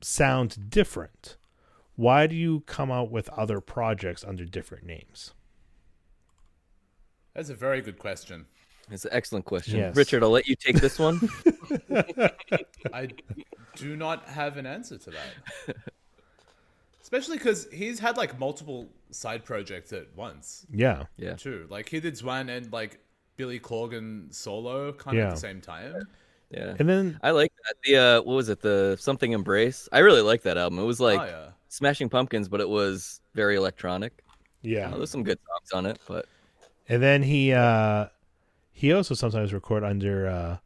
sound 0.00 0.70
different, 0.70 1.36
why 1.96 2.26
do 2.26 2.36
you 2.36 2.60
come 2.60 2.90
out 2.90 3.10
with 3.10 3.28
other 3.30 3.60
projects 3.60 4.24
under 4.24 4.44
different 4.44 4.84
names? 4.84 5.34
That's 7.34 7.50
a 7.50 7.54
very 7.54 7.80
good 7.80 7.98
question. 7.98 8.46
It's 8.90 9.04
an 9.04 9.10
excellent 9.12 9.44
question, 9.44 9.78
Yes. 9.78 9.94
Richard. 9.96 10.22
I'll 10.22 10.30
let 10.30 10.48
you 10.48 10.56
take 10.56 10.76
this 10.76 10.98
one. 10.98 11.20
I 12.92 13.08
do 13.78 13.96
not 13.96 14.28
have 14.28 14.56
an 14.56 14.66
answer 14.66 14.98
to 14.98 15.10
that. 15.10 15.76
Especially 17.02 17.38
because 17.38 17.66
he's 17.72 17.98
had 17.98 18.16
like 18.16 18.38
multiple 18.38 18.88
side 19.10 19.44
projects 19.44 19.92
at 19.92 20.06
once 20.14 20.66
Yeah. 20.70 21.04
yeah, 21.16 21.34
too. 21.34 21.66
Like 21.70 21.88
he 21.88 22.00
did 22.00 22.14
Zwan 22.14 22.54
and 22.54 22.70
like 22.72 22.98
Billy 23.36 23.58
Corgan 23.58 24.32
solo 24.34 24.92
kind 24.92 25.16
of 25.18 25.24
at 25.28 25.30
the 25.34 25.40
same 25.40 25.60
time. 25.60 26.06
yeah. 26.50 26.74
And 26.78 26.88
then 26.88 27.18
I 27.22 27.30
like 27.30 27.52
that. 27.64 27.74
The 27.84 27.96
uh, 27.96 28.16
what 28.22 28.34
was 28.34 28.48
it? 28.50 28.60
The 28.60 28.96
Something 29.00 29.32
Embrace. 29.32 29.88
I 29.92 30.00
really 30.00 30.20
like 30.20 30.42
that 30.42 30.58
album. 30.58 30.78
It 30.78 30.84
was 30.84 31.00
like 31.00 31.20
oh 31.20 31.24
yeah. 31.24 31.48
Smashing 31.68 32.08
Pumpkins, 32.10 32.48
but 32.48 32.60
it 32.60 32.68
was 32.68 33.20
very 33.34 33.56
electronic. 33.56 34.22
yeah. 34.62 34.90
Oh, 34.92 34.96
there's 34.98 35.10
some 35.10 35.22
good 35.22 35.38
songs 35.48 35.72
on 35.72 35.86
it, 35.86 35.98
but 36.06 36.26
And 36.88 37.02
then 37.02 37.22
he 37.22 37.52
uh 37.52 38.06
he 38.72 38.92
also 38.92 39.14
sometimes 39.14 39.54
record 39.54 39.82
under 39.84 40.26
uh 40.28 40.56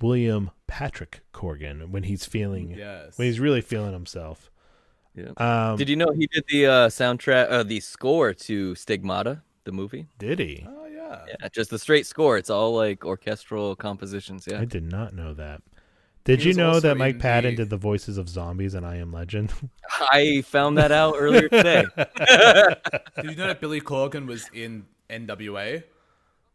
William 0.00 0.50
Patrick 0.66 1.20
Corgan 1.32 1.90
when 1.90 2.02
he's 2.04 2.24
feeling 2.26 2.70
Yes. 2.76 3.16
when 3.18 3.26
he's 3.26 3.40
really 3.40 3.60
feeling 3.60 3.92
himself. 3.92 4.50
Yeah. 5.14 5.30
Um 5.36 5.76
did 5.76 5.88
you 5.88 5.96
know 5.96 6.10
he 6.14 6.26
did 6.26 6.44
the 6.48 6.66
uh, 6.66 6.88
soundtrack, 6.88 7.50
uh, 7.50 7.62
the 7.62 7.80
score 7.80 8.34
to 8.34 8.74
Stigmata, 8.74 9.42
the 9.64 9.72
movie? 9.72 10.06
did 10.18 10.38
he? 10.38 10.66
Oh 10.68 10.86
yeah. 10.86 11.24
Yeah, 11.40 11.48
just 11.52 11.70
the 11.70 11.78
straight 11.78 12.06
score. 12.06 12.36
It's 12.36 12.50
all 12.50 12.74
like 12.74 13.04
orchestral 13.04 13.76
compositions. 13.76 14.46
Yeah. 14.50 14.60
I 14.60 14.64
did 14.64 14.84
not 14.84 15.14
know 15.14 15.32
that. 15.34 15.62
Did 16.24 16.40
He 16.42 16.48
you 16.48 16.54
know 16.54 16.80
that 16.80 16.96
Mike 16.96 17.20
Patton 17.20 17.52
the- 17.52 17.62
did 17.62 17.70
the 17.70 17.76
voices 17.76 18.18
of 18.18 18.28
zombies 18.28 18.74
in 18.74 18.84
I 18.84 18.96
Am 18.96 19.12
Legend? 19.12 19.52
I 20.10 20.42
found 20.42 20.76
that 20.78 20.90
out 20.90 21.14
earlier 21.16 21.48
today. 21.48 21.84
Did 21.96 23.30
you 23.30 23.36
know 23.36 23.46
that 23.46 23.58
Billy 23.60 23.80
Corgan 23.80 24.26
was 24.26 24.50
in 24.52 24.84
NWA? 25.08 25.84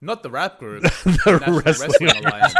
Not 0.01 0.23
the 0.23 0.29
rap 0.31 0.57
group, 0.59 0.81
the 1.03 1.61
Wrestling 1.65 1.91
Wrestling, 2.01 2.25
Alliance. 2.25 2.55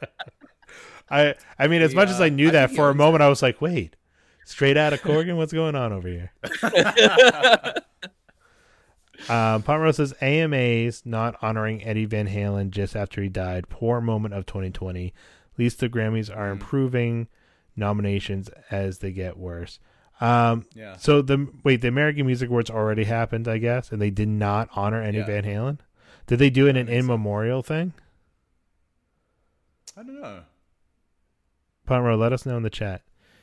I 1.10 1.34
I 1.58 1.68
mean 1.68 1.82
as 1.82 1.94
much 1.94 2.08
as 2.08 2.20
I 2.20 2.28
knew 2.28 2.48
I 2.48 2.52
that 2.52 2.66
think 2.70 2.76
for 2.78 2.90
a 2.90 2.94
moment 2.94 3.22
I 3.22 3.28
was 3.28 3.42
like, 3.42 3.60
wait, 3.60 3.96
straight 4.44 4.76
out 4.76 4.92
of 4.92 5.00
Corgan, 5.02 5.36
what's 5.36 5.52
going 5.52 5.74
on 5.74 5.92
over 5.92 6.08
here? 6.08 6.32
um, 9.28 9.62
Pomeroy 9.62 9.90
says 9.92 10.14
AMAs 10.20 11.02
not 11.04 11.36
honoring 11.42 11.82
Eddie 11.84 12.04
Van 12.06 12.28
Halen 12.28 12.70
just 12.70 12.94
after 12.96 13.22
he 13.22 13.28
died. 13.28 13.68
Poor 13.68 14.00
moment 14.00 14.34
of 14.34 14.46
2020. 14.46 15.06
At 15.08 15.58
least 15.58 15.80
the 15.80 15.88
Grammys 15.88 16.34
are 16.34 16.50
improving 16.50 17.28
nominations 17.76 18.48
as 18.70 18.98
they 18.98 19.12
get 19.12 19.36
worse. 19.36 19.78
Um, 20.20 20.66
Yeah. 20.74 20.96
So 20.96 21.22
the 21.22 21.48
wait, 21.64 21.80
the 21.80 21.88
American 21.88 22.26
Music 22.26 22.48
Awards 22.48 22.70
already 22.70 23.04
happened, 23.04 23.46
I 23.48 23.58
guess, 23.58 23.92
and 23.92 24.00
they 24.02 24.10
did 24.10 24.28
not 24.28 24.68
honor 24.74 25.02
Eddie 25.02 25.18
Yeah. 25.18 25.26
Van 25.26 25.44
Halen. 25.44 25.78
Did 26.28 26.38
they 26.38 26.50
do 26.50 26.68
it 26.68 26.76
an 26.76 26.88
in 26.88 27.06
memorial 27.06 27.62
thing? 27.62 27.94
I 29.96 30.02
don't 30.02 30.20
know. 30.20 30.42
Pomeroy, 31.86 32.16
let 32.16 32.34
us 32.34 32.46
know 32.46 32.58
in 32.58 32.62
the 32.62 32.70
chat. 32.70 33.02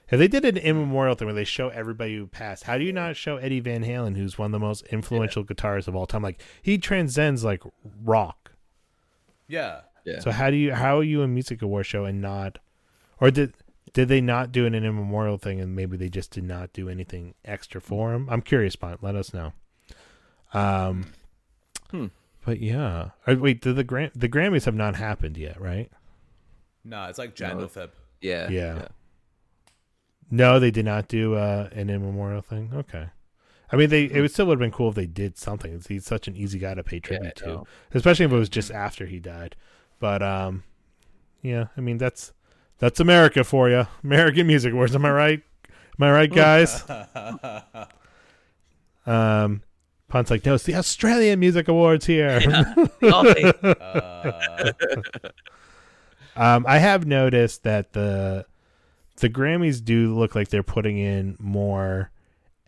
If 0.09 0.19
they 0.19 0.27
did 0.27 0.45
an 0.45 0.55
in 0.55 0.77
memorial 0.77 1.15
thing 1.15 1.25
where 1.25 1.33
they 1.33 1.43
show 1.43 1.69
everybody 1.69 2.15
who 2.15 2.27
passed, 2.27 2.65
how 2.65 2.77
do 2.77 2.83
you 2.83 2.93
not 2.93 3.15
show 3.15 3.37
Eddie 3.37 3.59
Van 3.59 3.83
Halen, 3.83 4.15
who's 4.15 4.37
one 4.37 4.45
of 4.45 4.51
the 4.51 4.59
most 4.59 4.83
influential 4.83 5.43
guitarists 5.43 5.87
of 5.87 5.95
all 5.95 6.05
time? 6.05 6.21
Like 6.21 6.39
he 6.61 6.77
transcends 6.77 7.43
like 7.43 7.63
rock. 8.03 8.51
Yeah. 9.47 9.81
Yeah. 10.05 10.19
So 10.19 10.29
how 10.29 10.51
do 10.51 10.55
you 10.55 10.75
how 10.75 10.99
are 10.99 11.03
you 11.03 11.23
a 11.23 11.27
music 11.27 11.63
award 11.63 11.87
show 11.87 12.05
and 12.05 12.21
not, 12.21 12.59
or 13.19 13.31
did 13.31 13.55
did 13.93 14.07
they 14.07 14.21
not 14.21 14.51
do 14.51 14.67
an 14.67 14.75
in 14.75 14.83
memorial 14.83 15.39
thing 15.39 15.59
and 15.59 15.75
maybe 15.75 15.97
they 15.97 16.09
just 16.09 16.29
did 16.29 16.43
not 16.43 16.71
do 16.71 16.87
anything 16.87 17.33
extra 17.43 17.81
for 17.81 18.13
him? 18.13 18.29
I'm 18.29 18.43
curious, 18.43 18.75
Pont. 18.75 19.01
Let 19.01 19.15
us 19.15 19.33
know. 19.33 19.53
Um, 20.53 21.07
But 22.45 22.61
yeah, 22.61 23.09
Uh, 23.27 23.35
wait. 23.39 23.61
The 23.63 23.73
the, 23.73 23.83
Gram- 23.83 24.11
the 24.15 24.29
Grammys 24.29 24.65
have 24.65 24.75
not 24.75 24.95
happened 24.95 25.37
yet, 25.37 25.59
right? 25.59 25.91
No, 26.83 27.05
it's 27.05 27.17
like 27.17 27.35
Jan 27.35 27.57
No. 27.57 27.65
Feb. 27.65 27.89
Yeah. 28.21 28.49
Yeah. 28.49 28.87
No, 30.29 30.59
they 30.59 30.71
did 30.71 30.85
not 30.85 31.07
do 31.07 31.35
uh, 31.35 31.69
an 31.71 31.89
in 31.89 32.01
memorial 32.01 32.41
thing. 32.41 32.71
Okay. 32.73 33.07
I 33.71 33.75
mean, 33.75 33.89
they 33.89 34.05
it 34.05 34.21
would 34.21 34.31
still 34.31 34.45
would 34.47 34.53
have 34.53 34.59
been 34.59 34.71
cool 34.71 34.89
if 34.89 34.95
they 34.95 35.07
did 35.07 35.37
something. 35.37 35.81
He's 35.87 36.05
such 36.05 36.27
an 36.27 36.35
easy 36.35 36.59
guy 36.59 36.75
to 36.75 36.83
pay 36.83 36.99
tribute 36.99 37.35
to, 37.37 37.45
know. 37.47 37.67
especially 37.93 38.25
if 38.25 38.31
it 38.31 38.35
was 38.35 38.49
just 38.49 38.71
after 38.71 39.05
he 39.07 39.19
died. 39.19 39.55
But 39.99 40.21
um, 40.21 40.63
yeah, 41.41 41.67
I 41.75 41.81
mean 41.81 41.97
that's 41.97 42.31
that's 42.77 42.99
America 42.99 43.43
for 43.43 43.69
you. 43.69 43.87
American 44.03 44.45
Music 44.45 44.71
Awards. 44.71 44.95
Am 44.95 45.05
I 45.05 45.11
right? 45.11 45.41
Am 45.99 46.03
I 46.03 46.11
right, 46.11 46.31
guys? 46.31 46.83
um, 49.05 49.61
Punt's 50.07 50.29
like, 50.31 50.45
no, 50.45 50.53
it's 50.55 50.63
the 50.63 50.75
Australian 50.75 51.39
Music 51.39 51.67
Awards 51.67 52.05
here. 52.05 52.39
Hey, 53.01 53.51
Uh, 53.63 54.71
Um, 56.37 56.65
I 56.67 56.79
have 56.79 57.05
noticed 57.05 57.63
that 57.63 57.93
the 57.93 58.45
the 59.17 59.29
Grammys 59.29 59.83
do 59.83 60.13
look 60.13 60.35
like 60.35 60.49
they're 60.49 60.63
putting 60.63 60.97
in 60.97 61.37
more 61.39 62.11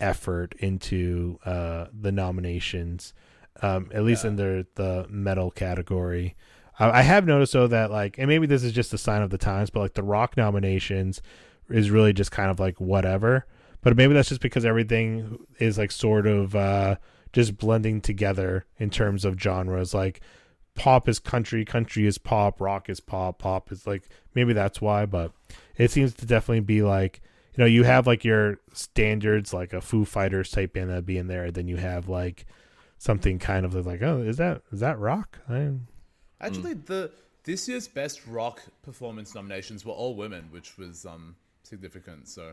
effort 0.00 0.54
into 0.58 1.38
uh, 1.44 1.86
the 1.92 2.10
nominations, 2.10 3.12
um, 3.60 3.90
at 3.92 4.04
least 4.04 4.24
in 4.24 4.36
their 4.36 4.64
the 4.76 5.06
metal 5.10 5.50
category. 5.50 6.34
Uh, 6.80 6.90
I 6.94 7.02
have 7.02 7.26
noticed 7.26 7.52
though 7.52 7.66
that 7.66 7.90
like, 7.90 8.16
and 8.16 8.26
maybe 8.28 8.46
this 8.46 8.64
is 8.64 8.72
just 8.72 8.94
a 8.94 8.98
sign 8.98 9.20
of 9.20 9.28
the 9.28 9.36
times, 9.36 9.68
but 9.68 9.80
like 9.80 9.94
the 9.94 10.02
rock 10.02 10.38
nominations 10.38 11.20
is 11.68 11.90
really 11.90 12.14
just 12.14 12.30
kind 12.30 12.50
of 12.50 12.58
like 12.58 12.80
whatever. 12.80 13.44
But 13.82 13.96
maybe 13.98 14.14
that's 14.14 14.30
just 14.30 14.40
because 14.40 14.64
everything 14.64 15.38
is 15.58 15.76
like 15.76 15.90
sort 15.92 16.26
of 16.26 16.56
uh, 16.56 16.96
just 17.32 17.58
blending 17.58 18.00
together 18.00 18.66
in 18.78 18.90
terms 18.90 19.24
of 19.24 19.40
genres. 19.40 19.94
Like 19.94 20.20
pop 20.74 21.08
is 21.08 21.18
country, 21.18 21.64
country 21.64 22.06
is 22.06 22.18
pop, 22.18 22.60
rock 22.60 22.88
is 22.88 23.00
pop, 23.00 23.38
pop 23.38 23.72
is 23.72 23.86
like 23.86 24.04
maybe 24.34 24.52
that's 24.52 24.80
why, 24.80 25.06
but 25.06 25.32
it 25.76 25.90
seems 25.90 26.14
to 26.14 26.26
definitely 26.26 26.60
be 26.60 26.82
like 26.82 27.20
you 27.58 27.64
know, 27.64 27.68
you 27.68 27.82
have 27.82 28.06
like 28.06 28.24
your 28.24 28.60
standards 28.72 29.52
like 29.52 29.72
a 29.72 29.80
Foo 29.80 30.04
Fighters 30.04 30.52
type 30.52 30.74
band 30.74 30.90
that'd 30.90 31.04
be 31.04 31.18
in 31.18 31.26
there, 31.26 31.46
and 31.46 31.54
then 31.54 31.66
you 31.66 31.76
have 31.76 32.08
like 32.08 32.46
something 32.98 33.40
kind 33.40 33.66
of 33.66 33.74
like, 33.84 34.00
oh, 34.00 34.22
is 34.22 34.36
that 34.36 34.62
is 34.70 34.78
that 34.78 34.96
rock? 35.00 35.40
I, 35.48 35.72
actually, 36.40 36.74
the 36.74 37.10
this 37.42 37.68
year's 37.68 37.88
best 37.88 38.24
rock 38.28 38.62
performance 38.82 39.34
nominations 39.34 39.84
were 39.84 39.92
all 39.92 40.14
women, 40.14 40.44
which 40.52 40.78
was 40.78 41.04
um 41.04 41.34
significant. 41.64 42.28
So 42.28 42.52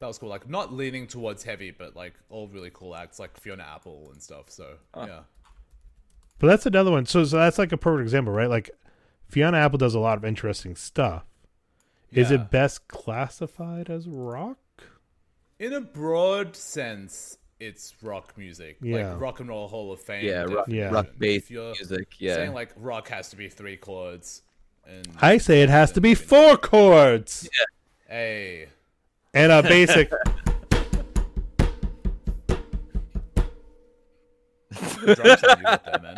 that 0.00 0.06
was 0.06 0.18
cool. 0.18 0.30
Like 0.30 0.48
not 0.48 0.72
leaning 0.72 1.06
towards 1.06 1.42
heavy, 1.44 1.70
but 1.70 1.94
like 1.94 2.14
all 2.30 2.48
really 2.48 2.70
cool 2.72 2.96
acts 2.96 3.18
like 3.18 3.38
Fiona 3.38 3.64
Apple 3.64 4.08
and 4.12 4.22
stuff. 4.22 4.46
So 4.48 4.76
yeah, 4.96 5.20
but 6.38 6.46
that's 6.46 6.64
another 6.66 6.90
one. 6.90 7.04
So, 7.06 7.22
so 7.24 7.36
that's 7.36 7.58
like 7.58 7.72
a 7.72 7.76
perfect 7.76 8.02
example, 8.04 8.32
right? 8.32 8.48
Like 8.48 8.70
Fiona 9.28 9.58
Apple 9.58 9.78
does 9.78 9.94
a 9.94 10.00
lot 10.00 10.16
of 10.16 10.24
interesting 10.24 10.74
stuff. 10.74 11.24
Is 12.12 12.30
it 12.32 12.50
best 12.50 12.88
classified 12.88 13.88
as 13.88 14.08
rock? 14.08 14.56
in 15.60 15.74
a 15.74 15.80
broad 15.80 16.56
sense, 16.56 17.36
it's 17.60 17.92
rock 18.02 18.32
music, 18.38 18.78
Yeah. 18.80 19.10
like 19.12 19.20
Rock 19.20 19.40
and 19.40 19.50
Roll 19.50 19.68
Hall 19.68 19.92
of 19.92 20.00
Fame. 20.00 20.24
yeah, 20.24 20.44
rock, 20.44 20.66
Yeah. 20.68 20.88
rock 20.88 21.08
based 21.18 21.50
music. 21.50 22.08
Yeah. 22.18 22.36
saying 22.36 22.54
like 22.54 22.70
rock 22.76 23.08
has 23.08 23.28
to 23.28 23.36
be 23.36 23.50
three 23.50 23.76
chords, 23.76 24.40
and 24.86 25.06
I 25.20 25.36
say 25.36 25.60
it 25.62 25.68
has 25.68 25.92
to 25.92 26.00
be 26.00 26.14
four 26.14 26.56
chords 26.56 27.46
hey, 28.08 28.68
and 29.34 29.52
a 29.52 29.62
basic. 29.62 30.10
the 34.70 35.14
drum 35.14 35.38
sound 35.38 35.58
you 35.58 35.64
got 35.64 35.84
there, 35.84 36.00
man. 36.02 36.16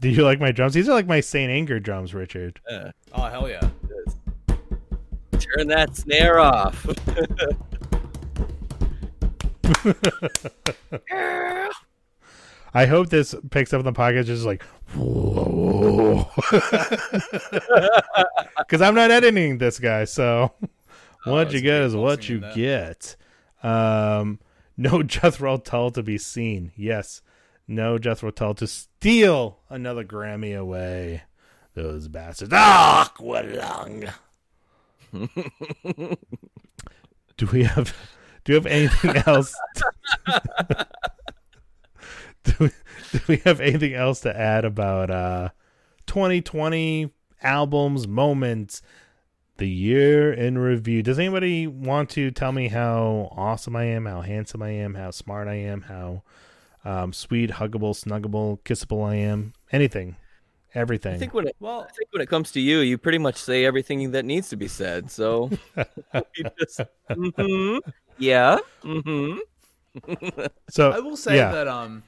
Do 0.00 0.08
you 0.08 0.22
like 0.22 0.40
my 0.40 0.52
drums? 0.52 0.74
These 0.74 0.88
are 0.88 0.94
like 0.94 1.06
my 1.06 1.20
Saint 1.20 1.50
Anger 1.50 1.80
drums, 1.80 2.14
Richard. 2.14 2.60
Oh 3.12 3.24
hell 3.24 3.48
yeah! 3.48 3.68
Turn 5.38 5.68
that 5.68 5.96
snare 5.96 6.40
off. 6.40 6.84
I 12.74 12.86
hope 12.86 13.08
this 13.08 13.34
picks 13.50 13.72
up 13.72 13.78
on 13.78 13.84
the 13.84 13.92
podcast 13.92 14.26
just 14.26 14.44
like 14.44 14.62
because 18.58 18.82
I'm 18.82 18.94
not 18.94 19.10
editing 19.10 19.58
this 19.58 19.78
guy, 19.78 20.04
so 20.04 20.52
what 21.24 21.52
you 21.52 21.60
get 21.60 21.82
is 21.82 21.94
what 21.96 22.28
you 22.28 22.40
get. 22.54 23.16
Um, 23.62 24.40
no 24.76 25.02
Jethro 25.02 25.56
Tull 25.58 25.90
to 25.92 26.02
be 26.02 26.18
seen. 26.18 26.72
Yes, 26.76 27.22
no 27.66 27.98
Jethro 27.98 28.30
Tull 28.30 28.54
to 28.54 28.66
steal 28.66 29.58
another 29.68 30.04
Grammy 30.04 30.58
away. 30.58 31.22
Those 31.74 32.08
bastards. 32.08 32.52
Ah, 32.54 33.12
Aqualung. 33.12 34.12
do 37.36 37.46
we 37.52 37.64
have? 37.64 37.96
Do 38.44 38.52
we 38.52 38.54
have 38.54 38.66
anything 38.66 39.16
else? 39.26 39.54
do, 42.44 42.52
we, 42.60 42.70
do 43.12 43.20
we 43.26 43.36
have 43.38 43.60
anything 43.60 43.94
else 43.94 44.20
to 44.20 44.38
add 44.38 44.64
about 44.64 45.10
uh 45.10 45.48
2020 46.06 47.10
albums, 47.42 48.06
moments, 48.06 48.82
the 49.56 49.68
year 49.68 50.32
in 50.32 50.58
review? 50.58 51.02
Does 51.02 51.18
anybody 51.18 51.66
want 51.66 52.10
to 52.10 52.30
tell 52.30 52.52
me 52.52 52.68
how 52.68 53.28
awesome 53.32 53.76
I 53.76 53.84
am, 53.84 54.06
how 54.06 54.20
handsome 54.22 54.62
I 54.62 54.70
am, 54.70 54.94
how 54.94 55.10
smart 55.10 55.48
I 55.48 55.54
am, 55.54 55.82
how 55.82 56.22
um, 56.84 57.12
sweet, 57.12 57.50
huggable, 57.50 57.94
snuggable, 57.94 58.60
kissable 58.60 59.06
I 59.06 59.16
am? 59.16 59.52
Anything, 59.72 60.16
everything. 60.74 61.14
I 61.14 61.18
think 61.18 61.34
when 61.34 61.46
it 61.46 61.56
Well, 61.60 61.82
I 61.88 61.92
think 61.92 62.12
when 62.12 62.22
it 62.22 62.28
comes 62.28 62.50
to 62.52 62.60
you, 62.60 62.78
you 62.78 62.98
pretty 62.98 63.18
much 63.18 63.36
say 63.36 63.64
everything 63.64 64.10
that 64.12 64.24
needs 64.24 64.48
to 64.50 64.56
be 64.56 64.68
said. 64.68 65.10
So 65.10 65.50
you 65.76 66.44
just, 66.58 66.80
mhm, 67.10 67.80
yeah, 68.18 68.58
hmm 68.82 69.36
so 70.70 70.90
I 70.90 70.98
will 70.98 71.16
say 71.16 71.36
yeah. 71.36 71.52
that 71.52 71.68
um 71.68 72.02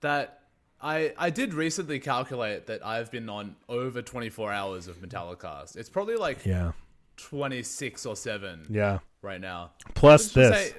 that 0.00 0.41
I 0.82 1.12
I 1.16 1.30
did 1.30 1.54
recently 1.54 2.00
calculate 2.00 2.66
that 2.66 2.84
I've 2.84 3.10
been 3.10 3.28
on 3.28 3.56
over 3.68 4.02
24 4.02 4.52
hours 4.52 4.88
of 4.88 4.96
Metallicast. 5.00 5.76
It's 5.76 5.88
probably 5.88 6.16
like 6.16 6.44
yeah, 6.44 6.72
26 7.16 8.04
or 8.06 8.16
7 8.16 8.66
yeah. 8.68 8.98
right 9.22 9.40
now. 9.40 9.70
Plus 9.94 10.32
this. 10.32 10.50
say- 10.72 10.74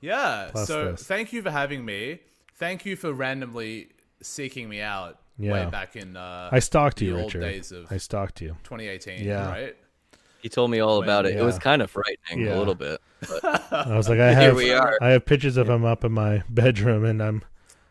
yeah. 0.00 0.48
Plus 0.52 0.66
so 0.68 0.92
this. 0.92 1.02
thank 1.04 1.32
you 1.32 1.42
for 1.42 1.50
having 1.50 1.84
me. 1.84 2.20
Thank 2.56 2.84
you 2.84 2.96
for 2.96 3.12
randomly 3.12 3.88
seeking 4.22 4.68
me 4.68 4.80
out 4.82 5.18
Yeah. 5.38 5.52
way 5.52 5.70
back 5.70 5.96
in 5.96 6.16
uh 6.16 6.50
I 6.52 6.58
stalked 6.58 6.98
the 6.98 7.06
you, 7.06 7.16
old 7.16 7.34
Richard. 7.34 7.40
days 7.40 7.72
of 7.72 7.90
I 7.90 7.96
stalked 7.96 8.40
you. 8.42 8.56
2018, 8.64 9.24
Yeah. 9.24 9.48
right? 9.50 9.76
He 10.42 10.48
told 10.48 10.70
me 10.70 10.80
all 10.80 11.02
about 11.02 11.26
it. 11.26 11.36
It 11.36 11.42
was 11.42 11.58
kind 11.58 11.82
of 11.82 11.90
frightening 11.90 12.46
Yeah. 12.46 12.56
a 12.56 12.58
little 12.58 12.74
bit. 12.74 13.00
But, 13.28 13.44
I 13.72 13.96
was 13.96 14.08
like, 14.08 14.20
I 14.20 14.28
Here 14.30 14.40
have, 14.48 14.56
we 14.56 14.72
are. 14.72 14.96
I 15.02 15.10
have 15.10 15.26
pictures 15.26 15.56
of 15.58 15.68
him 15.68 15.84
up 15.84 16.02
in 16.04 16.12
my 16.12 16.42
bedroom, 16.48 17.04
and 17.04 17.22
I'm 17.22 17.42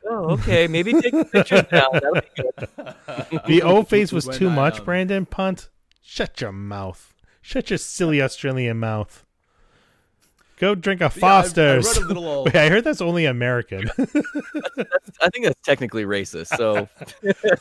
oh, 0.10 0.32
okay, 0.32 0.68
maybe 0.68 0.94
take 0.94 1.14
a 1.14 1.26
picture 1.26 1.66
now. 1.72 1.90
That'll 1.94 2.14
be 2.14 2.22
good. 2.36 3.42
the 3.48 3.62
O 3.64 3.84
face 3.84 4.12
was 4.12 4.26
too 4.26 4.50
much. 4.50 4.84
Brandon 4.84 5.26
Punt, 5.26 5.70
shut 6.02 6.42
your 6.42 6.52
mouth. 6.52 7.14
Shut 7.42 7.70
your 7.70 7.78
silly 7.78 8.22
Australian 8.22 8.78
mouth. 8.80 9.26
Go 10.58 10.76
drink 10.76 11.00
a 11.00 11.06
Yeah, 11.06 11.10
I- 11.10 11.16
I 11.16 11.42
Foster's. 11.42 11.98
wrote 12.00 12.08
little- 12.08 12.44
Wait, 12.46 12.56
I 12.56 12.68
heard 12.70 12.84
that's 12.84 13.00
only 13.02 13.26
American. 13.26 13.90
I 15.22 15.30
think 15.30 15.46
that's 15.46 15.62
technically 15.64 16.04
racist. 16.04 16.48
So 16.58 16.90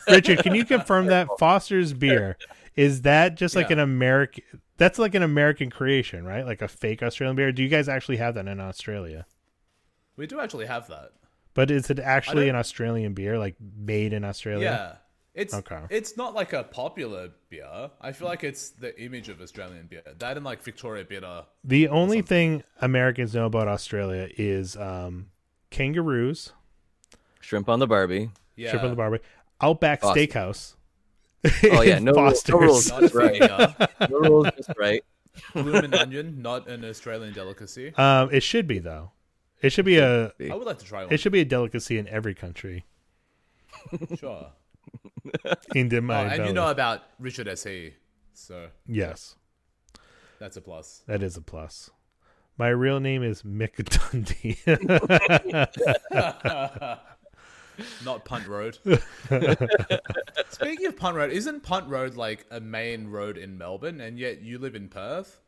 Richard, 0.09 0.39
can 0.43 0.53
you 0.53 0.65
confirm 0.65 1.05
that 1.07 1.27
Foster's 1.39 1.93
beer 1.93 2.37
is 2.75 3.01
that 3.03 3.35
just 3.35 3.55
like 3.55 3.67
Yeah. 3.69 3.73
an 3.73 3.79
American? 3.79 4.43
That's 4.77 4.99
like 4.99 5.15
an 5.15 5.23
American 5.23 5.69
creation, 5.69 6.25
right? 6.25 6.45
Like 6.45 6.61
a 6.61 6.67
fake 6.67 7.01
Australian 7.03 7.35
beer. 7.35 7.51
Do 7.51 7.63
you 7.63 7.69
guys 7.69 7.89
actually 7.89 8.17
have 8.17 8.35
that 8.35 8.47
in 8.47 8.59
Australia? 8.59 9.25
We 10.17 10.27
do 10.27 10.39
actually 10.39 10.65
have 10.65 10.87
that. 10.89 11.11
But 11.59 11.71
is 11.71 11.89
it 11.89 11.99
actually 11.99 12.47
an 12.47 12.55
Australian 12.55 13.13
beer, 13.13 13.37
like 13.37 13.57
made 13.59 14.13
in 14.13 14.23
Australia? 14.23 14.63
Yeah. 15.35 15.41
It's 15.41 15.53
Okay. 15.53 15.81
it's 15.89 16.15
not 16.15 16.33
like 16.33 16.53
a 16.53 16.63
popular 16.63 17.31
beer. 17.49 17.91
I 17.99 18.13
feel 18.13 18.29
like 18.29 18.45
it's 18.45 18.69
the 18.69 18.97
image 18.97 19.27
of 19.27 19.41
Australian 19.41 19.87
beer. 19.87 20.01
That 20.19 20.37
and 20.37 20.45
like 20.45 20.63
Victoria 20.63 21.03
Bitter. 21.03 21.43
The 21.65 21.89
only 21.89 22.21
thing 22.21 22.63
Americans 22.79 23.35
know 23.35 23.45
about 23.45 23.67
Australia 23.67 24.29
is 24.37 24.77
um, 24.77 25.31
kangaroos, 25.69 26.53
shrimp 27.41 27.67
on 27.67 27.79
the 27.79 27.87
Barbie. 27.87 28.31
Yeah. 28.55 28.69
Trip 28.71 28.83
on 28.83 28.91
the 28.91 28.95
Barbie, 28.95 29.19
Outback 29.59 29.99
Foster. 29.99 30.17
Steakhouse. 30.17 30.75
Oh 31.73 31.81
yeah, 31.81 31.95
and 31.97 32.05
no, 32.05 32.13
rules- 32.13 32.47
no 32.47 32.57
rules. 32.57 32.89
Not 32.89 33.01
Just 33.01 33.15
right. 33.15 33.37
Finger, 33.37 33.75
No 34.09 34.19
rules. 34.19 34.47
Just 34.55 34.71
right. 34.79 35.03
bloomin' 35.53 35.93
onion, 35.93 36.41
not 36.41 36.69
an 36.69 36.85
Australian 36.85 37.33
delicacy. 37.33 37.93
Um, 37.95 38.29
it 38.31 38.43
should 38.43 38.65
be 38.65 38.79
though. 38.79 39.11
It 39.61 39.71
should 39.71 39.85
be 39.85 39.97
a. 39.97 40.31
I 40.39 40.55
would 40.55 40.65
like 40.65 40.79
to 40.79 40.85
try 40.85 41.03
one. 41.03 41.13
It 41.13 41.19
should 41.19 41.31
be 41.31 41.41
a 41.41 41.45
delicacy 41.45 41.97
in 41.97 42.07
every 42.07 42.33
country. 42.33 42.85
sure. 44.17 44.47
In 45.75 45.93
Oh, 45.93 46.01
my 46.01 46.33
and 46.33 46.47
you 46.47 46.53
know 46.53 46.69
about 46.71 47.03
Richard 47.19 47.47
S.E., 47.47 47.93
so 48.33 48.69
yes, 48.87 49.35
that's 50.39 50.57
a 50.57 50.61
plus. 50.61 51.03
that 51.07 51.21
is 51.21 51.37
a 51.37 51.41
plus. 51.41 51.91
My 52.57 52.69
real 52.69 52.99
name 52.99 53.23
is 53.23 53.43
Mick 53.43 53.75
Dundee. 54.11 54.57
not 58.03 58.25
Punt 58.25 58.47
Road. 58.47 58.77
Speaking 60.49 60.87
of 60.87 60.97
Punt 60.97 61.15
Road, 61.15 61.31
isn't 61.31 61.63
Punt 61.63 61.87
Road 61.89 62.15
like 62.15 62.45
a 62.51 62.59
main 62.59 63.07
road 63.07 63.37
in 63.37 63.57
Melbourne, 63.57 64.01
and 64.01 64.19
yet 64.19 64.41
you 64.41 64.57
live 64.57 64.75
in 64.75 64.89
Perth? 64.89 65.39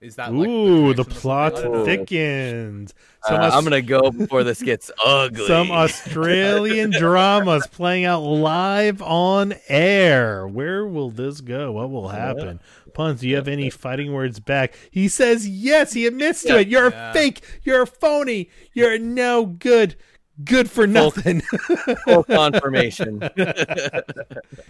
Is 0.00 0.16
that 0.16 0.32
like 0.32 0.46
Ooh, 0.48 0.92
the 0.92 1.04
connection 1.04 1.04
or 1.04 1.04
something? 1.04 1.20
plot 1.20 1.56
I 1.56 1.62
don't 1.62 1.84
thickens. 1.86 2.94
Uh, 3.28 3.34
Aus- 3.34 3.54
I'm 3.54 3.64
gonna 3.64 3.80
go 3.80 4.10
before 4.10 4.44
this 4.44 4.60
gets 4.62 4.90
ugly. 5.04 5.46
some 5.46 5.70
Australian 5.70 6.90
dramas 6.98 7.66
playing 7.66 8.04
out 8.04 8.20
live 8.20 9.00
on 9.00 9.54
air. 9.68 10.46
Where 10.46 10.86
will 10.86 11.10
this 11.10 11.40
go? 11.40 11.72
What 11.72 11.90
will 11.90 12.08
happen? 12.08 12.60
Puns, 12.92 13.20
do 13.20 13.28
you 13.28 13.36
have 13.36 13.48
any 13.48 13.70
fighting 13.70 14.12
words 14.12 14.38
back? 14.38 14.74
He 14.90 15.08
says 15.08 15.48
yes. 15.48 15.92
He 15.94 16.06
admits 16.06 16.42
to 16.44 16.58
it. 16.60 16.68
You're 16.68 16.88
a 16.88 17.12
fake. 17.12 17.42
You're 17.62 17.82
a 17.82 17.86
phony. 17.86 18.50
You're 18.74 18.98
no 18.98 19.46
good. 19.46 19.96
Good 20.44 20.70
for 20.70 20.86
nothing. 20.86 21.40
Full 22.04 22.24
confirmation. 22.24 23.22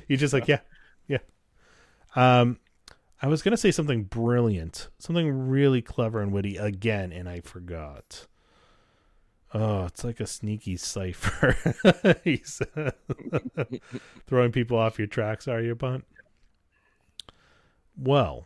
You're 0.08 0.18
just 0.18 0.32
like, 0.32 0.46
yeah, 0.46 0.60
yeah. 1.08 1.18
Um, 2.14 2.58
I 3.22 3.28
was 3.28 3.42
gonna 3.42 3.56
say 3.56 3.70
something 3.70 4.04
brilliant, 4.04 4.88
something 4.98 5.48
really 5.48 5.80
clever 5.80 6.20
and 6.20 6.32
witty 6.32 6.56
again, 6.56 7.12
and 7.12 7.28
I 7.28 7.40
forgot. 7.40 8.26
Oh, 9.54 9.86
it's 9.86 10.04
like 10.04 10.20
a 10.20 10.26
sneaky 10.26 10.76
cipher. 10.76 11.56
He's 12.24 12.60
throwing 14.26 14.52
people 14.52 14.76
off 14.76 14.98
your 14.98 15.06
tracks, 15.06 15.48
are 15.48 15.62
you, 15.62 15.74
Bunt? 15.74 16.04
Well, 17.96 18.44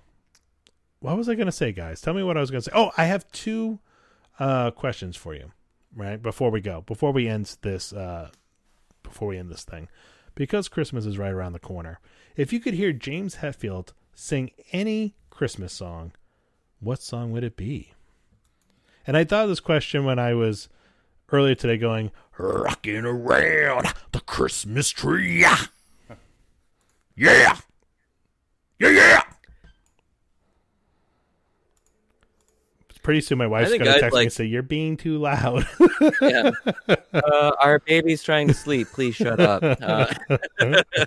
what 1.01 1.17
was 1.17 1.29
I 1.29 1.35
gonna 1.35 1.51
say, 1.51 1.73
guys? 1.73 2.01
Tell 2.01 2.15
me 2.15 2.23
what 2.23 2.37
I 2.37 2.41
was 2.41 2.51
gonna 2.51 2.63
say. 2.63 2.73
Oh, 2.73 2.93
I 2.97 3.07
have 3.07 3.31
two 3.33 3.81
uh, 4.39 4.71
questions 4.71 5.17
for 5.17 5.35
you, 5.35 5.51
right? 5.97 6.23
Before 6.23 6.51
we 6.51 6.61
go, 6.61 6.83
before 6.83 7.13
we 7.13 7.27
end 7.27 7.57
this, 7.63 7.93
uh, 7.93 8.31
before 9.03 9.29
we 9.29 9.37
end 9.37 9.51
this 9.51 9.65
thing, 9.65 9.89
because 10.37 10.69
Christmas 10.69 11.07
is 11.07 11.19
right 11.19 11.33
around 11.33 11.55
the 11.55 11.59
corner. 11.59 11.99
If 12.37 12.53
you 12.53 12.61
could 12.61 12.75
hear 12.75 12.93
James 12.93 13.37
Hetfield 13.37 13.93
sing 14.15 14.51
any 14.73 15.15
Christmas 15.31 15.73
song, 15.73 16.13
what 16.81 17.03
song 17.03 17.33
would 17.33 17.45
it 17.45 17.57
be? 17.57 17.93
And 19.07 19.17
I 19.17 19.25
thought 19.25 19.45
of 19.45 19.49
this 19.49 19.61
question 19.61 20.05
when 20.05 20.19
I 20.19 20.35
was 20.35 20.69
earlier 21.33 21.55
today 21.55 21.77
going, 21.77 22.11
Rocking 22.39 23.05
around 23.05 23.87
the 24.13 24.21
Christmas 24.21 24.91
tree. 24.91 25.45
Yeah. 27.17 27.59
Yeah, 28.79 28.89
yeah. 28.89 29.23
pretty 33.03 33.21
soon 33.21 33.39
my 33.39 33.47
wife's 33.47 33.71
going 33.71 33.81
to 33.81 34.01
text 34.01 34.15
me 34.15 34.23
and 34.23 34.33
say, 34.33 34.45
You're 34.45 34.63
being 34.63 34.97
too 34.97 35.19
loud. 35.19 35.67
yeah. 36.23 36.51
Uh, 37.13 37.53
our 37.61 37.81
baby's 37.81 38.23
trying 38.23 38.49
to 38.49 38.55
sleep. 38.55 38.89
Please 38.93 39.15
shut 39.15 39.41
up. 39.41 39.63
Uh, 39.65 40.07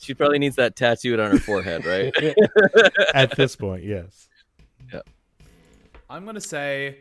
she 0.00 0.14
probably 0.14 0.38
needs 0.38 0.56
that 0.56 0.76
tattooed 0.76 1.20
on 1.20 1.30
her 1.30 1.38
forehead, 1.38 1.84
right? 1.84 2.12
At 3.14 3.36
this 3.36 3.56
point, 3.56 3.84
yes. 3.84 4.28
Yeah. 4.92 5.00
I'm 6.10 6.24
gonna 6.24 6.40
say 6.40 6.98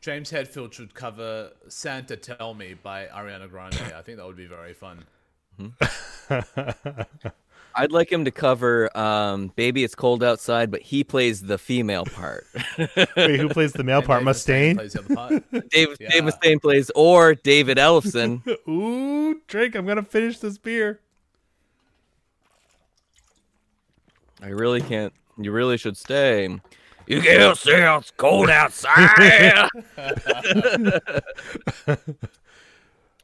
James 0.00 0.30
Hetfield 0.30 0.72
should 0.72 0.94
cover 0.94 1.50
"Santa 1.68 2.16
Tell 2.16 2.54
Me" 2.54 2.74
by 2.74 3.06
Ariana 3.06 3.48
Grande. 3.48 3.74
I 3.94 4.02
think 4.02 4.18
that 4.18 4.26
would 4.26 4.36
be 4.36 4.46
very 4.46 4.74
fun. 4.74 5.04
I'd 7.74 7.90
like 7.90 8.12
him 8.12 8.26
to 8.26 8.30
cover 8.30 8.94
um, 8.96 9.48
"Baby 9.56 9.82
It's 9.84 9.94
Cold 9.94 10.22
Outside," 10.22 10.70
but 10.70 10.82
he 10.82 11.04
plays 11.04 11.40
the 11.42 11.56
female 11.56 12.04
part. 12.04 12.46
Wait, 13.16 13.40
who 13.40 13.48
plays 13.48 13.72
the 13.72 13.82
male 13.84 13.98
And 13.98 14.06
part? 14.06 14.24
Dave 14.24 14.34
Mustaine 14.34 14.72
Mustaine? 14.72 14.74
plays 14.76 14.92
the 14.92 14.98
other 15.00 15.14
part. 15.14 15.44
Dave 15.70 15.96
Yeah. 15.98 16.10
Dave 16.10 16.22
Mustaine 16.24 16.60
plays, 16.60 16.90
or 16.94 17.34
David 17.34 17.78
Ellefson. 17.78 18.46
Ooh, 18.68 19.40
Drake, 19.46 19.74
I'm 19.74 19.84
going 19.86 19.96
to 19.96 20.02
finish 20.02 20.38
this 20.38 20.58
beer. 20.58 21.00
I 24.42 24.48
really 24.48 24.80
can't. 24.80 25.12
You 25.38 25.52
really 25.52 25.76
should 25.78 25.96
stay. 25.96 26.48
You 27.06 27.20
can't 27.22 27.56
say 27.56 27.96
it's 27.96 28.10
cold 28.12 28.50
outside. 28.50 29.68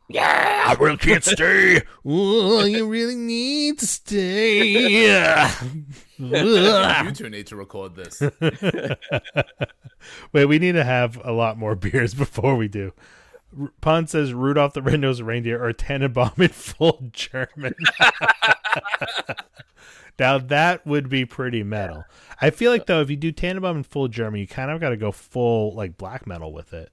yeah, 0.08 0.64
I 0.66 0.74
really 0.80 0.96
can't 0.96 1.22
stay. 1.24 1.82
Oh, 2.04 2.64
you 2.64 2.88
really 2.88 3.14
need 3.14 3.78
to 3.80 3.86
stay. 3.86 4.66
you 6.18 7.12
two 7.12 7.28
need 7.30 7.46
to 7.48 7.56
record 7.56 7.94
this. 7.96 8.20
Wait, 10.32 10.44
we 10.46 10.58
need 10.58 10.72
to 10.72 10.84
have 10.84 11.20
a 11.24 11.32
lot 11.32 11.58
more 11.58 11.74
beers 11.74 12.14
before 12.14 12.56
we 12.56 12.68
do. 12.68 12.92
R- 13.60 13.72
Pun 13.80 14.06
says 14.06 14.32
Rudolph 14.32 14.74
the 14.74 14.82
Red-Nosed 14.82 15.22
Reindeer 15.22 15.62
or 15.62 15.72
Tannenbaum 15.72 16.32
in 16.38 16.48
full 16.48 17.10
German. 17.12 17.74
Now 20.18 20.38
that 20.38 20.86
would 20.86 21.08
be 21.08 21.24
pretty 21.24 21.62
metal. 21.62 22.04
I 22.40 22.50
feel 22.50 22.72
like 22.72 22.86
though, 22.86 23.00
if 23.00 23.10
you 23.10 23.16
do 23.16 23.32
Tannenbaum 23.32 23.78
in 23.78 23.82
full 23.84 24.08
German, 24.08 24.40
you 24.40 24.46
kind 24.46 24.70
of 24.70 24.80
got 24.80 24.90
to 24.90 24.96
go 24.96 25.12
full 25.12 25.74
like 25.74 25.96
black 25.96 26.26
metal 26.26 26.52
with 26.52 26.72
it. 26.72 26.90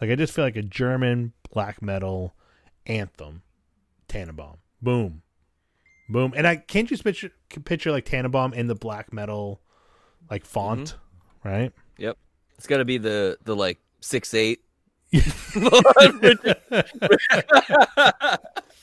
Like 0.00 0.10
I 0.10 0.16
just 0.16 0.32
feel 0.32 0.44
like 0.44 0.56
a 0.56 0.62
German 0.62 1.32
black 1.52 1.80
metal 1.80 2.34
anthem, 2.86 3.42
Tannenbaum. 4.08 4.56
Boom, 4.82 5.22
boom. 6.08 6.32
And 6.36 6.46
I 6.46 6.56
can't 6.56 6.88
just 6.88 7.04
picture 7.04 7.30
picture 7.64 7.92
like 7.92 8.04
Tannenbaum 8.04 8.54
in 8.54 8.66
the 8.66 8.74
black 8.74 9.12
metal 9.12 9.60
like 10.30 10.44
font, 10.44 10.96
mm-hmm. 11.44 11.48
right? 11.48 11.72
Yep, 11.98 12.18
it's 12.56 12.66
got 12.66 12.78
to 12.78 12.84
be 12.84 12.98
the 12.98 13.38
the 13.44 13.54
like 13.54 13.78
six 14.00 14.34
eight. 14.34 14.62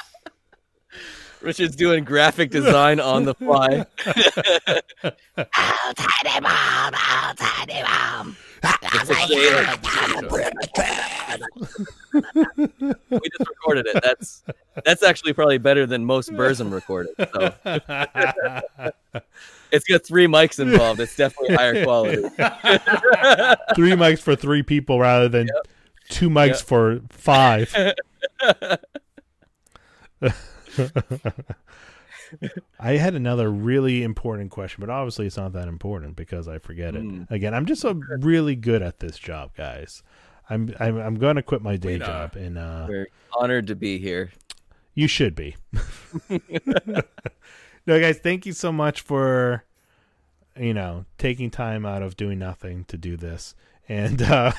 Richard's 1.42 1.76
doing 1.76 2.04
graphic 2.04 2.52
design 2.52 3.00
on 3.00 3.24
the 3.26 3.34
fly. 3.34 3.86
Oh, 5.06 5.94
tiny 5.96 6.40
mom, 6.42 6.94
oh, 6.96 7.34
tiny 7.38 7.82
mom. 7.84 8.36
we 13.10 13.20
just 13.30 13.50
recorded 13.50 13.88
it. 13.88 14.04
That's 14.04 14.44
that's 14.86 15.02
actually 15.04 15.34
probably 15.34 15.58
better 15.58 15.86
than 15.88 16.06
most 16.06 16.32
Burzum 16.32 16.72
recorded. 16.72 17.14
So 17.18 17.54
it's 19.72 19.86
got 19.86 20.06
three 20.06 20.28
mics 20.28 20.60
involved. 20.60 21.00
It's 21.00 21.16
definitely 21.16 21.56
higher 21.56 21.84
quality. 21.84 22.22
three 23.76 23.92
mics 23.94 24.20
for 24.20 24.36
three 24.36 24.62
people 24.64 25.00
rather 25.00 25.28
than 25.28 25.50
two 26.10 26.30
mics 26.30 26.60
Yep. 26.60 26.68
for 26.68 27.02
five. 27.10 27.74
I 32.80 32.94
had 32.94 33.14
another 33.14 33.52
really 33.52 34.04
important 34.04 34.52
question, 34.52 34.82
but 34.82 34.90
obviously 34.90 35.28
it's 35.28 35.38
not 35.38 35.54
that 35.54 35.68
important 35.68 36.16
because 36.16 36.48
I 36.48 36.60
forget 36.60 36.96
it. 36.96 37.02
Hmm. 37.02 37.24
Again, 37.30 37.54
I'm 37.54 37.66
just 37.66 37.82
so 37.82 37.94
really 38.20 38.56
good 38.56 38.82
at 38.82 39.00
this 39.00 39.18
job, 39.18 39.56
guys. 39.56 40.04
I'm 40.50 40.74
I'm, 40.80 40.98
I'm 40.98 41.16
going 41.16 41.36
to 41.36 41.44
quit 41.44 41.62
my 41.62 41.78
day 41.78 41.98
know. 41.98 42.06
job, 42.06 42.36
and 42.36 42.58
uh, 42.58 42.86
We're 42.88 43.08
honored 43.38 43.68
to 43.68 43.76
be 43.76 43.98
here. 43.98 44.32
you 44.94 45.08
should 45.08 45.36
be. 45.36 45.56
no, 47.86 48.00
guys, 48.00 48.20
thank 48.20 48.46
you 48.46 48.54
so 48.54 48.72
much 48.72 49.02
for 49.02 49.64
you 50.58 50.74
know 50.74 51.06
taking 51.18 51.50
time 51.50 51.86
out 51.86 52.02
of 52.02 52.18
doing 52.18 52.40
nothing 52.40 52.86
to 52.86 52.98
do 52.98 53.18
this. 53.18 53.56
And 53.88 54.22
uh, 54.22 54.54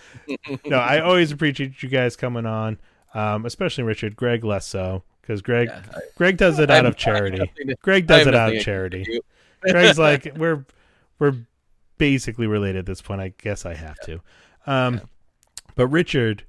no, 0.64 0.78
I 0.78 1.00
always 1.00 1.32
appreciate 1.32 1.82
you 1.82 1.88
guys 1.88 2.16
coming 2.16 2.46
on, 2.46 2.78
um, 3.14 3.46
especially 3.46 3.84
Richard. 3.84 4.16
Greg 4.16 4.44
less 4.44 4.66
so 4.66 5.02
because 5.26 5.42
Greg 5.42 5.68
Yeah, 5.68 5.82
I- 5.94 6.00
Greg 6.16 6.36
does 6.36 6.58
it 6.58 6.70
I 6.70 6.78
out 6.78 6.86
of 6.86 6.96
charity. 6.96 7.38
to- 7.38 7.76
Greg 7.82 8.06
does 8.06 8.26
it 8.26 8.34
out 8.34 8.54
of 8.54 8.62
charity. 8.62 9.20
Greg's 9.62 9.98
like 9.98 10.32
we're 10.36 10.64
we're 11.18 11.34
basically 11.98 12.46
related 12.46 12.78
at 12.80 12.86
this 12.86 13.02
point. 13.02 13.20
I 13.20 13.32
guess 13.38 13.66
I 13.66 13.74
have 13.74 13.98
to. 14.00 14.20
Um, 14.66 15.00
but 15.74 15.88
Richard, 15.88 16.44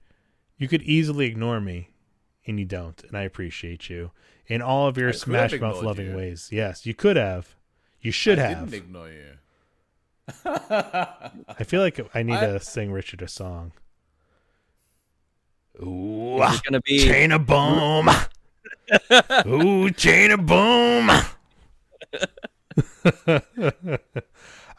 you 0.58 0.68
could 0.68 0.84
easily 0.84 1.26
ignore 1.26 1.60
me, 1.60 1.90
and 2.46 2.60
you 2.60 2.66
don't, 2.66 3.02
and 3.06 3.18
I 3.18 3.22
appreciate 3.24 3.90
you 3.90 4.12
in 4.48 4.62
all 4.62 4.88
of 4.88 4.98
your 4.98 5.10
I 5.10 5.14
Smash 5.14 5.60
Mouth 5.60 5.82
loving 5.84 6.12
you. 6.12 6.16
ways. 6.16 6.50
Yes, 6.52 6.86
you 6.86 6.94
could 6.94 7.16
have. 7.18 7.56
You 8.02 8.12
should 8.12 8.38
I 8.40 8.48
have. 8.50 8.70
didn't 8.70 8.86
ignore 8.86 9.10
you. 9.10 9.24
I 10.46 11.64
feel 11.66 11.82
like 11.82 12.00
I 12.14 12.22
need 12.24 12.34
I- 12.38 12.48
to 12.48 12.60
sing 12.60 12.92
Richard 12.92 13.22
a 13.22 13.28
song. 13.28 13.72
Ooh, 15.82 16.42
It's 16.42 16.62
gonna 16.62 16.82
be 16.82 17.00
chain 17.00 17.32
of 17.32 17.46
boom. 17.46 18.10
Ooh, 19.46 19.90
chain 19.92 20.32
of 20.32 20.46
boom. 20.46 21.10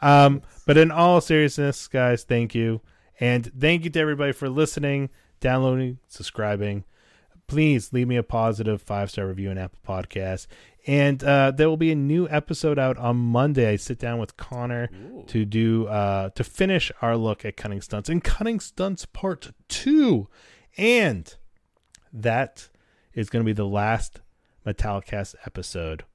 Um, 0.01 0.41
but 0.65 0.77
in 0.77 0.91
all 0.91 1.21
seriousness, 1.21 1.87
guys, 1.87 2.23
thank 2.23 2.55
you. 2.55 2.81
And 3.19 3.51
thank 3.59 3.83
you 3.83 3.89
to 3.89 3.99
everybody 3.99 4.31
for 4.31 4.49
listening, 4.49 5.09
downloading, 5.39 5.99
subscribing. 6.07 6.85
Please 7.47 7.91
leave 7.91 8.07
me 8.07 8.15
a 8.15 8.23
positive 8.23 8.81
five 8.81 9.11
star 9.11 9.27
review 9.27 9.49
on 9.49 9.57
Apple 9.57 9.79
Podcasts. 9.85 10.47
And 10.87 11.23
uh, 11.23 11.51
there 11.51 11.67
will 11.67 11.77
be 11.77 11.91
a 11.91 11.95
new 11.95 12.29
episode 12.29 12.79
out 12.79 12.97
on 12.97 13.17
Monday. 13.17 13.69
I 13.69 13.75
sit 13.75 13.99
down 13.99 14.19
with 14.19 14.37
Connor 14.37 14.89
to 15.27 15.45
do 15.45 15.87
uh, 15.87 16.29
to 16.29 16.43
finish 16.43 16.91
our 17.01 17.17
look 17.17 17.43
at 17.43 17.57
Cunning 17.57 17.81
Stunts 17.81 18.07
and 18.07 18.23
Cunning 18.23 18.59
Stunts 18.59 19.05
Part 19.05 19.51
Two. 19.67 20.29
And 20.77 21.35
that 22.13 22.68
is 23.19 23.29
going 23.29 23.43
to 23.43 23.45
be 23.45 23.53
the 23.53 23.65
last 23.67 24.21
Metallicast 24.65 25.35
episode 25.45 26.05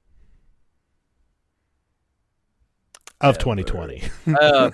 of 3.21 3.37
2020. 3.37 4.01
Uh. 4.27 4.71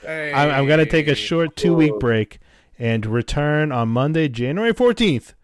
Hey. 0.00 0.32
I'm, 0.32 0.50
I'm 0.50 0.66
going 0.66 0.78
to 0.78 0.86
take 0.86 1.08
a 1.08 1.14
short 1.16 1.56
two 1.56 1.74
week 1.74 1.98
break 1.98 2.38
and 2.78 3.04
return 3.04 3.72
on 3.72 3.88
Monday, 3.88 4.28
January 4.28 4.72
14th 4.72 5.34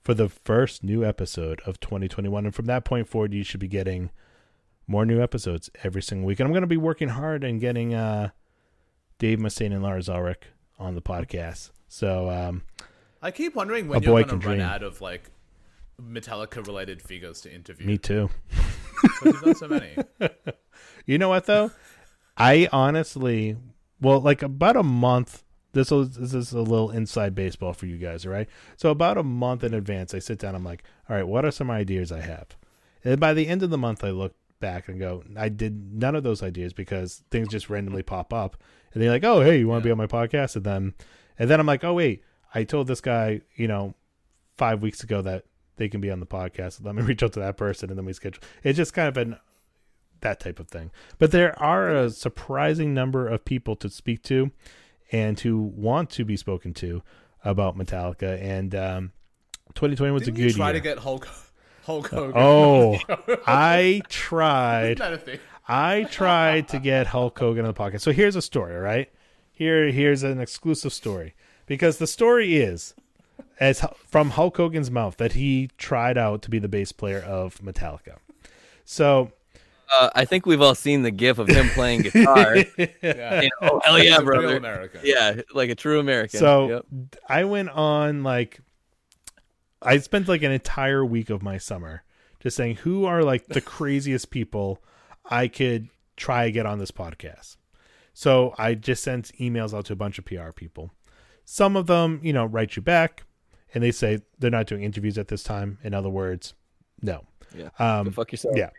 for 0.00 0.14
the 0.14 0.28
first 0.28 0.84
new 0.84 1.04
episode 1.04 1.60
of 1.66 1.80
2021. 1.80 2.46
And 2.46 2.54
from 2.54 2.66
that 2.66 2.84
point 2.84 3.08
forward, 3.08 3.34
you 3.34 3.42
should 3.42 3.60
be 3.60 3.68
getting 3.68 4.10
more 4.86 5.04
new 5.04 5.20
episodes 5.20 5.68
every 5.82 6.02
single 6.02 6.28
week. 6.28 6.38
And 6.38 6.46
I'm 6.46 6.52
going 6.52 6.62
to 6.62 6.68
be 6.68 6.76
working 6.76 7.08
hard 7.08 7.42
and 7.42 7.60
getting 7.60 7.92
uh, 7.92 8.30
Dave 9.18 9.38
Mustaine 9.40 9.72
and 9.72 9.82
Lars 9.82 10.08
Ulrich 10.08 10.44
on 10.78 10.94
the 10.94 11.02
podcast. 11.02 11.70
So, 11.88 12.30
um, 12.30 12.62
I 13.20 13.32
keep 13.32 13.56
wondering 13.56 13.86
A 13.86 13.90
when 13.90 14.00
boy 14.02 14.18
you're 14.20 14.28
can 14.28 14.38
going 14.38 14.40
to 14.40 14.46
run 14.48 14.56
dream. 14.58 14.68
out 14.68 14.82
of 14.82 15.00
like 15.00 15.30
Metallica 16.00 16.66
related 16.66 17.02
figures 17.02 17.40
to 17.42 17.52
interview. 17.52 17.86
me 17.86 17.98
too. 17.98 18.30
done 19.22 19.54
so 19.54 19.68
many. 19.68 19.96
You 21.06 21.18
know 21.18 21.28
what 21.28 21.46
though? 21.46 21.70
I 22.36 22.68
honestly, 22.72 23.56
well, 24.00 24.20
like 24.20 24.42
about 24.42 24.76
a 24.76 24.82
month. 24.82 25.42
This 25.72 25.90
is 25.90 26.16
this 26.16 26.34
is 26.34 26.52
a 26.52 26.60
little 26.60 26.90
inside 26.90 27.34
baseball 27.34 27.72
for 27.72 27.86
you 27.86 27.96
guys, 27.96 28.26
all 28.26 28.32
right? 28.32 28.48
So 28.76 28.90
about 28.90 29.16
a 29.16 29.22
month 29.22 29.64
in 29.64 29.72
advance, 29.74 30.14
I 30.14 30.18
sit 30.18 30.38
down. 30.38 30.54
I'm 30.54 30.64
like, 30.64 30.84
all 31.08 31.16
right, 31.16 31.26
what 31.26 31.44
are 31.44 31.50
some 31.50 31.70
ideas 31.70 32.12
I 32.12 32.20
have? 32.20 32.56
And 33.04 33.18
by 33.18 33.32
the 33.34 33.48
end 33.48 33.62
of 33.62 33.70
the 33.70 33.78
month, 33.78 34.04
I 34.04 34.10
look 34.10 34.34
back 34.60 34.88
and 34.88 35.00
go, 35.00 35.24
I 35.36 35.48
did 35.48 35.94
none 35.94 36.14
of 36.14 36.22
those 36.22 36.42
ideas 36.42 36.72
because 36.72 37.22
things 37.30 37.48
just 37.48 37.70
randomly 37.70 38.02
pop 38.02 38.32
up, 38.34 38.56
and 38.92 39.02
they're 39.02 39.10
like, 39.10 39.24
oh, 39.24 39.40
hey, 39.40 39.58
you 39.58 39.66
want 39.66 39.82
to 39.82 39.86
be 39.86 39.90
on 39.90 39.98
my 39.98 40.06
podcast? 40.06 40.56
And 40.56 40.64
then, 40.64 40.94
and 41.38 41.50
then 41.50 41.58
I'm 41.58 41.66
like, 41.66 41.84
oh 41.84 41.94
wait, 41.94 42.22
I 42.54 42.64
told 42.64 42.86
this 42.86 43.00
guy, 43.00 43.40
you 43.56 43.66
know, 43.66 43.94
five 44.58 44.82
weeks 44.82 45.02
ago 45.02 45.22
that 45.22 45.44
they 45.76 45.88
can 45.88 46.00
be 46.00 46.10
on 46.10 46.20
the 46.20 46.26
podcast. 46.26 46.84
Let 46.84 46.94
me 46.94 47.02
reach 47.06 47.22
out 47.22 47.32
to 47.34 47.40
that 47.40 47.56
person, 47.56 47.90
and 47.90 47.98
then 47.98 48.04
we 48.06 48.12
schedule. 48.12 48.42
It's 48.62 48.76
just 48.76 48.94
kind 48.94 49.08
of 49.08 49.16
an 49.16 49.36
that 50.20 50.38
type 50.40 50.60
of 50.60 50.68
thing. 50.68 50.90
But 51.18 51.32
there 51.32 51.60
are 51.60 51.90
a 51.90 52.10
surprising 52.10 52.94
number 52.94 53.26
of 53.26 53.44
people 53.44 53.74
to 53.76 53.88
speak 53.88 54.22
to 54.24 54.52
and 55.10 55.38
who 55.40 55.58
want 55.60 56.10
to 56.10 56.24
be 56.24 56.36
spoken 56.36 56.72
to 56.74 57.02
about 57.44 57.76
Metallica. 57.76 58.40
And 58.40 58.72
um, 58.74 59.12
2020 59.74 60.12
was 60.12 60.22
Didn't 60.22 60.36
a 60.38 60.40
you 60.40 60.46
good 60.48 60.56
try 60.56 60.66
year. 60.68 60.74
to 60.74 60.80
get 60.80 60.98
Hulk 61.00 61.28
Hulk 61.84 62.08
Hogan? 62.08 62.32
oh, 62.36 62.98
I 63.46 64.02
tried. 64.08 64.84
Isn't 64.92 64.98
that 64.98 65.12
a 65.12 65.18
thing? 65.18 65.38
I 65.66 66.04
tried 66.04 66.68
to 66.68 66.78
get 66.78 67.08
Hulk 67.08 67.36
Hogan 67.38 67.64
on 67.66 67.72
the 67.72 67.78
podcast. 67.78 68.00
So 68.02 68.12
here's 68.12 68.36
a 68.36 68.42
story, 68.42 68.74
right? 68.76 69.10
Here, 69.50 69.90
here's 69.90 70.22
an 70.22 70.40
exclusive 70.40 70.92
story 70.92 71.34
because 71.66 71.98
the 71.98 72.06
story 72.06 72.56
is, 72.56 72.94
as 73.60 73.84
from 74.06 74.30
Hulk 74.30 74.56
Hogan's 74.56 74.90
mouth, 74.90 75.16
that 75.18 75.32
he 75.32 75.70
tried 75.78 76.18
out 76.18 76.42
to 76.42 76.50
be 76.50 76.58
the 76.58 76.68
bass 76.68 76.92
player 76.92 77.20
of 77.20 77.58
Metallica. 77.58 78.16
So 78.84 79.32
Uh, 79.94 80.08
I 80.14 80.24
think 80.24 80.46
we've 80.46 80.60
all 80.62 80.74
seen 80.74 81.02
the 81.02 81.10
gif 81.10 81.38
of 81.38 81.48
him 81.48 81.68
playing 81.70 82.02
guitar. 82.02 82.56
Yeah. 82.56 83.42
You 83.42 83.50
know, 83.60 83.68
oh, 83.72 83.80
hell 83.84 83.98
yeah, 83.98 84.12
He's 84.12 84.18
a 84.20 84.24
real 84.24 84.40
brother. 84.40 84.56
American. 84.56 85.00
Yeah, 85.04 85.42
like 85.52 85.68
a 85.70 85.74
true 85.74 86.00
American. 86.00 86.40
So 86.40 86.68
Yep. 86.68 86.86
I 87.28 87.44
went 87.44 87.68
on 87.70 88.22
like 88.22 88.60
I 89.82 89.98
spent 89.98 90.28
like 90.28 90.42
an 90.42 90.52
entire 90.52 91.04
week 91.04 91.28
of 91.30 91.42
my 91.42 91.58
summer 91.58 92.04
just 92.40 92.56
saying 92.56 92.76
who 92.76 93.04
are 93.04 93.22
like 93.22 93.46
the 93.48 93.60
craziest 93.76 94.30
people 94.30 94.82
I 95.24 95.48
could 95.48 95.88
try 96.16 96.46
to 96.46 96.52
get 96.52 96.66
on 96.66 96.78
this 96.78 96.90
podcast. 96.90 97.56
So 98.14 98.54
I 98.58 98.74
just 98.74 99.02
sent 99.02 99.32
emails 99.38 99.76
out 99.76 99.86
to 99.86 99.92
a 99.92 99.96
bunch 99.96 100.18
of 100.18 100.24
PR 100.24 100.52
people. 100.52 100.90
Some 101.44 101.76
of 101.76 101.86
them, 101.86 102.20
you 102.22 102.32
know, 102.32 102.44
write 102.46 102.76
you 102.76 102.82
back 102.82 103.24
and 103.74 103.82
they 103.82 103.92
say 103.92 104.20
they're 104.38 104.50
not 104.50 104.66
doing 104.66 104.82
interviews 104.82 105.18
at 105.18 105.28
this 105.28 105.42
time. 105.42 105.78
In 105.82 105.94
other 105.94 106.10
words, 106.10 106.54
no. 107.00 107.24
Yeah. 107.56 107.68
Um, 107.78 108.06
Go 108.06 108.10
fuck 108.12 108.32
yourself. 108.32 108.56
yeah. 108.56 108.70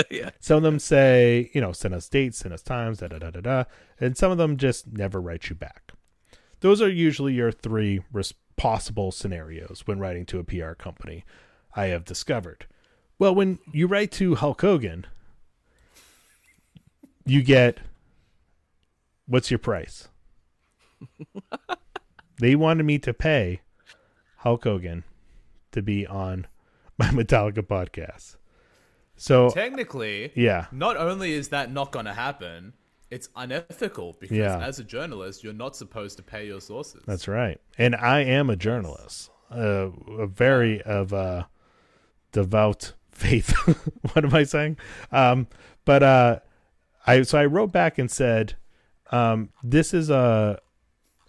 yeah. 0.10 0.30
Some 0.40 0.58
of 0.58 0.62
them 0.62 0.78
say, 0.78 1.50
you 1.54 1.60
know, 1.60 1.72
send 1.72 1.94
us 1.94 2.08
dates, 2.08 2.38
send 2.38 2.52
us 2.52 2.62
times, 2.62 2.98
da 2.98 3.08
da 3.08 3.18
da 3.18 3.30
da 3.30 3.40
da. 3.40 3.64
And 4.00 4.16
some 4.16 4.30
of 4.30 4.38
them 4.38 4.56
just 4.56 4.92
never 4.92 5.20
write 5.20 5.48
you 5.48 5.56
back. 5.56 5.92
Those 6.60 6.82
are 6.82 6.88
usually 6.88 7.34
your 7.34 7.50
three 7.50 8.02
res- 8.12 8.34
possible 8.56 9.10
scenarios 9.10 9.82
when 9.86 9.98
writing 9.98 10.26
to 10.26 10.38
a 10.38 10.44
PR 10.44 10.72
company, 10.72 11.24
I 11.74 11.86
have 11.86 12.04
discovered. 12.04 12.66
Well, 13.18 13.34
when 13.34 13.58
you 13.72 13.86
write 13.86 14.12
to 14.12 14.34
Hulk 14.34 14.60
Hogan, 14.60 15.06
you 17.24 17.42
get 17.42 17.80
what's 19.26 19.50
your 19.50 19.58
price? 19.58 20.08
they 22.38 22.54
wanted 22.54 22.84
me 22.84 22.98
to 22.98 23.14
pay 23.14 23.60
Hulk 24.42 24.64
Hogan 24.64 25.04
to 25.72 25.82
be 25.82 26.06
on 26.06 26.46
my 26.98 27.06
Metallica 27.06 27.62
podcast. 27.62 28.36
So, 29.16 29.50
Technically, 29.50 30.32
yeah. 30.34 30.66
not 30.72 30.96
only 30.96 31.32
is 31.32 31.48
that 31.50 31.70
not 31.70 31.92
going 31.92 32.06
to 32.06 32.12
happen, 32.14 32.72
it's 33.10 33.28
unethical 33.36 34.16
because 34.18 34.36
Yeah. 34.36 34.58
as 34.58 34.78
a 34.78 34.84
journalist, 34.84 35.44
you're 35.44 35.52
not 35.52 35.76
supposed 35.76 36.16
to 36.16 36.22
pay 36.22 36.46
your 36.46 36.60
sources. 36.60 37.02
That's 37.06 37.28
right. 37.28 37.60
And 37.78 37.94
I 37.94 38.20
am 38.20 38.50
a 38.50 38.56
journalist, 38.56 39.30
uh, 39.50 39.90
a 40.18 40.26
very 40.26 40.82
of 40.82 41.12
a 41.12 41.48
devout 42.32 42.94
faith. 43.12 43.50
what 44.12 44.24
am 44.24 44.34
I 44.34 44.42
saying? 44.44 44.78
Um, 45.12 45.46
but 45.84 46.02
uh, 46.02 46.38
I 47.06 47.22
so 47.22 47.38
I 47.38 47.44
wrote 47.46 47.70
back 47.70 47.98
and 47.98 48.10
said, 48.10 48.54
um, 49.10 49.50
"This 49.62 49.92
is 49.94 50.10
a." 50.10 50.58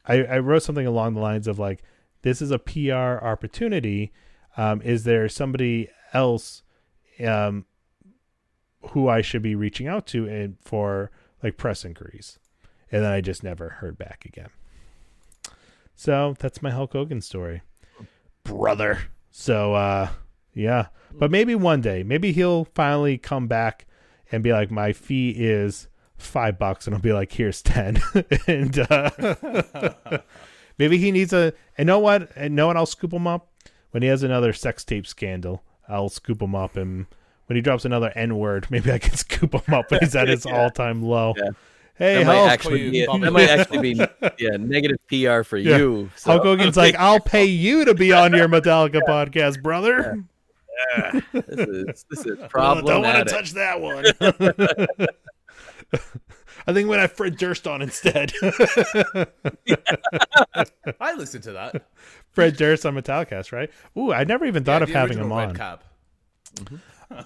I, 0.06 0.24
I 0.24 0.40
wrote 0.40 0.64
something 0.64 0.86
along 0.88 1.14
the 1.14 1.22
lines 1.22 1.48
of 1.48 1.60
like, 1.60 1.82
"This 2.24 2.42
is 2.42 2.52
a 2.52 2.60
PR 2.60 3.24
opportunity. 3.24 4.12
Um, 4.58 4.82
is 4.82 5.04
there 5.04 5.30
somebody 5.30 5.90
else 6.14 6.64
um, 7.26 7.66
who 8.90 9.08
I 9.08 9.22
should 9.22 9.42
be 9.42 9.56
reaching 9.56 9.88
out 9.88 10.06
to 10.08 10.28
and 10.28 10.58
for 10.62 11.12
like 11.42 11.58
press 11.58 11.86
inquiries?" 11.86 12.40
And 12.92 13.04
then 13.04 13.12
I 13.12 13.22
just 13.22 13.44
never 13.44 13.70
heard 13.70 13.98
back 13.98 14.26
again. 14.26 14.50
So 15.96 16.36
that's 16.40 16.62
my 16.62 16.72
Hulk 16.72 16.94
Hogan 16.94 17.22
story, 17.22 17.62
brother. 18.44 19.00
So 19.32 19.74
uh, 19.74 20.10
yeah, 20.54 20.88
but 21.12 21.32
maybe 21.32 21.56
one 21.56 21.82
day, 21.82 22.04
maybe 22.04 22.32
he'll 22.32 22.66
finally 22.66 23.18
come 23.18 23.48
back 23.48 23.86
and 24.32 24.44
be 24.44 24.52
like, 24.52 24.72
my 24.72 24.94
fee 24.94 25.32
is 25.32 25.88
five 26.18 26.58
bucks, 26.58 26.88
and 26.88 26.96
I'll 26.96 27.02
be 27.02 27.14
like, 27.14 27.32
here's 27.32 27.62
ten, 27.62 28.02
and 28.48 28.80
uh, 28.90 29.10
maybe 30.78 30.98
he 30.98 31.12
needs 31.12 31.34
a. 31.34 31.54
And 31.78 31.88
know 31.88 32.00
what? 32.00 32.30
And 32.36 32.56
know 32.56 32.68
what? 32.68 32.78
I'll 32.78 32.86
scoop 32.86 33.14
him 33.14 33.28
up 33.28 33.50
when 33.92 34.04
he 34.04 34.10
has 34.10 34.24
another 34.24 34.54
sex 34.54 34.84
tape 34.84 35.06
scandal. 35.08 35.64
I'll 35.88 36.10
scoop 36.10 36.42
him 36.42 36.56
up, 36.56 36.78
and 36.78 37.06
when 37.48 37.56
he 37.56 37.62
drops 37.62 37.86
another 37.86 38.12
N 38.16 38.38
word, 38.38 38.68
maybe 38.70 38.92
I 38.92 39.00
can 39.00 39.14
scoop 39.18 39.54
him 39.54 39.74
up 39.74 39.92
when 39.92 40.00
he's 40.02 40.16
at 40.16 40.28
his 40.28 40.46
all 40.48 40.70
time 40.70 41.04
low. 41.04 41.34
Yeah. 41.38 41.50
Hey, 41.96 42.24
That 42.24 42.26
might 42.28 42.48
actually 42.50 42.90
be 42.90 43.06
that 43.22 43.32
might 43.34 43.50
actually 43.50 43.94
be 43.94 44.06
yeah 44.40 44.58
negative 44.58 44.98
PR 45.10 45.44
for 45.44 45.58
Yeah. 45.58 45.78
you. 45.78 46.10
So, 46.16 46.32
Hulk 46.32 46.44
Hogan's 46.44 46.76
like, 46.78 46.96
I'll 46.96 47.20
pay 47.20 47.46
you 47.46 47.86
to 47.86 47.94
be 47.94 48.12
on 48.12 48.34
your 48.34 48.48
Metallica 48.48 49.02
podcast, 49.08 49.62
brother. 49.62 50.24
this 51.32 51.46
is 51.60 52.06
this 52.10 52.26
is 52.26 52.40
problematic. 52.50 52.86
don't 52.88 53.02
want 53.04 53.28
to 53.28 53.34
touch 53.34 53.52
that 53.52 53.80
one. 53.80 54.06
I 56.68 56.74
think 56.74 56.88
when 56.90 57.00
I 57.00 57.08
Fred 57.08 57.38
Durst 57.38 57.68
on 57.68 57.82
instead. 57.82 58.32
I 61.00 61.14
listened 61.16 61.44
to 61.46 61.54
that. 61.54 61.86
Fred 62.32 62.56
Durst 62.58 62.86
on 62.86 62.96
Metallicast, 62.96 63.52
right? 63.52 63.70
Ooh, 63.98 64.12
I 64.14 64.24
never 64.24 64.46
even 64.46 64.64
thought 64.64 64.82
Yeah, 64.82 64.84
of 64.84 64.90
having 64.90 65.18
him 65.18 65.32
on. 65.32 65.56
Cap. 65.56 65.84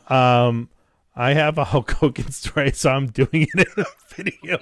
Um, 0.09 0.69
I 1.15 1.33
have 1.33 1.57
a 1.57 1.63
Hulk 1.63 1.91
Hogan 1.91 2.31
story, 2.31 2.71
so 2.71 2.91
I'm 2.91 3.07
doing 3.07 3.47
it 3.53 3.67
in 3.77 3.83
a 3.83 3.85
video. 4.15 4.57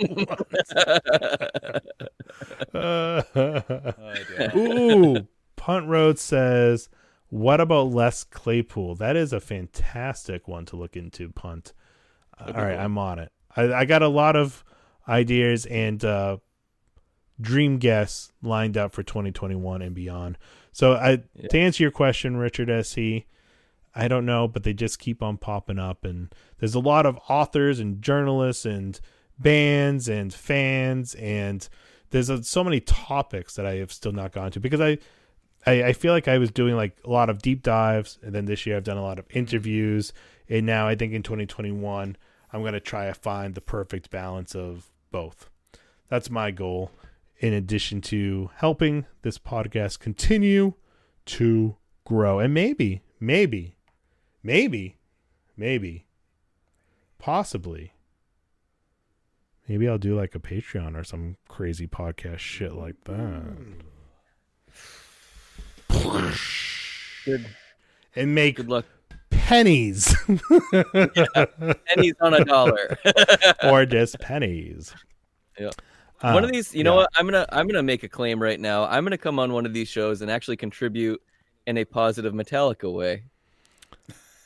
Uh, 2.74 3.22
Oh. 4.54 4.56
Ooh, 4.58 5.28
Punt 5.56 5.88
Road 5.88 6.20
says, 6.20 6.90
"What 7.30 7.62
about 7.62 7.92
Les 7.92 8.24
Claypool? 8.26 8.96
That 8.96 9.16
is 9.16 9.32
a 9.34 9.40
fantastic 9.40 10.48
one 10.48 10.66
to 10.66 10.76
look 10.76 10.96
into." 10.96 11.30
Punt. 11.30 11.74
All 12.40 12.54
right, 12.54 12.78
I'm 12.78 12.98
on 12.98 13.20
it. 13.20 13.32
I, 13.56 13.74
I 13.74 13.86
got 13.86 14.02
a 14.02 14.08
lot 14.08 14.36
of 14.36 14.64
ideas 15.08 15.66
and 15.66 16.04
uh, 16.04 16.38
dream 17.40 17.78
guests 17.78 18.32
lined 18.42 18.78
up 18.78 18.92
for 18.92 19.04
2021 19.04 19.82
and 19.82 19.96
beyond. 19.96 20.38
So, 20.72 20.94
I 20.94 21.24
to 21.50 21.58
answer 21.58 21.84
your 21.84 21.92
question, 21.92 22.38
Richard 22.38 22.70
S. 22.70 22.98
I 23.98 24.10
don't 24.10 24.26
know, 24.26 24.48
but 24.48 24.64
they 24.64 24.74
just 24.74 25.00
keep 25.00 25.24
on 25.24 25.38
popping 25.38 25.80
up, 25.80 26.04
and 26.04 26.34
there's 26.60 26.76
a 26.76 26.80
lot 26.80 27.06
of 27.06 27.18
authors 27.30 27.80
and 27.80 28.02
journalists 28.02 28.66
and 28.66 29.00
bands 29.40 30.10
and 30.10 30.34
fans, 30.34 31.16
and 31.16 31.68
there's 32.10 32.30
uh 32.30 32.42
so 32.42 32.64
many 32.64 32.82
topics 32.82 33.56
that 33.56 33.66
I 33.66 33.76
have 33.76 33.94
still 33.94 34.12
not 34.12 34.34
gone 34.34 34.52
to 34.52 34.60
because 34.60 34.82
I, 34.82 34.98
I, 35.66 35.84
I 35.84 35.94
feel 35.94 36.12
like 36.12 36.28
I 36.28 36.38
was 36.38 36.52
doing 36.52 36.76
like 36.76 36.98
a 37.06 37.10
lot 37.10 37.30
of 37.30 37.42
deep 37.42 37.64
dives, 37.64 38.20
and 38.22 38.36
then 38.36 38.46
this 38.46 38.66
year 38.66 38.76
I've 38.76 38.84
done 38.84 38.98
a 38.98 39.04
lot 39.04 39.18
of 39.18 39.26
interviews, 39.30 40.12
and 40.50 40.66
now 40.66 40.90
I 40.90 40.96
think 40.96 41.14
in 41.14 41.24
2021 41.24 42.18
I'm 42.52 42.64
gonna 42.64 42.80
try 42.80 43.08
to 43.08 43.14
find 43.14 43.56
the 43.56 43.62
perfect 43.62 44.10
balance 44.10 44.56
of 44.56 44.90
both. 45.12 45.50
That's 46.10 46.30
my 46.30 46.52
goal. 46.52 46.92
In 47.40 47.54
addition 47.54 48.00
to 48.02 48.50
helping 48.56 49.06
this 49.22 49.38
podcast 49.38 50.00
continue 50.00 50.74
to 51.26 51.76
grow, 52.06 52.40
and 52.40 52.54
maybe, 52.54 53.02
maybe, 53.20 53.76
maybe, 54.42 54.98
maybe, 55.58 56.06
possibly, 57.20 57.94
maybe 59.68 59.88
I'll 59.90 59.98
do 59.98 60.16
like 60.16 60.34
a 60.34 60.40
Patreon 60.40 60.98
or 60.98 61.04
some 61.04 61.36
crazy 61.50 61.88
podcast 61.88 62.40
shit 62.40 62.74
like 62.74 63.04
that. 63.04 63.58
Good, 67.26 67.46
And 68.16 68.36
make 68.36 68.56
good 68.58 68.70
luck. 68.70 68.86
Pennies 69.46 70.16
Pennies 71.88 72.16
on 72.20 72.34
a 72.34 72.44
dollar. 72.44 72.98
or 73.64 73.86
just 73.86 74.20
pennies. 74.20 74.94
Yeah. 75.60 75.70
Uh, 76.22 76.32
one 76.32 76.44
of 76.44 76.52
these, 76.52 76.74
you 76.74 76.84
know 76.84 76.96
what? 76.96 77.10
I'm 77.16 77.26
gonna 77.26 77.46
I'm 77.50 77.68
gonna 77.68 77.84
make 77.84 78.04
a 78.04 78.10
claim 78.10 78.42
right 78.42 78.60
now. 78.60 78.86
I'm 78.86 79.04
gonna 79.04 79.18
come 79.18 79.38
on 79.38 79.54
one 79.54 79.66
of 79.66 79.74
these 79.74 79.88
shows 79.88 80.22
and 80.22 80.32
actually 80.32 80.58
contribute 80.58 81.22
in 81.68 81.78
a 81.78 81.86
positive 81.86 82.34
Metallica 82.34 82.92
way. 82.92 83.24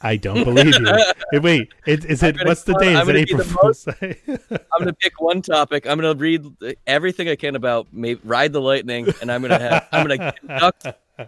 I 0.02 0.18
don't 0.18 0.44
believe 0.44 0.76
you. 0.80 1.40
Wait, 1.42 1.74
is, 1.86 2.06
is 2.06 2.24
it? 2.24 2.36
What's 2.46 2.64
the 2.64 2.74
date? 2.74 3.00
Is 3.00 3.08
it 3.08 3.16
April 3.16 3.44
Fool's 3.44 3.84
Day? 3.84 4.20
I'm 4.28 4.80
gonna 4.80 4.94
pick 4.94 5.22
one 5.22 5.42
topic. 5.42 5.88
I'm 5.88 5.98
gonna 5.98 6.16
read 6.16 6.46
everything 6.88 7.30
I 7.30 7.36
can 7.36 7.56
about 7.56 7.88
ride 8.24 8.52
the 8.52 8.62
lightning, 8.62 9.08
and 9.22 9.32
I'm 9.32 9.42
gonna 9.42 9.60
have 9.60 9.88
I'm 9.94 10.08
gonna 10.08 10.34
conduct 10.34 10.88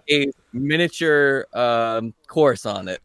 a 0.10 0.31
miniature 0.52 1.45
um, 1.53 2.14
course 2.27 2.65
on 2.65 2.89
it. 2.89 3.02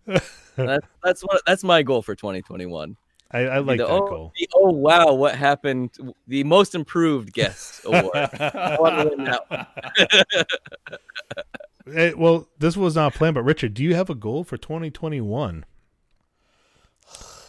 That's 0.57 0.87
that's 1.03 1.23
what 1.23 1.43
that's 1.47 1.65
my 1.65 1.83
goal 1.83 2.03
for 2.03 2.15
2021. 2.15 2.97
I, 3.33 3.39
I 3.41 3.59
like 3.59 3.79
the, 3.79 3.85
that 3.87 3.93
oh, 3.93 4.09
goal. 4.09 4.33
the, 4.39 4.49
oh 4.55 4.71
wow, 4.71 5.13
what 5.15 5.35
happened? 5.35 5.91
The 6.29 6.45
most 6.45 6.75
improved 6.75 7.33
guest 7.33 7.81
award. 7.85 8.15
I 8.15 8.77
want 8.81 8.99
to 9.11 9.17
win 9.17 9.25
that 9.25 9.51
one. 9.51 10.47
Eh, 11.95 12.13
well, 12.17 12.49
this 12.59 12.77
was 12.77 12.97
not 12.97 13.15
planned, 13.15 13.35
but 13.37 13.45
Richard, 13.45 13.73
do 13.73 13.85
you 13.85 13.95
have 13.95 14.11
a 14.11 14.15
goal 14.17 14.43
for 14.43 14.57
2021? 14.57 15.65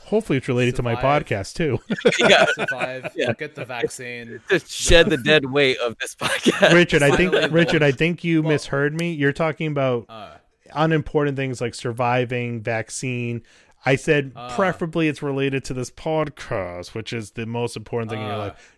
Hopefully, 0.06 0.38
it's 0.38 0.48
related 0.48 0.76
to 0.76 0.84
my 0.84 0.96
podcast 0.96 1.56
too. 1.56 1.80
Yeah, 2.20 2.46
Survive. 2.54 3.12
Yeah. 3.16 3.34
Get 3.34 3.56
the 3.56 3.66
vaccine. 3.66 4.40
just 4.50 4.70
shed 4.70 5.10
the 5.10 5.18
dead 5.18 5.46
weight 5.46 5.78
of 5.80 5.98
this 6.00 6.14
podcast. 6.16 6.72
Richard, 6.74 7.02
I 7.02 7.16
think 7.18 7.34
Richard, 7.52 7.82
I 7.82 7.92
think 7.92 8.24
you 8.24 8.42
Well- 8.44 8.54
misheard 8.54 8.94
me. 8.94 9.12
You're 9.12 9.34
talking 9.34 9.68
about 9.68 10.06
Uh, 10.08 10.37
unimportant 10.78 11.36
things 11.38 11.60
like 11.62 11.74
surviving, 11.76 12.62
vaccine. 12.62 13.42
I 13.86 13.96
said 13.96 14.32
Ah. 14.36 14.54
preferably 14.56 15.08
it's 15.08 15.22
related 15.22 15.64
to 15.66 15.74
this 15.74 15.90
podcast, 15.92 16.94
which 16.94 17.12
is 17.14 17.32
the 17.32 17.46
most 17.46 17.76
important 17.78 18.12
thing 18.12 18.20
in 18.22 18.26
your 18.28 18.36
Ah. 18.36 18.40
life. 18.40 18.78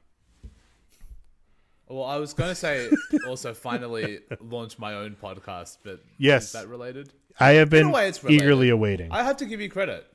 well, 1.88 2.04
I 2.06 2.18
was 2.18 2.34
going 2.34 2.50
to 2.50 2.56
say 2.56 2.90
also 3.28 3.54
finally 3.54 4.20
launch 4.42 4.78
my 4.78 4.94
own 4.94 5.16
podcast, 5.22 5.80
but 5.84 6.00
Yes. 6.18 6.46
is 6.46 6.52
that 6.54 6.68
related? 6.68 7.12
I 7.40 7.52
have 7.54 7.70
been 7.70 7.92
way, 7.92 8.12
eagerly 8.28 8.70
awaiting. 8.70 9.12
I 9.12 9.24
have 9.24 9.38
to 9.38 9.46
give 9.46 9.60
you 9.62 9.70
credit. 9.70 10.06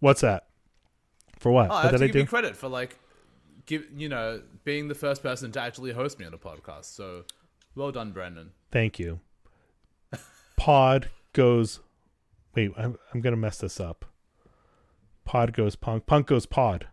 What's 0.00 0.20
that? 0.20 0.46
For 1.38 1.50
what? 1.50 1.70
Oh, 1.70 1.74
I 1.74 1.82
have 1.82 1.90
did 1.92 1.98
to 1.98 2.04
I 2.04 2.06
give 2.08 2.12
do? 2.12 2.18
you 2.20 2.26
credit 2.26 2.54
for 2.56 2.68
like, 2.68 2.98
give 3.66 3.86
you 3.96 4.08
know, 4.08 4.42
being 4.64 4.86
the 4.88 4.94
first 4.94 5.22
person 5.22 5.50
to 5.52 5.60
actually 5.60 5.92
host 5.92 6.18
me 6.20 6.26
on 6.26 6.34
a 6.34 6.38
podcast. 6.38 6.84
So, 6.94 7.24
well 7.74 7.90
done, 7.90 8.12
Brandon. 8.12 8.50
Thank 8.70 8.98
you. 8.98 9.18
Pod 10.56 11.08
goes. 11.36 11.80
Wait, 12.54 12.72
I'm 12.76 12.96
I'm 13.12 13.20
gonna 13.20 13.36
mess 13.36 13.58
this 13.58 13.78
up. 13.78 14.06
Pod 15.24 15.52
goes 15.52 15.76
punk. 15.76 16.06
Punk 16.06 16.26
goes 16.26 16.46
pod. 16.46 16.88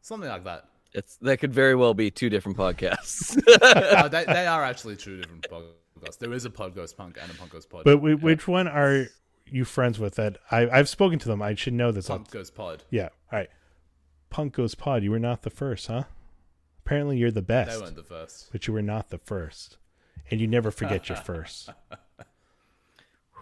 Something 0.00 0.28
like 0.28 0.44
that. 0.44 0.64
It's, 0.94 1.16
that 1.18 1.38
could 1.38 1.54
very 1.54 1.74
well 1.74 1.94
be 1.94 2.10
two 2.10 2.28
different 2.28 2.58
podcasts. 2.58 3.40
uh, 3.62 4.08
they, 4.08 4.24
they 4.24 4.46
are 4.46 4.62
actually 4.62 4.96
two 4.96 5.16
different 5.16 5.46
podcasts. 5.48 6.18
There 6.18 6.32
is 6.32 6.44
a 6.44 6.50
Pod 6.50 6.74
Goes 6.74 6.92
Punk 6.92 7.16
and 7.22 7.30
a 7.30 7.34
Punk 7.34 7.52
Goes 7.52 7.64
Pod. 7.64 7.84
But 7.84 7.98
wh- 7.98 8.22
which 8.22 8.48
one 8.48 8.66
are 8.66 9.06
you 9.46 9.64
friends 9.64 9.98
with? 10.00 10.16
That 10.16 10.38
I 10.50 10.68
I've 10.68 10.88
spoken 10.88 11.18
to 11.20 11.28
them. 11.28 11.40
I 11.40 11.54
should 11.54 11.72
know 11.74 11.92
this. 11.92 12.08
Punk 12.08 12.30
Goes 12.30 12.50
Pod. 12.50 12.82
Yeah. 12.90 13.10
All 13.30 13.38
right. 13.38 13.48
Punk 14.28 14.54
goes 14.54 14.74
pod. 14.74 15.02
You 15.04 15.10
were 15.10 15.18
not 15.18 15.42
the 15.42 15.50
first, 15.50 15.86
huh? 15.86 16.04
Apparently, 16.84 17.18
you're 17.18 17.30
the 17.30 17.42
best. 17.42 17.70
They 17.70 17.82
weren't 17.82 17.96
the 17.96 18.02
first. 18.02 18.48
but 18.50 18.66
you 18.66 18.72
were 18.72 18.82
not 18.82 19.10
the 19.10 19.18
first, 19.18 19.76
and 20.30 20.40
you 20.40 20.46
never 20.46 20.70
forget 20.70 21.08
your 21.08 21.16
first. 21.24 21.70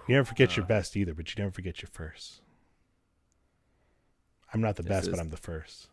You 0.09 0.15
never 0.17 0.25
forget 0.25 0.57
your 0.57 0.65
uh. 0.65 0.69
best 0.69 0.97
either, 0.97 1.15
but 1.15 1.35
you 1.35 1.43
never 1.43 1.53
forget 1.53 1.83
your 1.83 1.91
first. 1.93 2.41
I'm 4.53 4.61
not 4.61 4.77
the 4.77 4.83
best, 4.83 5.11
but 5.11 5.21
I'm 5.21 5.31
the 5.31 5.37
first. 5.37 5.89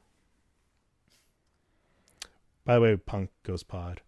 By 2.66 2.76
the 2.76 2.82
way, 2.82 2.98
Punk 2.98 3.30
goes 3.44 3.64
pod. 3.64 4.02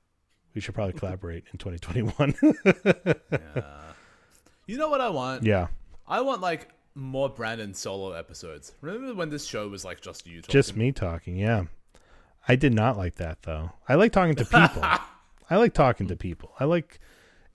We 0.55 0.61
should 0.61 0.73
probably 0.73 0.93
collaborate 0.99 1.45
in 1.53 1.59
2021. 1.59 2.35
You 4.69 4.77
know 4.77 4.89
what 4.89 5.01
I 5.01 5.09
want? 5.09 5.43
yeah, 5.43 5.67
I 6.07 6.21
want 6.21 6.41
like 6.41 6.69
more 6.93 7.27
Brandon 7.27 7.73
solo 7.73 8.11
episodes. 8.11 8.73
Remember 8.81 9.15
when 9.15 9.29
this 9.29 9.45
show 9.45 9.67
was 9.67 9.83
like 9.83 9.99
just 9.99 10.27
you 10.27 10.41
talking? 10.41 10.53
just 10.53 10.75
me 10.75 10.91
talking. 10.91 11.37
Yeah, 11.37 11.63
I 12.47 12.55
did 12.55 12.73
not 12.73 12.95
like 12.95 13.15
that 13.15 13.41
though. 13.41 13.71
I 13.87 13.95
like 13.95 14.11
talking 14.11 14.35
to 14.35 14.45
people. 14.45 14.83
I 15.49 15.57
like 15.57 15.73
talking 15.73 16.07
to 16.07 16.15
people. 16.15 16.53
I 16.59 16.65
like 16.65 16.99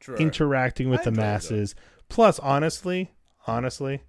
True. 0.01 0.16
interacting 0.16 0.91
with 0.91 1.01
I 1.01 1.05
the 1.05 1.12
masses. 1.12 1.75
Plus, 2.09 2.39
honestly, 2.39 3.12
honestly, 3.47 4.03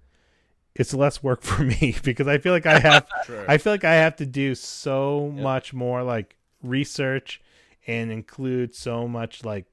it's 0.75 0.93
less 0.93 1.23
work 1.23 1.41
for 1.41 1.63
me 1.63 1.95
because 2.03 2.27
I 2.27 2.37
feel 2.37 2.53
like 2.53 2.65
I 2.65 2.79
have 2.79 3.07
I 3.47 3.57
feel 3.57 3.73
like 3.73 3.83
I 3.83 3.95
have 3.95 4.15
to 4.17 4.25
do 4.25 4.55
so 4.55 5.31
much 5.35 5.73
more 5.73 6.03
like 6.03 6.35
research 6.61 7.41
and 7.87 8.11
include 8.11 8.75
so 8.75 9.07
much 9.07 9.45
like 9.45 9.65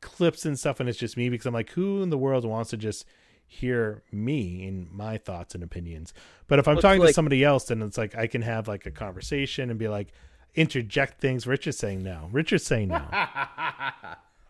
clips 0.00 0.44
and 0.44 0.58
stuff 0.58 0.80
and 0.80 0.88
it's 0.88 0.98
just 0.98 1.16
me 1.16 1.28
because 1.28 1.46
I'm 1.46 1.54
like 1.54 1.70
who 1.70 2.02
in 2.02 2.10
the 2.10 2.18
world 2.18 2.44
wants 2.44 2.70
to 2.70 2.76
just 2.76 3.04
hear 3.46 4.02
me 4.12 4.66
and 4.66 4.90
my 4.90 5.16
thoughts 5.16 5.54
and 5.54 5.64
opinions. 5.64 6.12
But 6.46 6.58
if 6.58 6.68
I'm 6.68 6.74
Looks 6.74 6.82
talking 6.82 7.02
to 7.02 7.12
somebody 7.12 7.44
else 7.44 7.64
then 7.64 7.82
it's 7.82 7.98
like 7.98 8.16
I 8.16 8.26
can 8.26 8.42
have 8.42 8.68
like 8.68 8.86
a 8.86 8.90
conversation 8.90 9.70
and 9.70 9.78
be 9.78 9.88
like 9.88 10.12
interject 10.54 11.20
things. 11.20 11.46
Richard's 11.46 11.78
saying 11.78 12.02
no. 12.02 12.28
Richard's 12.32 12.64
saying 12.64 12.88
no. 12.88 13.04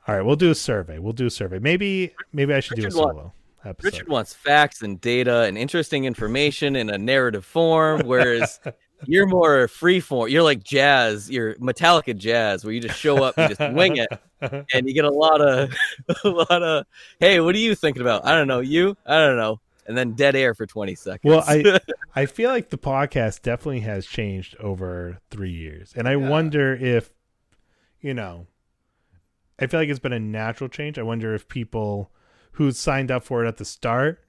All 0.08 0.14
right, 0.14 0.22
we'll 0.22 0.36
do 0.36 0.50
a 0.50 0.54
survey. 0.54 0.98
We'll 0.98 1.12
do 1.12 1.26
a 1.26 1.30
survey. 1.30 1.58
Maybe 1.58 2.14
maybe 2.32 2.54
I 2.54 2.60
should 2.60 2.76
do 2.76 2.82
a 2.82 2.86
Richard 2.86 2.98
wa- 2.98 3.12
solo 3.12 3.32
episode. 3.64 3.92
Richard 3.92 4.08
wants 4.08 4.34
facts 4.34 4.82
and 4.82 5.00
data 5.00 5.42
and 5.42 5.58
interesting 5.58 6.04
information 6.04 6.76
in 6.76 6.88
a 6.90 6.98
narrative 6.98 7.44
form, 7.44 8.02
whereas 8.06 8.60
you're 9.04 9.26
more 9.26 9.68
free 9.68 10.00
form. 10.00 10.30
You're 10.30 10.42
like 10.42 10.62
jazz. 10.62 11.30
You're 11.30 11.54
Metallica 11.56 12.16
jazz, 12.16 12.64
where 12.64 12.72
you 12.72 12.80
just 12.80 12.98
show 12.98 13.22
up 13.22 13.36
and 13.36 13.54
just 13.54 13.72
wing 13.74 13.96
it, 13.96 14.08
and 14.40 14.88
you 14.88 14.94
get 14.94 15.04
a 15.04 15.10
lot 15.10 15.40
of, 15.40 15.74
a 16.24 16.28
lot 16.28 16.62
of, 16.62 16.86
hey, 17.20 17.40
what 17.40 17.54
are 17.54 17.58
you 17.58 17.74
thinking 17.74 18.02
about? 18.02 18.24
I 18.24 18.34
don't 18.34 18.48
know. 18.48 18.60
You? 18.60 18.96
I 19.06 19.18
don't 19.18 19.36
know. 19.36 19.60
And 19.88 19.96
then 19.96 20.12
dead 20.12 20.36
air 20.36 20.54
for 20.54 20.66
twenty 20.66 20.94
seconds. 20.94 21.28
Well, 21.28 21.42
I 21.46 21.80
I 22.14 22.26
feel 22.26 22.50
like 22.50 22.68
the 22.68 22.78
podcast 22.78 23.42
definitely 23.42 23.80
has 23.80 24.06
changed 24.06 24.54
over 24.60 25.18
three 25.30 25.50
years, 25.50 25.92
and 25.96 26.06
I 26.06 26.16
wonder 26.16 26.74
if, 26.74 27.10
you 28.00 28.14
know, 28.14 28.46
I 29.58 29.66
feel 29.66 29.80
like 29.80 29.88
it's 29.88 29.98
been 29.98 30.12
a 30.12 30.20
natural 30.20 30.68
change. 30.68 30.98
I 30.98 31.02
wonder 31.02 31.34
if 31.34 31.48
people 31.48 32.12
who 32.52 32.70
signed 32.70 33.10
up 33.10 33.24
for 33.24 33.44
it 33.44 33.48
at 33.48 33.56
the 33.56 33.64
start 33.64 34.22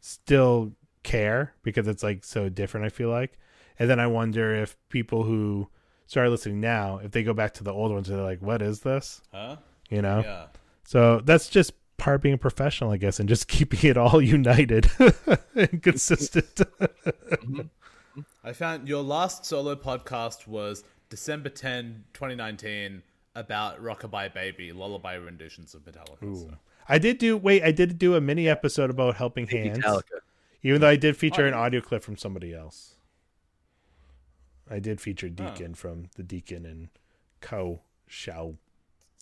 still 0.00 0.72
care 1.02 1.54
because 1.62 1.86
it's 1.86 2.02
like 2.02 2.24
so 2.24 2.48
different. 2.48 2.86
I 2.86 2.88
feel 2.88 3.10
like, 3.10 3.38
and 3.78 3.88
then 3.88 4.00
I 4.00 4.06
wonder 4.06 4.54
if 4.54 4.76
people 4.88 5.24
who 5.24 5.68
started 6.06 6.30
listening 6.30 6.60
now, 6.60 6.98
if 6.98 7.12
they 7.12 7.22
go 7.22 7.34
back 7.34 7.54
to 7.54 7.64
the 7.64 7.72
old 7.72 7.92
ones, 7.92 8.08
they're 8.08 8.22
like, 8.22 8.40
"What 8.40 8.62
is 8.62 8.80
this?" 8.80 9.20
huh? 9.32 9.56
You 9.90 10.02
know. 10.02 10.22
Yeah. 10.24 10.46
So 10.84 11.20
that's 11.20 11.48
just 11.48 11.72
part 11.96 12.16
of 12.16 12.22
being 12.22 12.38
professional, 12.38 12.90
I 12.90 12.96
guess, 12.96 13.20
and 13.20 13.28
just 13.28 13.48
keeping 13.48 13.88
it 13.88 13.96
all 13.96 14.20
united 14.20 14.90
and 15.54 15.82
consistent. 15.82 16.60
Mm-hmm. 17.26 17.60
Mm-hmm. 17.60 18.20
I 18.42 18.52
found 18.52 18.88
your 18.88 19.02
last 19.02 19.44
solo 19.44 19.74
podcast 19.74 20.46
was 20.46 20.84
December 21.10 21.50
10, 21.50 22.04
2019, 22.14 23.02
about 23.34 23.82
Rockabye 23.82 24.32
Baby, 24.32 24.72
lullaby 24.72 25.14
renditions 25.14 25.74
of 25.74 25.82
Metallica. 25.82 26.34
So. 26.34 26.54
I 26.88 26.98
did 26.98 27.18
do 27.18 27.36
wait, 27.36 27.62
I 27.62 27.72
did 27.72 27.98
do 27.98 28.14
a 28.14 28.20
mini 28.20 28.48
episode 28.48 28.88
about 28.88 29.16
helping 29.16 29.46
hands. 29.46 29.78
Metallica. 29.78 30.20
Even 30.62 30.80
though 30.80 30.88
I 30.88 30.96
did 30.96 31.16
feature 31.16 31.46
an 31.46 31.52
oh, 31.52 31.58
audio 31.58 31.80
clip 31.80 32.02
from 32.02 32.16
somebody 32.16 32.54
else. 32.54 32.94
I 34.70 34.78
did 34.78 35.00
feature 35.00 35.28
Deacon 35.28 35.74
from 35.74 36.08
the 36.16 36.22
Deacon 36.22 36.64
and 36.64 36.88
Co. 37.40 37.82
Shao 38.08 38.54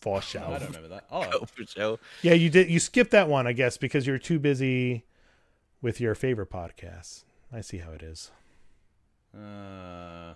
Fo 0.05 0.17
I 0.17 0.59
don't 0.59 0.67
remember 0.67 0.89
that. 0.89 1.05
Oh, 1.11 1.27
Oh, 1.33 1.45
for 1.47 1.65
sure. 1.65 1.99
Yeah, 2.23 2.35
you 2.35 2.51
did 2.51 2.69
you 2.69 2.79
skipped 2.79 3.11
that 3.13 3.29
one, 3.29 3.47
I 3.47 3.53
guess, 3.55 3.79
because 3.79 4.07
you're 4.07 4.19
too 4.19 4.39
busy 4.39 5.05
with 5.81 5.99
your 6.01 6.15
favorite 6.15 6.51
podcast. 6.51 7.25
I 7.53 7.63
see 7.63 7.79
how 7.79 7.93
it 7.93 8.03
is. 8.03 8.31
uh, 9.35 10.35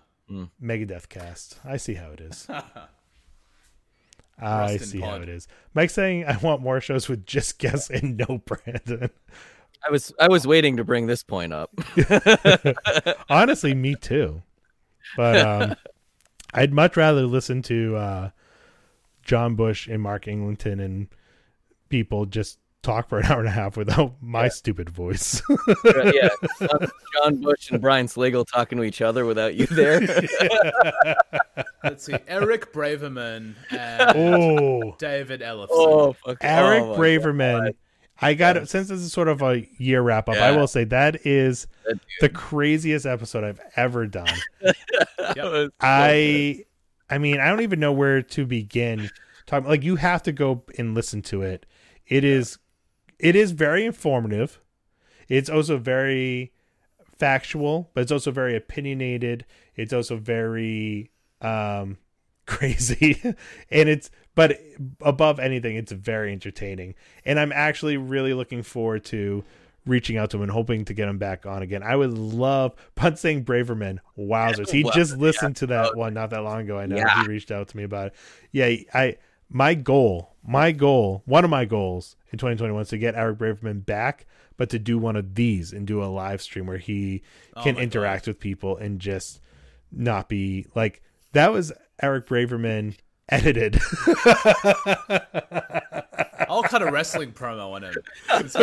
Megadeth 0.63 1.09
cast. 1.09 1.59
I 1.65 1.77
see 1.77 1.95
how 1.95 2.11
it 2.13 2.21
is. 2.21 2.47
I 4.41 4.61
Rustin 4.61 4.87
see 4.87 5.01
how 5.01 5.17
it 5.17 5.29
is. 5.29 5.49
Mike's 5.75 5.95
saying 5.95 6.25
I 6.25 6.37
want 6.39 6.63
more 6.63 6.81
shows 6.81 7.09
with 7.09 7.27
just 7.27 7.59
guests 7.59 7.91
and 7.91 8.17
no 8.17 8.39
Brandon. 8.39 9.11
I 9.87 9.91
was 9.91 10.13
I 10.19 10.29
was 10.29 10.47
waiting 10.47 10.77
to 10.79 10.85
bring 10.85 11.07
this 11.07 11.23
point 11.23 11.53
up. 11.53 11.71
Honestly, 13.29 13.75
me 13.75 13.95
too. 13.97 14.43
But 15.17 15.41
um, 15.47 15.77
I'd 16.55 16.73
much 16.73 16.97
rather 16.97 17.23
listen 17.27 17.63
to 17.63 17.97
uh, 17.97 18.31
John 19.29 19.55
Bush 19.57 19.87
and 19.87 20.03
Mark 20.03 20.27
Eglinton 20.27 20.81
and 20.81 21.07
people 21.91 22.25
just 22.25 22.59
talk 22.83 23.11
for 23.11 23.19
an 23.19 23.27
hour 23.31 23.41
and 23.41 23.49
a 23.49 23.53
half 23.53 23.77
without 23.77 24.15
my 24.23 24.49
stupid 24.49 24.91
voice. 24.91 25.41
Yeah, 25.85 26.29
John, 26.61 26.89
John 27.15 27.41
Bush 27.43 27.71
and 27.71 27.81
Brian 27.81 28.07
Slagel 28.07 28.47
talking 28.47 28.79
to 28.79 28.85
each 28.85 29.03
other 29.03 29.27
without 29.27 29.55
you 29.55 29.67
there. 29.67 30.01
Let's 31.85 32.05
see. 32.05 32.17
Eric 32.27 32.73
Braverman 32.73 33.55
and 33.71 34.17
oh, 34.17 34.97
David 34.99 35.43
Ellefson. 35.43 35.69
oh, 35.71 36.13
fuck. 36.15 36.39
Eric 36.41 36.83
oh 36.83 36.93
my 36.93 36.99
Braverman. 36.99 37.75
I 38.21 38.35
got 38.35 38.57
it 38.57 38.69
since 38.69 38.89
this 38.89 39.01
is 39.01 39.13
sort 39.13 39.29
of 39.29 39.43
a 39.43 39.69
year 39.77 40.01
wrap 40.01 40.29
up. 40.29 40.37
I 40.37 40.57
will 40.57 40.67
say 40.67 40.85
that 40.85 41.27
is 41.27 41.67
God, 41.87 42.01
the 42.21 42.29
craziest 42.29 43.07
episode 43.07 43.45
I've 43.45 43.61
ever 43.77 44.07
done. 44.07 44.35
Yep. 45.37 45.73
I 45.81 46.65
I 47.11 47.19
mean, 47.19 47.41
I 47.41 47.49
don't 47.49 47.63
even 47.63 47.81
know 47.81 47.93
where 47.93 48.23
to 48.23 48.47
begin. 48.47 49.11
Talk 49.47 49.65
like 49.65 49.83
you 49.83 49.97
have 49.97 50.23
to 50.25 50.33
go 50.33 50.65
and 50.77 50.95
listen 50.95 51.23
to 51.23 51.43
it. 51.43 51.67
It 52.07 52.25
is 52.25 52.59
it 53.19 53.35
is 53.35 53.53
very 53.53 53.85
informative. 53.85 54.61
It's 55.29 55.51
also 55.51 55.79
very 55.79 56.53
factual, 57.19 57.91
but 57.95 58.03
it's 58.03 58.13
also 58.13 58.31
very 58.31 58.57
opinionated. 58.57 59.45
It's 59.75 59.93
also 59.93 60.17
very 60.17 61.11
um 61.41 61.99
crazy. 62.47 63.21
and 63.71 63.89
it's 63.89 64.11
but 64.35 64.61
above 65.01 65.41
anything, 65.41 65.77
it's 65.77 65.93
very 65.93 66.33
entertaining. 66.33 66.95
And 67.25 67.41
I'm 67.41 67.53
actually 67.53 67.97
really 67.97 68.35
looking 68.35 68.63
forward 68.63 69.05
to 69.07 69.45
reaching 69.89 70.17
out 70.19 70.31
to 70.31 70.37
him 70.37 70.43
and 70.45 70.53
hoping 70.53 70.85
to 70.85 70.95
get 70.95 71.09
him 71.09 71.19
back 71.19 71.47
on 71.47 71.63
again. 71.63 71.83
I 71.83 71.97
would 71.97 72.13
love 72.17 72.75
Punt 72.95 73.19
saying 73.19 73.45
Braverman. 73.45 73.99
Wowzers. 74.19 74.71
He 74.71 74.83
just 74.95 75.17
listened 75.17 75.57
to 75.57 75.67
that 75.69 75.97
one 75.97 76.15
not 76.15 76.31
that 76.31 76.43
long 76.43 76.61
ago. 76.61 76.79
I 76.79 76.87
know 76.87 76.97
Yeah. 76.97 77.23
he 77.23 77.29
reached 77.29 77.51
out 77.51 77.69
to 77.69 77.77
me 77.77 77.83
about 77.83 78.09
it. 78.09 78.15
Yeah, 78.53 78.77
I 78.95 79.17
my 79.51 79.75
goal, 79.75 80.35
my 80.47 80.73
goal, 80.73 81.23
one 81.25 81.43
of 81.43 81.49
my 81.51 81.65
goals 81.65 82.17
in 82.31 82.39
2021 82.39 82.83
is 82.83 82.89
to 82.91 82.99
get 82.99 83.15
Eric 83.15 83.39
Braverman 83.39 83.85
back, 83.87 84.27
but 84.59 84.69
to 84.71 84.79
do 84.79 84.99
one 84.99 85.17
of 85.17 85.35
these 85.35 85.73
and 85.73 85.87
do 85.87 86.03
a 86.03 86.07
live 86.07 86.43
stream 86.43 86.67
where 86.67 86.77
he 86.79 87.23
Oh 87.57 87.63
can 87.63 87.79
interact 87.79 88.27
with 88.27 88.39
people 88.39 88.77
and 88.77 89.01
just 89.01 89.41
not 89.91 90.29
be 90.29 90.67
like 90.75 91.01
that 91.33 91.51
was 91.53 91.73
Eric 92.03 92.27
Braverman 92.27 92.97
edited. 93.31 93.81
I'll 96.59 96.69
cut 96.69 96.83
a 96.83 96.91
wrestling 96.91 97.33
promo 97.33 97.73
on 97.73 97.85
him. 97.85 97.95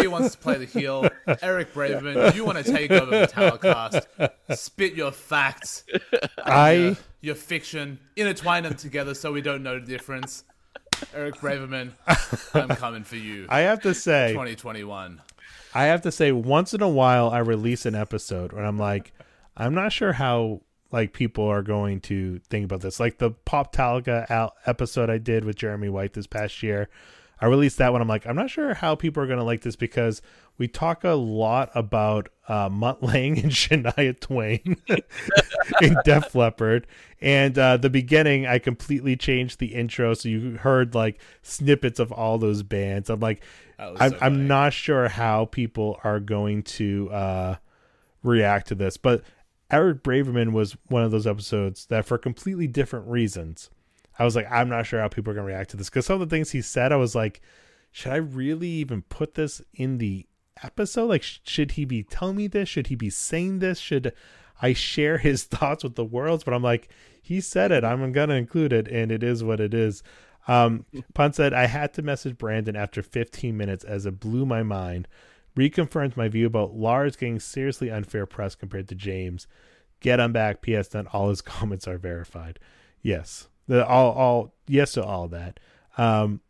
He 0.02 0.08
wants 0.08 0.32
to 0.34 0.38
play 0.38 0.58
the 0.58 0.66
heel. 0.66 1.08
Eric 1.42 1.74
Braverman, 1.74 2.36
you 2.36 2.46
want 2.46 2.64
to 2.64 2.72
take 2.72 2.92
over 2.92 3.12
Metallicast. 3.12 4.06
Spit 4.56 4.94
your 4.94 5.12
facts, 5.12 5.84
I 6.44 6.72
your, 6.74 6.98
your 7.22 7.36
fiction, 7.36 8.00
intertwine 8.16 8.64
them 8.64 8.76
together 8.76 9.14
so 9.14 9.32
we 9.32 9.42
don't 9.42 9.64
know 9.64 9.80
the 9.80 9.86
difference. 9.86 10.44
Eric 11.14 11.36
Braverman, 11.36 11.92
I'm 12.54 12.70
coming 12.70 13.04
for 13.04 13.18
you. 13.18 13.48
I 13.50 13.62
have 13.62 13.82
to 13.82 13.94
say 13.94 14.32
2021. 14.32 15.22
I 15.74 15.86
have 15.86 16.02
to 16.04 16.12
say, 16.12 16.32
once 16.32 16.74
in 16.74 16.82
a 16.82 16.88
while, 16.90 17.30
I 17.30 17.40
release 17.40 17.86
an 17.86 17.96
episode 17.96 18.54
where 18.54 18.64
I'm 18.64 18.78
like, 18.80 19.12
I'm 19.58 19.74
not 19.74 19.92
sure 19.92 20.14
how 20.14 20.62
like 20.92 21.12
people 21.12 21.46
are 21.46 21.62
going 21.62 22.00
to 22.00 22.40
think 22.50 22.64
about 22.64 22.80
this. 22.80 23.00
Like 23.00 23.18
the 23.18 23.32
Pop 23.32 23.76
Taliga 23.76 24.30
al- 24.30 24.56
episode 24.66 25.10
I 25.10 25.18
did 25.18 25.44
with 25.44 25.58
Jeremy 25.58 25.90
White 25.90 26.14
this 26.14 26.28
past 26.28 26.64
year, 26.64 26.88
I 27.40 27.48
released 27.48 27.78
that 27.80 27.92
one. 27.92 28.02
I'm 28.02 28.08
like, 28.08 28.26
I'm 28.26 28.36
not 28.36 28.50
sure 28.50 28.74
how 28.74 28.96
people 28.96 29.22
are 29.22 29.28
going 29.28 29.40
to 29.40 29.46
like 29.46 29.62
this 29.62 29.76
because 29.76 30.22
we 30.58 30.68
talk 30.68 31.04
a 31.04 31.10
lot 31.10 31.70
about 31.76 32.30
uh, 32.48 32.70
Mutt 32.70 33.04
Lange 33.04 33.40
and 33.44 33.52
Shania 33.52 34.20
Twain 34.20 34.78
in 35.82 35.98
Def 36.06 36.34
Leppard. 36.34 36.88
And 37.22 37.58
uh, 37.58 37.78
the 37.78 37.90
beginning, 37.90 38.46
I 38.46 38.60
completely 38.60 39.16
changed 39.16 39.60
the 39.60 39.74
intro, 39.74 40.14
so 40.14 40.30
you 40.30 40.58
heard 40.58 40.96
like 40.96 41.20
snippets 41.42 42.00
of 42.00 42.12
all 42.12 42.38
those 42.38 42.64
bands. 42.64 43.10
I'm 43.10 43.20
like, 43.20 43.44
I'm, 43.78 44.12
so 44.12 44.18
I'm 44.22 44.48
not 44.48 44.74
sure 44.74 45.10
how 45.10 45.46
people 45.46 46.00
are 46.04 46.20
going 46.20 46.64
to 46.64 47.10
uh, 47.12 47.56
react 48.24 48.68
to 48.68 48.76
this, 48.76 48.96
but 48.98 49.24
Eric 49.72 50.04
Braverman 50.04 50.52
was 50.52 50.78
one 50.88 51.04
of 51.04 51.12
those 51.12 51.28
episodes 51.28 51.88
that, 51.88 52.06
for 52.06 52.18
completely 52.18 52.68
different 52.68 53.08
reasons, 53.08 53.70
I 54.18 54.24
was 54.24 54.36
like, 54.36 54.50
I'm 54.50 54.70
not 54.70 54.86
sure 54.86 55.02
how 55.02 55.08
people 55.08 55.32
are 55.32 55.36
going 55.36 55.48
to 55.48 55.54
react 55.54 55.72
to 55.72 55.78
this 55.78 55.90
because 55.90 56.06
some 56.06 56.22
of 56.22 56.30
the 56.30 56.36
things 56.36 56.52
he 56.52 56.62
said, 56.62 56.92
I 56.92 56.98
was 56.98 57.16
like, 57.16 57.42
should 57.92 58.12
I 58.12 58.18
really 58.18 58.70
even 58.70 59.04
put 59.04 59.36
this 59.36 59.62
in 59.74 59.98
the 59.98 60.26
episode? 60.64 61.08
Like, 61.08 61.24
sh- 61.24 61.40
should 61.44 61.72
he 61.72 61.86
be 61.86 62.04
telling 62.04 62.36
me 62.38 62.48
this? 62.48 62.70
Should 62.70 62.88
he 62.88 62.96
be 62.96 63.10
saying 63.10 63.60
this? 63.60 63.80
Should 63.80 64.14
I 64.62 64.74
share 64.74 65.18
his 65.18 65.44
thoughts 65.46 65.84
with 65.84 65.96
the 65.96 66.06
world? 66.06 66.44
But 66.46 66.54
I'm 66.54 66.64
like, 66.64 66.90
he 67.22 67.42
said 67.42 67.72
it. 67.72 67.84
I'm 67.84 68.12
going 68.12 68.30
to 68.30 68.36
include 68.36 68.72
it, 68.72 68.88
and 68.88 69.12
it 69.12 69.24
is 69.24 69.44
what 69.44 69.60
it 69.60 69.74
is. 69.74 70.04
Um, 70.48 70.86
Pun 71.14 71.34
said, 71.34 71.54
I 71.54 71.66
had 71.66 71.94
to 71.96 72.02
message 72.02 72.38
Brandon 72.38 72.76
after 72.76 73.02
15 73.02 73.58
minutes 73.58 73.84
as 73.84 74.06
it 74.06 74.20
blew 74.20 74.46
my 74.46 74.62
mind. 74.62 75.08
Reconfirmed 75.58 76.18
my 76.18 76.28
view 76.28 76.46
about 76.46 76.76
Lars 76.76 77.16
getting 77.16 77.40
seriously 77.40 77.90
unfair 77.90 78.26
press 78.26 78.56
compared 78.56 78.88
to 78.90 78.96
James. 78.96 79.48
Get 80.02 80.20
him 80.20 80.34
back. 80.34 80.62
P.S. 80.62 80.94
Not 80.94 81.08
all 81.14 81.30
his 81.30 81.42
comments 81.42 81.88
are 81.88 81.98
verified. 81.98 82.60
Yes, 83.02 83.48
the 83.68 83.86
all 83.86 84.12
all 84.14 84.54
yes 84.68 84.94
to 84.94 85.04
all 85.04 85.28
that. 85.30 85.60
Um, 85.98 86.42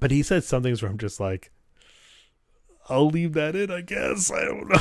but 0.00 0.10
he 0.10 0.22
said 0.22 0.44
some 0.44 0.62
things 0.62 0.82
where 0.82 0.90
I'm 0.90 0.98
just 0.98 1.20
like, 1.20 1.50
I'll 2.88 3.08
leave 3.08 3.34
that 3.34 3.54
in. 3.54 3.70
I 3.70 3.82
guess 3.82 4.30
I 4.32 4.44
don't 4.44 4.68
know. 4.68 4.78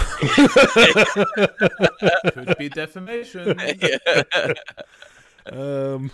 Could 2.43 2.57
be 2.57 2.69
defamation. 2.69 3.59
um 5.51 6.11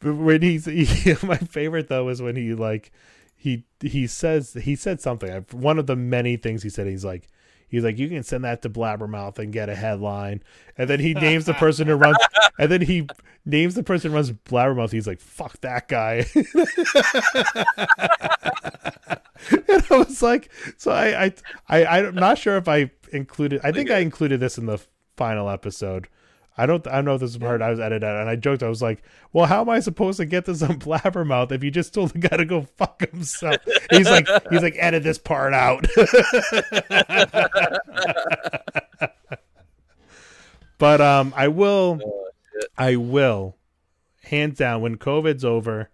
but 0.00 0.14
when 0.14 0.42
he's 0.42 0.64
he, 0.66 1.14
my 1.22 1.36
favorite 1.36 1.88
though 1.88 2.08
is 2.08 2.22
when 2.22 2.36
he 2.36 2.54
like 2.54 2.92
he 3.36 3.64
he 3.80 4.06
says 4.06 4.54
he 4.54 4.76
said 4.76 5.00
something 5.00 5.44
one 5.52 5.78
of 5.78 5.86
the 5.86 5.96
many 5.96 6.36
things 6.36 6.62
he 6.62 6.68
said 6.70 6.86
he's 6.86 7.04
like 7.04 7.28
he's 7.68 7.84
like 7.84 7.98
you 7.98 8.08
can 8.08 8.22
send 8.22 8.44
that 8.44 8.62
to 8.62 8.70
blabbermouth 8.70 9.38
and 9.38 9.52
get 9.52 9.68
a 9.68 9.74
headline. 9.74 10.42
And 10.78 10.90
then 10.90 11.00
he 11.00 11.14
names 11.14 11.46
the 11.46 11.54
person 11.54 11.86
who 11.86 11.94
runs 11.94 12.16
and 12.58 12.70
then 12.70 12.82
he 12.82 13.06
names 13.44 13.74
the 13.74 13.82
person 13.82 14.10
who 14.10 14.16
runs 14.16 14.32
blabbermouth. 14.32 14.92
He's 14.92 15.06
like 15.06 15.20
fuck 15.20 15.60
that 15.60 15.88
guy. 15.88 16.26
And 19.68 19.84
i 19.90 19.98
was 19.98 20.22
like 20.22 20.50
so 20.76 20.90
I, 20.90 21.26
I 21.26 21.32
i 21.68 21.98
i'm 21.98 22.14
not 22.14 22.38
sure 22.38 22.56
if 22.56 22.68
i 22.68 22.90
included 23.12 23.60
i 23.62 23.70
think 23.70 23.90
i 23.90 23.98
included 23.98 24.40
this 24.40 24.58
in 24.58 24.66
the 24.66 24.80
final 25.16 25.48
episode 25.48 26.08
I 26.58 26.64
don't. 26.64 26.86
I 26.86 26.96
don't 26.96 27.04
know 27.04 27.14
if 27.14 27.20
this 27.20 27.32
is 27.32 27.38
part 27.38 27.60
I 27.60 27.70
was 27.70 27.78
edited 27.80 28.02
out, 28.04 28.18
and 28.18 28.30
I 28.30 28.36
joked. 28.36 28.62
I 28.62 28.68
was 28.68 28.80
like, 28.80 29.02
"Well, 29.32 29.44
how 29.46 29.60
am 29.60 29.68
I 29.68 29.80
supposed 29.80 30.16
to 30.18 30.24
get 30.24 30.46
this 30.46 30.62
on 30.62 30.78
Blabbermouth 30.80 31.52
if 31.52 31.62
you 31.62 31.70
just 31.70 31.92
told 31.92 32.10
the 32.10 32.18
guy 32.18 32.36
to 32.36 32.46
go 32.46 32.62
fuck 32.62 33.02
himself?" 33.10 33.56
He's 33.90 34.08
like, 34.08 34.26
"He's 34.50 34.62
like, 34.62 34.76
edit 34.78 35.02
this 35.02 35.18
part 35.18 35.52
out." 35.52 35.86
but 40.78 41.00
um, 41.00 41.34
I 41.36 41.48
will. 41.48 42.00
I 42.78 42.96
will, 42.96 43.56
hands 44.22 44.56
down. 44.58 44.80
When 44.80 44.96
COVID's 44.96 45.44
over, 45.44 45.90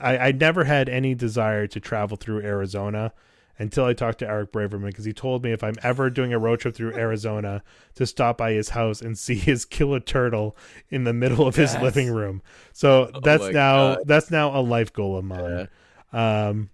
I, 0.00 0.18
I 0.18 0.32
never 0.32 0.64
had 0.64 0.88
any 0.88 1.14
desire 1.14 1.68
to 1.68 1.78
travel 1.78 2.16
through 2.16 2.42
Arizona 2.42 3.12
until 3.58 3.84
I 3.84 3.92
talked 3.94 4.18
to 4.20 4.28
Eric 4.28 4.52
Braverman 4.52 4.86
because 4.86 5.04
he 5.04 5.12
told 5.12 5.42
me 5.42 5.52
if 5.52 5.62
I'm 5.64 5.76
ever 5.82 6.10
doing 6.10 6.32
a 6.32 6.38
road 6.38 6.60
trip 6.60 6.74
through 6.74 6.94
Arizona 6.96 7.62
to 7.94 8.06
stop 8.06 8.38
by 8.38 8.52
his 8.52 8.70
house 8.70 9.00
and 9.00 9.16
see 9.16 9.36
his 9.36 9.64
killer 9.64 10.00
turtle 10.00 10.56
in 10.90 11.04
the 11.04 11.12
middle 11.12 11.46
of 11.46 11.56
his 11.56 11.72
Yes. 11.72 11.82
living 11.82 12.10
room. 12.10 12.42
So 12.72 13.10
that's 13.22 13.42
my 13.44 13.50
now 13.52 13.94
God. 13.96 13.98
that's 14.06 14.30
now 14.30 14.58
a 14.58 14.60
life 14.60 14.92
goal 14.92 15.16
of 15.16 15.24
mine. 15.24 15.68
Um 16.12 16.70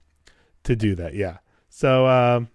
to 0.64 0.76
do 0.76 0.94
that, 0.96 1.14
yeah. 1.14 1.38
So 1.68 2.06
um 2.06 2.48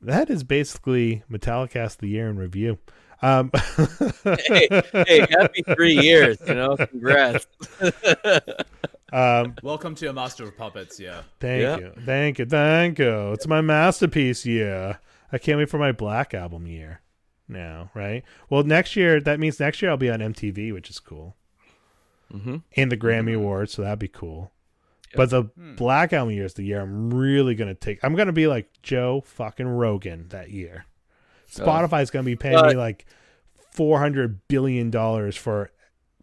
that 0.00 0.30
is 0.30 0.42
basically 0.44 1.22
Metallicast 1.30 1.98
the 1.98 2.08
year 2.08 2.28
in 2.28 2.36
review. 2.36 2.78
Um 3.22 3.50
hey, 4.24 4.68
hey, 5.06 5.26
happy 5.30 5.62
three 5.74 5.98
years, 6.00 6.38
you 6.46 6.54
know, 6.54 6.76
congrats. 6.76 7.46
um 9.12 9.54
Welcome 9.62 9.94
to 9.96 10.08
a 10.08 10.12
Master 10.12 10.44
of 10.44 10.56
Puppets, 10.56 10.98
yeah. 10.98 11.22
Thank 11.40 11.62
Yeah. 11.62 11.76
you. 11.78 11.92
Thank 12.04 12.38
you. 12.38 12.46
Thank 12.46 12.98
you. 12.98 13.32
It's 13.32 13.46
my 13.46 13.60
masterpiece 13.60 14.44
year. 14.46 14.98
I 15.30 15.38
can't 15.38 15.58
wait 15.58 15.70
for 15.70 15.78
my 15.78 15.92
Black 15.92 16.34
Album 16.34 16.66
year 16.66 17.00
now, 17.48 17.90
right? 17.94 18.22
Well, 18.50 18.64
next 18.64 18.96
year, 18.96 19.20
that 19.20 19.38
means 19.40 19.60
next 19.60 19.80
year 19.82 19.90
I'll 19.90 19.96
be 19.96 20.10
on 20.10 20.20
MTV, 20.20 20.72
which 20.72 20.90
is 20.90 20.98
cool. 20.98 21.36
mm-hmm. 22.32 22.56
And 22.76 22.92
the 22.92 22.96
Grammy 22.96 23.36
Awards, 23.36 23.72
so 23.72 23.82
that'd 23.82 23.98
be 23.98 24.08
cool. 24.08 24.52
But 25.14 25.28
the 25.30 25.44
Black 25.76 26.12
Album 26.14 26.34
year 26.34 26.46
is 26.46 26.54
the 26.54 26.64
year 26.64 26.80
I'm 26.80 27.12
really 27.12 27.54
going 27.54 27.68
to 27.68 27.74
take. 27.78 28.02
I'm 28.02 28.14
going 28.14 28.28
to 28.28 28.32
be 28.32 28.46
like 28.46 28.70
Joe 28.82 29.20
fucking 29.20 29.68
Rogan 29.68 30.28
that 30.30 30.50
year. 30.50 30.86
Spotify's 31.52 32.10
going 32.10 32.24
to 32.24 32.30
be 32.30 32.36
paying 32.36 32.66
me 32.66 32.74
like 32.74 33.06
$400 33.76 34.38
billion 34.48 34.90
for 35.32 35.70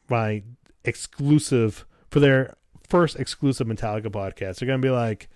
my 0.09 0.43
exclusive, 0.83 1.85
for 2.09 2.19
their 2.19 2.55
first 2.87 3.15
exclusive 3.17 3.67
Metallica 3.67 4.07
podcast. 4.07 4.59
They're 4.59 4.67
going 4.67 4.81
to 4.81 4.85
be 4.85 4.91
like, 4.91 5.29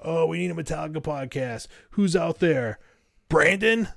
oh, 0.00 0.26
we 0.26 0.38
need 0.38 0.50
a 0.50 0.54
Metallica 0.54 1.02
podcast. 1.02 1.66
Who's 1.90 2.14
out 2.14 2.38
there? 2.38 2.78
Brandon? 3.28 3.88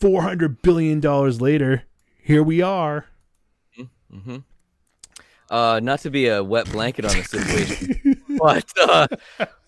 $400 0.00 0.62
billion 0.62 1.00
later, 1.38 1.82
here 2.22 2.42
we 2.42 2.62
are. 2.62 3.06
Uh, 5.50 5.80
not 5.82 6.00
to 6.00 6.10
be 6.10 6.28
a 6.28 6.42
wet 6.42 6.70
blanket 6.70 7.04
on 7.04 7.16
the 7.16 7.24
situation, 7.24 8.22
But 8.38 8.72
uh, 8.80 9.08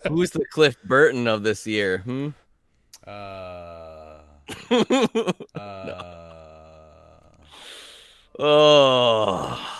who's 0.08 0.30
the 0.30 0.44
Cliff 0.46 0.80
Burton 0.84 1.26
of 1.26 1.42
this 1.42 1.66
year? 1.66 1.98
Hmm? 1.98 2.28
Uh, 3.06 3.71
uh, 5.54 6.12
Oh. 8.38 9.68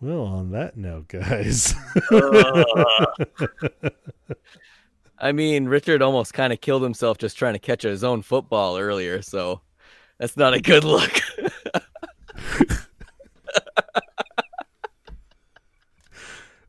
Well, 0.00 0.22
on 0.26 0.52
that 0.52 0.76
note, 0.76 1.08
guys. 1.08 1.74
I 5.18 5.32
mean, 5.32 5.66
Richard 5.66 6.02
almost 6.02 6.32
kind 6.34 6.52
of 6.52 6.60
killed 6.60 6.84
himself 6.84 7.18
just 7.18 7.36
trying 7.36 7.54
to 7.54 7.58
catch 7.58 7.82
his 7.82 8.04
own 8.04 8.22
football 8.22 8.78
earlier, 8.78 9.22
so 9.22 9.60
that's 10.18 10.36
not 10.36 10.54
a 10.54 10.60
good 10.60 10.84
look. 10.84 11.10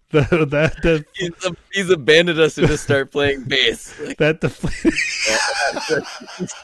the, 0.12 0.22
that 0.50 0.82
that 0.82 1.06
he's, 1.14 1.32
he's 1.72 1.90
abandoned 1.92 2.40
us 2.40 2.56
to 2.56 2.66
just 2.66 2.84
start 2.84 3.12
playing 3.12 3.44
bass. 3.44 3.94
Like, 4.00 4.18
that 4.18 4.42
deflated. 4.42 4.94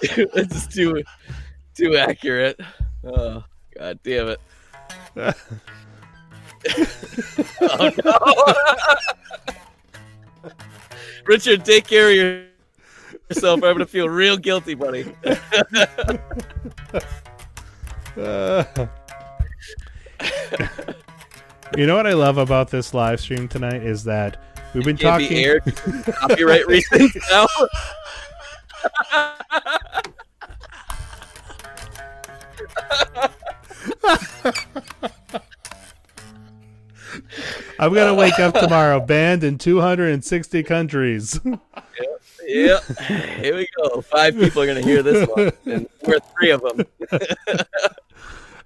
it's 0.33 0.53
just 0.53 0.71
too 0.71 1.03
too 1.75 1.95
accurate. 1.95 2.59
Oh, 3.03 3.43
god 3.77 3.99
damn 4.03 4.29
it. 4.29 4.39
oh 7.61 7.91
no. 8.03 8.17
Richard, 11.27 11.63
take 11.65 11.85
care 11.85 12.09
of 12.09 12.15
yourself. 13.29 13.63
I'm 13.63 13.73
gonna 13.73 13.85
feel 13.85 14.09
real 14.09 14.37
guilty, 14.37 14.73
buddy. 14.73 15.05
Uh, 18.17 18.63
you 21.77 21.85
know 21.85 21.95
what 21.95 22.07
I 22.07 22.13
love 22.13 22.37
about 22.37 22.69
this 22.69 22.93
live 22.93 23.19
stream 23.19 23.47
tonight 23.47 23.83
is 23.83 24.03
that 24.05 24.41
we've 24.73 24.85
been 24.85 24.97
talking. 24.97 25.29
be 25.29 25.43
aired 25.45 25.63
copyright 26.19 26.67
reasons 26.67 27.15
now. 27.29 27.47
I'm 37.77 37.93
gonna 37.93 38.13
wake 38.13 38.39
up 38.39 38.53
tomorrow, 38.53 38.99
banned 38.99 39.43
in 39.43 39.57
260 39.57 40.63
countries. 40.63 41.39
yep, 41.45 42.21
Yep. 42.47 42.83
Here 43.41 43.55
we 43.55 43.67
go. 43.77 44.01
Five 44.01 44.37
people 44.37 44.61
are 44.61 44.67
gonna 44.67 44.81
hear 44.81 45.03
this 45.03 45.27
one, 45.27 45.51
and 45.65 45.87
we're 46.03 46.19
three 46.37 46.51
of 46.51 46.61
them. 46.61 46.85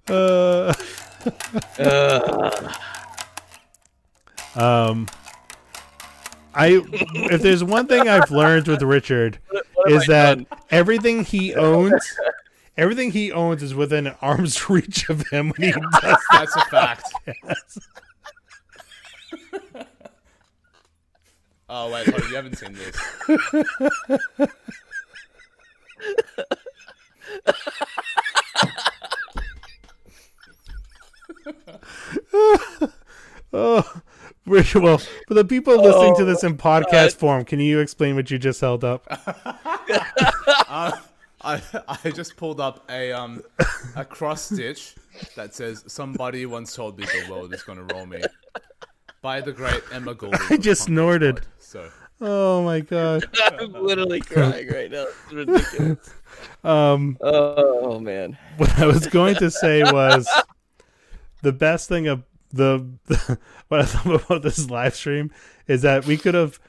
Uh, 0.08 0.74
Uh, 1.78 2.74
um, 4.56 5.08
I 6.54 6.82
if 7.32 7.42
there's 7.42 7.64
one 7.64 7.88
thing 7.88 8.08
I've 8.08 8.32
learned 8.32 8.68
with 8.68 8.82
Richard 8.82 9.40
what 9.50 9.66
have 9.92 10.02
is 10.02 10.08
that 10.08 10.36
done? 10.38 10.48
everything 10.72 11.24
he 11.24 11.54
owns, 11.56 12.04
everything 12.78 13.12
he 13.12 13.32
owns 13.32 13.64
is 13.64 13.76
within 13.76 14.08
an 14.08 14.16
arm's 14.22 14.70
reach 14.70 15.10
of 15.10 15.28
him 15.30 15.50
when 15.52 15.68
he 15.68 15.72
does 15.72 16.18
that's 16.32 16.56
a 16.56 16.66
fact. 16.66 17.14
oh 21.70 21.92
wait, 21.92 22.08
hold 22.08 22.30
you 22.30 22.36
haven't 22.36 22.58
seen 22.58 22.74
this. 22.74 22.98
Oh, 33.52 34.02
Richard, 34.46 34.84
well, 34.84 35.00
for 35.28 35.34
the 35.34 35.44
people 35.44 35.76
listening 35.82 36.16
to 36.18 36.24
this 36.26 36.44
in 36.44 36.56
podcast 36.56 37.16
form, 37.16 37.44
can 37.46 37.60
you 37.60 37.80
explain 37.80 38.16
what 38.16 38.30
you 38.30 38.38
just 38.38 38.62
held 38.62 38.84
up? 38.84 39.06
Uh, 40.72 40.92
I 41.42 41.62
I 42.04 42.12
just 42.12 42.38
pulled 42.38 42.60
up 42.62 42.84
a 42.92 43.12
um 43.12 43.42
a 43.96 44.06
cross 44.06 44.44
stitch 44.52 44.94
that 45.36 45.56
says 45.56 45.84
"Somebody 45.88 46.46
once 46.46 46.76
told 46.76 47.00
me 47.00 47.06
the 47.06 47.32
world 47.32 47.52
is 47.56 47.64
gonna 47.64 47.84
roll 47.92 48.06
me" 48.06 48.22
by 49.24 49.42
the 49.42 49.52
great 49.52 49.82
Emma 49.92 50.14
Golding. 50.16 50.40
I 50.52 50.58
just 50.58 50.84
snorted. 50.84 51.42
Squad. 51.58 51.90
So 51.90 51.90
Oh 52.22 52.64
my 52.64 52.82
god. 52.82 53.26
I'm 53.60 53.74
literally 53.74 54.20
crying 54.22 54.68
right 54.70 54.92
now. 54.92 55.06
It's 55.26 55.34
ridiculous. 55.34 56.14
Um, 56.64 57.18
Oh 57.22 58.00
man. 58.00 58.38
what 58.58 58.78
I 58.78 58.86
was 58.86 59.08
going 59.08 59.36
to 59.38 59.50
say 59.50 59.82
was 59.84 60.30
the 61.42 61.52
best 61.52 61.88
thing 61.88 62.08
of 62.08 62.24
the, 62.52 62.86
what 63.68 63.82
I 63.82 63.86
thought 63.86 64.26
about 64.26 64.44
this 64.44 64.70
live 64.70 64.96
stream 64.96 65.32
is 65.68 65.82
that 65.84 66.06
we 66.06 66.18
could 66.18 66.36
have 66.36 66.60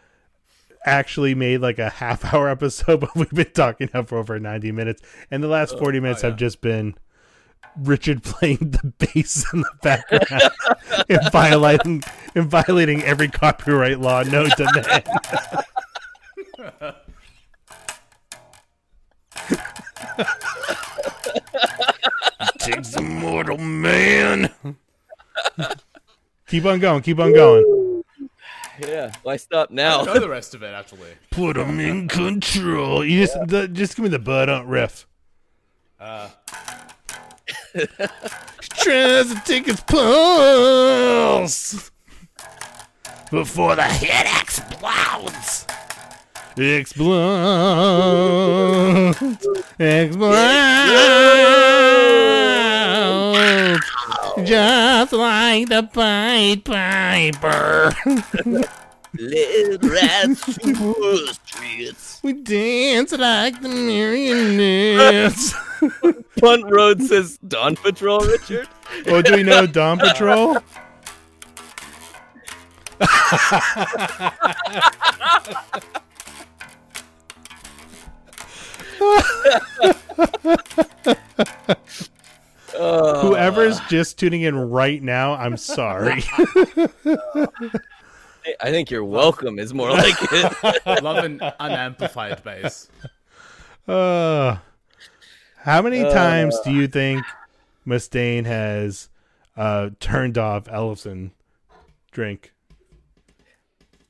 actually 0.85 1.35
made 1.35 1.61
like 1.61 1.79
a 1.79 1.91
half 1.91 2.33
hour 2.33 2.49
episode, 2.49 3.01
but 3.01 3.15
we've 3.15 3.31
been 3.31 3.53
talking 3.53 3.91
now 3.93 4.03
for 4.03 4.19
over 4.19 4.39
90 4.39 4.73
minutes, 4.73 5.03
and 5.31 5.43
the 5.43 5.49
last 5.49 5.79
40 5.79 6.01
minutes 6.01 6.25
oh, 6.25 6.29
have 6.29 6.35
yeah. 6.35 6.47
just 6.47 6.61
been 6.61 6.95
Richard 7.77 8.23
playing 8.23 8.59
the 8.59 8.93
bass 8.99 9.53
in 9.53 9.61
the 9.61 9.71
background 9.83 10.51
and 11.09 11.33
violating 11.33 12.03
and 12.35 12.47
violating 12.47 13.03
every 13.03 13.29
copyright 13.29 14.01
law 14.01 14.23
known 14.23 14.51
to 14.51 14.65
man. 14.75 15.03
Takes 22.59 22.95
a 22.97 23.03
mortal 23.03 23.59
man. 23.59 24.51
Keep 26.49 26.65
on 26.65 26.81
going, 26.81 27.03
keep 27.03 27.19
on 27.19 27.33
going. 27.33 28.03
Yeah. 28.81 29.13
Why 29.23 29.37
stop 29.37 29.69
I 29.71 29.75
now? 29.75 30.03
know 30.05 30.19
the 30.19 30.29
rest 30.29 30.55
of 30.55 30.63
it 30.63 30.75
actually. 30.75 31.13
Put 31.31 31.57
him 31.57 31.79
in 31.81 32.09
control. 32.09 33.05
You 33.05 33.27
just 33.27 33.37
the, 33.47 33.69
just 33.69 33.97
give 33.97 34.05
me 34.05 34.09
the 34.09 34.19
bud 34.19 34.49
on 34.49 34.67
riff. 34.67 35.07
Uh, 35.99 36.31
Tries 37.75 39.35
to 39.35 39.43
take 39.45 39.67
his 39.67 39.81
pulse 39.83 41.91
before 43.31 43.77
the 43.77 43.83
head 43.83 44.27
explodes. 44.41 45.67
Explode, 46.61 47.17
explode, 49.79 50.35
just 54.45 55.13
like 55.15 55.71
the 55.71 55.89
Pied 55.91 56.63
Piper. 56.63 57.95
Let 59.19 59.83
rats 59.85 60.59
through 60.59 60.75
the 60.75 61.39
streets. 61.47 62.21
We 62.23 62.35
dance 62.35 63.13
like 63.13 63.63
the 63.63 63.69
marionettes. 63.71 65.55
Punt 66.39 66.71
Road 66.71 67.01
says 67.01 67.39
Dawn 67.49 67.77
Patrol, 67.77 68.21
Richard. 68.21 68.69
oh, 69.07 69.23
do 69.23 69.37
we 69.37 69.45
know 69.45 69.67
Dawn 69.67 69.99
Patrol? 69.99 70.59
Whoever's 82.77 83.81
just 83.89 84.19
tuning 84.19 84.43
in 84.43 84.55
right 84.55 85.03
now, 85.03 85.33
I'm 85.35 85.57
sorry. 85.57 86.23
I 88.61 88.71
think 88.71 88.91
you're 88.91 89.05
welcome 89.05 89.59
is 89.59 89.75
more 89.75 89.91
like 89.91 90.17
it. 90.21 90.87
love 91.03 91.25
an 91.25 91.41
unamplified 91.61 92.43
bass. 92.43 92.89
Uh, 93.87 94.57
how 95.59 95.83
many 95.83 96.03
times 96.03 96.59
do 96.65 96.73
you 96.73 96.89
think 96.89 97.23
Mustaine 97.87 98.47
has 98.47 99.11
uh, 99.57 99.91
turned 99.99 100.39
off 100.39 100.69
Ellison 100.69 101.33
drink? 102.11 102.53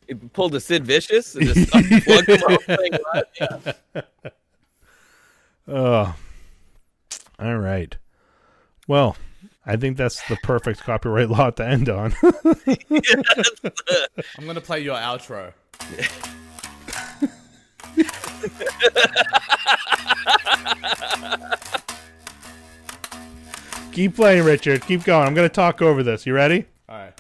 He 0.07 0.15
pulled 0.15 0.55
a 0.55 0.61
Sid 0.61 0.85
Vicious 0.85 1.35
and 1.37 1.47
just 1.47 1.75
unplugged 1.75 2.29
him 2.29 2.43
off 2.43 2.65
playing. 2.65 2.93
Yeah. 3.41 3.73
Oh, 5.71 6.15
all 7.39 7.57
right. 7.57 7.97
Well, 8.89 9.17
I 9.65 9.77
think 9.77 9.97
that's 9.97 10.27
the 10.29 10.37
perfect 10.43 10.81
copyright 10.85 11.31
law 11.31 11.51
to 11.51 11.67
end 11.67 11.89
on. 11.89 12.13
I'm 14.37 14.47
gonna 14.47 14.61
play 14.61 14.81
your 14.81 14.97
outro. 14.97 15.53
Keep 23.93 24.17
playing, 24.17 24.45
Richard. 24.45 24.83
Keep 24.87 25.05
going. 25.05 25.27
I'm 25.27 25.35
going 25.35 25.49
to 25.49 25.55
talk 25.55 25.83
over 25.83 26.03
this. 26.03 26.25
You 26.25 26.33
ready? 26.33 26.65
All 26.89 26.97
right. 26.97 27.13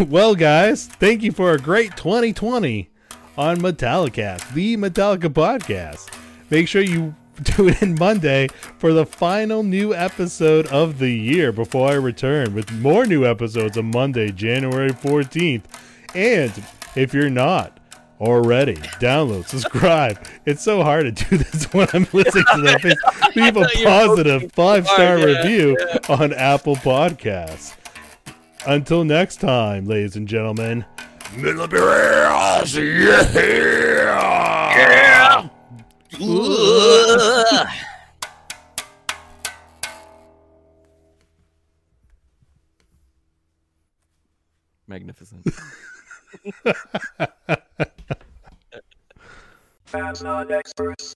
well, 0.08 0.34
guys, 0.34 0.86
thank 0.86 1.22
you 1.22 1.32
for 1.32 1.52
a 1.52 1.58
great 1.58 1.96
2020 1.96 2.90
on 3.38 3.56
Metallicast, 3.58 4.52
the 4.52 4.76
Metallica 4.76 5.28
podcast. 5.28 6.19
Make 6.50 6.68
sure 6.68 6.82
you 6.82 7.14
tune 7.44 7.76
in 7.80 7.94
Monday 7.94 8.48
for 8.78 8.92
the 8.92 9.06
final 9.06 9.62
new 9.62 9.94
episode 9.94 10.66
of 10.66 10.98
the 10.98 11.10
year 11.10 11.52
before 11.52 11.88
I 11.90 11.94
return 11.94 12.54
with 12.54 12.70
more 12.72 13.06
new 13.06 13.24
episodes 13.24 13.78
on 13.78 13.90
Monday, 13.90 14.30
January 14.30 14.90
14th. 14.90 15.62
And 16.14 16.52
if 16.96 17.14
you're 17.14 17.30
not 17.30 17.78
already, 18.20 18.74
download, 18.74 19.46
subscribe. 19.46 20.22
It's 20.44 20.62
so 20.62 20.82
hard 20.82 21.16
to 21.16 21.24
do 21.24 21.36
this 21.38 21.72
when 21.72 21.88
I'm 21.94 22.06
listening 22.12 22.44
to 22.54 22.60
that. 22.62 22.80
Please 22.80 22.96
Leave 23.36 23.56
a 23.56 23.60
thought 23.60 23.74
you 23.74 23.84
were 23.84 23.90
positive 23.90 24.40
poking 24.40 24.50
five 24.50 24.86
star 24.86 25.18
yeah, 25.18 25.24
review 25.24 25.76
on 26.08 26.32
Apple 26.32 26.76
Podcasts. 26.76 27.76
Until 28.66 29.04
next 29.04 29.40
time, 29.40 29.86
ladies 29.86 30.16
and 30.16 30.28
gentlemen. 30.28 30.84
Millibeers, 31.36 32.74
yeah! 32.76 33.24
Ugh. 35.44 35.50
Magnificent. 44.88 45.46
Fans 49.84 50.22
not 50.22 50.50
experts. 50.50 51.14